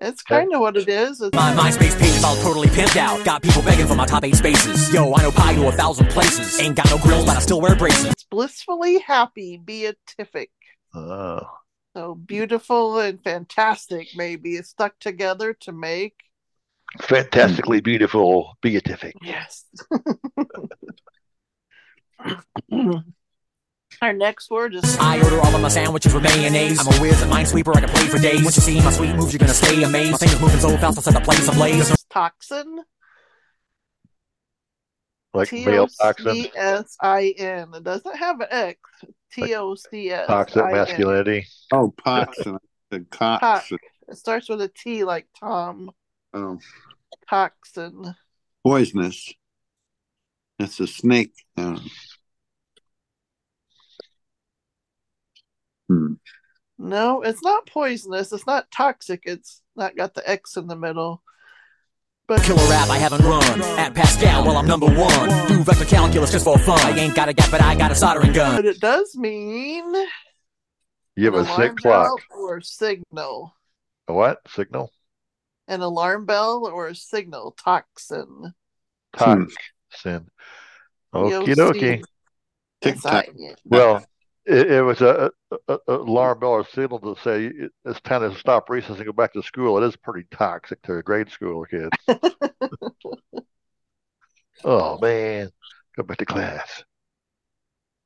it's 0.00 0.22
kind 0.22 0.54
of 0.54 0.60
what 0.60 0.76
it 0.76 0.88
is. 0.88 1.20
It's, 1.20 1.34
My 1.34 1.52
MySpace 1.54 1.98
page 1.98 2.10
is 2.10 2.24
all 2.24 2.36
totally 2.36 2.68
pimped 2.68 2.96
out. 2.96 3.24
Got 3.24 3.42
people 3.42 3.62
begging 3.62 3.86
for 3.86 3.94
my 3.94 4.06
top 4.06 4.24
eight 4.24 4.36
spaces. 4.36 4.92
Yo, 4.92 5.12
I 5.14 5.22
know 5.22 5.30
pie 5.30 5.54
to 5.54 5.68
a 5.68 5.72
thousand 5.72 6.08
places. 6.10 6.60
Ain't 6.60 6.76
got 6.76 6.90
no 6.90 6.98
grills, 6.98 7.26
but 7.26 7.36
I 7.36 7.40
still 7.40 7.60
wear 7.60 7.76
braces. 7.76 8.06
it's 8.06 8.24
blissfully 8.24 8.98
happy, 9.00 9.56
beatific. 9.56 10.50
Oh. 10.94 11.40
So 11.94 12.14
beautiful 12.14 12.98
and 13.00 13.22
fantastic, 13.22 14.08
maybe 14.16 14.56
it's 14.56 14.70
stuck 14.70 14.98
together 14.98 15.54
to 15.60 15.72
make. 15.72 16.14
Fantastically 17.00 17.80
beautiful. 17.80 18.56
Beatific. 18.60 19.14
Yes. 19.22 19.64
Our 24.00 24.12
next 24.12 24.50
word 24.50 24.74
is 24.74 24.96
I 24.98 25.22
order 25.22 25.40
all 25.40 25.54
of 25.54 25.60
my 25.60 25.68
sandwiches 25.68 26.12
with 26.12 26.24
mayonnaise. 26.24 26.80
I'm 26.80 26.92
a 26.92 26.96
whiz 26.98 27.22
at 27.22 27.28
Minesweeper, 27.28 27.76
I 27.76 27.80
can 27.80 27.88
play 27.88 28.06
for 28.06 28.18
days. 28.18 28.42
Once 28.42 28.56
you 28.56 28.62
see 28.62 28.80
my 28.80 28.90
sweet 28.90 29.14
moves, 29.14 29.32
you're 29.32 29.38
gonna 29.38 29.54
stay 29.54 29.82
amazed. 29.82 30.12
My 30.12 30.18
fingers 30.18 30.40
moving 30.40 30.58
so 30.60 30.76
fast, 30.76 30.98
I'll 30.98 31.02
set 31.02 31.14
the 31.14 31.20
place 31.20 31.46
ablaze. 31.48 32.04
toxin. 32.10 32.80
Like 35.34 35.48
T 35.48 35.64
male 35.64 35.86
toxin, 35.86 36.34
C 36.34 36.50
S 36.54 36.96
I 37.00 37.34
N. 37.38 37.74
It 37.74 37.84
doesn't 37.84 38.16
have 38.16 38.40
an 38.40 38.48
X. 38.50 38.80
T 39.32 39.54
O 39.54 39.74
C 39.76 40.10
S. 40.10 40.26
toxic 40.26 40.62
I 40.62 40.70
N. 40.70 40.74
masculinity. 40.74 41.46
Oh, 41.72 41.94
toxin. 42.04 42.58
The 42.90 43.00
toxin. 43.10 43.78
It 44.08 44.16
starts 44.16 44.48
with 44.48 44.60
a 44.62 44.68
T 44.68 45.04
like 45.04 45.26
Tom. 45.38 45.90
Oh, 46.34 46.58
Toxin. 47.28 48.14
poisonous. 48.64 49.32
That's 50.58 50.80
a 50.80 50.86
snake. 50.86 51.32
Uh, 51.56 51.78
hmm. 55.88 56.14
No, 56.78 57.22
it's 57.22 57.42
not 57.42 57.66
poisonous. 57.66 58.32
It's 58.32 58.46
not 58.46 58.70
toxic. 58.70 59.22
It's 59.24 59.62
not 59.76 59.96
got 59.96 60.14
the 60.14 60.28
X 60.28 60.56
in 60.56 60.66
the 60.66 60.76
middle. 60.76 61.22
But 62.28 62.42
Killer 62.42 62.62
rap, 62.70 62.88
I 62.88 62.98
haven't 62.98 63.24
run. 63.24 63.42
At 63.78 63.94
Pascal, 63.94 64.44
well, 64.44 64.56
I'm 64.56 64.66
number 64.66 64.86
one. 64.86 65.48
Do 65.48 65.62
vector 65.64 65.84
calculus 65.84 66.32
just 66.32 66.44
for 66.44 66.56
fun. 66.58 66.78
I 66.80 66.92
ain't 66.98 67.14
got 67.14 67.28
a 67.28 67.32
gap, 67.32 67.50
but 67.50 67.60
I 67.60 67.74
got 67.74 67.90
a 67.90 67.94
soldering 67.94 68.32
gun. 68.32 68.56
but 68.56 68.64
it 68.64 68.80
does 68.80 69.16
mean 69.16 69.92
You 71.16 71.24
have 71.26 71.34
a 71.34 71.44
sick 71.56 71.76
clock. 71.76 72.20
or 72.30 72.60
signal. 72.60 73.54
A 74.08 74.14
what? 74.14 74.38
Signal? 74.48 74.90
An 75.68 75.80
alarm 75.80 76.26
bell 76.26 76.66
or 76.66 76.88
a 76.88 76.94
signal. 76.94 77.52
Toxin. 77.52 78.52
Hmm. 79.14 79.44
Toxin. 79.90 80.28
Okie 81.14 81.54
dokie. 81.54 82.02
T-O-C-S-I-N. 82.82 83.54
Well, 83.64 84.04
it, 84.44 84.70
it 84.72 84.82
was 84.82 85.00
a, 85.02 85.30
a, 85.50 85.56
a 85.68 85.78
a 85.88 85.96
alarm 85.98 86.40
bell 86.40 86.50
or 86.50 86.66
signal 86.66 86.98
to 86.98 87.14
say 87.22 87.46
it- 87.46 87.72
it's 87.84 88.00
time 88.00 88.28
to 88.28 88.36
stop 88.38 88.68
recess 88.68 88.96
and 88.96 89.04
go 89.06 89.12
back 89.12 89.32
to 89.34 89.42
school. 89.42 89.78
It 89.78 89.86
is 89.86 89.96
pretty 89.96 90.26
toxic 90.32 90.82
to 90.82 91.00
grade 91.02 91.30
school 91.30 91.64
kids. 91.64 91.90
oh 94.64 94.98
man, 94.98 95.50
go 95.96 96.02
back 96.02 96.18
to 96.18 96.26
class. 96.26 96.82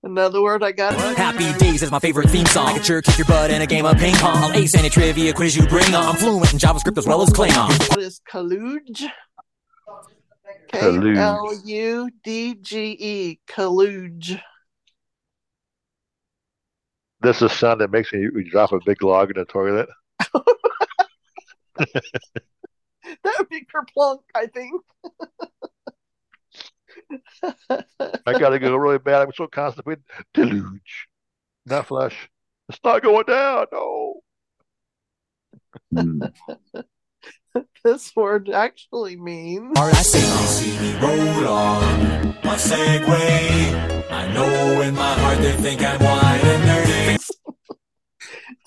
Another 0.03 0.41
word 0.43 0.63
I 0.63 0.73
got. 0.73 0.95
Happy 1.17 1.53
Days 1.59 1.83
is 1.83 1.91
my 1.91 1.99
favorite 1.99 2.31
theme 2.31 2.47
song. 2.47 2.69
I 2.69 2.73
can 2.75 2.83
sure 2.83 3.03
kick 3.03 3.19
your 3.19 3.27
butt 3.27 3.51
in 3.51 3.63
a 3.63 3.67
game 3.67 3.85
of 3.87 3.99
ping 3.99 4.15
pong. 4.15 4.37
I'll 4.37 4.53
ace 4.53 4.75
any 4.75 4.89
trivia 4.89 5.33
quiz 5.33 5.57
you 5.57 5.67
bring 5.67 5.95
on. 5.95 6.05
I'm 6.07 6.17
fluent 6.17 6.53
in 6.53 6.59
JavaScript 6.59 6.97
as 6.99 7.07
well 7.07 7.23
as 7.23 7.31
Klingon. 7.31 7.69
What 7.91 7.99
is 7.99 8.21
Kaluge? 8.31 9.11
K 10.69 10.79
Kaluge. 10.79 11.17
L 11.17 11.53
U 11.65 12.11
D 12.23 12.55
G 12.55 12.97
E. 12.99 13.41
Kaluge. 13.49 14.41
This 17.21 17.37
is 17.37 17.43
a 17.43 17.49
sound 17.49 17.81
that 17.81 17.91
makes 17.91 18.13
me 18.13 18.21
you 18.21 18.45
drop 18.51 18.73
a 18.73 18.79
big 18.85 19.03
log 19.03 19.31
in 19.31 19.37
the 19.39 19.45
toilet. 19.45 19.89
That 23.23 23.35
would 23.39 23.49
be 23.49 23.65
kerplunk, 23.65 24.21
I 24.35 24.47
think. 24.47 24.83
I 27.71 28.39
gotta 28.39 28.59
go 28.59 28.77
really 28.77 28.99
bad. 28.99 29.23
I'm 29.23 29.33
so 29.35 29.47
constipated. 29.47 30.05
Deluge, 30.35 31.09
not 31.65 31.87
flush. 31.87 32.29
It's 32.69 32.81
not 32.85 33.03
going 33.03 33.25
down. 33.27 33.67
No. 33.73 34.21
This 37.85 38.15
word 38.15 38.51
actually 38.51 39.17
means 39.17 39.79
Alright, 39.79 39.95
I 39.95 40.03
say 40.03 40.21
See 40.21 40.79
me 40.79 40.99
roll 40.99 41.49
on 41.49 42.27
my 42.45 42.57
Segway. 42.57 44.11
I 44.11 44.33
know 44.33 44.81
in 44.83 44.95
my 44.95 45.15
heart 45.15 45.39
they 45.39 45.53
think 45.53 45.83
I'm 45.83 46.01
white 46.01 46.41
and 46.43 47.19
nerdy. 47.19 47.31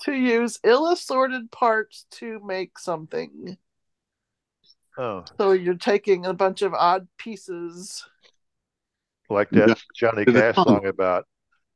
to 0.04 0.12
use 0.12 0.58
ill 0.64 0.90
assorted 0.90 1.50
parts 1.50 2.06
to 2.12 2.40
make 2.44 2.78
something. 2.78 3.58
Oh, 4.98 5.24
So 5.38 5.52
you're 5.52 5.74
taking 5.74 6.26
a 6.26 6.34
bunch 6.34 6.62
of 6.62 6.74
odd 6.74 7.06
pieces. 7.16 8.04
Like 9.30 9.52
that 9.52 9.68
Yeah. 9.68 9.74
Johnny 9.94 10.26
Cash 10.26 10.60
song 10.64 10.86
about 10.86 11.26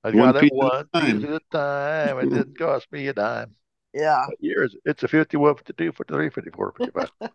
I 0.05 0.11
One 0.11 0.33
got 0.33 0.37
it 0.37 0.53
one 0.53 0.87
time. 0.93 1.21
piece 1.21 1.25
at 1.25 1.31
a 1.31 1.41
time. 1.51 2.19
It 2.21 2.31
didn't 2.31 2.59
cost 2.59 2.91
me 2.93 3.09
a 3.09 3.13
dime. 3.15 3.55
Yeah. 3.95 4.27
What 4.27 4.43
year 4.43 4.65
is 4.65 4.75
it? 4.75 4.81
It's 4.85 5.03
a 5.03 5.09
51, 5.09 5.57
52, 5.57 5.93
53, 5.93 6.31
54, 6.31 6.73
55. 6.79 7.11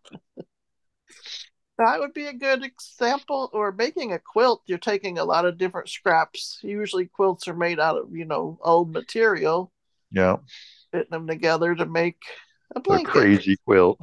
That 1.78 2.00
would 2.00 2.14
be 2.14 2.28
a 2.28 2.34
good 2.34 2.64
example. 2.64 3.50
Or 3.54 3.72
making 3.72 4.12
a 4.12 4.20
quilt, 4.20 4.64
you're 4.66 4.78
taking 4.78 5.18
a 5.18 5.24
lot 5.24 5.46
of 5.46 5.58
different 5.58 5.88
scraps. 5.90 6.60
Usually 6.62 7.08
quilts 7.08 7.48
are 7.48 7.56
made 7.56 7.80
out 7.80 7.98
of, 7.98 8.14
you 8.16 8.26
know, 8.26 8.60
old 8.62 8.92
material, 8.92 9.72
Yeah, 10.12 10.38
fitting 10.92 11.12
them 11.12 11.28
together 11.28 11.74
to 11.76 11.86
make 11.86 12.18
a 12.76 12.80
a 12.80 13.04
crazy 13.04 13.56
quilt. 13.66 14.00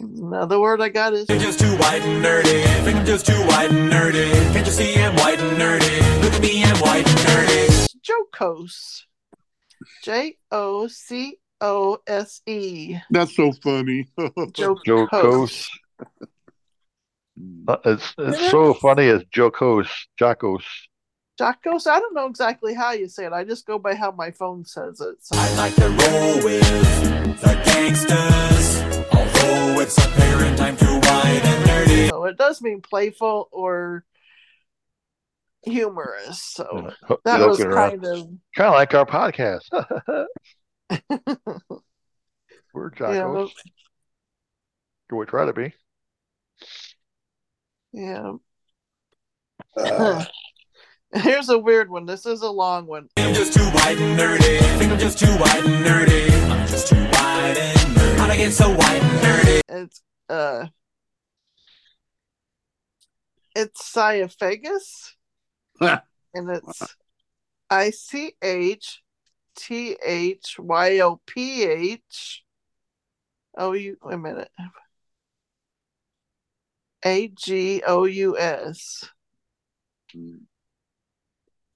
Another 0.00 0.58
word 0.58 0.80
I 0.80 0.88
got 0.88 1.12
is 1.12 1.26
just 1.26 1.60
too 1.60 1.76
white 1.76 2.02
and 2.02 2.24
nerdy. 2.24 2.64
Think 2.84 2.96
I'm 2.98 3.06
just 3.06 3.26
too 3.26 3.34
white 3.46 3.70
and 3.70 3.92
nerdy. 3.92 4.30
Can't 4.52 4.66
you 4.66 4.72
see 4.72 4.94
I'm 5.02 5.14
white 5.16 5.38
and 5.38 5.60
nerdy? 5.60 6.22
Look 6.22 6.32
at 6.34 6.40
me, 6.42 6.64
I'm 6.64 6.76
white 6.78 7.06
and 7.06 7.18
nerdy. 7.18 7.88
jocose. 8.06 9.04
J 10.02 10.36
O 10.50 10.86
C 10.86 11.36
O 11.60 11.98
S 12.06 12.40
E. 12.46 12.96
That's 13.10 13.36
so 13.36 13.52
funny. 13.52 14.08
Jocose. 14.56 14.80
Jocose. 14.86 15.68
Uh, 17.68 17.76
It's 17.84 18.14
it's 18.18 18.50
so 18.50 18.74
funny. 18.74 19.04
It's 19.04 19.24
jocose, 19.34 19.88
jocose. 20.18 20.64
Jocose. 21.38 21.86
I 21.86 22.00
don't 22.00 22.14
know 22.14 22.26
exactly 22.26 22.72
how 22.74 22.92
you 22.92 23.08
say 23.08 23.26
it. 23.26 23.32
I 23.32 23.44
just 23.44 23.66
go 23.66 23.78
by 23.78 23.94
how 23.94 24.10
my 24.12 24.30
phone 24.30 24.64
says 24.64 25.00
it. 25.00 25.16
So 25.20 25.36
I 25.38 25.54
like 25.56 25.74
to 25.76 25.88
roll 25.88 26.44
with 26.44 27.40
the 27.40 27.62
gangsters. 27.64 28.89
Although 29.42 29.80
it's 29.80 29.96
apparent 29.98 30.60
I'm 30.60 30.76
too 30.76 30.86
white 30.86 31.40
and 31.44 31.64
nerdy. 31.68 32.08
So 32.10 32.24
it 32.24 32.36
does 32.36 32.60
mean 32.62 32.80
playful 32.82 33.48
or 33.52 34.04
humorous. 35.62 36.42
So 36.42 36.90
Ho- 37.06 37.18
that 37.24 37.40
was 37.46 37.58
joking 37.58 37.72
around. 37.72 37.90
kind 37.90 38.04
of 38.06 38.18
kind 38.56 38.68
of 38.68 38.74
like 38.74 38.94
our 38.94 39.06
podcast. 39.06 39.68
We're 42.74 42.90
yeah, 43.00 43.22
jocose. 43.22 43.52
Or 45.10 45.18
we 45.18 45.26
try 45.26 45.44
to 45.46 45.52
be. 45.52 45.72
yeah. 47.92 48.32
Uh. 49.76 50.24
Here's 51.12 51.48
a 51.48 51.58
weird 51.58 51.90
one. 51.90 52.06
This 52.06 52.24
is 52.24 52.42
a 52.42 52.50
long 52.50 52.86
one. 52.86 53.08
I'm 53.16 53.34
just 53.34 53.52
too 53.52 53.64
white 53.70 53.98
and 53.98 54.16
nerdy. 54.16 54.58
I 54.62 54.78
Think 54.78 54.92
I'm 54.92 54.98
just 55.00 55.18
too 55.18 55.26
white 55.26 55.64
and 55.64 55.84
nerdy. 55.84 56.30
I'm 56.48 56.66
just 56.68 56.86
too 56.86 56.94
white 56.94 57.56
and 57.58 57.79
nerdy. 58.30 58.36
How'd 58.36 58.36
I 58.36 58.36
get 58.36 58.52
so 58.52 58.70
white 58.70 59.02
and 59.02 59.20
nerdy? 59.20 59.60
It's 59.68 60.02
uh 60.28 60.66
it's 63.56 63.92
Cyophagus 63.92 65.14
and 65.80 66.50
it's 66.50 66.96
I 67.68 67.90
C 67.90 68.34
H 68.42 69.02
T 69.56 69.96
H 70.04 70.56
Y 70.58 71.00
O 71.00 71.20
P 71.26 71.64
H 71.64 72.44
O 73.56 73.72
U 73.72 73.96
wait 74.02 74.14
a 74.14 74.18
minute. 74.18 74.50
A 77.04 77.28
G 77.28 77.82
O 77.86 78.04
U 78.04 78.38
S. 78.38 79.08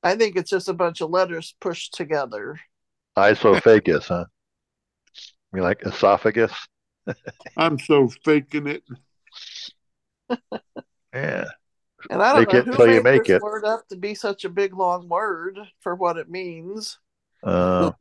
I 0.02 0.16
think 0.16 0.36
it's 0.36 0.50
just 0.50 0.68
a 0.68 0.74
bunch 0.74 1.00
of 1.00 1.10
letters 1.10 1.54
pushed 1.60 1.94
together. 1.94 2.60
Isophagus, 3.16 4.08
huh? 4.08 4.26
You 5.54 5.62
like 5.62 5.82
esophagus? 5.84 6.52
I'm 7.56 7.78
so 7.78 8.08
faking 8.24 8.66
it. 8.66 8.82
Yeah. 11.14 11.44
And 12.10 12.22
I 12.22 12.32
don't 12.32 12.40
Make 12.40 12.52
know 12.52 12.58
it 12.58 12.64
who 12.66 12.76
till 12.76 12.86
you 12.88 13.02
made 13.02 13.02
make 13.02 13.24
this 13.24 13.36
it. 13.36 13.42
word 13.42 13.64
up 13.64 13.88
to 13.88 13.96
be 13.96 14.14
such 14.14 14.44
a 14.44 14.48
big 14.48 14.74
long 14.74 15.08
word 15.08 15.58
for 15.80 15.94
what 15.94 16.16
it 16.16 16.28
means. 16.28 16.98
Uh, 17.42 17.92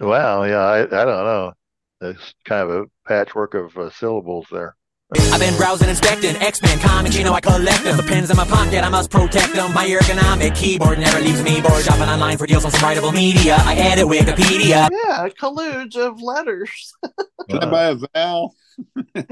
wow. 0.00 0.44
Yeah. 0.44 0.58
I, 0.58 0.82
I 0.82 1.04
don't 1.04 1.06
know. 1.06 1.52
It's 2.00 2.34
kind 2.44 2.68
of 2.68 2.70
a 2.70 2.84
patchwork 3.06 3.54
of 3.54 3.76
uh, 3.76 3.90
syllables 3.90 4.46
there. 4.52 4.76
I've 5.16 5.40
been 5.40 5.56
browsing, 5.56 5.88
inspecting 5.88 6.36
X-Men 6.36 6.78
comics, 6.80 7.16
you 7.16 7.24
know 7.24 7.32
I 7.32 7.40
collect 7.40 7.82
them. 7.82 7.96
The 7.96 8.02
pens 8.02 8.30
in 8.30 8.36
my 8.36 8.44
pocket, 8.44 8.84
I 8.84 8.90
must 8.90 9.10
protect 9.10 9.54
them. 9.54 9.72
My 9.72 9.86
ergonomic 9.86 10.54
keyboard 10.54 10.98
never 10.98 11.18
leaves 11.20 11.42
me 11.42 11.62
bored. 11.62 11.82
Shopping 11.82 12.02
online 12.02 12.36
for 12.36 12.46
deals 12.46 12.66
on 12.66 12.70
some 12.72 12.80
writable 12.80 13.14
media. 13.14 13.56
I 13.60 13.74
edit 13.76 14.04
Wikipedia. 14.04 14.88
Yeah, 14.90 15.24
a 15.24 15.30
colluge 15.30 15.96
of 15.96 16.20
letters. 16.20 16.92
Can 17.48 17.58
I 17.58 17.70
buy 17.70 17.84
a 17.84 17.94
vowel? 18.14 18.54
I 19.16 19.22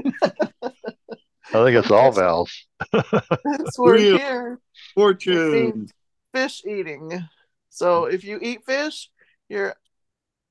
think 1.51 1.77
it's 1.77 1.91
all 1.91 2.11
vowels. 2.11 2.51
This 2.91 3.77
word 3.77 3.99
Real 3.99 4.17
here 4.17 4.59
Fortune. 4.95 5.89
fish 6.33 6.63
eating. 6.65 7.23
So 7.69 8.05
if 8.05 8.23
you 8.23 8.39
eat 8.41 8.65
fish, 8.65 9.11
you're 9.47 9.75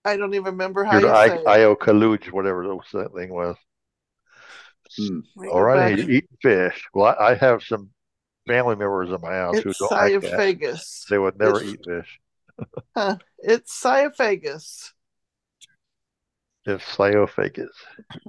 I 0.04 0.16
don't 0.16 0.34
even 0.34 0.44
remember 0.44 0.84
how 0.84 0.98
Your 1.00 1.08
you 1.08 1.14
I, 1.14 1.28
say 1.28 1.34
it. 1.38 1.46
Io 1.48 1.74
Kaluge, 1.74 2.30
whatever 2.30 2.62
that 2.64 3.10
thing 3.12 3.34
was. 3.34 3.56
Hmm. 4.96 5.20
Let 5.36 5.42
me 5.44 5.48
All 5.48 5.54
go 5.58 5.60
right, 5.60 5.96
back. 5.98 6.08
eat 6.08 6.26
fish. 6.42 6.84
Well, 6.94 7.14
I, 7.18 7.30
I 7.30 7.34
have 7.34 7.62
some 7.62 7.90
family 8.46 8.76
members 8.76 9.10
in 9.10 9.20
my 9.20 9.32
house 9.34 9.58
who 9.58 9.70
It's 9.70 9.78
don't 9.78 9.90
like 9.92 10.20
that. 10.22 10.80
They 11.10 11.18
would 11.18 11.38
never 11.38 11.60
Fish. 11.60 11.68
eat 11.74 11.80
fish. 11.86 12.20
Huh. 12.96 13.16
It's 13.38 13.82
Cyophagus. 13.82 14.92
It's 16.64 16.84
Cyophagus. 16.96 17.68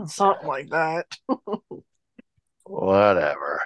Something 0.08 0.48
like 0.48 0.70
that. 0.72 1.06
Whatever. 2.66 3.62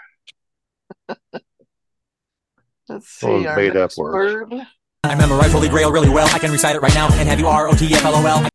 Let's 2.88 3.08
see. 3.08 3.28
Those 3.28 3.46
our 3.48 3.56
made 3.56 3.76
up 3.76 3.92
words. 3.98 4.52
word. 4.52 4.68
I 5.04 5.16
memorize 5.16 5.52
Holy 5.52 5.70
Grail 5.70 5.92
really 5.92 6.10
well. 6.10 6.28
I 6.28 6.38
can 6.40 6.52
recite 6.52 6.76
it 6.76 6.82
right 6.82 6.94
now. 6.94 7.08
And 7.14 7.28
have 7.28 7.40
you 7.40 7.48
R-O-T-F-L-O-L? 7.48 8.48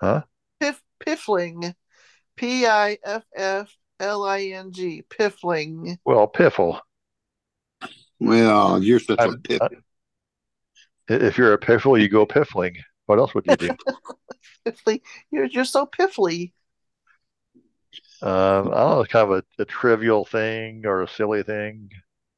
Huh? 0.00 0.22
Pif- 0.60 0.82
piffling. 1.00 1.74
P 2.36 2.66
I 2.66 2.98
F 3.04 3.24
F 3.34 3.74
L 4.00 4.24
I 4.24 4.42
N 4.44 4.72
G. 4.72 5.02
Piffling. 5.08 5.98
Well, 6.04 6.26
piffle. 6.28 6.80
Well, 8.18 8.82
you're 8.82 9.00
such 9.00 9.18
a 9.18 9.22
I'm- 9.22 9.40
pip. 9.42 9.60
I- 9.62 9.68
If 11.08 11.38
you're 11.38 11.52
a 11.52 11.58
piffle, 11.58 12.00
you 12.00 12.08
go 12.08 12.26
piffling. 12.26 12.76
What 13.06 13.18
else 13.18 13.34
would 13.34 13.46
you 13.46 13.56
do? 13.56 13.70
Piffly. 14.66 15.00
You're 15.30 15.46
just 15.48 15.72
so 15.72 15.86
piffly. 15.86 16.52
Um, 18.22 18.32
I 18.32 18.74
don't 18.74 18.74
know, 18.74 19.00
it's 19.02 19.12
kind 19.12 19.30
of 19.30 19.44
a, 19.58 19.62
a 19.62 19.64
trivial 19.64 20.24
thing 20.24 20.84
or 20.86 21.02
a 21.02 21.08
silly 21.08 21.42
thing. 21.44 21.90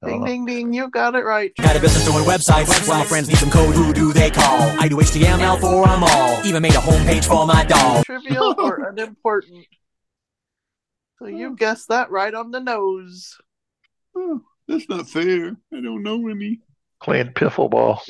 Ding 0.04 0.24
ding 0.24 0.44
ding. 0.44 0.72
You 0.74 0.90
got 0.90 1.14
it 1.14 1.24
right. 1.24 1.52
Got 1.56 1.74
a 1.76 1.80
business 1.80 2.04
doing 2.04 2.24
websites. 2.24 2.68
Well, 2.86 2.98
my 2.98 3.04
friends 3.04 3.28
need 3.28 3.38
some 3.38 3.50
code. 3.50 3.74
Who 3.74 3.92
do 3.94 4.12
they 4.12 4.30
call? 4.30 4.60
I 4.78 4.86
do 4.88 4.96
HTML 4.96 5.58
for 5.60 5.86
them 5.86 6.04
all. 6.04 6.44
Even 6.46 6.62
made 6.62 6.74
a 6.74 6.78
homepage 6.78 7.24
for 7.24 7.46
my 7.46 7.64
dog. 7.64 8.04
Trivial 8.04 8.54
or 8.58 8.88
unimportant. 8.90 9.66
So 11.18 11.26
you 11.26 11.56
guessed 11.56 11.88
that 11.88 12.10
right 12.10 12.32
on 12.32 12.50
the 12.50 12.60
nose. 12.60 13.36
Oh, 14.16 14.40
that's 14.68 14.88
not 14.88 15.08
fair. 15.08 15.56
I 15.72 15.80
don't 15.80 16.02
know 16.02 16.28
any. 16.28 16.60
Playing 17.02 17.32
piffle 17.32 17.68
ball. 17.68 18.02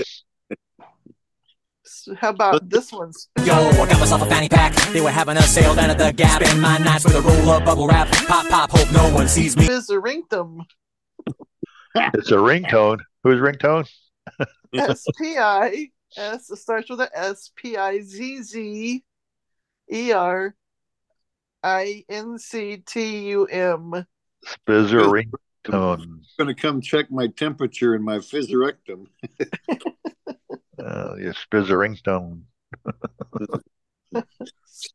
How 2.18 2.30
about 2.30 2.68
this 2.68 2.92
one? 2.92 3.12
Yo, 3.44 3.54
I 3.54 3.88
got 3.88 3.98
myself 3.98 4.22
a 4.22 4.26
fanny 4.26 4.48
pack. 4.48 4.74
They 4.92 5.00
were 5.00 5.10
having 5.10 5.38
a 5.38 5.42
sale 5.42 5.74
down 5.74 5.88
at 5.88 5.98
the 5.98 6.12
Gap. 6.12 6.42
Spend 6.42 6.60
my 6.60 6.76
nights 6.78 7.04
with 7.04 7.14
a 7.14 7.20
roll 7.22 7.50
of 7.50 7.64
bubble 7.64 7.86
wrap. 7.86 8.08
Pop, 8.26 8.46
pop, 8.48 8.70
hope 8.70 8.92
no 8.92 9.14
one 9.14 9.26
sees 9.26 9.56
me. 9.56 9.66
Bizzarinctum? 9.66 10.60
It's 11.94 12.30
a 12.30 12.36
ringtone. 12.36 12.98
Who's 13.24 13.40
ringtone? 13.40 13.88
S 14.74 15.04
P 15.18 15.38
I 15.38 15.88
S. 16.16 16.50
It 16.50 16.56
starts 16.56 16.90
with 16.90 17.00
a 17.00 17.10
S 17.18 17.50
P 17.56 17.76
I 17.76 18.00
Z 18.00 18.42
Z 18.42 19.04
E 19.90 20.12
R 20.12 20.54
I 21.62 22.04
N 22.08 22.38
C 22.38 22.78
T 22.78 23.28
U 23.30 23.46
M. 23.46 24.06
Spizzer 24.44 25.00
ringtone. 25.64 26.20
gonna 26.38 26.54
come 26.54 26.80
check 26.80 27.10
my 27.10 27.26
temperature 27.26 27.94
and 27.96 28.04
my 28.04 28.18
physirectum. 28.18 29.06
Uh, 30.78 31.14
yeah, 31.18 31.32
spizzer 31.32 31.76
ringtone. 31.76 32.42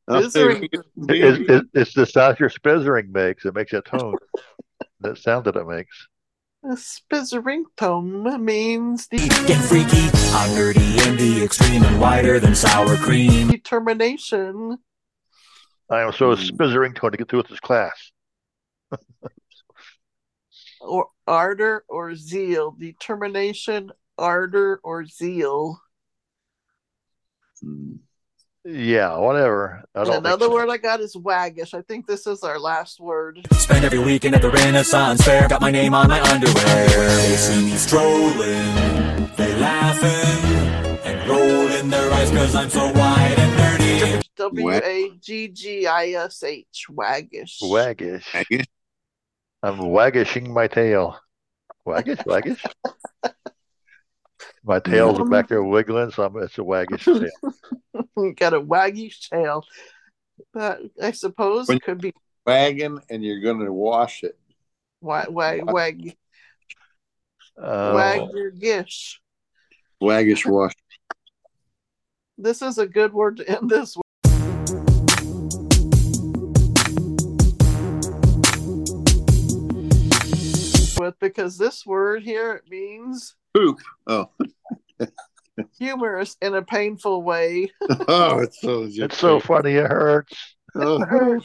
Bizzarinctum. 0.10 0.84
It, 1.10 1.50
it, 1.50 1.66
it's 1.74 1.94
the 1.94 2.06
sound 2.06 2.40
your 2.40 2.50
spizzering 2.50 3.10
makes. 3.12 3.46
It 3.46 3.54
makes 3.54 3.74
a 3.74 3.82
tone. 3.82 4.16
that 5.02 5.18
sound 5.18 5.46
that 5.46 5.56
it 5.56 5.68
makes. 5.68 6.08
Spizzerinctum 6.66 8.40
means 8.40 9.08
Getting 9.08 9.58
freaky. 9.58 10.08
I'm 10.34 10.50
nerdy 10.52 11.08
in 11.08 11.18
the 11.18 11.44
extreme 11.44 11.84
and 11.84 12.00
whiter 12.00 12.40
than 12.40 12.56
sour 12.56 12.96
cream. 12.96 13.50
determination. 13.50 14.78
I 15.90 16.02
am 16.02 16.14
so 16.14 16.36
hmm. 16.36 16.42
spizzering 16.42 16.96
to 17.00 17.18
get 17.18 17.30
through 17.30 17.40
with 17.40 17.50
this 17.50 17.60
class. 17.60 18.12
or 20.82 21.08
ardor 21.28 21.84
or 21.88 22.16
zeal. 22.16 22.72
Determination, 22.72 23.92
ardor 24.18 24.80
or 24.84 25.06
zeal. 25.06 25.82
Hmm. 27.62 27.96
Yeah, 28.66 29.18
whatever. 29.18 29.84
I 29.94 30.00
And 30.00 30.08
don't 30.08 30.18
another 30.20 30.46
think 30.46 30.54
word 30.54 30.70
I 30.70 30.78
got 30.78 31.02
is 31.02 31.16
waggish. 31.16 31.74
I 31.74 31.82
think 31.82 32.08
this 32.08 32.26
is 32.26 32.44
our 32.44 32.58
last 32.58 33.02
word. 33.02 33.46
Spend 33.52 33.84
every 33.84 34.00
weekend 34.00 34.36
at 34.36 34.42
the 34.42 34.50
Renaissance 34.50 35.22
Fair. 35.22 35.50
Got 35.50 35.60
my 35.60 35.72
name 35.72 35.94
on 35.94 36.08
my 36.08 36.22
underwear. 36.22 36.88
They 36.88 37.36
see 37.36 37.66
me 37.66 37.76
strolling. 37.76 39.30
They 39.36 39.54
laughing 39.60 41.00
and 41.04 41.30
rolling 41.30 41.90
their 41.90 42.10
eyes 42.14 42.32
cause 42.32 42.56
I'm 42.56 42.70
so 42.70 42.86
wide 42.94 42.94
and 42.94 42.94
nerdy. 42.94 43.13
W 44.38 44.72
A 44.72 45.12
G 45.22 45.48
G 45.50 45.86
I 45.88 46.08
S 46.10 46.44
H. 46.44 46.86
Waggish. 46.90 47.60
Waggish. 47.62 48.26
I'm 49.62 49.78
waggishing 49.92 50.52
my 50.54 50.68
tail. 50.68 51.20
Waggish, 51.86 52.18
waggish. 52.26 52.64
My 54.64 54.80
tail's 54.80 55.20
Um, 55.20 55.30
back 55.30 55.48
there 55.50 55.64
wiggling, 55.64 56.12
so 56.12 56.24
I'm, 56.24 56.38
it's 56.44 56.58
a 56.58 56.64
waggish 56.64 57.06
tail. 57.06 57.30
you 58.18 58.34
got 58.38 58.54
a 58.54 58.60
waggish 58.62 59.30
tail. 59.30 59.66
That 60.54 60.80
I 61.02 61.12
suppose 61.12 61.68
When- 61.68 61.80
could 61.80 62.02
be 62.02 62.14
Wagon, 62.46 63.00
and 63.10 63.24
you're 63.24 63.40
gonna 63.40 63.72
wash 63.72 64.24
it. 64.24 64.38
wag 65.02 65.30
wag 65.30 65.72
wag 65.72 66.16
Uh, 67.58 67.92
wag 67.96 68.22
your 68.34 68.52
gish. 68.52 69.22
Waggish 70.02 70.46
wash. 70.46 70.74
This 72.38 72.62
is 72.62 72.78
a 72.80 72.88
good 72.88 73.14
word 73.14 73.38
to 73.38 73.48
end 73.50 73.70
this 73.70 73.96
with. 73.96 74.03
With 81.04 81.20
because 81.20 81.58
this 81.58 81.86
word 81.86 82.24
here 82.24 82.54
it 82.54 82.64
means 82.70 83.36
Poop. 83.54 83.80
Oh, 84.08 84.30
humorous 85.78 86.38
in 86.42 86.56
a 86.56 86.62
painful 86.62 87.24
way. 87.24 87.70
oh, 88.08 88.40
it's 88.40 88.62
so. 88.62 88.88
it's 88.90 89.18
so 89.18 89.42
funny 89.42 89.74
it 89.74 89.88
hurts. 89.88 90.58
Oh, 90.76 91.40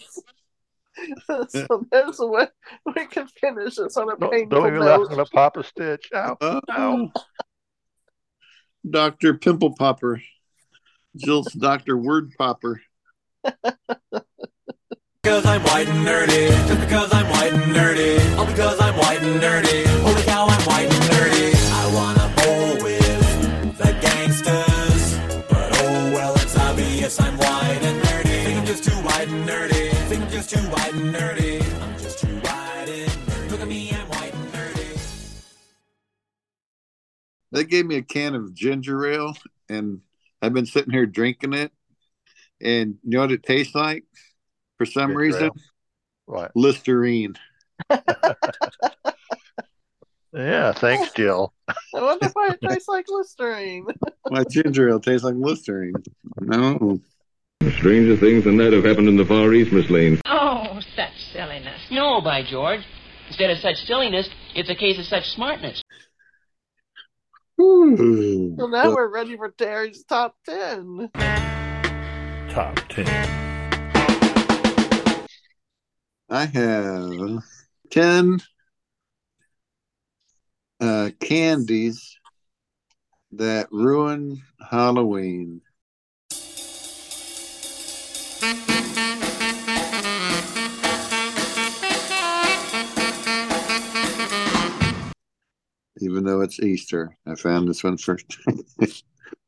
so 1.48 1.86
there's 1.92 2.18
a 2.18 2.26
way 2.26 2.46
we 2.86 3.06
can 3.06 3.26
finish 3.40 3.76
this 3.76 3.96
on 3.98 4.10
a 4.10 4.16
Don't, 4.16 4.32
painful 4.32 4.60
don't 4.60 4.68
even 4.68 4.80
laugh 4.80 5.00
note. 5.00 5.10
gonna 5.10 5.24
pop 5.26 5.56
a 5.58 5.62
stitch. 5.64 6.08
Ow. 6.14 6.38
oh. 6.40 7.10
Doctor 8.88 9.34
Pimple 9.34 9.74
Popper. 9.76 10.22
Jill's 11.14 11.52
Doctor 11.52 11.96
Word 11.96 12.32
Popper. 12.38 12.80
Because 15.28 15.44
I'm 15.44 15.62
white 15.64 15.88
and 15.88 16.06
nerdy. 16.06 16.48
Just 16.66 16.80
because 16.80 17.12
I'm 17.12 17.28
white 17.28 17.52
and 17.52 17.76
nerdy. 17.76 18.38
All 18.38 18.46
because 18.46 18.80
I'm 18.80 18.96
white 18.96 19.20
and 19.20 19.38
nerdy. 19.38 19.84
Oh, 19.86 20.08
Holy 20.08 20.22
cow, 20.22 20.46
I'm 20.46 20.62
white 20.66 20.90
and 20.90 21.04
nerdy. 21.12 21.52
I 21.70 21.84
wanna 21.92 22.32
bowl 22.34 22.82
with 22.82 23.76
the 23.76 23.92
gangsters. 24.00 25.18
But 25.50 25.68
oh 25.82 26.12
well, 26.14 26.34
it's 26.36 26.56
obvious 26.56 27.20
I'm 27.20 27.36
white 27.36 27.82
and 27.82 28.02
nerdy. 28.04 28.42
Think 28.42 28.58
I'm 28.58 28.64
just 28.64 28.84
too 28.84 28.96
white 29.02 29.28
and 29.28 29.46
nerdy. 29.46 29.90
Think 30.08 30.22
I'm 30.22 30.30
just 30.30 30.48
too 30.48 30.60
white 30.60 30.94
and 30.94 31.14
nerdy. 31.14 31.82
I'm 31.82 31.98
just 31.98 32.20
too 32.20 32.34
white 32.38 32.88
and 32.88 33.10
nerdy. 33.10 33.50
Look 33.50 33.60
at 33.60 33.68
me, 33.68 33.90
I'm 33.92 34.08
white 34.08 34.32
and 34.32 34.52
nerdy. 34.54 35.42
They 37.52 37.64
gave 37.64 37.84
me 37.84 37.96
a 37.96 38.02
can 38.02 38.34
of 38.34 38.54
ginger 38.54 39.06
ale, 39.06 39.36
and 39.68 40.00
I've 40.40 40.54
been 40.54 40.64
sitting 40.64 40.94
here 40.94 41.04
drinking 41.04 41.52
it. 41.52 41.70
And 42.62 42.96
you 43.04 43.10
know 43.10 43.20
what 43.20 43.30
it 43.30 43.42
tastes 43.42 43.74
like? 43.74 44.04
For 44.78 44.86
some 44.86 45.10
Ginger 45.10 45.18
reason, 45.18 45.44
ale. 45.44 45.56
Right. 46.26 46.50
Listerine. 46.54 47.34
Yeah, 50.32 50.72
thanks, 50.72 51.12
Jill. 51.14 51.52
I 51.68 51.74
wonder 51.94 52.28
why 52.32 52.50
it 52.50 52.60
tastes 52.68 52.88
like 52.88 53.06
Listerine. 53.08 53.86
My 54.30 54.44
ginger 54.44 54.88
ale 54.88 55.00
tastes 55.00 55.24
like 55.24 55.34
Listerine. 55.36 55.94
No. 56.40 57.00
Stranger 57.78 58.16
things 58.16 58.44
than 58.44 58.56
that 58.58 58.72
have 58.72 58.84
happened 58.84 59.08
in 59.08 59.16
the 59.16 59.24
Far 59.24 59.52
East, 59.52 59.72
Miss 59.72 59.90
Lane. 59.90 60.20
Oh, 60.26 60.80
such 60.94 61.12
silliness. 61.32 61.80
No, 61.90 62.20
by 62.20 62.42
George. 62.48 62.82
Instead 63.28 63.50
of 63.50 63.58
such 63.58 63.76
silliness, 63.86 64.28
it's 64.54 64.70
a 64.70 64.74
case 64.74 64.98
of 64.98 65.06
such 65.06 65.28
smartness. 65.30 65.82
Hmm. 67.60 68.56
So 68.56 68.66
now 68.66 68.94
we're 68.94 69.08
ready 69.08 69.36
for 69.36 69.50
Terry's 69.50 70.04
top 70.04 70.36
10. 70.46 71.10
Top 72.50 72.78
10. 72.90 73.47
I 76.30 76.44
have 76.46 77.42
10 77.90 78.40
uh, 80.80 81.10
candies 81.20 82.18
that 83.32 83.68
ruin 83.72 84.42
Halloween. 84.70 85.62
Even 96.00 96.24
though 96.24 96.42
it's 96.42 96.60
Easter, 96.60 97.16
I 97.26 97.34
found 97.34 97.68
this 97.68 97.82
one 97.82 97.96
first. 97.96 98.38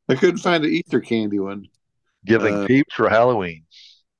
I 0.09 0.15
couldn't 0.15 0.39
find 0.39 0.65
an 0.65 0.71
Easter 0.71 0.99
candy 0.99 1.39
one. 1.39 1.67
Giving 2.25 2.53
Uh, 2.53 2.67
peeps 2.67 2.93
for 2.93 3.07
Halloween. 3.09 3.63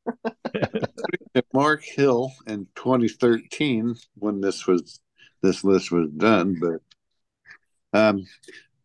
Mark 1.53 1.83
Hill 1.83 2.31
in 2.47 2.67
2013 2.75 3.95
when 4.15 4.41
this 4.41 4.67
was 4.67 4.99
this 5.41 5.63
list 5.63 5.91
was 5.91 6.09
done, 6.11 6.59
but 6.59 7.99
um, 7.99 8.25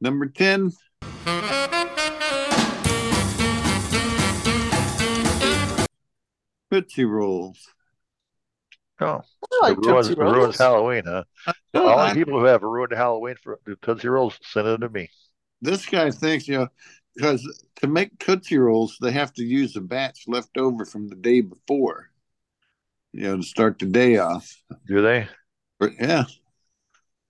number 0.01 0.27
10 0.27 0.73
Tootsie 6.71 7.05
Rolls. 7.05 7.69
Oh, 9.01 9.21
I 9.63 9.69
like 9.69 9.79
it 9.79 9.87
ruins, 9.87 10.09
Tootsie 10.09 10.21
it 10.21 10.25
ruins 10.25 10.59
Halloween, 10.59 11.03
huh? 11.07 11.25
No, 11.75 11.87
All 11.89 11.99
I- 11.99 12.09
the 12.13 12.15
people 12.15 12.39
who 12.39 12.47
have 12.47 12.63
ruined 12.63 12.93
Halloween 12.93 13.37
for 13.43 13.61
Tootsie 13.83 14.09
Rolls, 14.09 14.39
send 14.43 14.67
it 14.67 14.79
to 14.79 14.89
me. 14.89 15.11
This 15.61 15.87
guy 15.87 16.11
thinks, 16.11 16.49
you 16.49 16.59
know, 16.59 16.69
because 17.17 17.65
to 17.77 17.87
make 17.87 18.19
Tootsie 18.19 18.59
Rolls, 18.59 18.99
they 19.01 19.13
have 19.13 19.33
to 19.35 19.45
use 19.45 19.75
a 19.77 19.81
batch 19.81 20.25
left 20.27 20.59
over 20.59 20.85
from 20.85 21.09
the 21.09 21.17
day 21.17 21.41
before, 21.41 22.11
you 23.13 23.23
know, 23.23 23.39
to 23.39 23.43
start 23.43 23.79
the 23.79 23.87
day 23.87 24.19
off. 24.19 24.55
Do 24.87 25.01
they? 25.03 25.29
But, 25.81 25.93
yeah. 25.99 26.25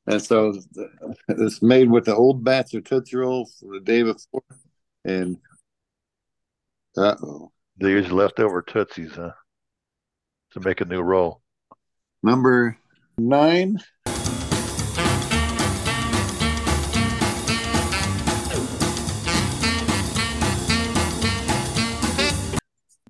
And 0.07 0.23
so 0.23 0.55
it's 1.29 1.63
made 1.63 1.91
with 1.91 2.05
the 2.05 2.15
old 2.15 2.45
batch 2.45 2.75
of 2.75 2.85
Tootsie 2.85 3.17
Rolls 3.17 3.57
for 3.61 3.75
the 3.75 3.81
day 3.81 4.03
before. 4.03 4.43
And 5.05 5.39
uh 6.97 7.17
oh. 7.23 7.53
They 7.79 7.91
use 7.91 8.11
leftover 8.11 8.63
Tootsies, 8.63 9.13
huh? 9.13 9.33
To 10.53 10.61
make 10.61 10.81
a 10.81 10.87
new 10.87 11.03
roll. 11.03 11.43
Number 12.23 12.79
nine. 13.19 13.79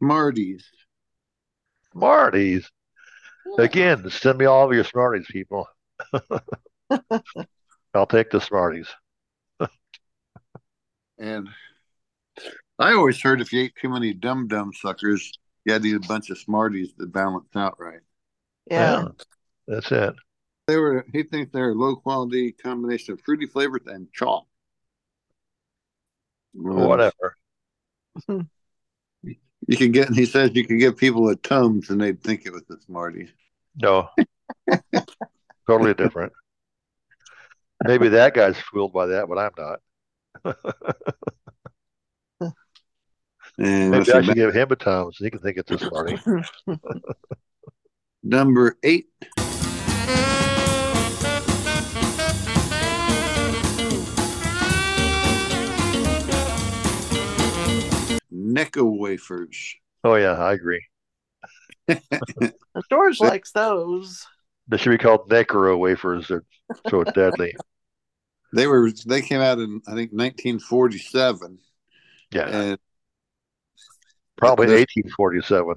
Marty's. 0.01 0.67
Smarties. 1.93 2.71
Again, 3.59 4.09
send 4.11 4.39
me 4.39 4.45
all 4.45 4.67
of 4.67 4.75
your 4.75 4.85
Smarties, 4.85 5.27
people. 5.31 5.67
I'll 7.95 8.07
take 8.07 8.31
the 8.31 8.41
Smarties. 8.41 8.89
And 11.19 11.49
I 12.79 12.93
always 12.93 13.21
heard 13.21 13.41
if 13.41 13.53
you 13.53 13.63
ate 13.63 13.75
too 13.81 13.89
many 13.89 14.13
dum 14.13 14.49
dum 14.49 14.73
suckers, 14.75 15.33
you 15.65 15.73
had 15.73 15.83
to 15.83 15.89
eat 15.89 15.97
a 15.97 16.01
bunch 16.01 16.29
of 16.29 16.39
Smarties 16.39 16.93
to 16.99 17.07
balance 17.07 17.49
out 17.55 17.81
right. 17.81 18.01
Yeah. 18.71 19.09
That's 19.67 19.91
it. 19.91 20.15
They 20.67 20.77
were 20.77 21.07
he 21.13 21.23
thinks 21.23 21.53
they're 21.53 21.71
a 21.71 21.75
low 21.75 21.97
quality 21.97 22.53
combination 22.53 23.15
of 23.15 23.21
fruity 23.21 23.47
flavors 23.47 23.83
and 23.87 24.13
chalk. 24.13 24.47
Whatever. 26.53 27.37
You 29.67 29.77
can 29.77 29.93
get 29.93 30.11
he 30.11 30.27
says 30.27 30.51
you 30.55 30.65
can 30.67 30.79
give 30.79 30.97
people 30.97 31.29
a 31.29 31.37
Tums 31.37 31.91
and 31.91 32.01
they'd 32.01 32.23
think 32.23 32.47
it 32.47 32.53
was 32.53 32.63
a 32.71 32.81
Smarties. 32.83 33.31
No. 33.81 34.09
totally 35.67 35.95
different. 35.95 36.33
Maybe 37.85 38.09
that 38.11 38.35
guy's 38.35 38.57
fooled 38.59 38.93
by 38.93 39.07
that, 39.07 39.29
but 39.29 39.39
I'm 39.39 39.53
not. 39.57 39.81
And 43.59 43.91
Maybe 43.91 44.13
I 44.13 44.21
see, 44.21 44.27
should 44.27 44.35
give 44.35 44.55
him 44.55 44.69
a 44.71 44.77
Tom 44.77 45.13
so 45.13 45.25
he 45.25 45.31
can 45.31 45.41
think 45.41 45.57
it's 45.57 45.71
a 45.71 45.79
Smartie. 45.79 46.19
number 48.23 48.77
eight. 48.83 49.07
Necco 58.57 58.99
wafers. 58.99 59.75
Oh, 60.05 60.15
yeah, 60.15 60.33
I 60.33 60.53
agree. 60.53 60.83
George 62.91 63.21
likes 63.21 63.53
those. 63.53 64.27
They 64.69 64.77
should 64.77 64.91
be 64.91 64.99
called 64.99 65.29
Necro 65.29 65.79
wafers. 65.79 66.29
They're 66.29 66.45
so 66.89 67.05
deadly. 67.05 67.55
They 68.53 68.67
were 68.67 68.91
they 69.07 69.23
came 69.23 69.41
out 69.41 69.59
in 69.59 69.81
I 69.87 69.93
think 69.93 70.13
1947. 70.13 71.59
Yeah, 72.33 72.49
and 72.49 72.79
probably 74.37 74.67
they're, 74.67 74.79
1847. 74.79 75.75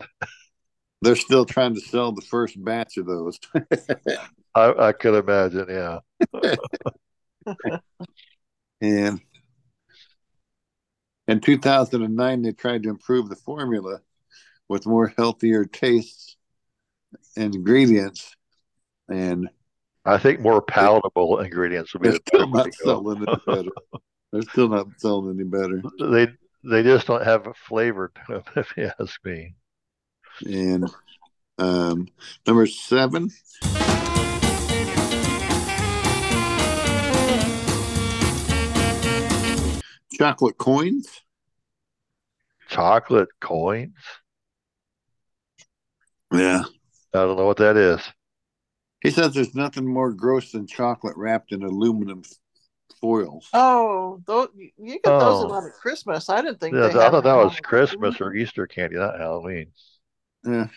they're 1.01 1.15
still 1.15 1.45
trying 1.45 1.75
to 1.75 1.81
sell 1.81 2.11
the 2.11 2.21
first 2.21 2.63
batch 2.63 2.97
of 2.97 3.05
those. 3.05 3.39
I, 4.55 4.87
I 4.87 4.91
could 4.93 5.15
imagine, 5.15 5.67
yeah. 5.69 5.99
and 8.81 9.21
in 11.29 11.41
2009, 11.41 12.41
they 12.41 12.51
tried 12.53 12.83
to 12.83 12.89
improve 12.89 13.29
the 13.29 13.35
formula 13.35 13.99
with 14.67 14.87
more 14.87 15.13
healthier 15.15 15.63
tastes 15.65 16.37
and 17.37 17.53
ingredients. 17.53 18.35
And 19.09 19.49
I 20.05 20.17
think 20.17 20.39
more 20.39 20.61
palatable 20.61 21.39
ingredients 21.39 21.93
would 21.93 22.01
be 22.01 22.09
they're 22.09 22.17
the 22.17 22.23
still 22.27 22.47
not 22.47 22.73
selling 22.73 23.17
any 23.27 23.37
better. 23.45 23.69
They're 24.31 24.41
still 24.43 24.69
not 24.69 24.87
selling 24.97 25.35
any 25.35 25.43
better. 25.43 25.81
They 25.99 26.27
they 26.63 26.83
just 26.83 27.07
don't 27.07 27.23
have 27.23 27.47
a 27.47 27.53
flavor 27.53 28.11
to 28.13 28.33
them, 28.33 28.43
if 28.55 28.73
you 28.75 28.91
ask 28.99 29.23
me. 29.23 29.55
And 30.45 30.89
um, 31.57 32.07
number 32.47 32.65
seven. 32.65 33.29
Chocolate 40.19 40.57
coins. 40.57 41.21
Chocolate 42.67 43.29
coins? 43.39 43.95
Yeah. 46.33 46.63
I 47.13 47.17
don't 47.19 47.37
know 47.37 47.45
what 47.45 47.57
that 47.57 47.77
is. 47.77 48.01
He 49.01 49.11
says 49.11 49.33
there's 49.33 49.55
nothing 49.55 49.87
more 49.87 50.11
gross 50.11 50.51
than 50.51 50.67
chocolate 50.67 51.15
wrapped 51.15 51.53
in 51.53 51.63
aluminum 51.63 52.23
foil. 52.99 53.41
Oh, 53.53 54.21
those, 54.27 54.49
you 54.55 54.99
get 54.99 55.03
those 55.05 55.23
oh. 55.23 55.43
a 55.43 55.45
Oh. 55.45 55.47
lot 55.47 55.63
at 55.63 55.71
Christmas. 55.73 56.29
I 56.29 56.41
didn't 56.41 56.59
think 56.59 56.75
Yeah, 56.75 56.89
they 56.89 56.99
I 56.99 57.09
thought 57.09 57.11
that 57.11 57.23
them 57.23 57.37
was. 57.37 57.59
Christmas 57.61 58.19
or 58.19 58.33
Easter 58.33 58.67
candy, 58.67 58.97
not 58.97 59.17
Halloween. 59.17 59.67
Yeah. 60.45 60.67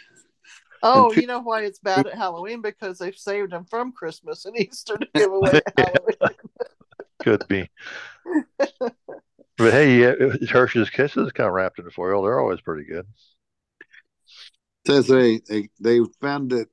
Oh, 0.84 1.10
And 1.12 1.20
you 1.20 1.26
know 1.26 1.40
why 1.40 1.62
it's 1.64 1.80
bad 1.80 2.06
at 2.06 2.14
Halloween? 2.14 2.62
Because 2.62 2.98
they've 2.98 3.16
saved 3.16 3.50
them 3.52 3.64
from 3.64 3.90
Christmas 3.92 4.44
and 4.44 4.56
Easter 4.60 4.96
to 4.96 5.08
give 5.14 5.32
away 5.32 5.60
at 5.66 5.74
Halloween. 5.76 6.38
Could 7.22 7.46
be. 7.48 7.68
But 9.58 9.72
hey, 9.72 9.98
yeah, 10.00 10.14
Hershey's 10.50 10.90
Kisses 10.90 11.32
kind 11.32 11.48
of 11.48 11.54
wrapped 11.54 11.78
in 11.78 11.88
foil. 11.90 12.22
They're 12.22 12.40
always 12.40 12.60
pretty 12.60 12.84
good. 12.84 13.06
says 14.86 15.06
they, 15.08 15.38
they 15.48 15.68
they 15.80 16.00
found 16.20 16.52
it. 16.52 16.68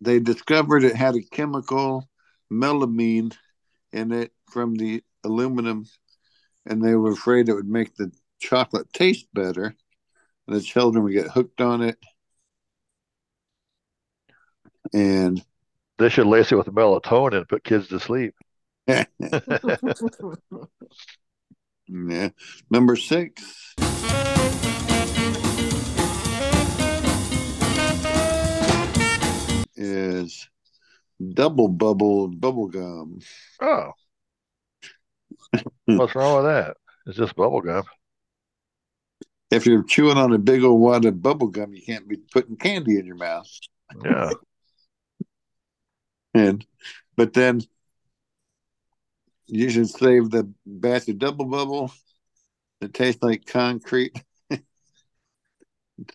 they 0.00 0.18
discovered 0.20 0.84
it 0.84 0.96
had 0.96 1.14
a 1.14 1.22
chemical 1.22 2.08
melamine 2.52 3.34
in 3.92 4.12
it 4.12 4.32
from 4.50 4.74
the 4.76 5.02
aluminum 5.24 5.86
and 6.66 6.82
they 6.84 6.94
were 6.96 7.12
afraid 7.12 7.48
it 7.48 7.54
would 7.54 7.68
make 7.68 7.94
the 7.96 8.12
chocolate 8.40 8.92
taste 8.92 9.26
better 9.34 9.74
and 10.46 10.56
the 10.56 10.62
children 10.62 11.04
would 11.04 11.12
get 11.14 11.30
hooked 11.30 11.60
on 11.60 11.82
it 11.82 11.98
and 14.92 15.42
They 15.98 16.08
should 16.10 16.26
lace 16.26 16.52
it 16.52 16.56
with 16.56 16.68
melatonin 16.68 17.38
and 17.38 17.48
put 17.48 17.64
kids 17.64 17.88
to 17.88 18.00
sleep. 18.00 18.34
yeah 21.92 22.28
number 22.70 22.96
six 22.96 23.74
is 29.76 30.48
double 31.34 31.68
bubble 31.68 32.28
bubble 32.28 32.68
gum 32.68 33.18
Oh. 33.60 33.92
What's 35.86 36.14
wrong 36.14 36.36
with 36.36 36.44
that? 36.46 36.76
It's 37.06 37.16
just 37.18 37.36
bubble 37.36 37.60
gum. 37.60 37.84
if 39.50 39.66
you're 39.66 39.82
chewing 39.82 40.16
on 40.16 40.32
a 40.32 40.38
big 40.38 40.64
old 40.64 40.80
wad 40.80 41.04
of 41.04 41.22
bubble 41.22 41.48
gum, 41.48 41.74
you 41.74 41.82
can't 41.82 42.08
be 42.08 42.16
putting 42.32 42.56
candy 42.56 42.98
in 42.98 43.06
your 43.06 43.16
mouth. 43.16 43.48
Yeah. 44.04 44.30
And 46.34 46.64
but 47.14 47.34
then 47.34 47.60
you 49.46 49.70
should 49.70 49.88
save 49.88 50.30
the 50.30 50.50
batch 50.66 51.08
of 51.08 51.18
double 51.18 51.44
bubble 51.44 51.92
that 52.80 52.94
tastes 52.94 53.22
like 53.22 53.46
concrete. 53.46 54.12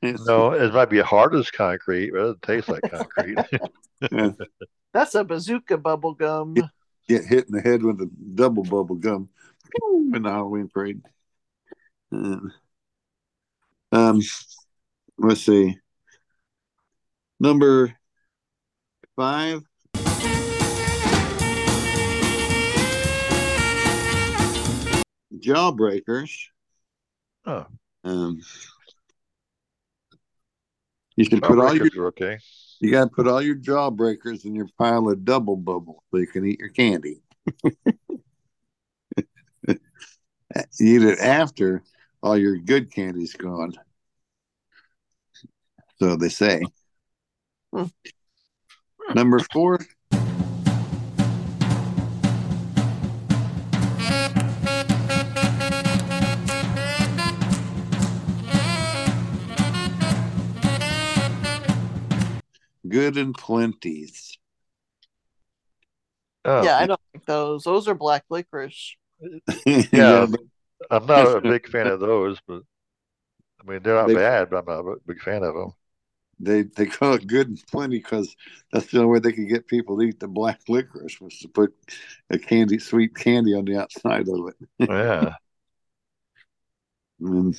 No, 0.01 0.51
it 0.51 0.73
might 0.73 0.89
be 0.89 0.99
hard 0.99 1.33
as 1.33 1.49
concrete, 1.49 2.11
but 2.11 2.31
it 2.31 2.41
doesn't 2.41 2.67
like 2.67 2.91
concrete. 2.91 3.37
That's 4.93 5.15
a 5.15 5.23
bazooka 5.23 5.77
bubble 5.77 6.13
gum. 6.13 6.55
Get 7.07 7.23
hit 7.23 7.45
in 7.47 7.55
the 7.55 7.61
head 7.61 7.83
with 7.83 8.01
a 8.01 8.09
double 8.35 8.63
bubble 8.63 8.95
gum 8.95 9.29
in 10.13 10.23
the 10.23 10.29
Halloween 10.29 10.67
parade. 10.67 11.01
And, 12.11 12.51
um, 13.91 14.21
let's 15.17 15.41
see. 15.41 15.77
Number 17.39 17.95
five. 19.15 19.61
Jawbreakers. 25.39 26.47
Oh. 27.45 27.65
Um, 28.03 28.41
you 31.15 31.26
should 31.26 31.41
put 31.41 31.59
all 31.59 31.76
your 31.76 32.07
okay. 32.07 32.38
you 32.80 32.91
got 32.91 33.05
to 33.05 33.09
put 33.09 33.27
all 33.27 33.41
your 33.41 33.55
jawbreakers 33.55 34.45
in 34.45 34.53
your 34.53 34.68
pile 34.77 35.09
of 35.09 35.26
double 35.26 35.57
bubble 35.57 36.03
so 36.11 36.18
you 36.18 36.27
can 36.27 36.45
eat 36.45 36.59
your 36.59 36.69
candy. 36.69 37.22
eat 40.80 41.01
it 41.03 41.19
after 41.19 41.84
all 42.22 42.38
your 42.38 42.57
good 42.57 42.93
candy's 42.93 43.34
gone. 43.34 43.73
So 45.99 46.15
they 46.15 46.30
say. 46.30 46.61
Number 49.14 49.39
four. 49.51 49.80
Good 62.88 63.18
and 63.18 63.35
plenties. 63.35 64.38
Oh, 66.45 66.64
Yeah, 66.64 66.77
I 66.77 66.88
don't 66.88 67.01
like 67.14 67.26
those. 67.26 67.64
Those 67.64 67.88
are 67.88 67.95
black 67.95 68.23
licorice. 68.30 68.95
yeah, 69.65 70.26
but 70.30 70.39
I'm 70.91 71.05
not 71.05 71.38
a 71.38 71.41
big 71.41 71.68
fan 71.68 71.88
of 71.88 71.99
those, 71.99 72.39
but 72.47 72.61
I 73.61 73.69
mean 73.69 73.81
they're 73.84 73.95
not 73.95 74.07
They- 74.07 74.15
bad, 74.15 74.49
but 74.49 74.57
I'm 74.59 74.65
not 74.85 74.91
a 74.91 74.99
big 75.05 75.22
fan 75.22 75.43
of 75.43 75.53
them. 75.55 75.73
they 76.39 76.64
they 76.64 76.85
call 76.85 77.14
it 77.14 77.27
good 77.27 77.47
and 77.49 77.64
plenty 77.68 77.97
because 77.97 78.35
that's 78.72 78.88
the 78.91 78.99
only 78.99 79.11
way 79.11 79.19
they 79.19 79.31
could 79.34 79.49
get 79.49 79.68
people 79.68 79.97
to 79.97 80.03
eat 80.03 80.19
the 80.19 80.27
black 80.27 80.61
licorice 80.68 81.19
was 81.19 81.38
to 81.39 81.47
put 81.47 81.73
a 82.30 82.38
candy, 82.38 82.80
sweet 82.80 83.15
candy 83.15 83.53
on 83.55 83.65
the 83.65 83.77
outside 83.77 84.27
of 84.30 84.49
it. 84.49 84.89
Yeah. 84.89 85.35
And, 87.19 87.55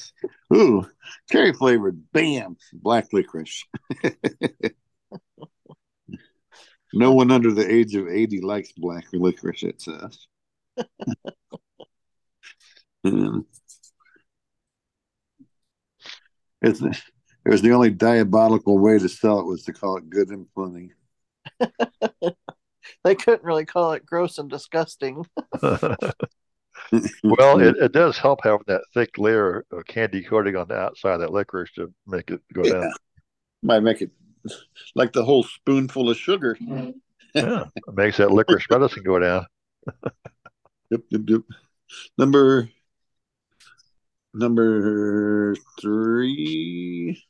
ooh, 0.55 0.89
cherry 1.31 1.53
flavored, 1.53 2.13
bam, 2.13 2.57
black 2.73 3.13
licorice. 3.13 3.65
no 6.93 7.13
one 7.13 7.31
under 7.31 7.53
the 7.53 7.71
age 7.71 7.95
of 7.95 8.09
80 8.09 8.41
likes 8.41 8.73
black 8.73 9.07
licorice, 9.13 9.63
it 9.63 9.81
says. 9.81 10.27
And 13.05 13.45
it's, 16.63 16.81
it 16.81 17.01
was 17.45 17.63
the 17.63 17.73
only 17.73 17.91
diabolical 17.91 18.79
way 18.79 18.99
to 18.99 19.09
sell 19.09 19.41
it 19.41 19.47
was 19.47 19.65
to 19.65 19.73
call 19.73 19.97
it 19.97 20.11
good 20.11 20.29
and 20.31 20.47
plenty. 20.55 20.93
They 23.05 23.15
couldn't 23.15 23.45
really 23.45 23.67
call 23.67 23.93
it 23.93 24.07
gross 24.07 24.39
and 24.39 24.49
disgusting. 24.51 25.25
well, 25.63 26.09
it, 26.93 27.77
it 27.77 27.93
does 27.93 28.19
help 28.19 28.41
having 28.43 28.65
that 28.67 28.83
thick 28.95 29.19
layer 29.19 29.65
of 29.71 29.87
candy 29.87 30.23
coating 30.23 30.57
on 30.57 30.69
the 30.69 30.75
outside 30.75 31.15
of 31.15 31.21
that 31.21 31.33
licorice 31.33 31.73
to 31.75 31.93
make 32.07 32.31
it 32.31 32.41
go 32.53 32.65
Yeah. 32.65 32.73
down. 32.73 32.93
Might 33.63 33.81
make 33.81 34.03
it 34.03 34.11
like 34.95 35.13
the 35.13 35.25
whole 35.25 35.43
spoonful 35.43 36.11
of 36.11 36.17
sugar. 36.17 36.57
Yeah, 37.35 37.65
it 37.75 37.83
makes 37.95 38.17
that 38.19 38.31
licorice 38.31 38.67
medicine 38.71 39.03
go 39.05 39.19
down. 39.19 39.47
Yep, 40.91 41.01
yep, 41.11 41.21
yep. 41.27 41.43
Number 42.17 42.69
number 44.35 45.55
three. 45.81 47.23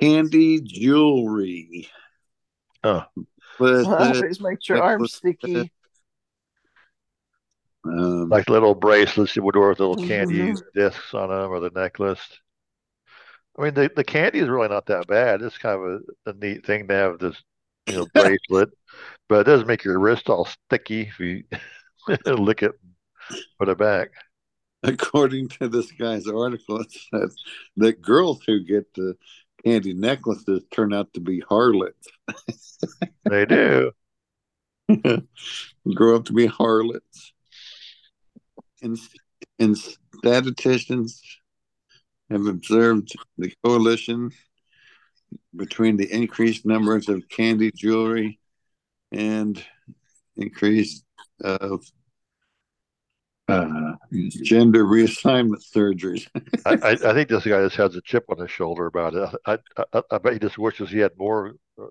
Candy 0.00 0.60
jewelry. 0.60 1.88
Oh, 2.84 3.04
But, 3.58 3.86
Always 3.86 4.40
make 4.40 4.68
your 4.68 4.82
arms 4.82 5.14
sticky. 5.14 5.72
Um, 7.88 8.28
like 8.28 8.48
little 8.50 8.74
bracelets 8.74 9.36
you 9.36 9.42
would 9.42 9.56
wear 9.56 9.70
with 9.70 9.80
little 9.80 9.96
candy 9.96 10.52
Mhm. 10.52 10.62
discs 10.74 11.14
on 11.14 11.28
them 11.30 11.50
or 11.50 11.60
the 11.60 11.70
necklace. 11.70 12.20
I 13.58 13.62
mean, 13.64 13.74
the, 13.74 13.90
the 13.94 14.04
candy 14.04 14.40
is 14.40 14.48
really 14.48 14.68
not 14.68 14.86
that 14.86 15.06
bad. 15.06 15.40
It's 15.42 15.58
kind 15.58 15.76
of 15.80 16.02
a, 16.26 16.30
a 16.30 16.32
neat 16.34 16.66
thing 16.66 16.88
to 16.88 16.94
have 16.94 17.18
this, 17.18 17.36
you 17.86 17.94
know, 17.96 18.06
bracelet, 18.14 18.70
but 19.28 19.40
it 19.40 19.44
does 19.50 19.64
make 19.64 19.84
your 19.84 19.98
wrist 19.98 20.28
all 20.28 20.44
sticky 20.46 21.02
if 21.02 21.18
you 21.20 21.44
lick 22.26 22.62
it 22.62 22.72
and 22.82 22.92
put 23.58 23.68
it 23.68 23.78
back. 23.78 24.10
according 24.82 25.48
to 25.48 25.68
this 25.68 25.90
guy's 25.92 26.26
article, 26.28 26.80
it 26.80 26.92
says 27.12 27.36
that 27.78 28.02
girls 28.02 28.40
who 28.46 28.62
get 28.64 28.92
the 28.94 29.16
candy 29.64 29.94
necklaces 29.94 30.62
turn 30.70 30.92
out 30.92 31.12
to 31.14 31.20
be 31.20 31.40
harlots. 31.48 32.08
They 33.28 33.44
do. 33.46 33.90
grow 35.94 36.16
up 36.16 36.24
to 36.26 36.32
be 36.32 36.46
harlots. 36.46 37.32
And, 38.82 38.98
and 39.58 39.76
statisticians 40.18 41.22
have 42.30 42.46
observed 42.46 43.14
the 43.38 43.52
correlation 43.64 44.30
between 45.54 45.96
the 45.96 46.12
increased 46.12 46.66
numbers 46.66 47.08
of 47.08 47.28
candy 47.28 47.70
jewelry 47.72 48.38
and 49.12 49.62
increased 50.36 51.04
of 51.42 51.84
uh, 53.48 53.92
gender 54.42 54.84
reassignment 54.84 55.62
surgeries. 55.74 56.26
I, 56.66 56.74
I, 56.74 56.90
I 56.90 57.14
think 57.14 57.28
this 57.28 57.44
guy 57.44 57.62
just 57.62 57.76
has 57.76 57.94
a 57.94 58.00
chip 58.02 58.24
on 58.28 58.38
his 58.38 58.50
shoulder 58.50 58.86
about 58.86 59.14
it. 59.14 59.28
I, 59.46 59.58
I, 59.92 60.02
I 60.10 60.18
bet 60.18 60.32
he 60.32 60.38
just 60.38 60.58
wishes 60.58 60.90
he 60.90 60.98
had 60.98 61.12
more 61.16 61.54
uh, 61.80 61.86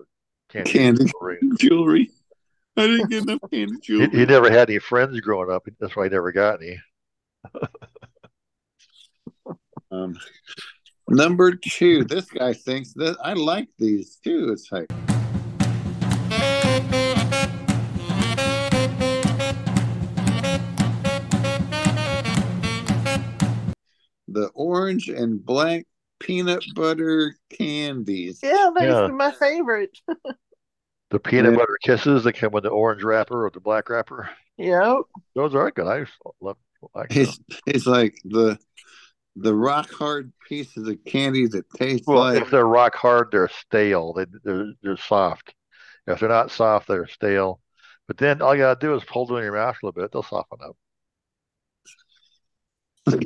candy. 0.50 0.72
Candy 0.72 1.06
jewelry. 1.06 1.40
jewelry. 1.58 2.12
I 2.78 2.88
didn't 2.88 3.10
get 3.10 3.24
enough 3.24 3.40
candy 3.52 3.78
He, 3.84 4.06
he 4.08 4.26
never 4.26 4.50
had 4.52 4.70
any 4.70 4.80
friends 4.80 5.20
growing 5.22 5.50
up. 5.52 5.66
That's 5.80 5.96
why 5.96 6.06
he 6.06 6.10
never 6.10 6.32
got 6.32 6.62
any. 6.62 6.80
Um, 9.92 10.18
number 11.08 11.54
two, 11.56 12.04
this 12.04 12.26
guy 12.26 12.54
thinks 12.54 12.94
that 12.94 13.16
I 13.24 13.34
like 13.34 13.70
these 13.78 14.18
too. 14.18 14.50
It's 14.52 14.70
like 14.72 14.88
the 24.28 24.48
orange 24.54 25.08
and 25.08 25.44
black 25.44 25.86
peanut 26.20 26.64
butter 26.76 27.36
candies. 27.50 28.40
Yeah, 28.44 28.72
they're 28.76 28.90
Yeah. 28.90 29.08
my 29.08 29.32
favorite. 29.32 29.98
The 31.12 31.20
peanut 31.20 31.52
Yeah. 31.52 31.58
butter 31.58 31.78
kisses 31.84 32.24
that 32.24 32.34
come 32.34 32.52
with 32.52 32.64
the 32.64 32.70
orange 32.70 33.04
wrapper 33.04 33.46
or 33.46 33.50
the 33.50 33.60
black 33.60 33.90
wrapper. 33.90 34.30
Yeah, 34.58 35.02
Those 35.36 35.54
are 35.54 35.70
good. 35.72 35.88
I 35.88 36.06
love 36.42 36.58
like. 36.94 37.16
It's 37.16 37.40
it's 37.66 37.86
like 37.86 38.16
the 38.24 38.58
the 39.36 39.54
rock 39.54 39.92
hard 39.92 40.32
pieces 40.48 40.88
of 40.88 41.04
candy 41.06 41.46
that 41.48 41.70
taste 41.72 42.06
Well, 42.08 42.20
like 42.20 42.42
if 42.42 42.50
they're 42.50 42.66
rock 42.66 42.96
hard, 42.96 43.30
they're 43.32 43.50
stale. 43.50 44.14
They 44.14 44.26
they're 44.44 44.72
they're 44.82 44.98
soft. 44.98 45.54
If 46.08 46.20
they're 46.20 46.30
not 46.30 46.52
soft, 46.52 46.88
they're 46.88 47.08
stale. 47.08 47.60
But 48.08 48.18
then 48.18 48.42
all 48.42 48.56
you 48.56 48.62
gotta 48.62 48.80
do 48.80 48.96
is 48.96 49.04
pull 49.04 49.26
them 49.26 49.38
in 49.38 49.44
your 49.44 49.54
mouth 49.54 49.76
a 49.82 49.86
little 49.86 50.02
bit. 50.02 50.12
They'll 50.12 50.24
soften 50.24 50.60
up. 50.64 50.78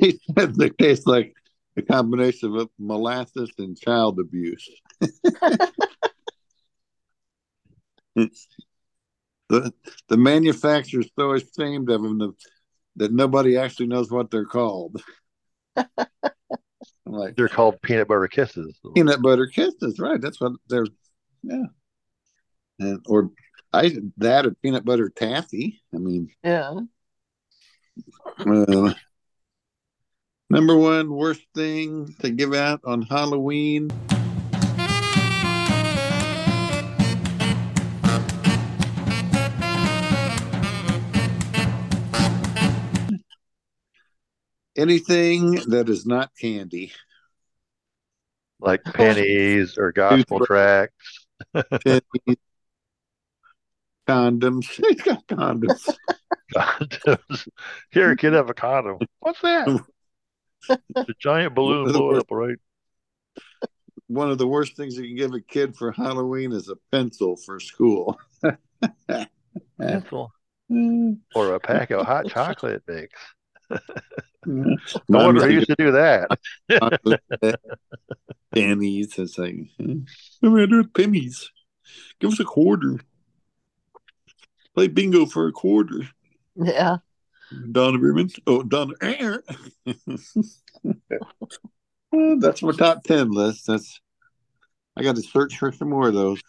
he 0.00 0.20
they 0.36 0.70
taste 0.70 1.06
like 1.06 1.34
a 1.76 1.82
combination 1.82 2.56
of 2.56 2.68
molasses 2.78 3.50
and 3.58 3.78
child 3.78 4.18
abuse. 4.18 4.68
the 9.48 9.72
the 10.08 10.16
manufacturer's 10.16 11.10
so 11.18 11.32
ashamed 11.32 11.90
of 11.90 12.02
them 12.02 12.18
that, 12.18 12.32
that 12.96 13.12
nobody 13.12 13.56
actually 13.56 13.86
knows 13.86 14.10
what 14.10 14.30
they're 14.30 14.44
called. 14.44 15.02
like 17.06 17.36
They're 17.36 17.48
called 17.48 17.80
peanut 17.82 18.08
butter 18.08 18.28
kisses. 18.28 18.78
peanut 18.94 19.22
butter 19.22 19.46
kisses, 19.46 19.98
right? 19.98 20.20
That's 20.20 20.40
what 20.40 20.52
they're. 20.68 20.86
Yeah, 21.42 21.64
and 22.78 23.00
or 23.06 23.30
I 23.72 23.96
that 24.18 24.46
or 24.46 24.54
peanut 24.62 24.84
butter 24.84 25.08
taffy. 25.08 25.80
I 25.94 25.98
mean, 25.98 26.28
Yeah. 26.44 26.74
uh, 28.46 28.94
number 30.50 30.76
one 30.76 31.10
worst 31.10 31.42
thing 31.54 32.14
to 32.20 32.30
give 32.30 32.52
out 32.54 32.80
on 32.84 33.02
Halloween. 33.02 33.90
Anything 44.80 45.56
that 45.68 45.90
is 45.90 46.06
not 46.06 46.30
candy. 46.40 46.92
Like 48.58 48.82
pennies 48.82 49.76
or 49.76 49.92
gospel 49.92 50.38
Toothbrush. 50.38 50.46
tracts. 50.46 51.26
Pennies, 51.84 52.38
condoms. 54.08 54.66
He's 54.88 55.02
got 55.02 55.26
condoms. 55.26 55.86
Condoms. 56.54 57.48
Here, 57.90 58.10
a 58.10 58.16
kid, 58.16 58.32
have 58.32 58.48
a 58.48 58.54
condom. 58.54 59.00
What's 59.18 59.42
that? 59.42 59.68
It's 60.70 61.08
a 61.10 61.14
giant 61.20 61.54
balloon 61.54 61.92
blow 61.92 62.12
it 62.14 62.20
up, 62.20 62.30
right? 62.30 62.56
One 64.06 64.30
of 64.30 64.38
the 64.38 64.46
worst 64.46 64.76
things 64.76 64.96
you 64.96 65.08
can 65.08 65.16
give 65.16 65.34
a 65.34 65.42
kid 65.42 65.76
for 65.76 65.92
Halloween 65.92 66.52
is 66.52 66.70
a 66.70 66.76
pencil 66.90 67.36
for 67.36 67.60
school. 67.60 68.18
Pencil. 69.78 70.32
Or 71.34 71.54
a 71.54 71.60
pack 71.60 71.90
of 71.90 72.06
hot 72.06 72.28
chocolate 72.28 72.82
mix. 72.86 73.20
No 74.46 74.76
No 75.08 75.24
wonder 75.26 75.46
who 75.46 75.54
used 75.54 75.68
to 75.68 75.76
do 75.76 75.92
that. 75.92 76.28
pennies. 78.54 79.18
It's 79.18 79.38
like, 79.38 79.56
no 79.78 80.50
matter 80.50 80.84
pennies. 80.84 81.50
Give 82.20 82.32
us 82.32 82.40
a 82.40 82.44
quarter. 82.44 83.00
Play 84.74 84.88
bingo 84.88 85.26
for 85.26 85.46
a 85.48 85.52
quarter. 85.52 86.08
Yeah. 86.56 86.98
Donna 87.72 87.98
Berman. 87.98 88.30
Oh, 88.46 88.62
Donna. 88.62 88.94
Well, 92.12 92.38
That's 92.40 92.60
my 92.60 92.72
top 92.72 93.04
10 93.04 93.30
list. 93.30 93.68
That's, 93.68 94.00
I 94.96 95.04
got 95.04 95.14
to 95.14 95.22
search 95.22 95.56
for 95.58 95.70
some 95.70 95.90
more 95.90 96.08
of 96.08 96.14
those. 96.14 96.40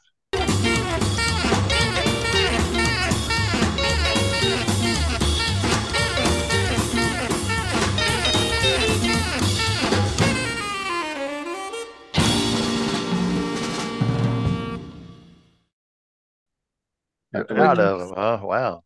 Out 17.35 17.79
of 17.79 17.99
them, 17.99 18.13
huh? 18.15 18.39
Wow. 18.43 18.83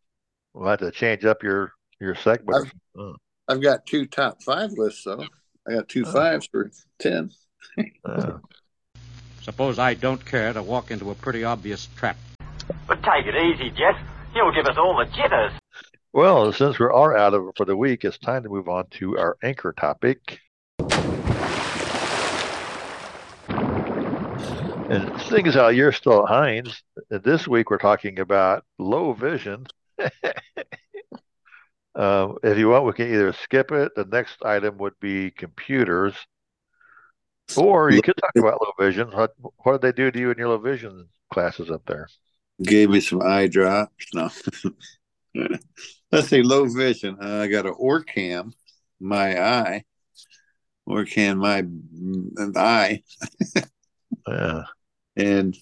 We'll 0.54 0.68
have 0.68 0.80
to 0.80 0.90
change 0.90 1.24
up 1.24 1.42
your 1.42 1.72
your 2.00 2.14
segment. 2.14 2.72
Oh, 2.98 3.16
I've 3.48 3.62
got 3.62 3.86
two 3.86 4.06
top 4.06 4.42
five 4.42 4.72
lists, 4.72 5.04
though. 5.04 5.24
I 5.68 5.72
got 5.72 5.88
two 5.88 6.04
uh. 6.04 6.12
fives 6.12 6.46
for 6.46 6.70
10. 7.00 7.30
oh. 8.04 8.40
Suppose 9.42 9.78
I 9.78 9.94
don't 9.94 10.24
care 10.24 10.52
to 10.52 10.60
walk 10.60 10.90
into 10.90 11.10
a 11.12 11.14
pretty 11.14 11.44
obvious 11.44 11.88
trap. 11.94 12.16
But 12.88 13.00
take 13.04 13.26
it 13.26 13.36
easy, 13.36 13.70
Jeff. 13.70 13.96
You'll 14.34 14.52
give 14.52 14.66
us 14.66 14.76
all 14.76 14.96
the 14.96 15.04
jitters. 15.04 15.52
Well, 16.12 16.52
since 16.52 16.80
we 16.80 16.86
are 16.86 17.16
out 17.16 17.32
of 17.32 17.48
it 17.48 17.56
for 17.56 17.64
the 17.64 17.76
week, 17.76 18.04
it's 18.04 18.18
time 18.18 18.42
to 18.42 18.48
move 18.48 18.68
on 18.68 18.86
to 18.98 19.16
our 19.18 19.36
anchor 19.44 19.72
topic. 19.72 20.40
And 24.88 25.20
seeing 25.22 25.48
as 25.48 25.54
how 25.54 25.68
you're 25.68 25.90
still 25.90 26.22
at 26.22 26.28
Hines, 26.28 26.80
this 27.10 27.48
week 27.48 27.70
we're 27.70 27.78
talking 27.78 28.20
about 28.20 28.64
low 28.78 29.14
vision. 29.14 29.66
um, 31.96 32.38
if 32.44 32.56
you 32.56 32.68
want, 32.68 32.84
we 32.84 32.92
can 32.92 33.12
either 33.12 33.32
skip 33.32 33.72
it. 33.72 33.90
The 33.96 34.04
next 34.04 34.44
item 34.44 34.78
would 34.78 34.92
be 35.00 35.32
computers, 35.32 36.14
or 37.56 37.90
you 37.90 38.00
could 38.00 38.16
talk 38.16 38.30
about 38.36 38.62
low 38.62 38.72
vision. 38.78 39.10
What, 39.10 39.32
what 39.64 39.72
did 39.72 39.80
they 39.80 39.90
do 39.90 40.12
to 40.12 40.18
you 40.20 40.30
in 40.30 40.38
your 40.38 40.50
low 40.50 40.58
vision 40.58 41.08
classes 41.32 41.68
up 41.68 41.82
there? 41.86 42.08
Gave 42.62 42.90
me 42.90 43.00
some 43.00 43.22
eye 43.22 43.48
drops. 43.48 44.06
No. 44.14 44.30
Let's 46.12 46.28
see, 46.28 46.42
low 46.42 46.66
vision. 46.66 47.16
Uh, 47.20 47.40
I 47.40 47.48
got 47.48 47.66
an 47.66 47.74
OrCam, 47.74 48.52
my 49.00 49.42
eye. 49.42 49.84
OrCam, 50.88 51.38
my 51.38 51.62
mm, 51.62 52.56
eye. 52.56 53.02
Yeah. 54.28 54.62
And 55.16 55.56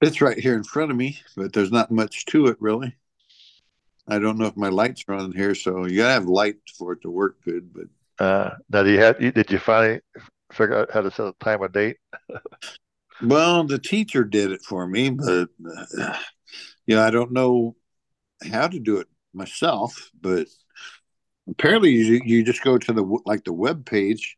it's 0.00 0.20
right 0.20 0.38
here 0.38 0.54
in 0.54 0.64
front 0.64 0.90
of 0.90 0.96
me, 0.96 1.18
but 1.36 1.52
there's 1.52 1.72
not 1.72 1.90
much 1.90 2.24
to 2.26 2.46
it 2.46 2.56
really. 2.60 2.94
I 4.08 4.18
don't 4.18 4.38
know 4.38 4.46
if 4.46 4.56
my 4.56 4.68
lights 4.68 5.04
are 5.08 5.14
on 5.14 5.32
here, 5.32 5.54
so 5.54 5.86
you 5.86 5.98
gotta 5.98 6.14
have 6.14 6.24
light 6.24 6.56
for 6.78 6.92
it 6.92 7.02
to 7.02 7.10
work 7.10 7.36
good. 7.44 7.70
But 7.72 8.24
Uh, 8.24 8.56
now, 8.68 8.82
do 8.82 8.90
you 8.90 8.98
have? 8.98 9.20
you- 9.20 9.32
Did 9.32 9.50
you 9.50 9.58
finally 9.58 10.00
figure 10.52 10.76
out 10.76 10.90
how 10.90 11.00
to 11.00 11.10
set 11.10 11.26
a 11.26 11.34
time 11.40 11.62
and 11.62 11.72
date? 11.72 11.96
well, 13.22 13.64
the 13.64 13.78
teacher 13.78 14.24
did 14.24 14.52
it 14.52 14.62
for 14.62 14.86
me, 14.86 15.10
but 15.10 15.48
uh, 15.98 16.18
you 16.86 16.96
know, 16.96 17.02
I 17.02 17.10
don't 17.10 17.32
know 17.32 17.76
how 18.50 18.66
to 18.68 18.78
do 18.78 18.98
it 18.98 19.08
myself. 19.32 20.10
But 20.20 20.48
apparently, 21.48 21.90
you 21.90 22.20
you 22.24 22.42
just 22.42 22.62
go 22.62 22.78
to 22.78 22.92
the 22.92 23.18
like 23.26 23.44
the 23.44 23.52
web 23.52 23.86
page, 23.86 24.36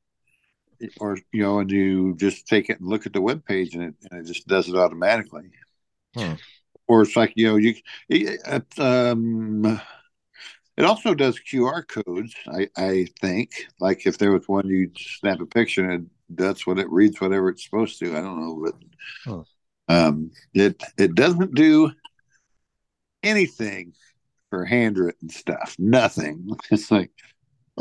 or 1.01 1.19
you 1.33 1.43
know, 1.43 1.61
and 1.61 1.71
you 1.71 2.15
just 2.17 2.47
take 2.47 2.71
it 2.71 2.81
and 2.81 2.89
look 2.89 3.07
at 3.07 3.13
the 3.13 3.21
web 3.21 3.45
page, 3.45 3.75
and 3.75 3.85
it 3.85 3.95
and 4.11 4.21
it 4.21 4.33
just 4.33 4.47
does 4.47 4.69
it 4.69 4.77
automatically. 4.77 5.51
Hmm. 6.15 6.35
Or 6.89 7.03
it's 7.03 7.17
like 7.17 7.33
you 7.37 7.49
know, 7.49 7.57
you 7.57 7.75
it, 8.09 8.41
it, 8.47 8.79
um, 8.79 9.81
it 10.77 10.85
also 10.85 11.15
does 11.15 11.39
QR 11.41 11.83
codes. 11.83 12.35
I 12.49 12.69
I 12.77 13.07
think 13.21 13.51
like 13.81 14.07
if 14.07 14.19
there 14.19 14.33
was 14.33 14.49
one, 14.49 14.69
you'd 14.69 14.99
snap 14.99 15.41
a 15.41 15.47
picture 15.47 15.89
and 15.91 16.11
that's 16.31 16.67
what 16.67 16.79
it 16.79 16.91
reads, 16.91 17.21
whatever 17.21 17.51
it's 17.51 17.65
supposed 17.65 17.99
to. 18.01 18.17
I 18.17 18.21
don't 18.21 18.41
know, 18.41 18.63
but 18.65 18.75
Huh. 19.25 19.43
um, 19.89 20.31
it 20.55 20.83
it 20.99 21.15
doesn't 21.15 21.55
do 21.55 21.93
anything 23.23 23.95
for 24.51 24.65
handwritten 24.65 25.29
stuff. 25.29 25.77
Nothing. 25.79 26.49
It's 26.71 26.91
like 26.91 27.11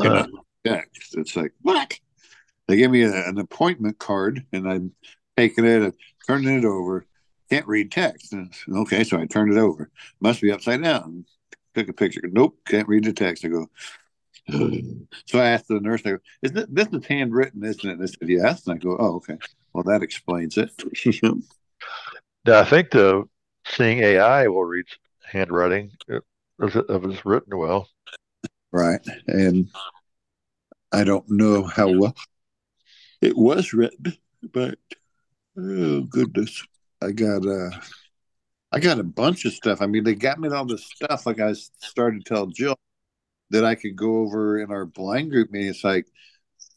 know, 0.03 0.43
text. 0.65 1.17
It's 1.17 1.35
like 1.35 1.53
what? 1.61 1.99
They 2.71 2.77
give 2.77 2.89
me 2.91 3.01
a, 3.03 3.27
an 3.27 3.37
appointment 3.37 3.99
card, 3.99 4.45
and 4.53 4.65
I'm 4.65 4.93
taking 5.35 5.65
it, 5.65 5.81
and 5.81 5.93
turning 6.25 6.57
it 6.57 6.63
over. 6.63 7.05
Can't 7.49 7.67
read 7.67 7.91
text. 7.91 8.31
And 8.31 8.53
okay, 8.73 9.03
so 9.03 9.19
I 9.19 9.25
turned 9.25 9.51
it 9.51 9.57
over. 9.59 9.89
Must 10.21 10.39
be 10.41 10.53
upside 10.53 10.81
down. 10.81 11.25
Took 11.75 11.89
a 11.89 11.93
picture. 11.93 12.21
Nope, 12.31 12.57
can't 12.65 12.87
read 12.87 13.03
the 13.03 13.11
text. 13.11 13.43
I 13.43 13.49
go. 13.49 13.69
So 15.25 15.37
I 15.39 15.47
asked 15.49 15.67
the 15.67 15.81
nurse, 15.81 16.01
I 16.05 16.11
go, 16.11 16.17
is 16.41 16.53
this, 16.53 16.65
this 16.69 16.87
is 16.93 17.05
handwritten, 17.05 17.61
isn't 17.63 17.89
it? 17.89 17.93
And 17.93 18.01
they 18.01 18.07
said, 18.07 18.29
yes. 18.29 18.65
And 18.65 18.75
I 18.75 18.77
go, 18.77 18.95
oh, 18.97 19.15
okay. 19.17 19.37
Well, 19.73 19.83
that 19.83 20.01
explains 20.01 20.57
it. 20.57 20.71
Now, 22.45 22.61
I 22.61 22.65
think 22.65 22.91
the 22.91 23.25
seeing 23.67 23.99
AI 23.99 24.47
will 24.47 24.63
read 24.63 24.85
handwriting 25.25 25.91
if 26.07 26.75
it- 26.75 26.85
if 26.89 27.03
it's 27.03 27.25
written 27.25 27.57
well. 27.57 27.89
right. 28.71 29.01
And 29.27 29.67
I 30.91 31.03
don't 31.03 31.29
know 31.29 31.63
how 31.63 31.89
well 31.89 32.15
it 33.21 33.37
was 33.37 33.73
written, 33.73 34.17
but 34.51 34.77
oh 35.57 36.01
goodness. 36.01 36.63
I 37.01 37.11
got 37.11 37.45
uh 37.45 37.71
I 38.71 38.79
got 38.79 38.99
a 38.99 39.03
bunch 39.03 39.45
of 39.45 39.53
stuff. 39.53 39.81
I 39.81 39.87
mean, 39.87 40.03
they 40.03 40.15
got 40.15 40.39
me 40.39 40.49
all 40.49 40.65
this 40.65 40.85
stuff 40.85 41.25
like 41.25 41.39
I 41.39 41.53
started 41.53 42.23
to 42.23 42.33
tell 42.33 42.47
Jill 42.47 42.77
that 43.49 43.65
I 43.65 43.75
could 43.75 43.95
go 43.95 44.17
over 44.17 44.59
in 44.59 44.71
our 44.71 44.85
blind 44.85 45.31
group 45.31 45.51
meeting. 45.51 45.69
It's 45.69 45.83
like 45.83 46.07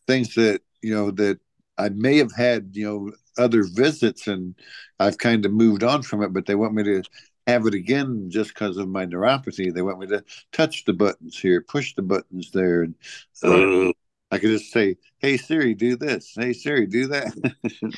things 0.07 0.35
that, 0.35 0.63
you 0.83 0.95
know, 0.95 1.11
that 1.13 1.39
I 1.79 1.91
may 1.91 2.17
have 2.19 2.33
had, 2.33 2.71
you 2.73 2.87
know, 2.87 3.13
other 3.39 3.65
visits 3.65 4.27
and 4.27 4.55
I've 4.99 5.19
kind 5.19 5.45
of 5.47 5.53
moved 5.53 5.85
on 5.85 6.03
from 6.03 6.23
it, 6.23 6.33
but 6.33 6.47
they 6.47 6.55
want 6.55 6.75
me 6.75 6.83
to 6.85 7.03
have 7.47 7.67
it 7.67 7.75
again 7.75 8.31
just 8.31 8.55
because 8.55 8.77
of 8.77 8.89
my 8.89 9.07
neuropathy. 9.07 9.73
They 9.73 9.83
want 9.83 10.01
me 10.01 10.07
to 10.09 10.25
touch 10.53 10.85
the 10.85 10.93
buttons 10.93 11.39
here, 11.39 11.61
push 11.61 11.95
the 11.95 12.03
buttons 12.03 12.51
there. 12.51 12.83
And 12.83 12.95
uh, 13.43 13.93
I 14.31 14.39
could 14.39 14.51
just 14.51 14.73
say, 14.73 14.97
Hey 15.19 15.37
Siri, 15.37 15.75
do 15.75 15.97
this. 15.97 16.33
Hey 16.37 16.53
Siri, 16.53 16.87
do 16.87 17.09
that. 17.09 17.35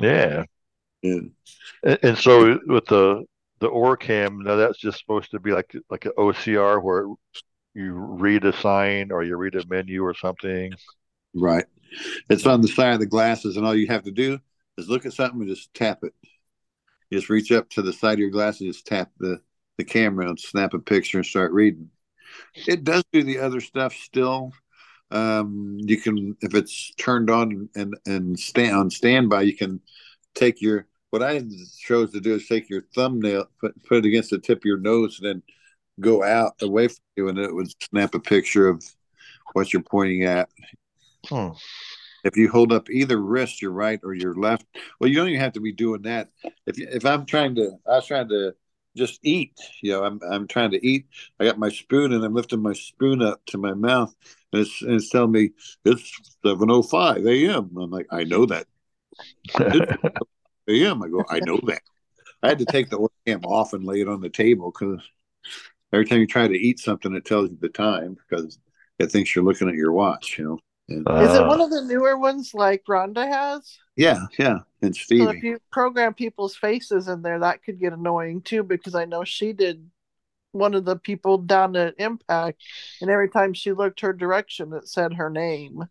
Yeah. 0.00 0.44
yeah. 1.02 1.18
And, 1.82 1.98
and 2.02 2.18
so 2.18 2.58
with 2.66 2.86
the 2.86 3.24
the 3.60 3.68
OrCam, 3.68 4.44
now 4.44 4.54
that's 4.54 4.78
just 4.78 5.00
supposed 5.00 5.32
to 5.32 5.40
be 5.40 5.50
like 5.50 5.74
like 5.90 6.04
an 6.04 6.12
OCR 6.16 6.80
where 6.80 7.08
you 7.74 7.92
read 7.92 8.44
a 8.44 8.52
sign 8.52 9.10
or 9.10 9.22
you 9.22 9.36
read 9.36 9.54
a 9.54 9.66
menu 9.66 10.04
or 10.04 10.14
something. 10.14 10.72
Right. 11.34 11.64
It's 12.28 12.46
on 12.46 12.60
the 12.60 12.68
side 12.68 12.94
of 12.94 13.00
the 13.00 13.06
glasses, 13.06 13.56
and 13.56 13.66
all 13.66 13.74
you 13.74 13.86
have 13.88 14.04
to 14.04 14.10
do 14.10 14.38
is 14.76 14.88
look 14.88 15.06
at 15.06 15.12
something 15.12 15.40
and 15.40 15.48
just 15.48 15.72
tap 15.74 16.00
it. 16.02 16.14
You 17.10 17.18
just 17.18 17.30
reach 17.30 17.50
up 17.52 17.68
to 17.70 17.82
the 17.82 17.92
side 17.92 18.14
of 18.14 18.18
your 18.18 18.30
glasses, 18.30 18.76
just 18.76 18.86
tap 18.86 19.10
the, 19.18 19.40
the 19.78 19.84
camera 19.84 20.28
and 20.28 20.38
snap 20.38 20.74
a 20.74 20.78
picture 20.78 21.18
and 21.18 21.26
start 21.26 21.52
reading. 21.52 21.90
It 22.66 22.84
does 22.84 23.04
do 23.12 23.22
the 23.22 23.38
other 23.38 23.60
stuff 23.60 23.94
still. 23.94 24.52
Um, 25.10 25.78
you 25.80 26.00
can, 26.00 26.36
if 26.42 26.54
it's 26.54 26.92
turned 26.96 27.30
on 27.30 27.68
and 27.74 27.96
and 28.06 28.38
stand 28.38 28.76
on 28.76 28.90
standby, 28.90 29.42
you 29.42 29.56
can 29.56 29.80
take 30.34 30.60
your 30.60 30.86
what 31.10 31.22
I 31.22 31.42
chose 31.80 32.12
to 32.12 32.20
do 32.20 32.34
is 32.34 32.46
take 32.46 32.68
your 32.68 32.82
thumbnail, 32.94 33.46
put, 33.60 33.82
put 33.84 33.98
it 33.98 34.04
against 34.04 34.30
the 34.30 34.38
tip 34.38 34.58
of 34.58 34.64
your 34.64 34.78
nose, 34.78 35.18
and 35.18 35.28
then 35.28 35.42
go 36.00 36.22
out 36.22 36.52
away 36.60 36.88
from 36.88 37.04
you, 37.16 37.28
and 37.28 37.38
it 37.38 37.54
would 37.54 37.68
snap 37.82 38.14
a 38.14 38.20
picture 38.20 38.68
of 38.68 38.84
what 39.54 39.72
you're 39.72 39.82
pointing 39.82 40.24
at. 40.24 40.50
Hmm. 41.26 41.50
If 42.24 42.36
you 42.36 42.50
hold 42.50 42.72
up 42.72 42.90
either 42.90 43.16
wrist, 43.16 43.62
your 43.62 43.70
right 43.70 44.00
or 44.02 44.12
your 44.12 44.34
left, 44.34 44.66
well, 45.00 45.08
you 45.08 45.16
don't 45.16 45.28
even 45.28 45.40
have 45.40 45.52
to 45.54 45.60
be 45.60 45.72
doing 45.72 46.02
that. 46.02 46.28
If 46.66 46.78
if 46.78 47.06
I'm 47.06 47.24
trying 47.24 47.54
to, 47.54 47.78
I 47.86 47.92
was 47.92 48.06
trying 48.06 48.28
to 48.28 48.54
just 48.96 49.20
eat. 49.22 49.58
You 49.82 49.92
know, 49.92 50.04
I'm 50.04 50.20
I'm 50.30 50.46
trying 50.46 50.72
to 50.72 50.86
eat. 50.86 51.06
I 51.38 51.44
got 51.44 51.58
my 51.58 51.70
spoon 51.70 52.12
and 52.12 52.24
I'm 52.24 52.34
lifting 52.34 52.60
my 52.60 52.72
spoon 52.72 53.22
up 53.22 53.40
to 53.46 53.58
my 53.58 53.72
mouth, 53.72 54.14
and 54.52 54.62
it's, 54.62 54.82
and 54.82 54.92
it's 54.92 55.10
telling 55.10 55.32
me 55.32 55.50
it's 55.84 56.36
seven 56.44 56.70
oh 56.70 56.82
five 56.82 57.26
a.m. 57.26 57.70
I'm 57.78 57.90
like, 57.90 58.06
I 58.10 58.24
know 58.24 58.46
that. 58.46 58.66
Oh 59.58 59.80
a.m. 60.68 61.02
I 61.02 61.08
go, 61.08 61.24
I 61.28 61.40
know 61.40 61.58
that. 61.66 61.82
I 62.42 62.48
had 62.48 62.58
to 62.58 62.66
take 62.66 62.90
the 62.90 63.08
cam 63.26 63.44
off 63.44 63.72
and 63.72 63.84
lay 63.84 64.00
it 64.00 64.08
on 64.08 64.20
the 64.20 64.28
table 64.28 64.70
because 64.70 65.02
every 65.92 66.04
time 66.04 66.20
you 66.20 66.26
try 66.26 66.46
to 66.46 66.54
eat 66.54 66.78
something, 66.78 67.14
it 67.14 67.24
tells 67.24 67.50
you 67.50 67.58
the 67.60 67.68
time 67.68 68.16
because 68.28 68.58
it 68.98 69.10
thinks 69.10 69.34
you're 69.34 69.44
looking 69.44 69.68
at 69.68 69.74
your 69.74 69.92
watch. 69.92 70.38
You 70.38 70.44
know. 70.44 70.58
And, 70.90 71.00
Is 71.00 71.34
it 71.34 71.42
ah. 71.42 71.48
one 71.48 71.60
of 71.60 71.70
the 71.70 71.82
newer 71.82 72.18
ones 72.18 72.52
like 72.54 72.82
Rhonda 72.88 73.28
has? 73.28 73.78
yeah, 73.96 74.26
yeah, 74.38 74.60
and 74.80 74.94
So 74.94 75.02
Stevie. 75.02 75.36
if 75.36 75.42
you 75.42 75.58
program 75.70 76.14
people's 76.14 76.56
faces 76.56 77.08
in 77.08 77.20
there, 77.20 77.40
that 77.40 77.62
could 77.62 77.78
get 77.78 77.92
annoying 77.92 78.40
too, 78.40 78.62
because 78.62 78.94
I 78.94 79.04
know 79.04 79.24
she 79.24 79.52
did 79.52 79.90
one 80.52 80.74
of 80.74 80.84
the 80.84 80.96
people 80.96 81.38
down 81.38 81.76
at 81.76 81.94
Impact, 81.98 82.60
and 83.00 83.10
every 83.10 83.28
time 83.28 83.52
she 83.54 83.72
looked 83.72 84.00
her 84.00 84.12
direction, 84.12 84.72
it 84.72 84.88
said 84.88 85.14
her 85.14 85.30
name. 85.30 85.84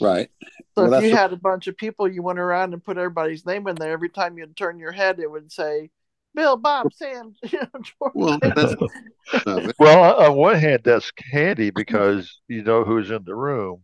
Right. 0.00 0.28
So 0.74 0.84
Well, 0.84 0.94
if 0.94 1.04
you 1.04 1.10
what- 1.10 1.18
had 1.18 1.32
a 1.32 1.36
bunch 1.36 1.66
of 1.68 1.76
people, 1.76 2.08
you 2.08 2.22
went 2.22 2.38
around 2.38 2.72
and 2.72 2.82
put 2.84 2.98
everybody's 2.98 3.46
name 3.46 3.66
in 3.68 3.76
there. 3.76 3.92
Every 3.92 4.08
time 4.08 4.38
you'd 4.38 4.56
turn 4.56 4.78
your 4.78 4.92
head, 4.92 5.18
it 5.20 5.30
would 5.30 5.52
say 5.52 5.90
Bill, 6.34 6.56
Bob, 6.56 6.92
Sam, 6.94 7.34
you 7.42 7.60
know, 7.60 7.80
George. 7.82 8.12
Well, 8.14 8.38
that's 8.42 9.74
Well, 9.78 10.20
on 10.20 10.36
one 10.36 10.56
hand, 10.56 10.80
that's 10.84 11.10
handy 11.30 11.70
because 11.70 12.40
you 12.48 12.62
know 12.62 12.84
who's 12.84 13.10
in 13.10 13.24
the 13.24 13.34
room. 13.34 13.82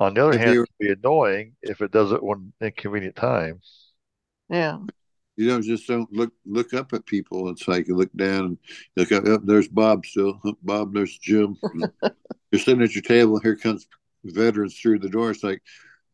On 0.00 0.12
the 0.12 0.22
other 0.26 0.32
If 0.34 0.40
hand, 0.40 0.54
you- 0.54 0.62
it 0.62 0.68
would 0.80 0.86
be 0.86 0.92
annoying 0.92 1.52
if 1.62 1.80
it 1.80 1.90
does 1.92 2.12
it 2.12 2.22
one 2.22 2.52
inconvenient 2.60 3.16
time. 3.16 3.60
yeah. 4.50 4.78
You 5.36 5.48
know, 5.48 5.60
just 5.60 5.88
don't 5.88 6.12
look 6.12 6.32
look 6.46 6.74
up 6.74 6.92
at 6.92 7.06
people. 7.06 7.48
It's 7.50 7.66
like 7.66 7.88
you 7.88 7.96
look 7.96 8.12
down 8.14 8.44
and 8.44 8.58
you 8.94 9.02
look 9.02 9.12
up. 9.12 9.24
Oh, 9.26 9.40
there's 9.42 9.68
Bob 9.68 10.06
still. 10.06 10.40
Oh, 10.44 10.54
Bob, 10.62 10.94
there's 10.94 11.18
Jim. 11.18 11.56
You're 12.52 12.60
sitting 12.60 12.82
at 12.82 12.94
your 12.94 13.02
table. 13.02 13.40
Here 13.40 13.56
comes 13.56 13.88
veterans 14.24 14.78
through 14.78 15.00
the 15.00 15.08
door. 15.08 15.30
It's 15.30 15.42
like, 15.42 15.60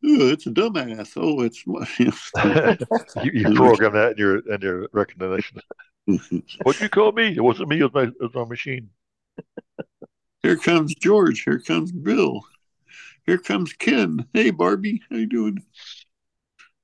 oh, 0.07 0.29
it's 0.29 0.47
a 0.47 0.51
dumbass. 0.51 1.13
Oh, 1.17 1.43
it's 1.43 1.63
my. 1.67 1.87
you, 3.25 3.31
you 3.33 3.55
program 3.55 3.93
that 3.93 4.13
in 4.13 4.19
your 4.19 4.39
in 4.39 4.61
your 4.63 4.89
recognition. 4.93 5.61
What'd 6.63 6.81
you 6.81 6.89
call 6.89 7.13
me? 7.13 7.35
It 7.37 7.43
wasn't 7.43 7.69
me. 7.69 7.81
It 7.81 7.93
was 7.93 7.95
my, 7.95 8.03
it 8.05 8.21
was 8.21 8.35
my 8.35 8.45
machine. 8.47 8.89
Here 10.43 10.57
comes 10.57 10.95
George. 10.95 11.43
Here 11.43 11.61
comes 11.61 11.93
Bill. 11.93 12.41
Here 13.27 13.39
comes 13.39 13.75
Ken. 13.75 14.27
Hey, 14.33 14.51
Barbie, 14.51 15.03
how 15.11 15.17
you 15.19 15.27
doing? 15.27 15.59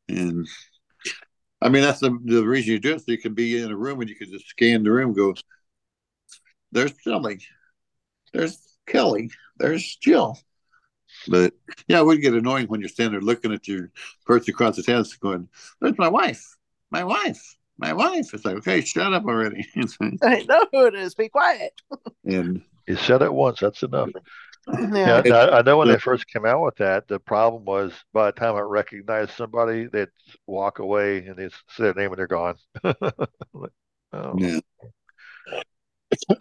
And 0.09 0.47
I 1.67 1.69
mean, 1.69 1.83
that's 1.83 1.99
the 1.99 2.17
the 2.25 2.47
reason 2.47 2.75
you 2.75 2.79
do 2.79 2.95
it. 2.95 3.01
So 3.01 3.11
you 3.11 3.19
can 3.19 3.35
be 3.35 3.61
in 3.61 3.73
a 3.73 3.77
room 3.77 4.01
and 4.01 4.09
you 4.09 4.15
can 4.15 4.31
just 4.31 4.47
scan 4.47 4.85
the 4.85 4.93
room. 4.93 5.13
Go. 5.13 5.35
There's 6.71 6.93
Shelly. 7.03 7.41
There's 8.33 8.57
Kelly. 8.87 9.33
There's 9.59 9.97
Jill. 9.97 10.39
But 11.27 11.55
yeah, 11.89 11.99
it 11.99 12.07
would 12.07 12.21
get 12.23 12.35
annoying 12.35 12.69
when 12.69 12.79
you're 12.79 12.89
standing 12.89 13.19
there 13.19 13.21
looking 13.21 13.53
at 13.53 13.67
your 13.67 13.91
person 14.27 14.55
across 14.55 14.77
the 14.77 14.85
table, 14.85 15.05
going, 15.19 15.49
"There's 15.81 15.99
my 15.99 16.07
wife. 16.07 16.57
My 16.93 17.03
wife. 17.03 17.57
My 17.79 17.93
wife." 17.93 18.33
It's 18.33 18.45
like, 18.45 18.59
okay, 18.59 18.83
shut 18.83 19.13
up 19.13 19.25
already. 19.25 19.67
I 20.23 20.45
know 20.49 20.69
who 20.71 20.87
it 20.87 20.95
is. 20.95 21.17
Be 21.17 21.29
quiet. 21.29 21.73
and 22.25 22.63
You 22.87 22.95
said 22.95 23.23
it 23.23 23.35
once. 23.35 23.59
That's 23.59 23.83
enough. 23.83 24.11
Yeah. 24.69 25.23
Yeah, 25.25 25.35
I, 25.37 25.59
I 25.59 25.63
know 25.63 25.79
when 25.79 25.89
they 25.89 25.99
first 25.99 26.27
came 26.27 26.45
out 26.45 26.65
with 26.65 26.77
that, 26.77 27.07
the 27.09 27.21
problem 27.21 27.65
was 27.65 27.93
by 28.13 28.27
the 28.27 28.33
time 28.33 28.57
I 28.57 28.61
recognized 28.61 29.31
somebody, 29.33 29.87
they'd 29.87 30.09
walk 30.47 30.81
away 30.81 31.19
and 31.27 31.37
they'd 31.37 31.53
say 31.69 31.85
their 31.85 31.95
name 31.95 32.11
and 32.11 32.19
they're 32.19 32.27
gone. 32.27 32.57
Like, 33.53 33.73
oh. 34.13 34.35
yeah. 34.39 34.61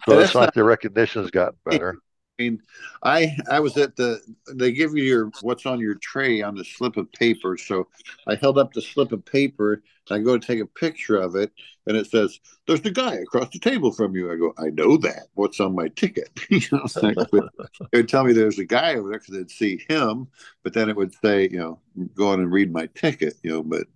So 0.08 0.16
That's 0.16 0.26
it's 0.26 0.34
like 0.34 0.52
the 0.54 0.64
recognition's 0.64 1.30
gotten 1.30 1.58
better. 1.64 1.98
I 2.38 2.42
mean, 2.42 2.62
I 3.02 3.36
I 3.50 3.60
was 3.60 3.76
at 3.78 3.96
the 3.96 4.20
they 4.52 4.72
give 4.72 4.94
you 4.94 5.04
your 5.04 5.30
what's 5.40 5.64
on 5.64 5.80
your 5.80 5.94
tray 5.94 6.42
on 6.42 6.54
the 6.54 6.64
slip 6.64 6.98
of 6.98 7.10
paper. 7.12 7.56
So 7.56 7.88
I 8.26 8.34
held 8.34 8.58
up 8.58 8.72
the 8.72 8.82
slip 8.82 9.12
of 9.12 9.24
paper 9.24 9.74
and 9.74 9.82
I 10.10 10.18
go 10.18 10.36
to 10.36 10.46
take 10.46 10.60
a 10.60 10.66
picture 10.66 11.16
of 11.16 11.34
it 11.34 11.50
and 11.86 11.96
it 11.96 12.06
says, 12.06 12.38
There's 12.66 12.82
the 12.82 12.90
guy 12.90 13.14
across 13.14 13.48
the 13.50 13.58
table 13.58 13.90
from 13.90 14.14
you. 14.14 14.30
I 14.30 14.36
go, 14.36 14.52
I 14.58 14.68
know 14.68 14.98
that. 14.98 15.28
What's 15.34 15.60
on 15.60 15.74
my 15.74 15.88
ticket? 15.88 16.28
you 16.50 16.60
know, 16.72 16.86
like, 17.02 17.16
it 17.32 17.96
would 17.96 18.08
tell 18.08 18.24
me 18.24 18.34
there's 18.34 18.58
a 18.58 18.66
guy 18.66 18.96
over 18.96 19.08
there 19.08 19.18
because 19.18 19.34
they'd 19.34 19.50
see 19.50 19.82
him, 19.88 20.28
but 20.62 20.74
then 20.74 20.90
it 20.90 20.96
would 20.96 21.14
say, 21.24 21.48
you 21.50 21.58
know, 21.58 21.80
go 22.14 22.28
on 22.28 22.40
and 22.40 22.52
read 22.52 22.70
my 22.70 22.86
ticket, 22.94 23.34
you 23.42 23.50
know, 23.50 23.62
but 23.62 23.86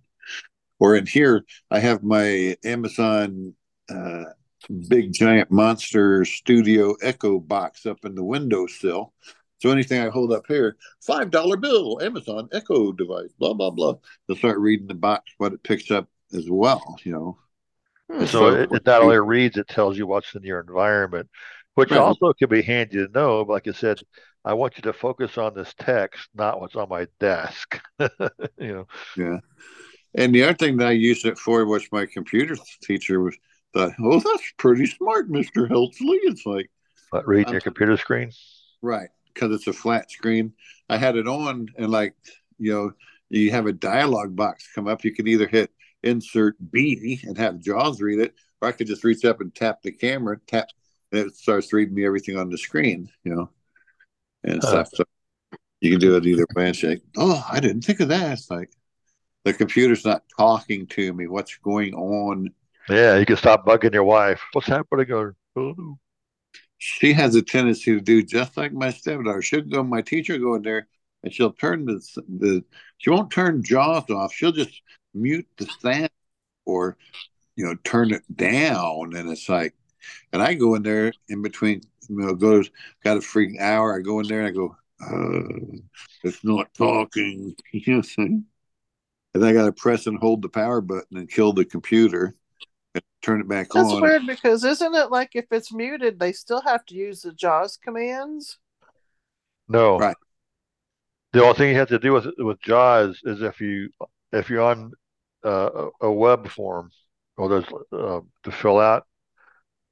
or 0.79 0.95
in 0.95 1.05
here 1.05 1.45
I 1.69 1.79
have 1.79 2.01
my 2.01 2.57
Amazon 2.63 3.53
uh 3.87 4.23
big 4.87 5.13
giant 5.13 5.51
monster 5.51 6.25
studio 6.25 6.95
echo 7.01 7.39
box 7.39 7.85
up 7.85 8.05
in 8.05 8.15
the 8.15 8.23
windowsill. 8.23 9.13
So 9.59 9.69
anything 9.69 10.01
I 10.01 10.09
hold 10.09 10.33
up 10.33 10.45
here, 10.47 10.77
five 11.01 11.29
dollar 11.31 11.57
bill, 11.57 12.01
Amazon 12.01 12.49
Echo 12.51 12.91
device, 12.91 13.31
blah 13.37 13.53
blah 13.53 13.69
blah. 13.71 13.95
They'll 14.27 14.37
start 14.37 14.59
reading 14.59 14.87
the 14.87 14.95
box 14.95 15.31
what 15.37 15.53
it 15.53 15.63
picks 15.63 15.91
up 15.91 16.07
as 16.33 16.49
well, 16.49 16.97
you 17.03 17.11
know. 17.11 17.37
Hmm. 18.09 18.21
And 18.21 18.29
So 18.29 18.47
it, 18.49 18.71
it 18.71 18.85
not 18.85 19.01
only 19.01 19.19
reads, 19.19 19.57
it 19.57 19.67
tells 19.67 19.97
you 19.97 20.07
what's 20.07 20.35
in 20.35 20.43
your 20.43 20.59
environment, 20.59 21.29
which 21.75 21.91
Right. 21.91 21.99
also 21.99 22.33
can 22.33 22.49
be 22.49 22.61
handy 22.61 22.97
to 22.97 23.07
know. 23.11 23.45
But 23.45 23.53
like 23.53 23.67
I 23.67 23.71
said, 23.71 23.99
I 24.43 24.53
want 24.53 24.77
you 24.77 24.83
to 24.83 24.93
focus 24.93 25.37
on 25.37 25.53
this 25.53 25.73
text, 25.77 26.29
not 26.33 26.59
what's 26.59 26.75
on 26.75 26.89
my 26.89 27.07
desk. 27.19 27.79
you 27.99 28.09
know, 28.59 28.87
Yeah. 29.15 29.37
And 30.15 30.33
the 30.35 30.43
other 30.43 30.53
thing 30.55 30.77
that 30.77 30.87
I 30.87 30.91
used 30.91 31.25
it 31.25 31.37
for, 31.39 31.65
which 31.65 31.91
my 31.91 32.05
computer 32.05 32.55
teacher 32.83 33.21
was 33.21 33.37
thought, 33.73 33.93
oh, 33.99 34.19
that's 34.19 34.53
pretty 34.57 34.85
smart, 34.85 35.29
Mister 35.29 35.67
Helsley. 35.67 36.19
It's 36.23 36.45
like 36.45 36.69
reading 37.25 37.47
Um, 37.47 37.53
your 37.53 37.61
computer 37.61 37.97
screen. 37.97 38.31
Right, 38.81 39.09
because 39.33 39.53
it's 39.53 39.67
a 39.67 39.73
flat 39.73 40.09
screen. 40.11 40.53
I 40.89 40.97
had 40.97 41.15
it 41.15 41.27
on, 41.27 41.67
and 41.77 41.91
like 41.91 42.15
you 42.57 42.73
know, 42.73 42.91
you 43.29 43.51
have 43.51 43.67
a 43.67 43.73
dialogue 43.73 44.35
box 44.35 44.67
come 44.73 44.87
up. 44.87 45.03
You 45.03 45.13
can 45.13 45.27
either 45.27 45.47
hit 45.47 45.71
insert 46.03 46.55
B 46.71 47.19
and 47.23 47.37
have 47.37 47.59
Jaws 47.59 48.01
read 48.01 48.19
it, 48.19 48.33
or 48.61 48.67
I 48.67 48.71
could 48.71 48.87
just 48.87 49.03
reach 49.03 49.23
up 49.23 49.39
and 49.41 49.53
tap 49.53 49.81
the 49.81 49.91
camera, 49.91 50.39
tap, 50.47 50.67
and 51.11 51.27
it 51.27 51.35
starts 51.35 51.71
reading 51.71 51.95
me 51.95 52.05
everything 52.05 52.37
on 52.37 52.49
the 52.49 52.57
screen. 52.57 53.09
You 53.23 53.35
know, 53.35 53.49
and 54.43 54.61
stuff. 54.63 54.89
So 54.93 55.03
you 55.79 55.91
can 55.91 55.99
do 55.99 56.15
it 56.15 56.25
either 56.25 56.47
way. 56.55 56.67
And 56.67 56.75
say, 56.75 57.01
"Oh, 57.17 57.45
I 57.49 57.59
didn't 57.59 57.83
think 57.83 57.99
of 57.99 58.09
that." 58.09 58.33
It's 58.33 58.49
like 58.49 58.71
the 59.43 59.53
computer's 59.53 60.05
not 60.05 60.23
talking 60.37 60.87
to 60.87 61.13
me. 61.13 61.27
What's 61.27 61.55
going 61.57 61.93
on? 61.93 62.49
Yeah, 62.91 63.17
you 63.17 63.25
can 63.25 63.37
stop 63.37 63.65
bugging 63.65 63.93
your 63.93 64.03
wife. 64.03 64.41
What's 64.51 64.67
happening? 64.67 65.33
She 66.77 67.13
has 67.13 67.35
a 67.35 67.41
tendency 67.41 67.93
to 67.93 68.01
do 68.01 68.21
just 68.21 68.57
like 68.57 68.73
my 68.73 68.89
stepdaughter. 68.89 69.41
She'll 69.41 69.61
go, 69.61 69.81
my 69.81 70.01
teacher 70.01 70.37
go 70.37 70.55
in 70.55 70.61
there 70.63 70.87
and 71.23 71.33
she'll 71.33 71.53
turn 71.53 71.85
the, 71.85 72.01
the 72.27 72.65
she 72.97 73.09
won't 73.09 73.31
turn 73.31 73.63
jaws 73.63 74.09
off. 74.09 74.33
She'll 74.33 74.51
just 74.51 74.81
mute 75.13 75.47
the 75.55 75.69
sound 75.79 76.09
or, 76.65 76.97
you 77.55 77.63
know, 77.63 77.75
turn 77.85 78.13
it 78.13 78.23
down. 78.35 79.15
And 79.15 79.29
it's 79.29 79.47
like, 79.47 79.73
and 80.33 80.41
I 80.41 80.53
go 80.53 80.75
in 80.75 80.83
there 80.83 81.13
in 81.29 81.41
between, 81.41 81.83
you 82.09 82.17
know, 82.17 82.33
goes, 82.33 82.69
got 83.05 83.15
a 83.15 83.21
freaking 83.21 83.61
hour. 83.61 83.97
I 83.97 84.01
go 84.01 84.19
in 84.19 84.27
there 84.27 84.39
and 84.41 84.47
I 84.47 84.51
go, 84.51 84.75
uh, 85.01 85.77
it's 86.23 86.43
not 86.43 86.73
talking. 86.73 87.55
You 87.71 88.03
know? 88.17 88.41
And 89.33 89.45
I 89.45 89.53
got 89.53 89.65
to 89.65 89.71
press 89.71 90.07
and 90.07 90.17
hold 90.19 90.41
the 90.41 90.49
power 90.49 90.81
button 90.81 91.17
and 91.17 91.29
kill 91.29 91.53
the 91.53 91.63
computer 91.63 92.35
turn 93.21 93.41
it 93.41 93.47
back 93.47 93.69
That's 93.73 93.87
on. 93.87 94.01
That's 94.01 94.01
weird 94.01 94.27
because 94.27 94.63
isn't 94.63 94.95
it 94.95 95.11
like 95.11 95.31
if 95.33 95.45
it's 95.51 95.73
muted, 95.73 96.19
they 96.19 96.31
still 96.31 96.61
have 96.61 96.85
to 96.87 96.95
use 96.95 97.21
the 97.21 97.33
JAWS 97.33 97.77
commands? 97.77 98.57
no. 99.67 99.97
Right. 99.97 100.15
The 101.33 101.43
only 101.43 101.53
thing 101.57 101.69
you 101.69 101.75
have 101.77 101.87
to 101.89 101.99
do 101.99 102.11
with 102.11 102.27
with 102.37 102.59
JAWS 102.61 103.21
is 103.23 103.41
if 103.41 103.61
you 103.61 103.89
if 104.33 104.49
you're 104.49 104.61
on 104.61 104.91
uh, 105.45 105.87
a 106.01 106.07
a 106.07 106.11
web 106.11 106.49
form 106.49 106.91
or 107.37 107.47
there's 107.47 107.65
uh, 107.93 108.19
to 108.43 108.51
fill 108.51 108.79
out, 108.79 109.05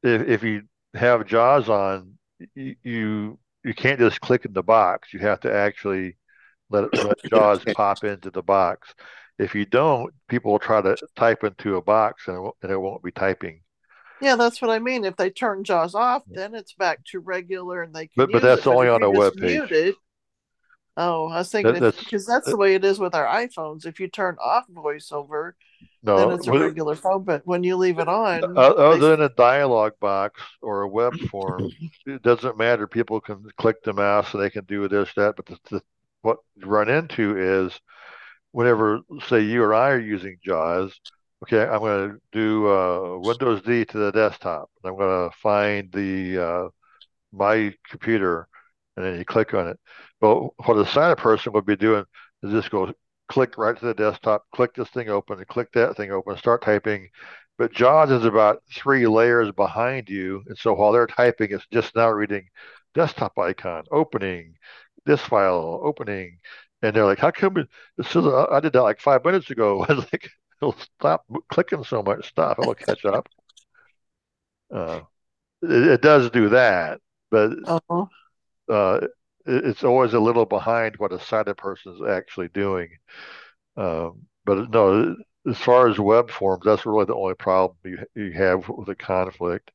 if 0.04 0.28
if 0.28 0.44
you 0.44 0.64
have 0.96 1.26
JAWS 1.26 1.70
on, 1.70 2.14
you 2.56 2.76
you, 2.84 3.40
you 3.64 3.74
can't 3.74 4.00
just 4.00 4.20
click 4.20 4.44
in 4.44 4.54
the 4.54 4.64
box. 4.64 5.14
You 5.14 5.20
have 5.20 5.40
to 5.42 5.54
actually 5.54 6.18
let 6.70 6.94
let 6.98 7.24
JAWS 7.32 7.64
pop 7.74 8.04
into 8.04 8.32
the 8.32 8.44
box. 8.44 8.94
If 9.40 9.56
you 9.56 9.66
don't, 9.66 10.14
people 10.28 10.52
will 10.52 10.60
try 10.60 10.82
to 10.82 10.96
type 11.16 11.44
into 11.44 11.78
a 11.78 11.82
box 11.82 12.28
and 12.28 12.38
it 12.38 12.40
won't, 12.42 12.56
and 12.62 12.72
it 12.72 12.78
won't 12.78 13.02
be 13.04 13.12
typing. 13.12 13.62
Yeah, 14.22 14.36
that's 14.36 14.62
what 14.62 14.70
I 14.70 14.80
mean. 14.80 15.06
If 15.06 15.16
they 15.16 15.30
turn 15.30 15.64
JAWS 15.64 15.96
off, 15.96 16.24
then 16.28 16.54
it's 16.54 16.74
back 16.74 17.06
to 17.06 17.20
regular 17.20 17.82
and 17.84 17.94
they 17.96 18.08
can 18.08 18.14
But- 18.18 18.32
but 18.34 18.42
that's 18.42 18.66
it. 18.66 18.68
only 18.68 18.88
if 18.88 18.94
on 18.94 19.04
a 19.04 19.10
web 19.10 19.34
page. 19.34 19.42
mute 19.60 19.72
it- 19.72 19.96
Oh, 20.98 21.30
I 21.30 21.38
was 21.38 21.50
thinking 21.50 21.76
That- 21.76 21.98
because 21.98 22.26
that's- 22.26 22.26
that's, 22.26 22.50
the 22.50 22.58
way 22.58 22.76
it 22.76 22.84
is 22.84 23.00
with 23.00 23.16
our 23.16 23.26
iPhones. 23.26 23.86
If 23.86 24.02
you 24.02 24.10
turn 24.10 24.36
off 24.44 24.68
voiceover, 24.68 25.54
no, 26.04 26.18
then 26.18 26.32
it's 26.32 26.48
a 26.48 26.52
regular 26.52 26.96
phone. 26.96 27.24
But 27.24 27.48
when 27.48 27.64
you 27.64 27.78
leave 27.78 28.00
it 28.00 28.10
on, 28.10 28.58
Other 28.58 28.92
they- 29.00 29.08
than 29.08 29.22
a 29.22 29.30
dialog 29.30 29.94
box 30.02 30.42
or 30.62 30.82
a 30.82 30.88
web 30.90 31.18
form, 31.32 31.70
it 32.06 32.22
doesn't 32.22 32.58
matter. 32.58 32.86
People 32.88 33.22
can 33.22 33.50
click 33.58 33.82
the 33.84 33.94
mouse, 33.94 34.34
and 34.34 34.44
they 34.44 34.50
can 34.50 34.66
do 34.66 34.90
this, 34.90 35.14
that. 35.16 35.38
But 35.38 35.46
the, 35.46 35.60
the, 35.70 35.82
what 36.24 36.40
you 36.58 36.68
run 36.68 36.90
into 36.90 37.38
is 37.38 37.80
whenever, 38.52 39.02
say, 39.28 39.42
you 39.42 39.64
or 39.64 39.74
I 39.74 39.92
are 39.92 40.00
using 40.00 40.38
JAWS, 40.44 41.00
okay, 41.44 41.64
I'm 41.64 41.80
going 41.80 42.10
to 42.12 42.22
do 42.32 42.68
uh, 42.68 43.18
Windows 43.20 43.62
D 43.62 43.86
to 43.86 43.98
the 43.98 44.12
desktop. 44.12 44.70
I'm 44.84 44.98
going 44.98 45.30
to 45.30 45.36
find 45.38 45.92
the 45.92 46.46
uh, 46.46 46.70
my 47.32 47.74
computer, 47.90 48.48
and 48.98 49.06
then 49.06 49.18
you 49.18 49.26
click 49.26 49.54
on 49.54 49.68
it. 49.68 49.80
But 50.20 50.50
what 50.66 50.78
a 50.78 50.86
sighted 50.86 51.18
person 51.18 51.54
would 51.54 51.66
be 51.66 51.76
doing 51.76 52.06
is 52.44 52.52
just 52.52 52.72
go 52.72 52.94
click 53.30 53.58
right 53.58 53.78
to 53.78 53.86
the 53.86 53.94
desktop, 53.94 54.44
click 54.54 54.74
this 54.74 54.90
thing 54.90 55.10
open, 55.10 55.38
and 55.38 55.48
click 55.48 55.72
that 55.74 55.96
thing 55.96 56.12
open, 56.12 56.38
start 56.38 56.64
typing. 56.64 57.10
But 57.58 57.74
JAWS 57.74 58.12
is 58.12 58.26
about 58.26 58.64
three 58.74 59.06
layers 59.06 59.52
behind 59.52 60.10
you, 60.10 60.44
and 60.48 60.58
so 60.58 60.74
while 60.74 60.92
they're 60.92 61.08
typing, 61.08 61.52
it's 61.52 61.66
just 61.72 61.96
now 61.96 62.10
reading 62.10 62.48
desktop 62.96 63.38
icon, 63.38 63.84
opening, 63.92 64.56
this 65.06 65.22
file, 65.22 65.80
opening, 65.84 66.40
and 66.82 66.96
they're 66.96 67.06
like, 67.06 67.20
"How 67.20 67.32
come 67.32 67.58
it, 67.58 67.70
it 67.98 68.06
says 68.08 68.26
I 68.28 68.46
I 68.52 68.60
did 68.62 68.74
that 68.74 68.84
like 68.84 69.02
five 69.02 69.26
minutes 69.26 69.50
ago?" 69.52 69.86
I 69.90 69.94
was 69.94 70.06
like, 70.14 70.30
"It'll 70.62 70.76
stop 71.00 71.26
clicking 71.52 71.84
so 71.84 72.04
much 72.04 72.30
stuff. 72.30 72.60
It'll 72.60 72.76
catch 72.76 73.06
up." 73.06 73.30
Uh, 74.74 75.02
it, 75.64 75.88
it 75.88 76.02
does 76.02 76.30
do 76.32 76.50
that, 76.50 77.02
but 77.32 77.52
Uh-huh. 77.64 78.08
uh, 78.70 79.00
it, 79.46 79.66
it's 79.66 79.84
always 79.84 80.14
a 80.14 80.20
little 80.20 80.46
behind 80.46 80.96
what 80.98 81.14
a 81.14 81.20
sighted 81.20 81.58
person 81.58 81.94
is 81.94 82.02
actually 82.08 82.50
doing. 82.50 82.90
Um, 83.78 84.24
but 84.46 84.72
no, 84.72 85.16
as 85.50 85.58
far 85.60 85.90
as 85.90 86.00
web 86.00 86.32
forms, 86.32 86.64
that's 86.66 86.86
really 86.86 87.06
the 87.06 87.16
only 87.16 87.36
problem 87.36 87.78
you 87.86 88.00
you 88.16 88.34
have 88.34 88.70
with 88.70 88.90
a 88.90 88.96
conflict. 88.96 89.72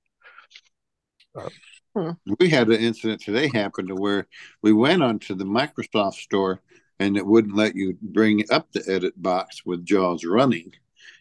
We 2.40 2.48
had 2.50 2.68
an 2.68 2.80
incident 2.80 3.20
today 3.22 3.50
happen 3.52 3.86
to 3.88 3.94
where 3.96 4.26
we 4.62 4.72
went 4.72 5.02
onto 5.02 5.34
the 5.34 5.44
Microsoft 5.44 6.14
store 6.14 6.62
and 7.00 7.16
it 7.16 7.26
wouldn't 7.26 7.56
let 7.56 7.74
you 7.74 7.96
bring 8.00 8.44
up 8.50 8.70
the 8.72 8.82
edit 8.88 9.20
box 9.20 9.64
with 9.66 9.84
JAWS 9.84 10.24
running. 10.24 10.72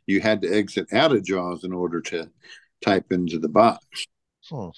You 0.06 0.22
had 0.22 0.42
to 0.42 0.50
exit 0.54 0.92
out 0.94 1.12
of 1.16 1.24
JAWS 1.24 1.64
in 1.64 1.74
order 1.74 2.02
to 2.02 2.30
type 2.84 3.12
into 3.12 3.40
the 3.40 3.50
box. 3.50 3.86
Hmm. 4.50 4.70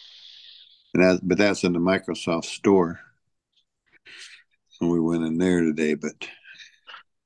And 0.93 1.03
that, 1.03 1.19
but 1.23 1.37
that's 1.37 1.63
in 1.63 1.73
the 1.73 1.79
Microsoft 1.79 2.45
store. 2.45 2.99
So 4.69 4.87
we 4.87 4.99
went 4.99 5.23
in 5.23 5.37
there 5.37 5.61
today, 5.61 5.95
but 5.95 6.27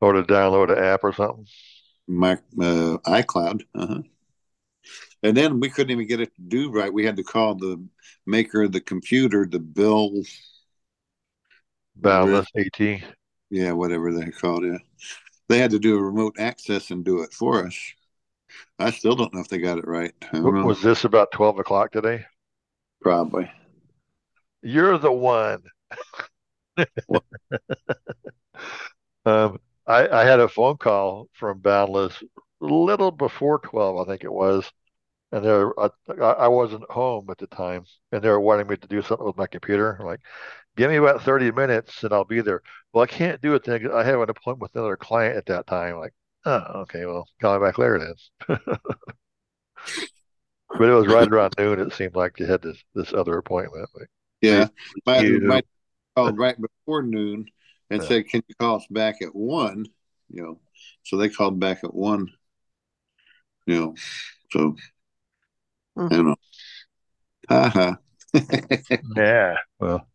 Or 0.02 0.14
to 0.14 0.24
download 0.24 0.72
an 0.72 0.84
app 0.84 1.04
or 1.04 1.14
something. 1.14 1.46
my 2.08 2.34
uh, 2.34 2.98
iCloud. 3.06 3.64
Uh-huh. 3.76 4.02
And 5.22 5.36
then 5.36 5.60
we 5.60 5.70
couldn't 5.70 5.92
even 5.92 6.08
get 6.08 6.22
it 6.22 6.34
to 6.36 6.42
do 6.42 6.72
right. 6.72 6.94
We 6.94 7.06
had 7.06 7.18
to 7.18 7.24
call 7.24 7.56
the 7.56 7.84
maker 8.26 8.64
of 8.64 8.72
the 8.72 8.80
computer, 8.82 9.46
the 9.46 9.60
Bill. 9.60 10.24
Boundless 11.96 12.48
AT. 12.56 13.02
Yeah, 13.50 13.72
whatever 13.72 14.14
they're 14.14 14.32
called. 14.32 14.64
Yeah, 14.64 14.78
they 15.48 15.58
had 15.60 15.72
to 15.72 15.80
do 15.80 15.98
a 15.98 16.04
remote 16.04 16.36
access 16.40 16.92
and 16.92 17.04
do 17.04 17.24
it 17.24 17.34
for 17.34 17.66
us. 17.66 17.78
I 18.78 18.92
still 18.92 19.16
don't 19.16 19.34
know 19.34 19.42
if 19.42 19.48
they 19.48 19.58
got 19.58 19.78
it 19.78 19.88
right. 19.88 20.14
Know. 20.32 20.66
Was 20.66 20.82
this 20.82 21.04
about 21.04 21.32
12 21.32 21.60
o'clock 21.60 21.92
today? 21.92 22.26
Probably. 23.02 23.52
You're 24.62 24.98
the 24.98 25.12
one. 25.12 25.64
um, 29.26 29.60
I, 29.88 30.08
I 30.08 30.24
had 30.24 30.40
a 30.40 30.48
phone 30.48 30.78
call 30.78 31.28
from 31.34 31.60
Boundless 31.60 32.22
a 32.62 32.66
little 32.66 33.12
before 33.12 33.60
12, 33.60 34.00
I 34.00 34.12
think 34.12 34.24
it 34.24 34.32
was. 34.32 34.70
And 35.32 35.46
they're, 35.46 35.80
I, 35.80 35.90
I 36.20 36.48
wasn't 36.48 36.90
home 36.90 37.30
at 37.30 37.38
the 37.38 37.48
time, 37.48 37.86
and 38.12 38.22
they 38.24 38.30
were 38.30 38.40
wanting 38.40 38.68
me 38.68 38.78
to 38.78 38.88
do 38.88 39.02
something 39.04 39.26
with 39.28 39.38
my 39.38 39.48
computer. 39.48 39.98
I'm 40.00 40.06
like, 40.08 40.22
give 40.78 40.90
me 40.92 40.98
about 40.98 41.24
30 41.24 41.52
minutes 41.52 42.04
and 42.04 42.14
I'll 42.14 42.26
be 42.26 42.42
there. 42.42 42.64
Well, 42.94 43.04
I 43.04 43.08
can't 43.08 43.42
do 43.42 43.56
it 43.56 43.64
then. 43.66 43.92
I 43.92 44.04
have 44.06 44.22
an 44.22 44.30
appointment 44.30 44.62
with 44.62 44.76
another 44.76 44.98
client 44.98 45.38
at 45.38 45.48
that 45.48 45.68
time. 45.68 45.98
Like, 45.98 46.14
oh, 46.46 46.82
okay, 46.84 47.06
well, 47.06 47.28
call 47.42 47.60
me 47.60 47.66
back 47.66 47.78
later 47.80 48.00
then. 48.48 48.58
But 50.80 50.90
it 50.90 50.94
was 50.94 51.08
right 51.08 51.28
around 51.32 51.54
noon. 51.60 51.80
It 51.80 51.94
seemed 51.94 52.16
like 52.16 52.40
you 52.40 52.48
had 52.48 52.64
this 52.64 52.84
this 52.96 53.14
other 53.14 53.38
appointment. 53.38 53.88
Like, 53.94 54.10
Yeah, 54.42 54.70
my, 55.06 55.24
you. 55.24 55.40
my 55.42 55.62
called 56.16 56.38
right 56.40 56.58
before 56.60 57.04
noon 57.04 57.48
and 57.90 58.04
Yeah. 58.04 58.04
said, 58.04 58.28
"Can 58.30 58.44
you 58.48 58.56
call 58.56 58.78
us 58.78 58.88
back 58.90 59.22
at 59.24 59.36
one?" 59.36 59.88
You 60.30 60.44
know, 60.44 60.62
so 61.04 61.18
they 61.18 61.30
called 61.30 61.60
back 61.60 61.84
at 61.84 61.94
one. 61.96 62.30
You 63.66 63.76
know, 63.76 63.96
so 64.52 64.76
I 66.00 66.08
don't 66.10 66.28
know. 66.28 66.36
Ha. 67.50 67.98
Yeah. 69.16 69.56
Well, 69.80 70.08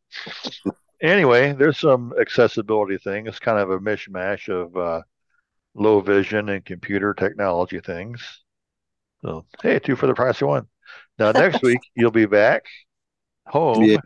anyway, 1.03 1.53
there's 1.53 1.79
some 1.79 2.15
accessibility 2.21 2.99
thing. 2.99 3.27
It's 3.27 3.39
kind 3.39 3.59
of 3.59 3.71
a 3.71 3.79
mishmash 3.79 4.49
of 4.49 4.77
uh, 4.77 5.03
low 5.75 6.01
vision 6.01 6.49
and 6.49 6.65
computer 6.65 7.15
technology 7.15 7.81
things. 7.81 8.43
So, 9.25 9.47
hey, 9.63 9.79
two 9.79 9.97
for 9.97 10.07
the 10.07 10.15
price 10.15 10.41
of 10.43 10.49
one. 10.49 10.67
Now, 11.19 11.33
next 11.33 11.63
week, 11.65 11.81
you'll 11.95 12.11
be 12.11 12.27
back 12.27 12.65
home. 13.47 13.83
Yeah. 13.85 13.99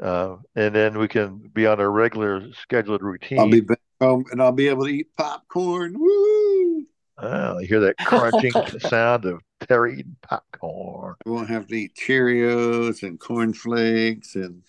Uh, 0.00 0.36
and 0.54 0.74
then 0.74 0.98
we 0.98 1.08
can 1.08 1.50
be 1.54 1.66
on 1.66 1.80
a 1.80 1.88
regular 1.88 2.52
scheduled 2.52 3.02
routine. 3.02 3.38
I'll 3.38 3.50
be 3.50 3.60
back 3.60 3.80
home 4.00 4.24
and 4.30 4.42
I'll 4.42 4.52
be 4.52 4.68
able 4.68 4.84
to 4.84 4.90
eat 4.90 5.08
popcorn. 5.16 5.98
Woo! 5.98 6.84
Oh, 7.18 7.58
you 7.58 7.66
hear 7.66 7.80
that 7.80 7.96
crunching 7.96 8.52
sound 8.80 9.24
of 9.24 9.40
Terry 9.60 9.94
eating 10.00 10.16
popcorn. 10.22 11.14
We 11.24 11.32
won't 11.32 11.48
have 11.50 11.66
to 11.68 11.74
eat 11.74 11.96
Cheerios 11.96 13.02
and 13.02 13.18
cornflakes 13.18 14.34
and 14.34 14.62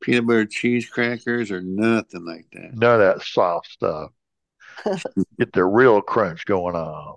peanut 0.00 0.26
butter 0.26 0.46
cheese 0.46 0.88
crackers 0.88 1.50
or 1.50 1.60
nothing 1.62 2.24
like 2.24 2.46
that. 2.52 2.74
None 2.74 3.00
of 3.00 3.00
that 3.00 3.22
soft 3.26 3.70
stuff. 3.70 4.10
Get 5.38 5.52
the 5.52 5.64
real 5.64 6.02
crunch 6.02 6.44
going 6.44 6.76
on. 6.76 7.16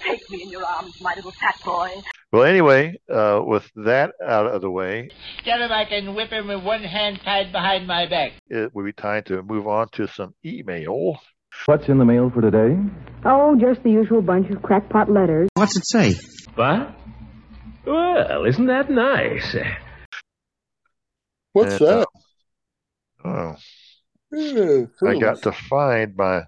Take 0.00 0.28
me 0.30 0.42
in 0.42 0.50
your 0.50 0.64
arms, 0.64 1.00
my 1.00 1.14
little 1.16 1.32
fat 1.32 1.56
boy. 1.64 1.90
Well, 2.32 2.44
anyway, 2.44 2.96
uh, 3.12 3.42
with 3.44 3.68
that 3.76 4.12
out 4.24 4.46
of 4.46 4.60
the 4.62 4.70
way, 4.70 5.08
Tell 5.44 5.60
him 5.60 5.70
I 5.72 5.84
can 5.84 6.14
whip 6.14 6.30
him 6.30 6.48
with 6.48 6.62
one 6.62 6.82
hand 6.82 7.20
tied 7.24 7.52
behind 7.52 7.86
my 7.86 8.06
back. 8.06 8.32
it 8.48 8.74
will 8.74 8.84
be 8.84 8.92
time 8.92 9.22
to 9.24 9.42
move 9.42 9.66
on 9.66 9.88
to 9.92 10.06
some 10.08 10.34
email. 10.44 11.18
What's 11.64 11.88
in 11.88 11.98
the 11.98 12.04
mail 12.04 12.30
for 12.30 12.40
today? 12.42 12.78
Oh, 13.24 13.56
just 13.58 13.82
the 13.82 13.90
usual 13.90 14.22
bunch 14.22 14.50
of 14.50 14.62
crackpot 14.62 15.10
letters. 15.10 15.48
What's 15.54 15.76
it 15.76 15.86
say? 15.86 16.14
What? 16.54 16.94
Well, 17.84 18.44
isn't 18.44 18.66
that 18.66 18.90
nice? 18.90 19.56
What's 21.52 21.80
And, 21.80 21.82
uh, 21.82 22.04
that? 22.04 22.08
Oh, 23.24 23.56
Yeah, 24.32 25.08
I 25.08 25.18
got 25.18 25.42
to 25.42 25.52
find 25.52 26.14
my 26.16 26.42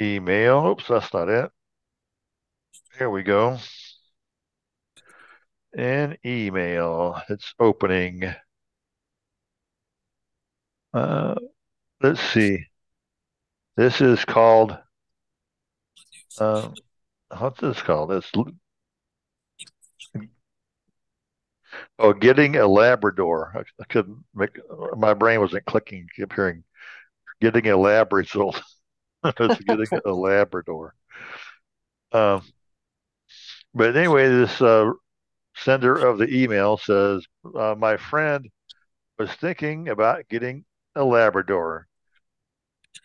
email. 0.00 0.66
Oops, 0.66 0.84
that's 0.88 1.12
not 1.14 1.28
it. 1.28 1.50
Here 2.98 3.08
we 3.08 3.22
go. 3.22 3.58
An 5.74 6.18
email. 6.24 7.22
It's 7.28 7.54
opening. 7.58 8.34
Uh, 10.92 11.36
let's 12.02 12.20
see. 12.20 12.66
This 13.76 14.00
is 14.00 14.24
called. 14.24 14.76
Um, 16.38 16.74
what's 17.36 17.60
this 17.60 17.80
called? 17.82 18.12
It's 18.12 18.30
oh, 21.98 22.12
getting 22.12 22.56
a 22.56 22.66
Labrador. 22.66 23.52
I, 23.54 23.60
I 23.80 23.84
couldn't 23.88 24.24
make 24.34 24.58
my 24.96 25.14
brain 25.14 25.40
wasn't 25.40 25.64
clicking. 25.66 26.08
Kept 26.16 26.34
hearing 26.34 26.64
getting 27.40 27.68
a 27.68 27.76
lab 27.76 28.12
result. 28.12 28.60
it's 29.24 29.64
getting 29.64 30.00
a 30.04 30.12
Labrador. 30.12 30.94
Um, 32.12 32.42
but 33.74 33.96
anyway, 33.96 34.28
this 34.28 34.60
uh, 34.60 34.90
sender 35.56 35.94
of 35.94 36.18
the 36.18 36.28
email 36.28 36.76
says, 36.76 37.24
uh, 37.56 37.74
My 37.78 37.96
friend 37.96 38.48
was 39.18 39.30
thinking 39.32 39.88
about 39.88 40.28
getting 40.28 40.64
a 40.96 41.04
Labrador. 41.04 41.86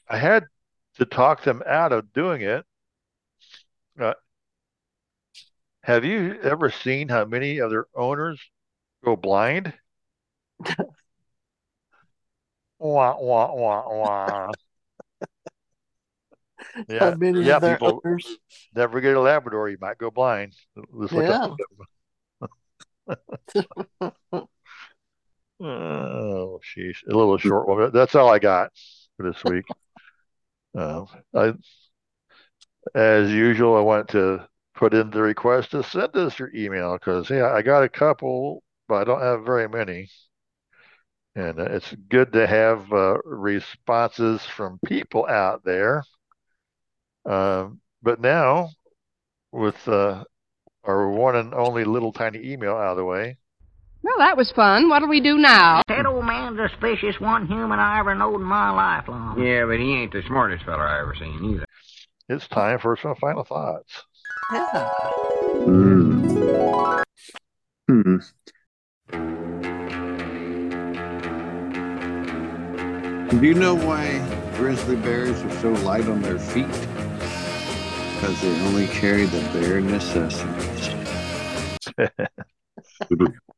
I 0.09 0.17
had 0.17 0.45
to 0.97 1.05
talk 1.05 1.43
them 1.43 1.61
out 1.65 1.91
of 1.91 2.11
doing 2.13 2.41
it. 2.41 2.65
Uh, 3.99 4.13
have 5.83 6.03
you 6.03 6.39
ever 6.41 6.69
seen 6.69 7.09
how 7.09 7.25
many 7.25 7.59
of 7.59 7.69
their 7.69 7.85
owners 7.95 8.41
go 9.03 9.15
blind? 9.15 9.73
wah, 12.79 13.15
wah, 13.19 13.53
wah, 13.53 13.93
wah. 13.93 14.53
Yeah, 16.89 17.11
How 17.11 17.15
many 17.15 17.43
yeah, 17.43 17.59
people 17.59 18.01
owners? 18.03 18.37
never 18.75 19.01
get 19.01 19.15
a 19.15 19.19
Labrador, 19.19 19.69
you 19.69 19.77
might 19.79 19.97
go 19.97 20.11
blind. 20.11 20.53
Let's 20.91 21.13
look 21.13 21.29
up. 21.29 21.57
Oh, 25.59 26.59
sheesh. 26.61 27.07
A 27.07 27.15
little 27.15 27.37
short 27.37 27.67
one. 27.67 27.91
That's 27.93 28.15
all 28.15 28.29
I 28.29 28.39
got 28.39 28.71
for 29.15 29.31
this 29.31 29.43
week. 29.45 29.65
Uh, 30.75 31.05
I 31.33 31.53
as 32.93 33.31
usual, 33.31 33.75
I 33.77 33.81
want 33.81 34.09
to 34.09 34.47
put 34.75 34.93
in 34.93 35.09
the 35.09 35.21
request 35.21 35.71
to 35.71 35.83
send 35.83 36.15
us 36.15 36.37
your 36.39 36.53
email 36.55 36.93
because 36.93 37.29
yeah, 37.29 37.51
I 37.51 37.61
got 37.61 37.83
a 37.83 37.89
couple, 37.89 38.63
but 38.87 38.95
I 38.95 39.03
don't 39.03 39.21
have 39.21 39.45
very 39.45 39.67
many. 39.69 40.09
And 41.35 41.59
uh, 41.59 41.63
it's 41.65 41.93
good 42.09 42.33
to 42.33 42.45
have 42.47 42.91
uh, 42.91 43.17
responses 43.23 44.43
from 44.45 44.79
people 44.85 45.25
out 45.27 45.63
there. 45.63 46.03
Um, 47.25 47.81
but 48.01 48.19
now, 48.19 48.69
with 49.51 49.87
uh, 49.87 50.25
our 50.85 51.09
one 51.09 51.35
and 51.37 51.53
only 51.55 51.85
little 51.85 52.13
tiny 52.13 52.53
email 52.53 52.75
out 52.75 52.91
of 52.91 52.97
the 52.97 53.05
way, 53.05 53.37
Well, 54.05 54.19
that 54.19 54.37
was 54.37 54.51
fun. 54.51 54.87
What'll 54.87 55.09
we 55.09 55.19
do 55.19 55.39
now? 55.39 55.81
That 55.87 56.05
old 56.05 56.25
man's 56.25 56.57
the 56.57 56.69
suspicious 56.69 57.19
one 57.19 57.47
human 57.47 57.79
I 57.79 57.99
ever 57.99 58.13
knowed 58.13 58.35
in 58.35 58.43
my 58.43 58.69
life 58.69 59.07
long. 59.07 59.41
Yeah, 59.43 59.65
but 59.65 59.79
he 59.79 59.95
ain't 59.95 60.13
the 60.13 60.21
smartest 60.27 60.63
fella 60.63 60.83
I 60.83 60.99
ever 60.99 61.15
seen 61.15 61.43
either. 61.43 61.65
it's 62.29 62.47
time 62.47 62.77
for 62.77 62.95
some 63.01 63.15
final 63.15 63.43
thoughts. 63.43 64.03
Yeah. 64.53 64.89
Hmm. 65.65 66.27
Hmm. 67.87 68.17
Do 73.39 73.47
you 73.47 73.55
know 73.55 73.73
why 73.73 74.19
grizzly 74.55 74.97
bears 74.97 75.41
are 75.41 75.61
so 75.61 75.71
light 75.83 76.07
on 76.07 76.21
their 76.21 76.37
feet? 76.37 76.67
Because 78.13 78.39
they 78.39 78.51
only 78.67 78.85
carry 78.85 79.25
the 79.25 79.41
bare 79.51 79.81
necessities. 79.81 80.89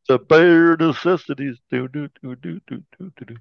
the 0.07 0.19
bare 0.19 0.76
necessities. 0.77 1.57
Do, 1.72 1.88
do, 1.88 2.07
do, 2.22 2.35
do, 2.35 2.60
do, 2.68 2.84
do, 2.98 3.11
do, 3.18 3.26
do. 3.26 3.35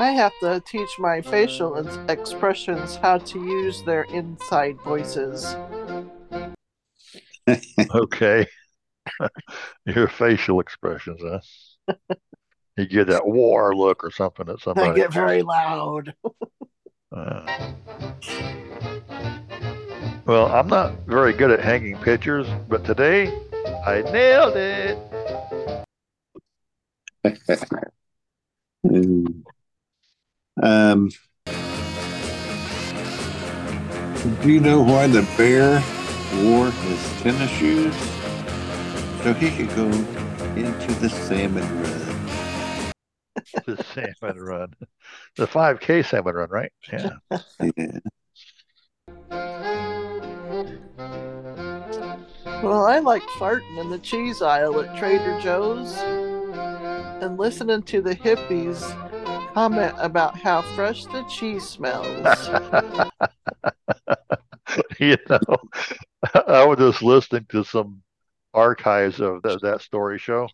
I 0.00 0.10
have 0.12 0.32
to 0.42 0.62
teach 0.64 0.90
my 1.00 1.20
facial 1.20 1.76
ex- 1.76 1.98
expressions 2.08 2.96
how 2.96 3.18
to 3.18 3.38
use 3.40 3.82
their 3.82 4.02
inside 4.04 4.76
voices. 4.84 5.56
Okay. 7.94 8.46
Your 9.86 10.06
facial 10.06 10.60
expressions, 10.60 11.22
huh? 11.24 11.40
You 12.76 12.86
get 12.86 13.06
that 13.08 13.26
war 13.26 13.74
look 13.74 14.04
or 14.04 14.10
something 14.10 14.46
at 14.50 14.56
I 14.60 14.62
somebody. 14.62 15.00
get 15.00 15.12
very 15.12 15.40
loud. 15.42 16.14
Uh, 17.10 17.72
well, 20.28 20.52
I'm 20.52 20.68
not 20.68 20.92
very 21.06 21.32
good 21.32 21.50
at 21.50 21.60
hanging 21.60 21.96
pictures, 21.96 22.46
but 22.68 22.84
today 22.84 23.32
I 23.86 24.02
nailed 24.02 24.56
it. 24.56 24.98
Um, 30.60 31.08
do 34.42 34.52
you 34.52 34.58
know 34.58 34.82
why 34.82 35.06
the 35.06 35.22
bear 35.36 35.80
wore 36.42 36.72
his 36.72 37.22
tennis 37.22 37.48
shoes? 37.52 37.94
So 39.22 39.32
he 39.34 39.56
could 39.56 39.68
go 39.76 39.86
into 40.56 40.92
the 40.94 41.08
salmon 41.08 41.62
run. 41.80 42.92
The 43.66 43.76
salmon 43.84 44.42
run. 44.42 44.74
The 45.36 45.46
5K 45.46 46.04
salmon 46.04 46.34
run, 46.34 46.50
right? 46.50 46.72
Yeah. 46.92 47.10
Yeah. 47.76 47.98
Well, 52.62 52.86
I 52.86 52.98
like 52.98 53.22
farting 53.38 53.78
in 53.78 53.88
the 53.88 54.00
cheese 54.00 54.42
aisle 54.42 54.80
at 54.80 54.96
Trader 54.96 55.40
Joe's 55.40 55.96
and 57.22 57.38
listening 57.38 57.84
to 57.84 58.02
the 58.02 58.16
hippies 58.16 58.82
comment 59.54 59.94
about 59.98 60.38
how 60.38 60.62
fresh 60.74 61.04
the 61.06 61.22
cheese 61.24 61.68
smells. 61.68 62.06
you 65.00 65.16
know, 65.28 65.40
I 66.46 66.64
was 66.64 66.78
just 66.78 67.02
listening 67.02 67.46
to 67.50 67.64
some 67.64 68.02
archives 68.54 69.20
of 69.20 69.42
th- 69.42 69.60
that 69.60 69.82
story 69.82 70.18
show, 70.18 70.48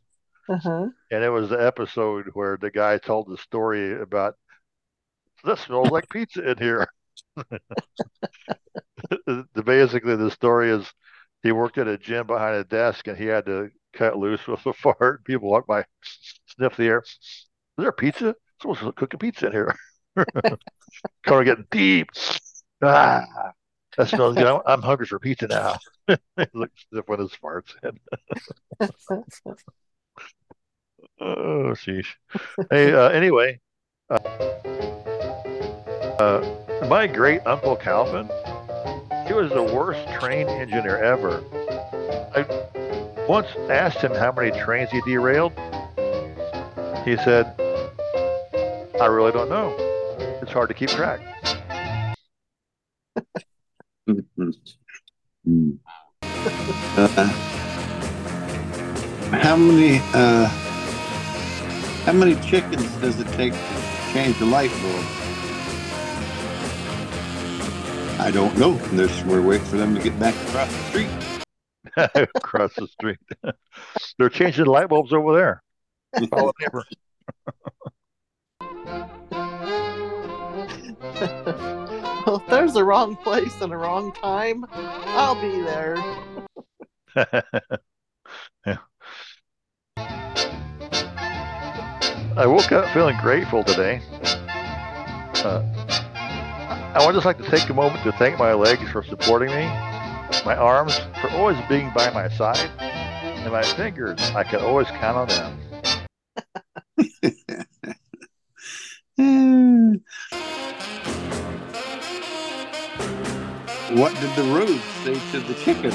uh-huh. 0.48 0.88
and 1.10 1.24
it 1.24 1.30
was 1.30 1.50
the 1.50 1.66
episode 1.66 2.26
where 2.34 2.56
the 2.56 2.70
guy 2.70 2.98
told 2.98 3.28
the 3.28 3.38
story 3.38 4.00
about 4.00 4.34
this 5.44 5.60
smells 5.60 5.90
like 5.90 6.08
pizza 6.08 6.50
in 6.50 6.58
here. 6.58 6.88
The, 9.26 9.62
basically, 9.64 10.16
the 10.16 10.30
story 10.30 10.70
is 10.70 10.90
he 11.42 11.52
worked 11.52 11.78
at 11.78 11.88
a 11.88 11.98
gym 11.98 12.26
behind 12.26 12.56
a 12.56 12.64
desk 12.64 13.06
and 13.06 13.16
he 13.16 13.26
had 13.26 13.46
to 13.46 13.70
cut 13.92 14.16
loose 14.16 14.46
with 14.46 14.64
a 14.66 14.72
fart. 14.74 15.24
People 15.24 15.50
walk 15.50 15.66
by, 15.66 15.84
sniff 16.46 16.76
the 16.76 16.84
air. 16.84 17.02
Is 17.04 17.46
there 17.76 17.92
pizza? 17.92 18.34
Someone's 18.62 18.94
cooking 18.96 19.18
pizza 19.18 19.46
in 19.46 19.52
here. 19.52 19.76
kind 20.16 20.58
of 21.26 21.44
getting 21.44 21.66
deep. 21.70 22.08
Ah, 22.82 23.24
that 23.96 24.08
smells 24.08 24.36
good. 24.36 24.60
I'm, 24.66 24.82
hungry 24.82 25.06
for 25.06 25.18
pizza 25.18 25.46
now. 25.48 25.78
He's 26.06 26.48
like 26.54 26.70
sniffing 26.90 27.18
his 27.18 27.32
farts 27.32 27.74
in. 27.82 27.98
oh, 31.20 31.74
sheesh. 31.74 32.14
Hey, 32.70 32.92
uh, 32.92 33.08
anyway, 33.08 33.60
uh, 34.08 34.18
uh, 36.18 36.63
my 36.88 37.06
great 37.06 37.40
uncle 37.46 37.76
Calvin, 37.76 38.28
he 39.26 39.32
was 39.32 39.50
the 39.52 39.62
worst 39.62 40.06
train 40.20 40.48
engineer 40.48 41.02
ever. 41.02 41.42
I 42.34 42.44
once 43.26 43.48
asked 43.70 43.98
him 43.98 44.12
how 44.12 44.32
many 44.32 44.50
trains 44.60 44.90
he 44.90 45.00
derailed. 45.02 45.52
He 47.04 47.16
said, 47.16 47.54
I 49.00 49.06
really 49.06 49.32
don't 49.32 49.48
know. 49.48 49.74
It's 50.42 50.52
hard 50.52 50.68
to 50.68 50.74
keep 50.74 50.90
track. 50.90 51.20
Uh, 56.96 57.08
how 59.32 59.56
many 59.56 60.00
uh, 60.12 60.46
how 62.04 62.12
many 62.12 62.34
chickens 62.42 62.86
does 62.96 63.18
it 63.18 63.26
take 63.28 63.52
to 63.54 64.12
change 64.12 64.38
a 64.40 64.44
light 64.44 64.70
bulb? 64.82 65.23
I 68.24 68.30
don't 68.30 68.56
know. 68.58 68.72
There's, 68.72 69.22
we're 69.24 69.42
waiting 69.42 69.66
for 69.66 69.76
them 69.76 69.94
to 69.94 70.00
get 70.00 70.18
back 70.18 70.34
across 70.48 70.72
the 70.72 70.78
street. 70.84 71.10
Across 72.34 72.76
the 72.76 72.88
street. 72.88 73.18
They're 74.18 74.30
changing 74.30 74.64
light 74.64 74.88
bulbs 74.88 75.12
over 75.12 75.34
there. 75.34 75.62
Follow 76.30 76.54
neighbor. 76.58 76.86
well, 82.26 82.36
if 82.36 82.46
there's 82.46 82.76
a 82.76 82.82
wrong 82.82 83.14
place 83.16 83.60
and 83.60 83.74
a 83.74 83.76
wrong 83.76 84.10
time, 84.12 84.64
I'll 84.72 85.38
be 85.38 85.60
there. 85.60 85.96
yeah. 88.66 88.78
I 92.38 92.46
woke 92.46 92.72
up 92.72 92.88
feeling 92.94 93.18
grateful 93.20 93.62
today. 93.62 94.00
Uh, 95.44 95.62
I 96.94 97.04
would 97.04 97.14
just 97.14 97.26
like 97.26 97.38
to 97.38 97.50
take 97.50 97.68
a 97.68 97.74
moment 97.74 98.04
to 98.04 98.12
thank 98.12 98.38
my 98.38 98.54
legs 98.54 98.88
for 98.92 99.02
supporting 99.02 99.48
me, 99.48 99.64
my 100.44 100.54
arms 100.54 100.96
for 101.20 101.28
always 101.30 101.56
being 101.68 101.90
by 101.92 102.08
my 102.10 102.28
side, 102.28 102.70
and 102.78 103.50
my 103.50 103.62
fingers, 103.62 104.20
I 104.34 104.44
can 104.44 104.60
always 104.60 104.86
count 104.88 105.16
on 105.16 105.28
them. 105.28 105.60
What 113.94 114.12
did 114.20 114.30
the 114.34 114.42
road 114.44 114.80
say 115.04 115.14
to 115.32 115.40
the 115.40 115.54
chicken? 115.64 115.90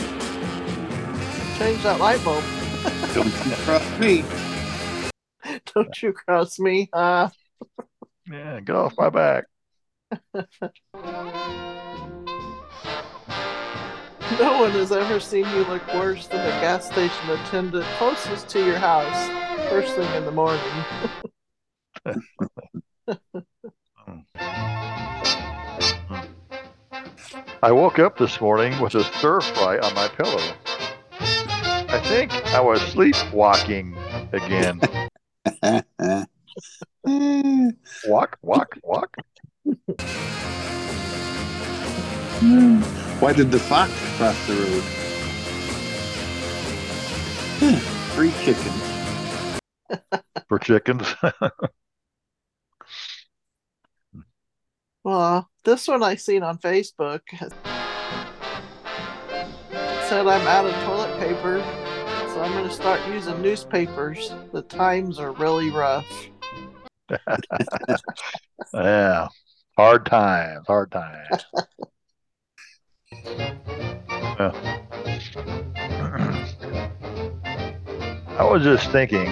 Change 1.58 1.84
that 1.84 2.00
light 2.00 2.24
bulb. 2.24 2.44
Don't 3.14 3.46
you 3.46 3.56
cross 3.66 4.00
me. 4.00 4.24
Don't 5.74 6.02
you 6.02 6.14
cross 6.14 6.60
me. 6.60 6.90
Uh, 6.94 7.30
Yeah, 8.32 8.60
get 8.62 8.76
off 8.76 8.94
my 8.98 9.10
back. 9.10 9.46
no 14.40 14.60
one 14.60 14.72
has 14.72 14.91
ever 14.91 15.19
seen 15.19 15.45
you 15.49 15.64
look 15.65 15.94
worse 15.94 16.27
than 16.27 16.44
the 16.44 16.52
gas 16.61 16.88
station 16.88 17.30
attendant 17.30 17.86
closest 17.98 18.49
to 18.49 18.65
your 18.65 18.77
house 18.77 19.30
first 19.69 19.94
thing 19.95 20.11
in 20.15 20.26
the 20.26 20.31
morning. 20.31 20.60
I 27.61 27.72
woke 27.72 27.99
up 27.99 28.18
this 28.18 28.41
morning 28.41 28.80
with 28.81 28.95
a 28.95 29.03
stir 29.03 29.41
fry 29.41 29.77
on 29.77 29.94
my 29.94 30.07
pillow. 30.07 30.56
I 31.91 31.99
think 32.06 32.34
I 32.48 32.60
was 32.61 32.81
sleepwalking 32.81 33.95
again. 34.31 34.81
walk, 38.07 38.38
walk, 38.41 38.76
walk. 38.81 39.15
Hmm. 42.40 42.81
Why 43.19 43.34
did 43.34 43.52
the 43.52 43.60
fox 43.60 43.91
cross 44.18 44.48
the 44.48 44.53
road? 44.53 44.84
Hmm, 47.60 47.76
free 48.15 48.31
chickens. 48.44 48.84
For 50.48 50.60
chickens. 50.60 51.15
Well, 55.03 55.49
this 55.64 55.88
one 55.88 56.03
I 56.03 56.15
seen 56.15 56.44
on 56.44 56.57
Facebook 56.60 57.22
said 60.10 60.27
I'm 60.27 60.48
out 60.48 60.65
of 60.65 60.73
toilet 60.86 61.19
paper, 61.19 61.61
so 62.34 62.41
I'm 62.41 62.52
going 62.52 62.68
to 62.68 62.73
start 62.73 62.99
using 63.07 63.41
newspapers. 63.41 64.34
The 64.52 64.64
times 64.64 65.19
are 65.19 65.31
really 65.34 65.69
rough. 65.69 66.06
yeah. 68.73 69.27
Hard 69.80 70.06
times, 70.06 70.68
hard 70.68 70.91
times. 70.91 71.45
Yeah. 74.38 74.51
I 78.38 78.43
was 78.43 78.61
just 78.61 78.91
thinking 78.91 79.31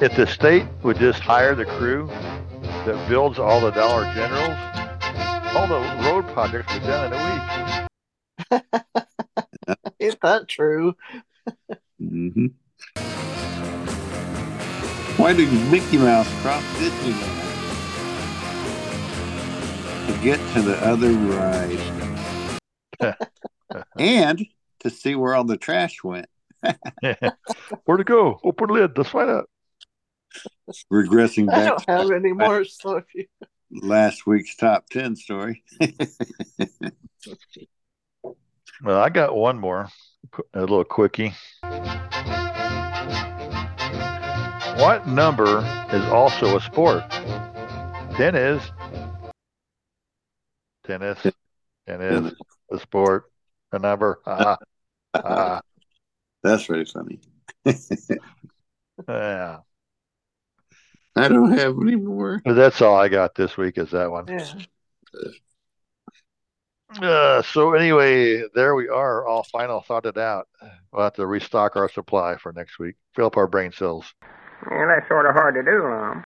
if 0.00 0.14
the 0.14 0.28
state 0.28 0.64
would 0.84 0.96
just 0.98 1.18
hire 1.18 1.56
the 1.56 1.64
crew 1.64 2.06
that 2.86 3.08
builds 3.08 3.40
all 3.40 3.60
the 3.60 3.72
Dollar 3.72 4.04
Generals, 4.14 4.56
all 5.56 5.66
the 5.66 5.80
road 6.08 6.24
projects 6.32 6.72
would 6.72 6.82
be 6.82 6.86
done 6.86 7.12
in 7.12 7.18
a 7.18 7.88
week. 8.52 8.64
Is 9.98 10.16
that 10.22 10.46
true? 10.46 10.94
hmm 11.98 12.46
Why 15.16 15.32
did 15.32 15.52
Mickey 15.72 15.98
Mouse 15.98 16.28
cross 16.42 16.62
Disneyland 16.78 17.43
to 20.06 20.18
get 20.22 20.38
to 20.54 20.62
the 20.62 20.76
other 20.84 21.12
ride 21.12 21.80
and 23.98 24.46
to 24.80 24.90
see 24.90 25.14
where 25.14 25.34
all 25.34 25.44
the 25.44 25.56
trash 25.56 26.02
went? 26.02 26.26
Where'd 27.84 28.00
it 28.00 28.06
go? 28.06 28.34
Oh, 28.34 28.40
Open 28.44 28.70
lid. 28.70 28.96
Let's 28.96 29.10
find 29.10 29.30
out. 29.30 29.48
Regressing 30.92 31.50
I 31.50 31.56
back 31.56 31.68
don't 31.68 31.88
have 31.88 32.10
any 32.10 32.32
more 32.32 32.64
so 32.64 32.96
if 32.96 33.04
you 33.14 33.26
last 33.70 34.26
week's 34.26 34.56
top 34.56 34.88
10 34.90 35.16
story. 35.16 35.62
Well, 38.82 39.00
I 39.00 39.08
got 39.08 39.34
one 39.34 39.58
more, 39.58 39.88
a 40.52 40.60
little 40.60 40.84
quickie. 40.84 41.32
What 44.76 45.06
number 45.06 45.58
is 45.92 46.04
also 46.06 46.56
a 46.56 46.60
sport? 46.60 47.08
Tennis. 48.16 48.62
Tennis. 50.86 51.18
Tennis. 51.86 52.32
A 52.72 52.78
sport. 52.78 53.24
A 53.72 53.78
number. 53.78 54.20
Ah. 54.26 54.56
Ah. 55.14 55.60
That's 56.42 56.66
very 56.66 56.84
funny. 56.84 57.20
Yeah. 59.08 59.58
I 61.16 61.28
don't 61.28 61.56
have 61.56 61.76
any 61.80 61.94
more. 61.94 62.42
But 62.44 62.54
that's 62.54 62.82
all 62.82 62.96
I 62.96 63.08
got 63.08 63.34
this 63.36 63.56
week 63.56 63.78
is 63.78 63.92
that 63.92 64.10
one. 64.10 64.26
yeah. 64.28 64.44
Uh, 67.00 67.42
so 67.42 67.74
anyway, 67.74 68.42
there 68.54 68.74
we 68.74 68.88
are, 68.88 69.26
all 69.26 69.42
final 69.44 69.80
thoughted 69.80 70.18
out. 70.18 70.48
We'll 70.92 71.04
have 71.04 71.14
to 71.14 71.26
restock 71.26 71.76
our 71.76 71.88
supply 71.88 72.36
for 72.36 72.52
next 72.52 72.78
week. 72.78 72.94
Fill 73.16 73.26
up 73.26 73.36
our 73.36 73.46
brain 73.48 73.72
cells. 73.72 74.12
Yeah, 74.70 74.86
that's 74.86 75.08
sort 75.08 75.26
of 75.26 75.34
hard 75.34 75.54
to 75.54 75.62
do, 75.62 75.82
Mom. 75.82 76.24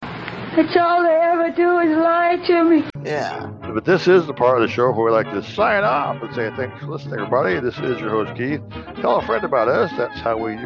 It's 0.57 0.77
all 0.77 1.03
they 1.03 1.15
ever 1.49 1.57
do 1.57 1.79
is 1.79 1.97
lie 1.97 2.37
to 2.47 2.65
me. 2.65 2.85
Yeah. 3.05 3.47
But 3.75 3.85
this 3.85 4.09
is 4.09 4.27
the 4.27 4.35
part 4.35 4.61
of 4.61 4.69
the 4.69 4.73
show 4.73 4.91
where 4.93 5.07
we 5.07 5.11
like 5.11 5.31
to 5.33 5.43
sign 5.43 5.85
off 5.85 6.23
and 6.23 6.35
say 6.35 6.51
thanks 6.57 6.81
for 6.81 6.87
listening, 6.87 7.15
everybody. 7.15 7.61
This 7.61 7.79
is 7.79 8.01
your 8.01 8.11
host, 8.11 8.37
Keith. 8.37 8.61
Tell 9.01 9.19
a 9.19 9.27
friend 9.27 9.45
about 9.45 9.69
us. 9.69 9.91
That's 9.97 10.19
how 10.21 10.37
we 10.37 10.57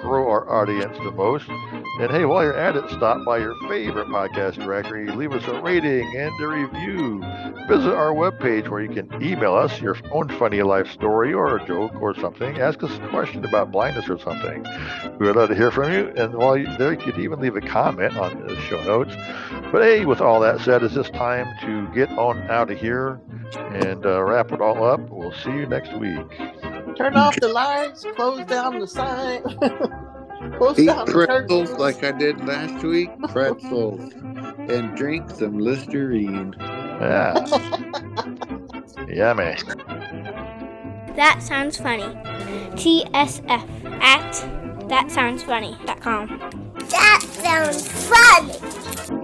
grow 0.00 0.30
our 0.30 0.48
audience 0.48 0.96
the 0.98 1.10
most. 1.10 1.48
And 1.48 2.10
hey, 2.10 2.24
while 2.24 2.42
you're 2.42 2.56
at 2.56 2.76
it, 2.76 2.88
stop 2.90 3.24
by 3.26 3.38
your 3.38 3.54
favorite 3.68 4.06
podcast 4.08 4.54
directory, 4.54 5.10
leave 5.10 5.32
us 5.32 5.46
a 5.48 5.60
rating 5.60 6.10
and 6.16 6.32
a 6.40 6.46
review. 6.46 7.20
Visit 7.68 7.92
our 7.92 8.12
webpage 8.12 8.68
where 8.68 8.80
you 8.80 8.88
can 8.88 9.22
email 9.22 9.54
us 9.54 9.80
your 9.80 9.96
own 10.10 10.28
funny 10.38 10.62
life 10.62 10.90
story 10.90 11.34
or 11.34 11.56
a 11.56 11.66
joke 11.66 11.92
or 12.00 12.14
something. 12.14 12.58
Ask 12.58 12.82
us 12.82 12.96
a 12.96 13.08
question 13.08 13.44
about 13.44 13.72
blindness 13.72 14.08
or 14.08 14.18
something. 14.18 14.64
We 15.18 15.26
would 15.26 15.36
love 15.36 15.50
to 15.50 15.54
hear 15.54 15.70
from 15.70 15.92
you. 15.92 16.12
And 16.16 16.34
while 16.34 16.56
you're 16.56 16.74
there, 16.78 16.92
you 16.92 16.98
could 16.98 17.18
even 17.18 17.40
leave 17.40 17.56
a 17.56 17.60
comment 17.60 18.16
on 18.16 18.46
the 18.46 18.58
show 18.62 18.82
notes. 18.84 19.14
But 19.70 19.82
hey, 19.82 20.06
with 20.06 20.20
all 20.20 20.29
that 20.38 20.60
said, 20.60 20.84
it's 20.84 20.94
just 20.94 21.12
time 21.12 21.48
to 21.62 21.88
get 21.92 22.08
on 22.10 22.40
out 22.50 22.70
of 22.70 22.78
here 22.78 23.20
and 23.56 24.06
uh, 24.06 24.22
wrap 24.22 24.52
it 24.52 24.60
all 24.60 24.84
up. 24.84 25.00
We'll 25.10 25.32
see 25.32 25.50
you 25.50 25.66
next 25.66 25.92
week. 25.98 26.24
Turn 26.96 27.16
off 27.16 27.34
the 27.40 27.48
lights, 27.48 28.04
close 28.14 28.44
down 28.46 28.78
the 28.78 28.86
sign. 28.86 29.42
close 30.58 30.78
Eat 30.78 30.86
down 30.86 31.06
the 31.06 31.12
pretzels 31.12 31.70
curtains. 31.70 31.78
like 31.80 32.04
I 32.04 32.12
did 32.16 32.44
last 32.46 32.84
week. 32.84 33.10
Pretzels. 33.28 34.12
and 34.14 34.94
drink 34.96 35.30
some 35.30 35.58
Listerine. 35.58 36.54
Yeah. 36.60 37.34
Yummy. 39.08 39.56
That 41.16 41.40
sounds 41.42 41.76
funny. 41.78 42.04
TSF 42.76 44.00
at 44.02 44.32
thatsoundsfunny.com. 44.88 46.72
That 46.90 47.22
sounds 47.22 47.88
funny. 48.08 49.19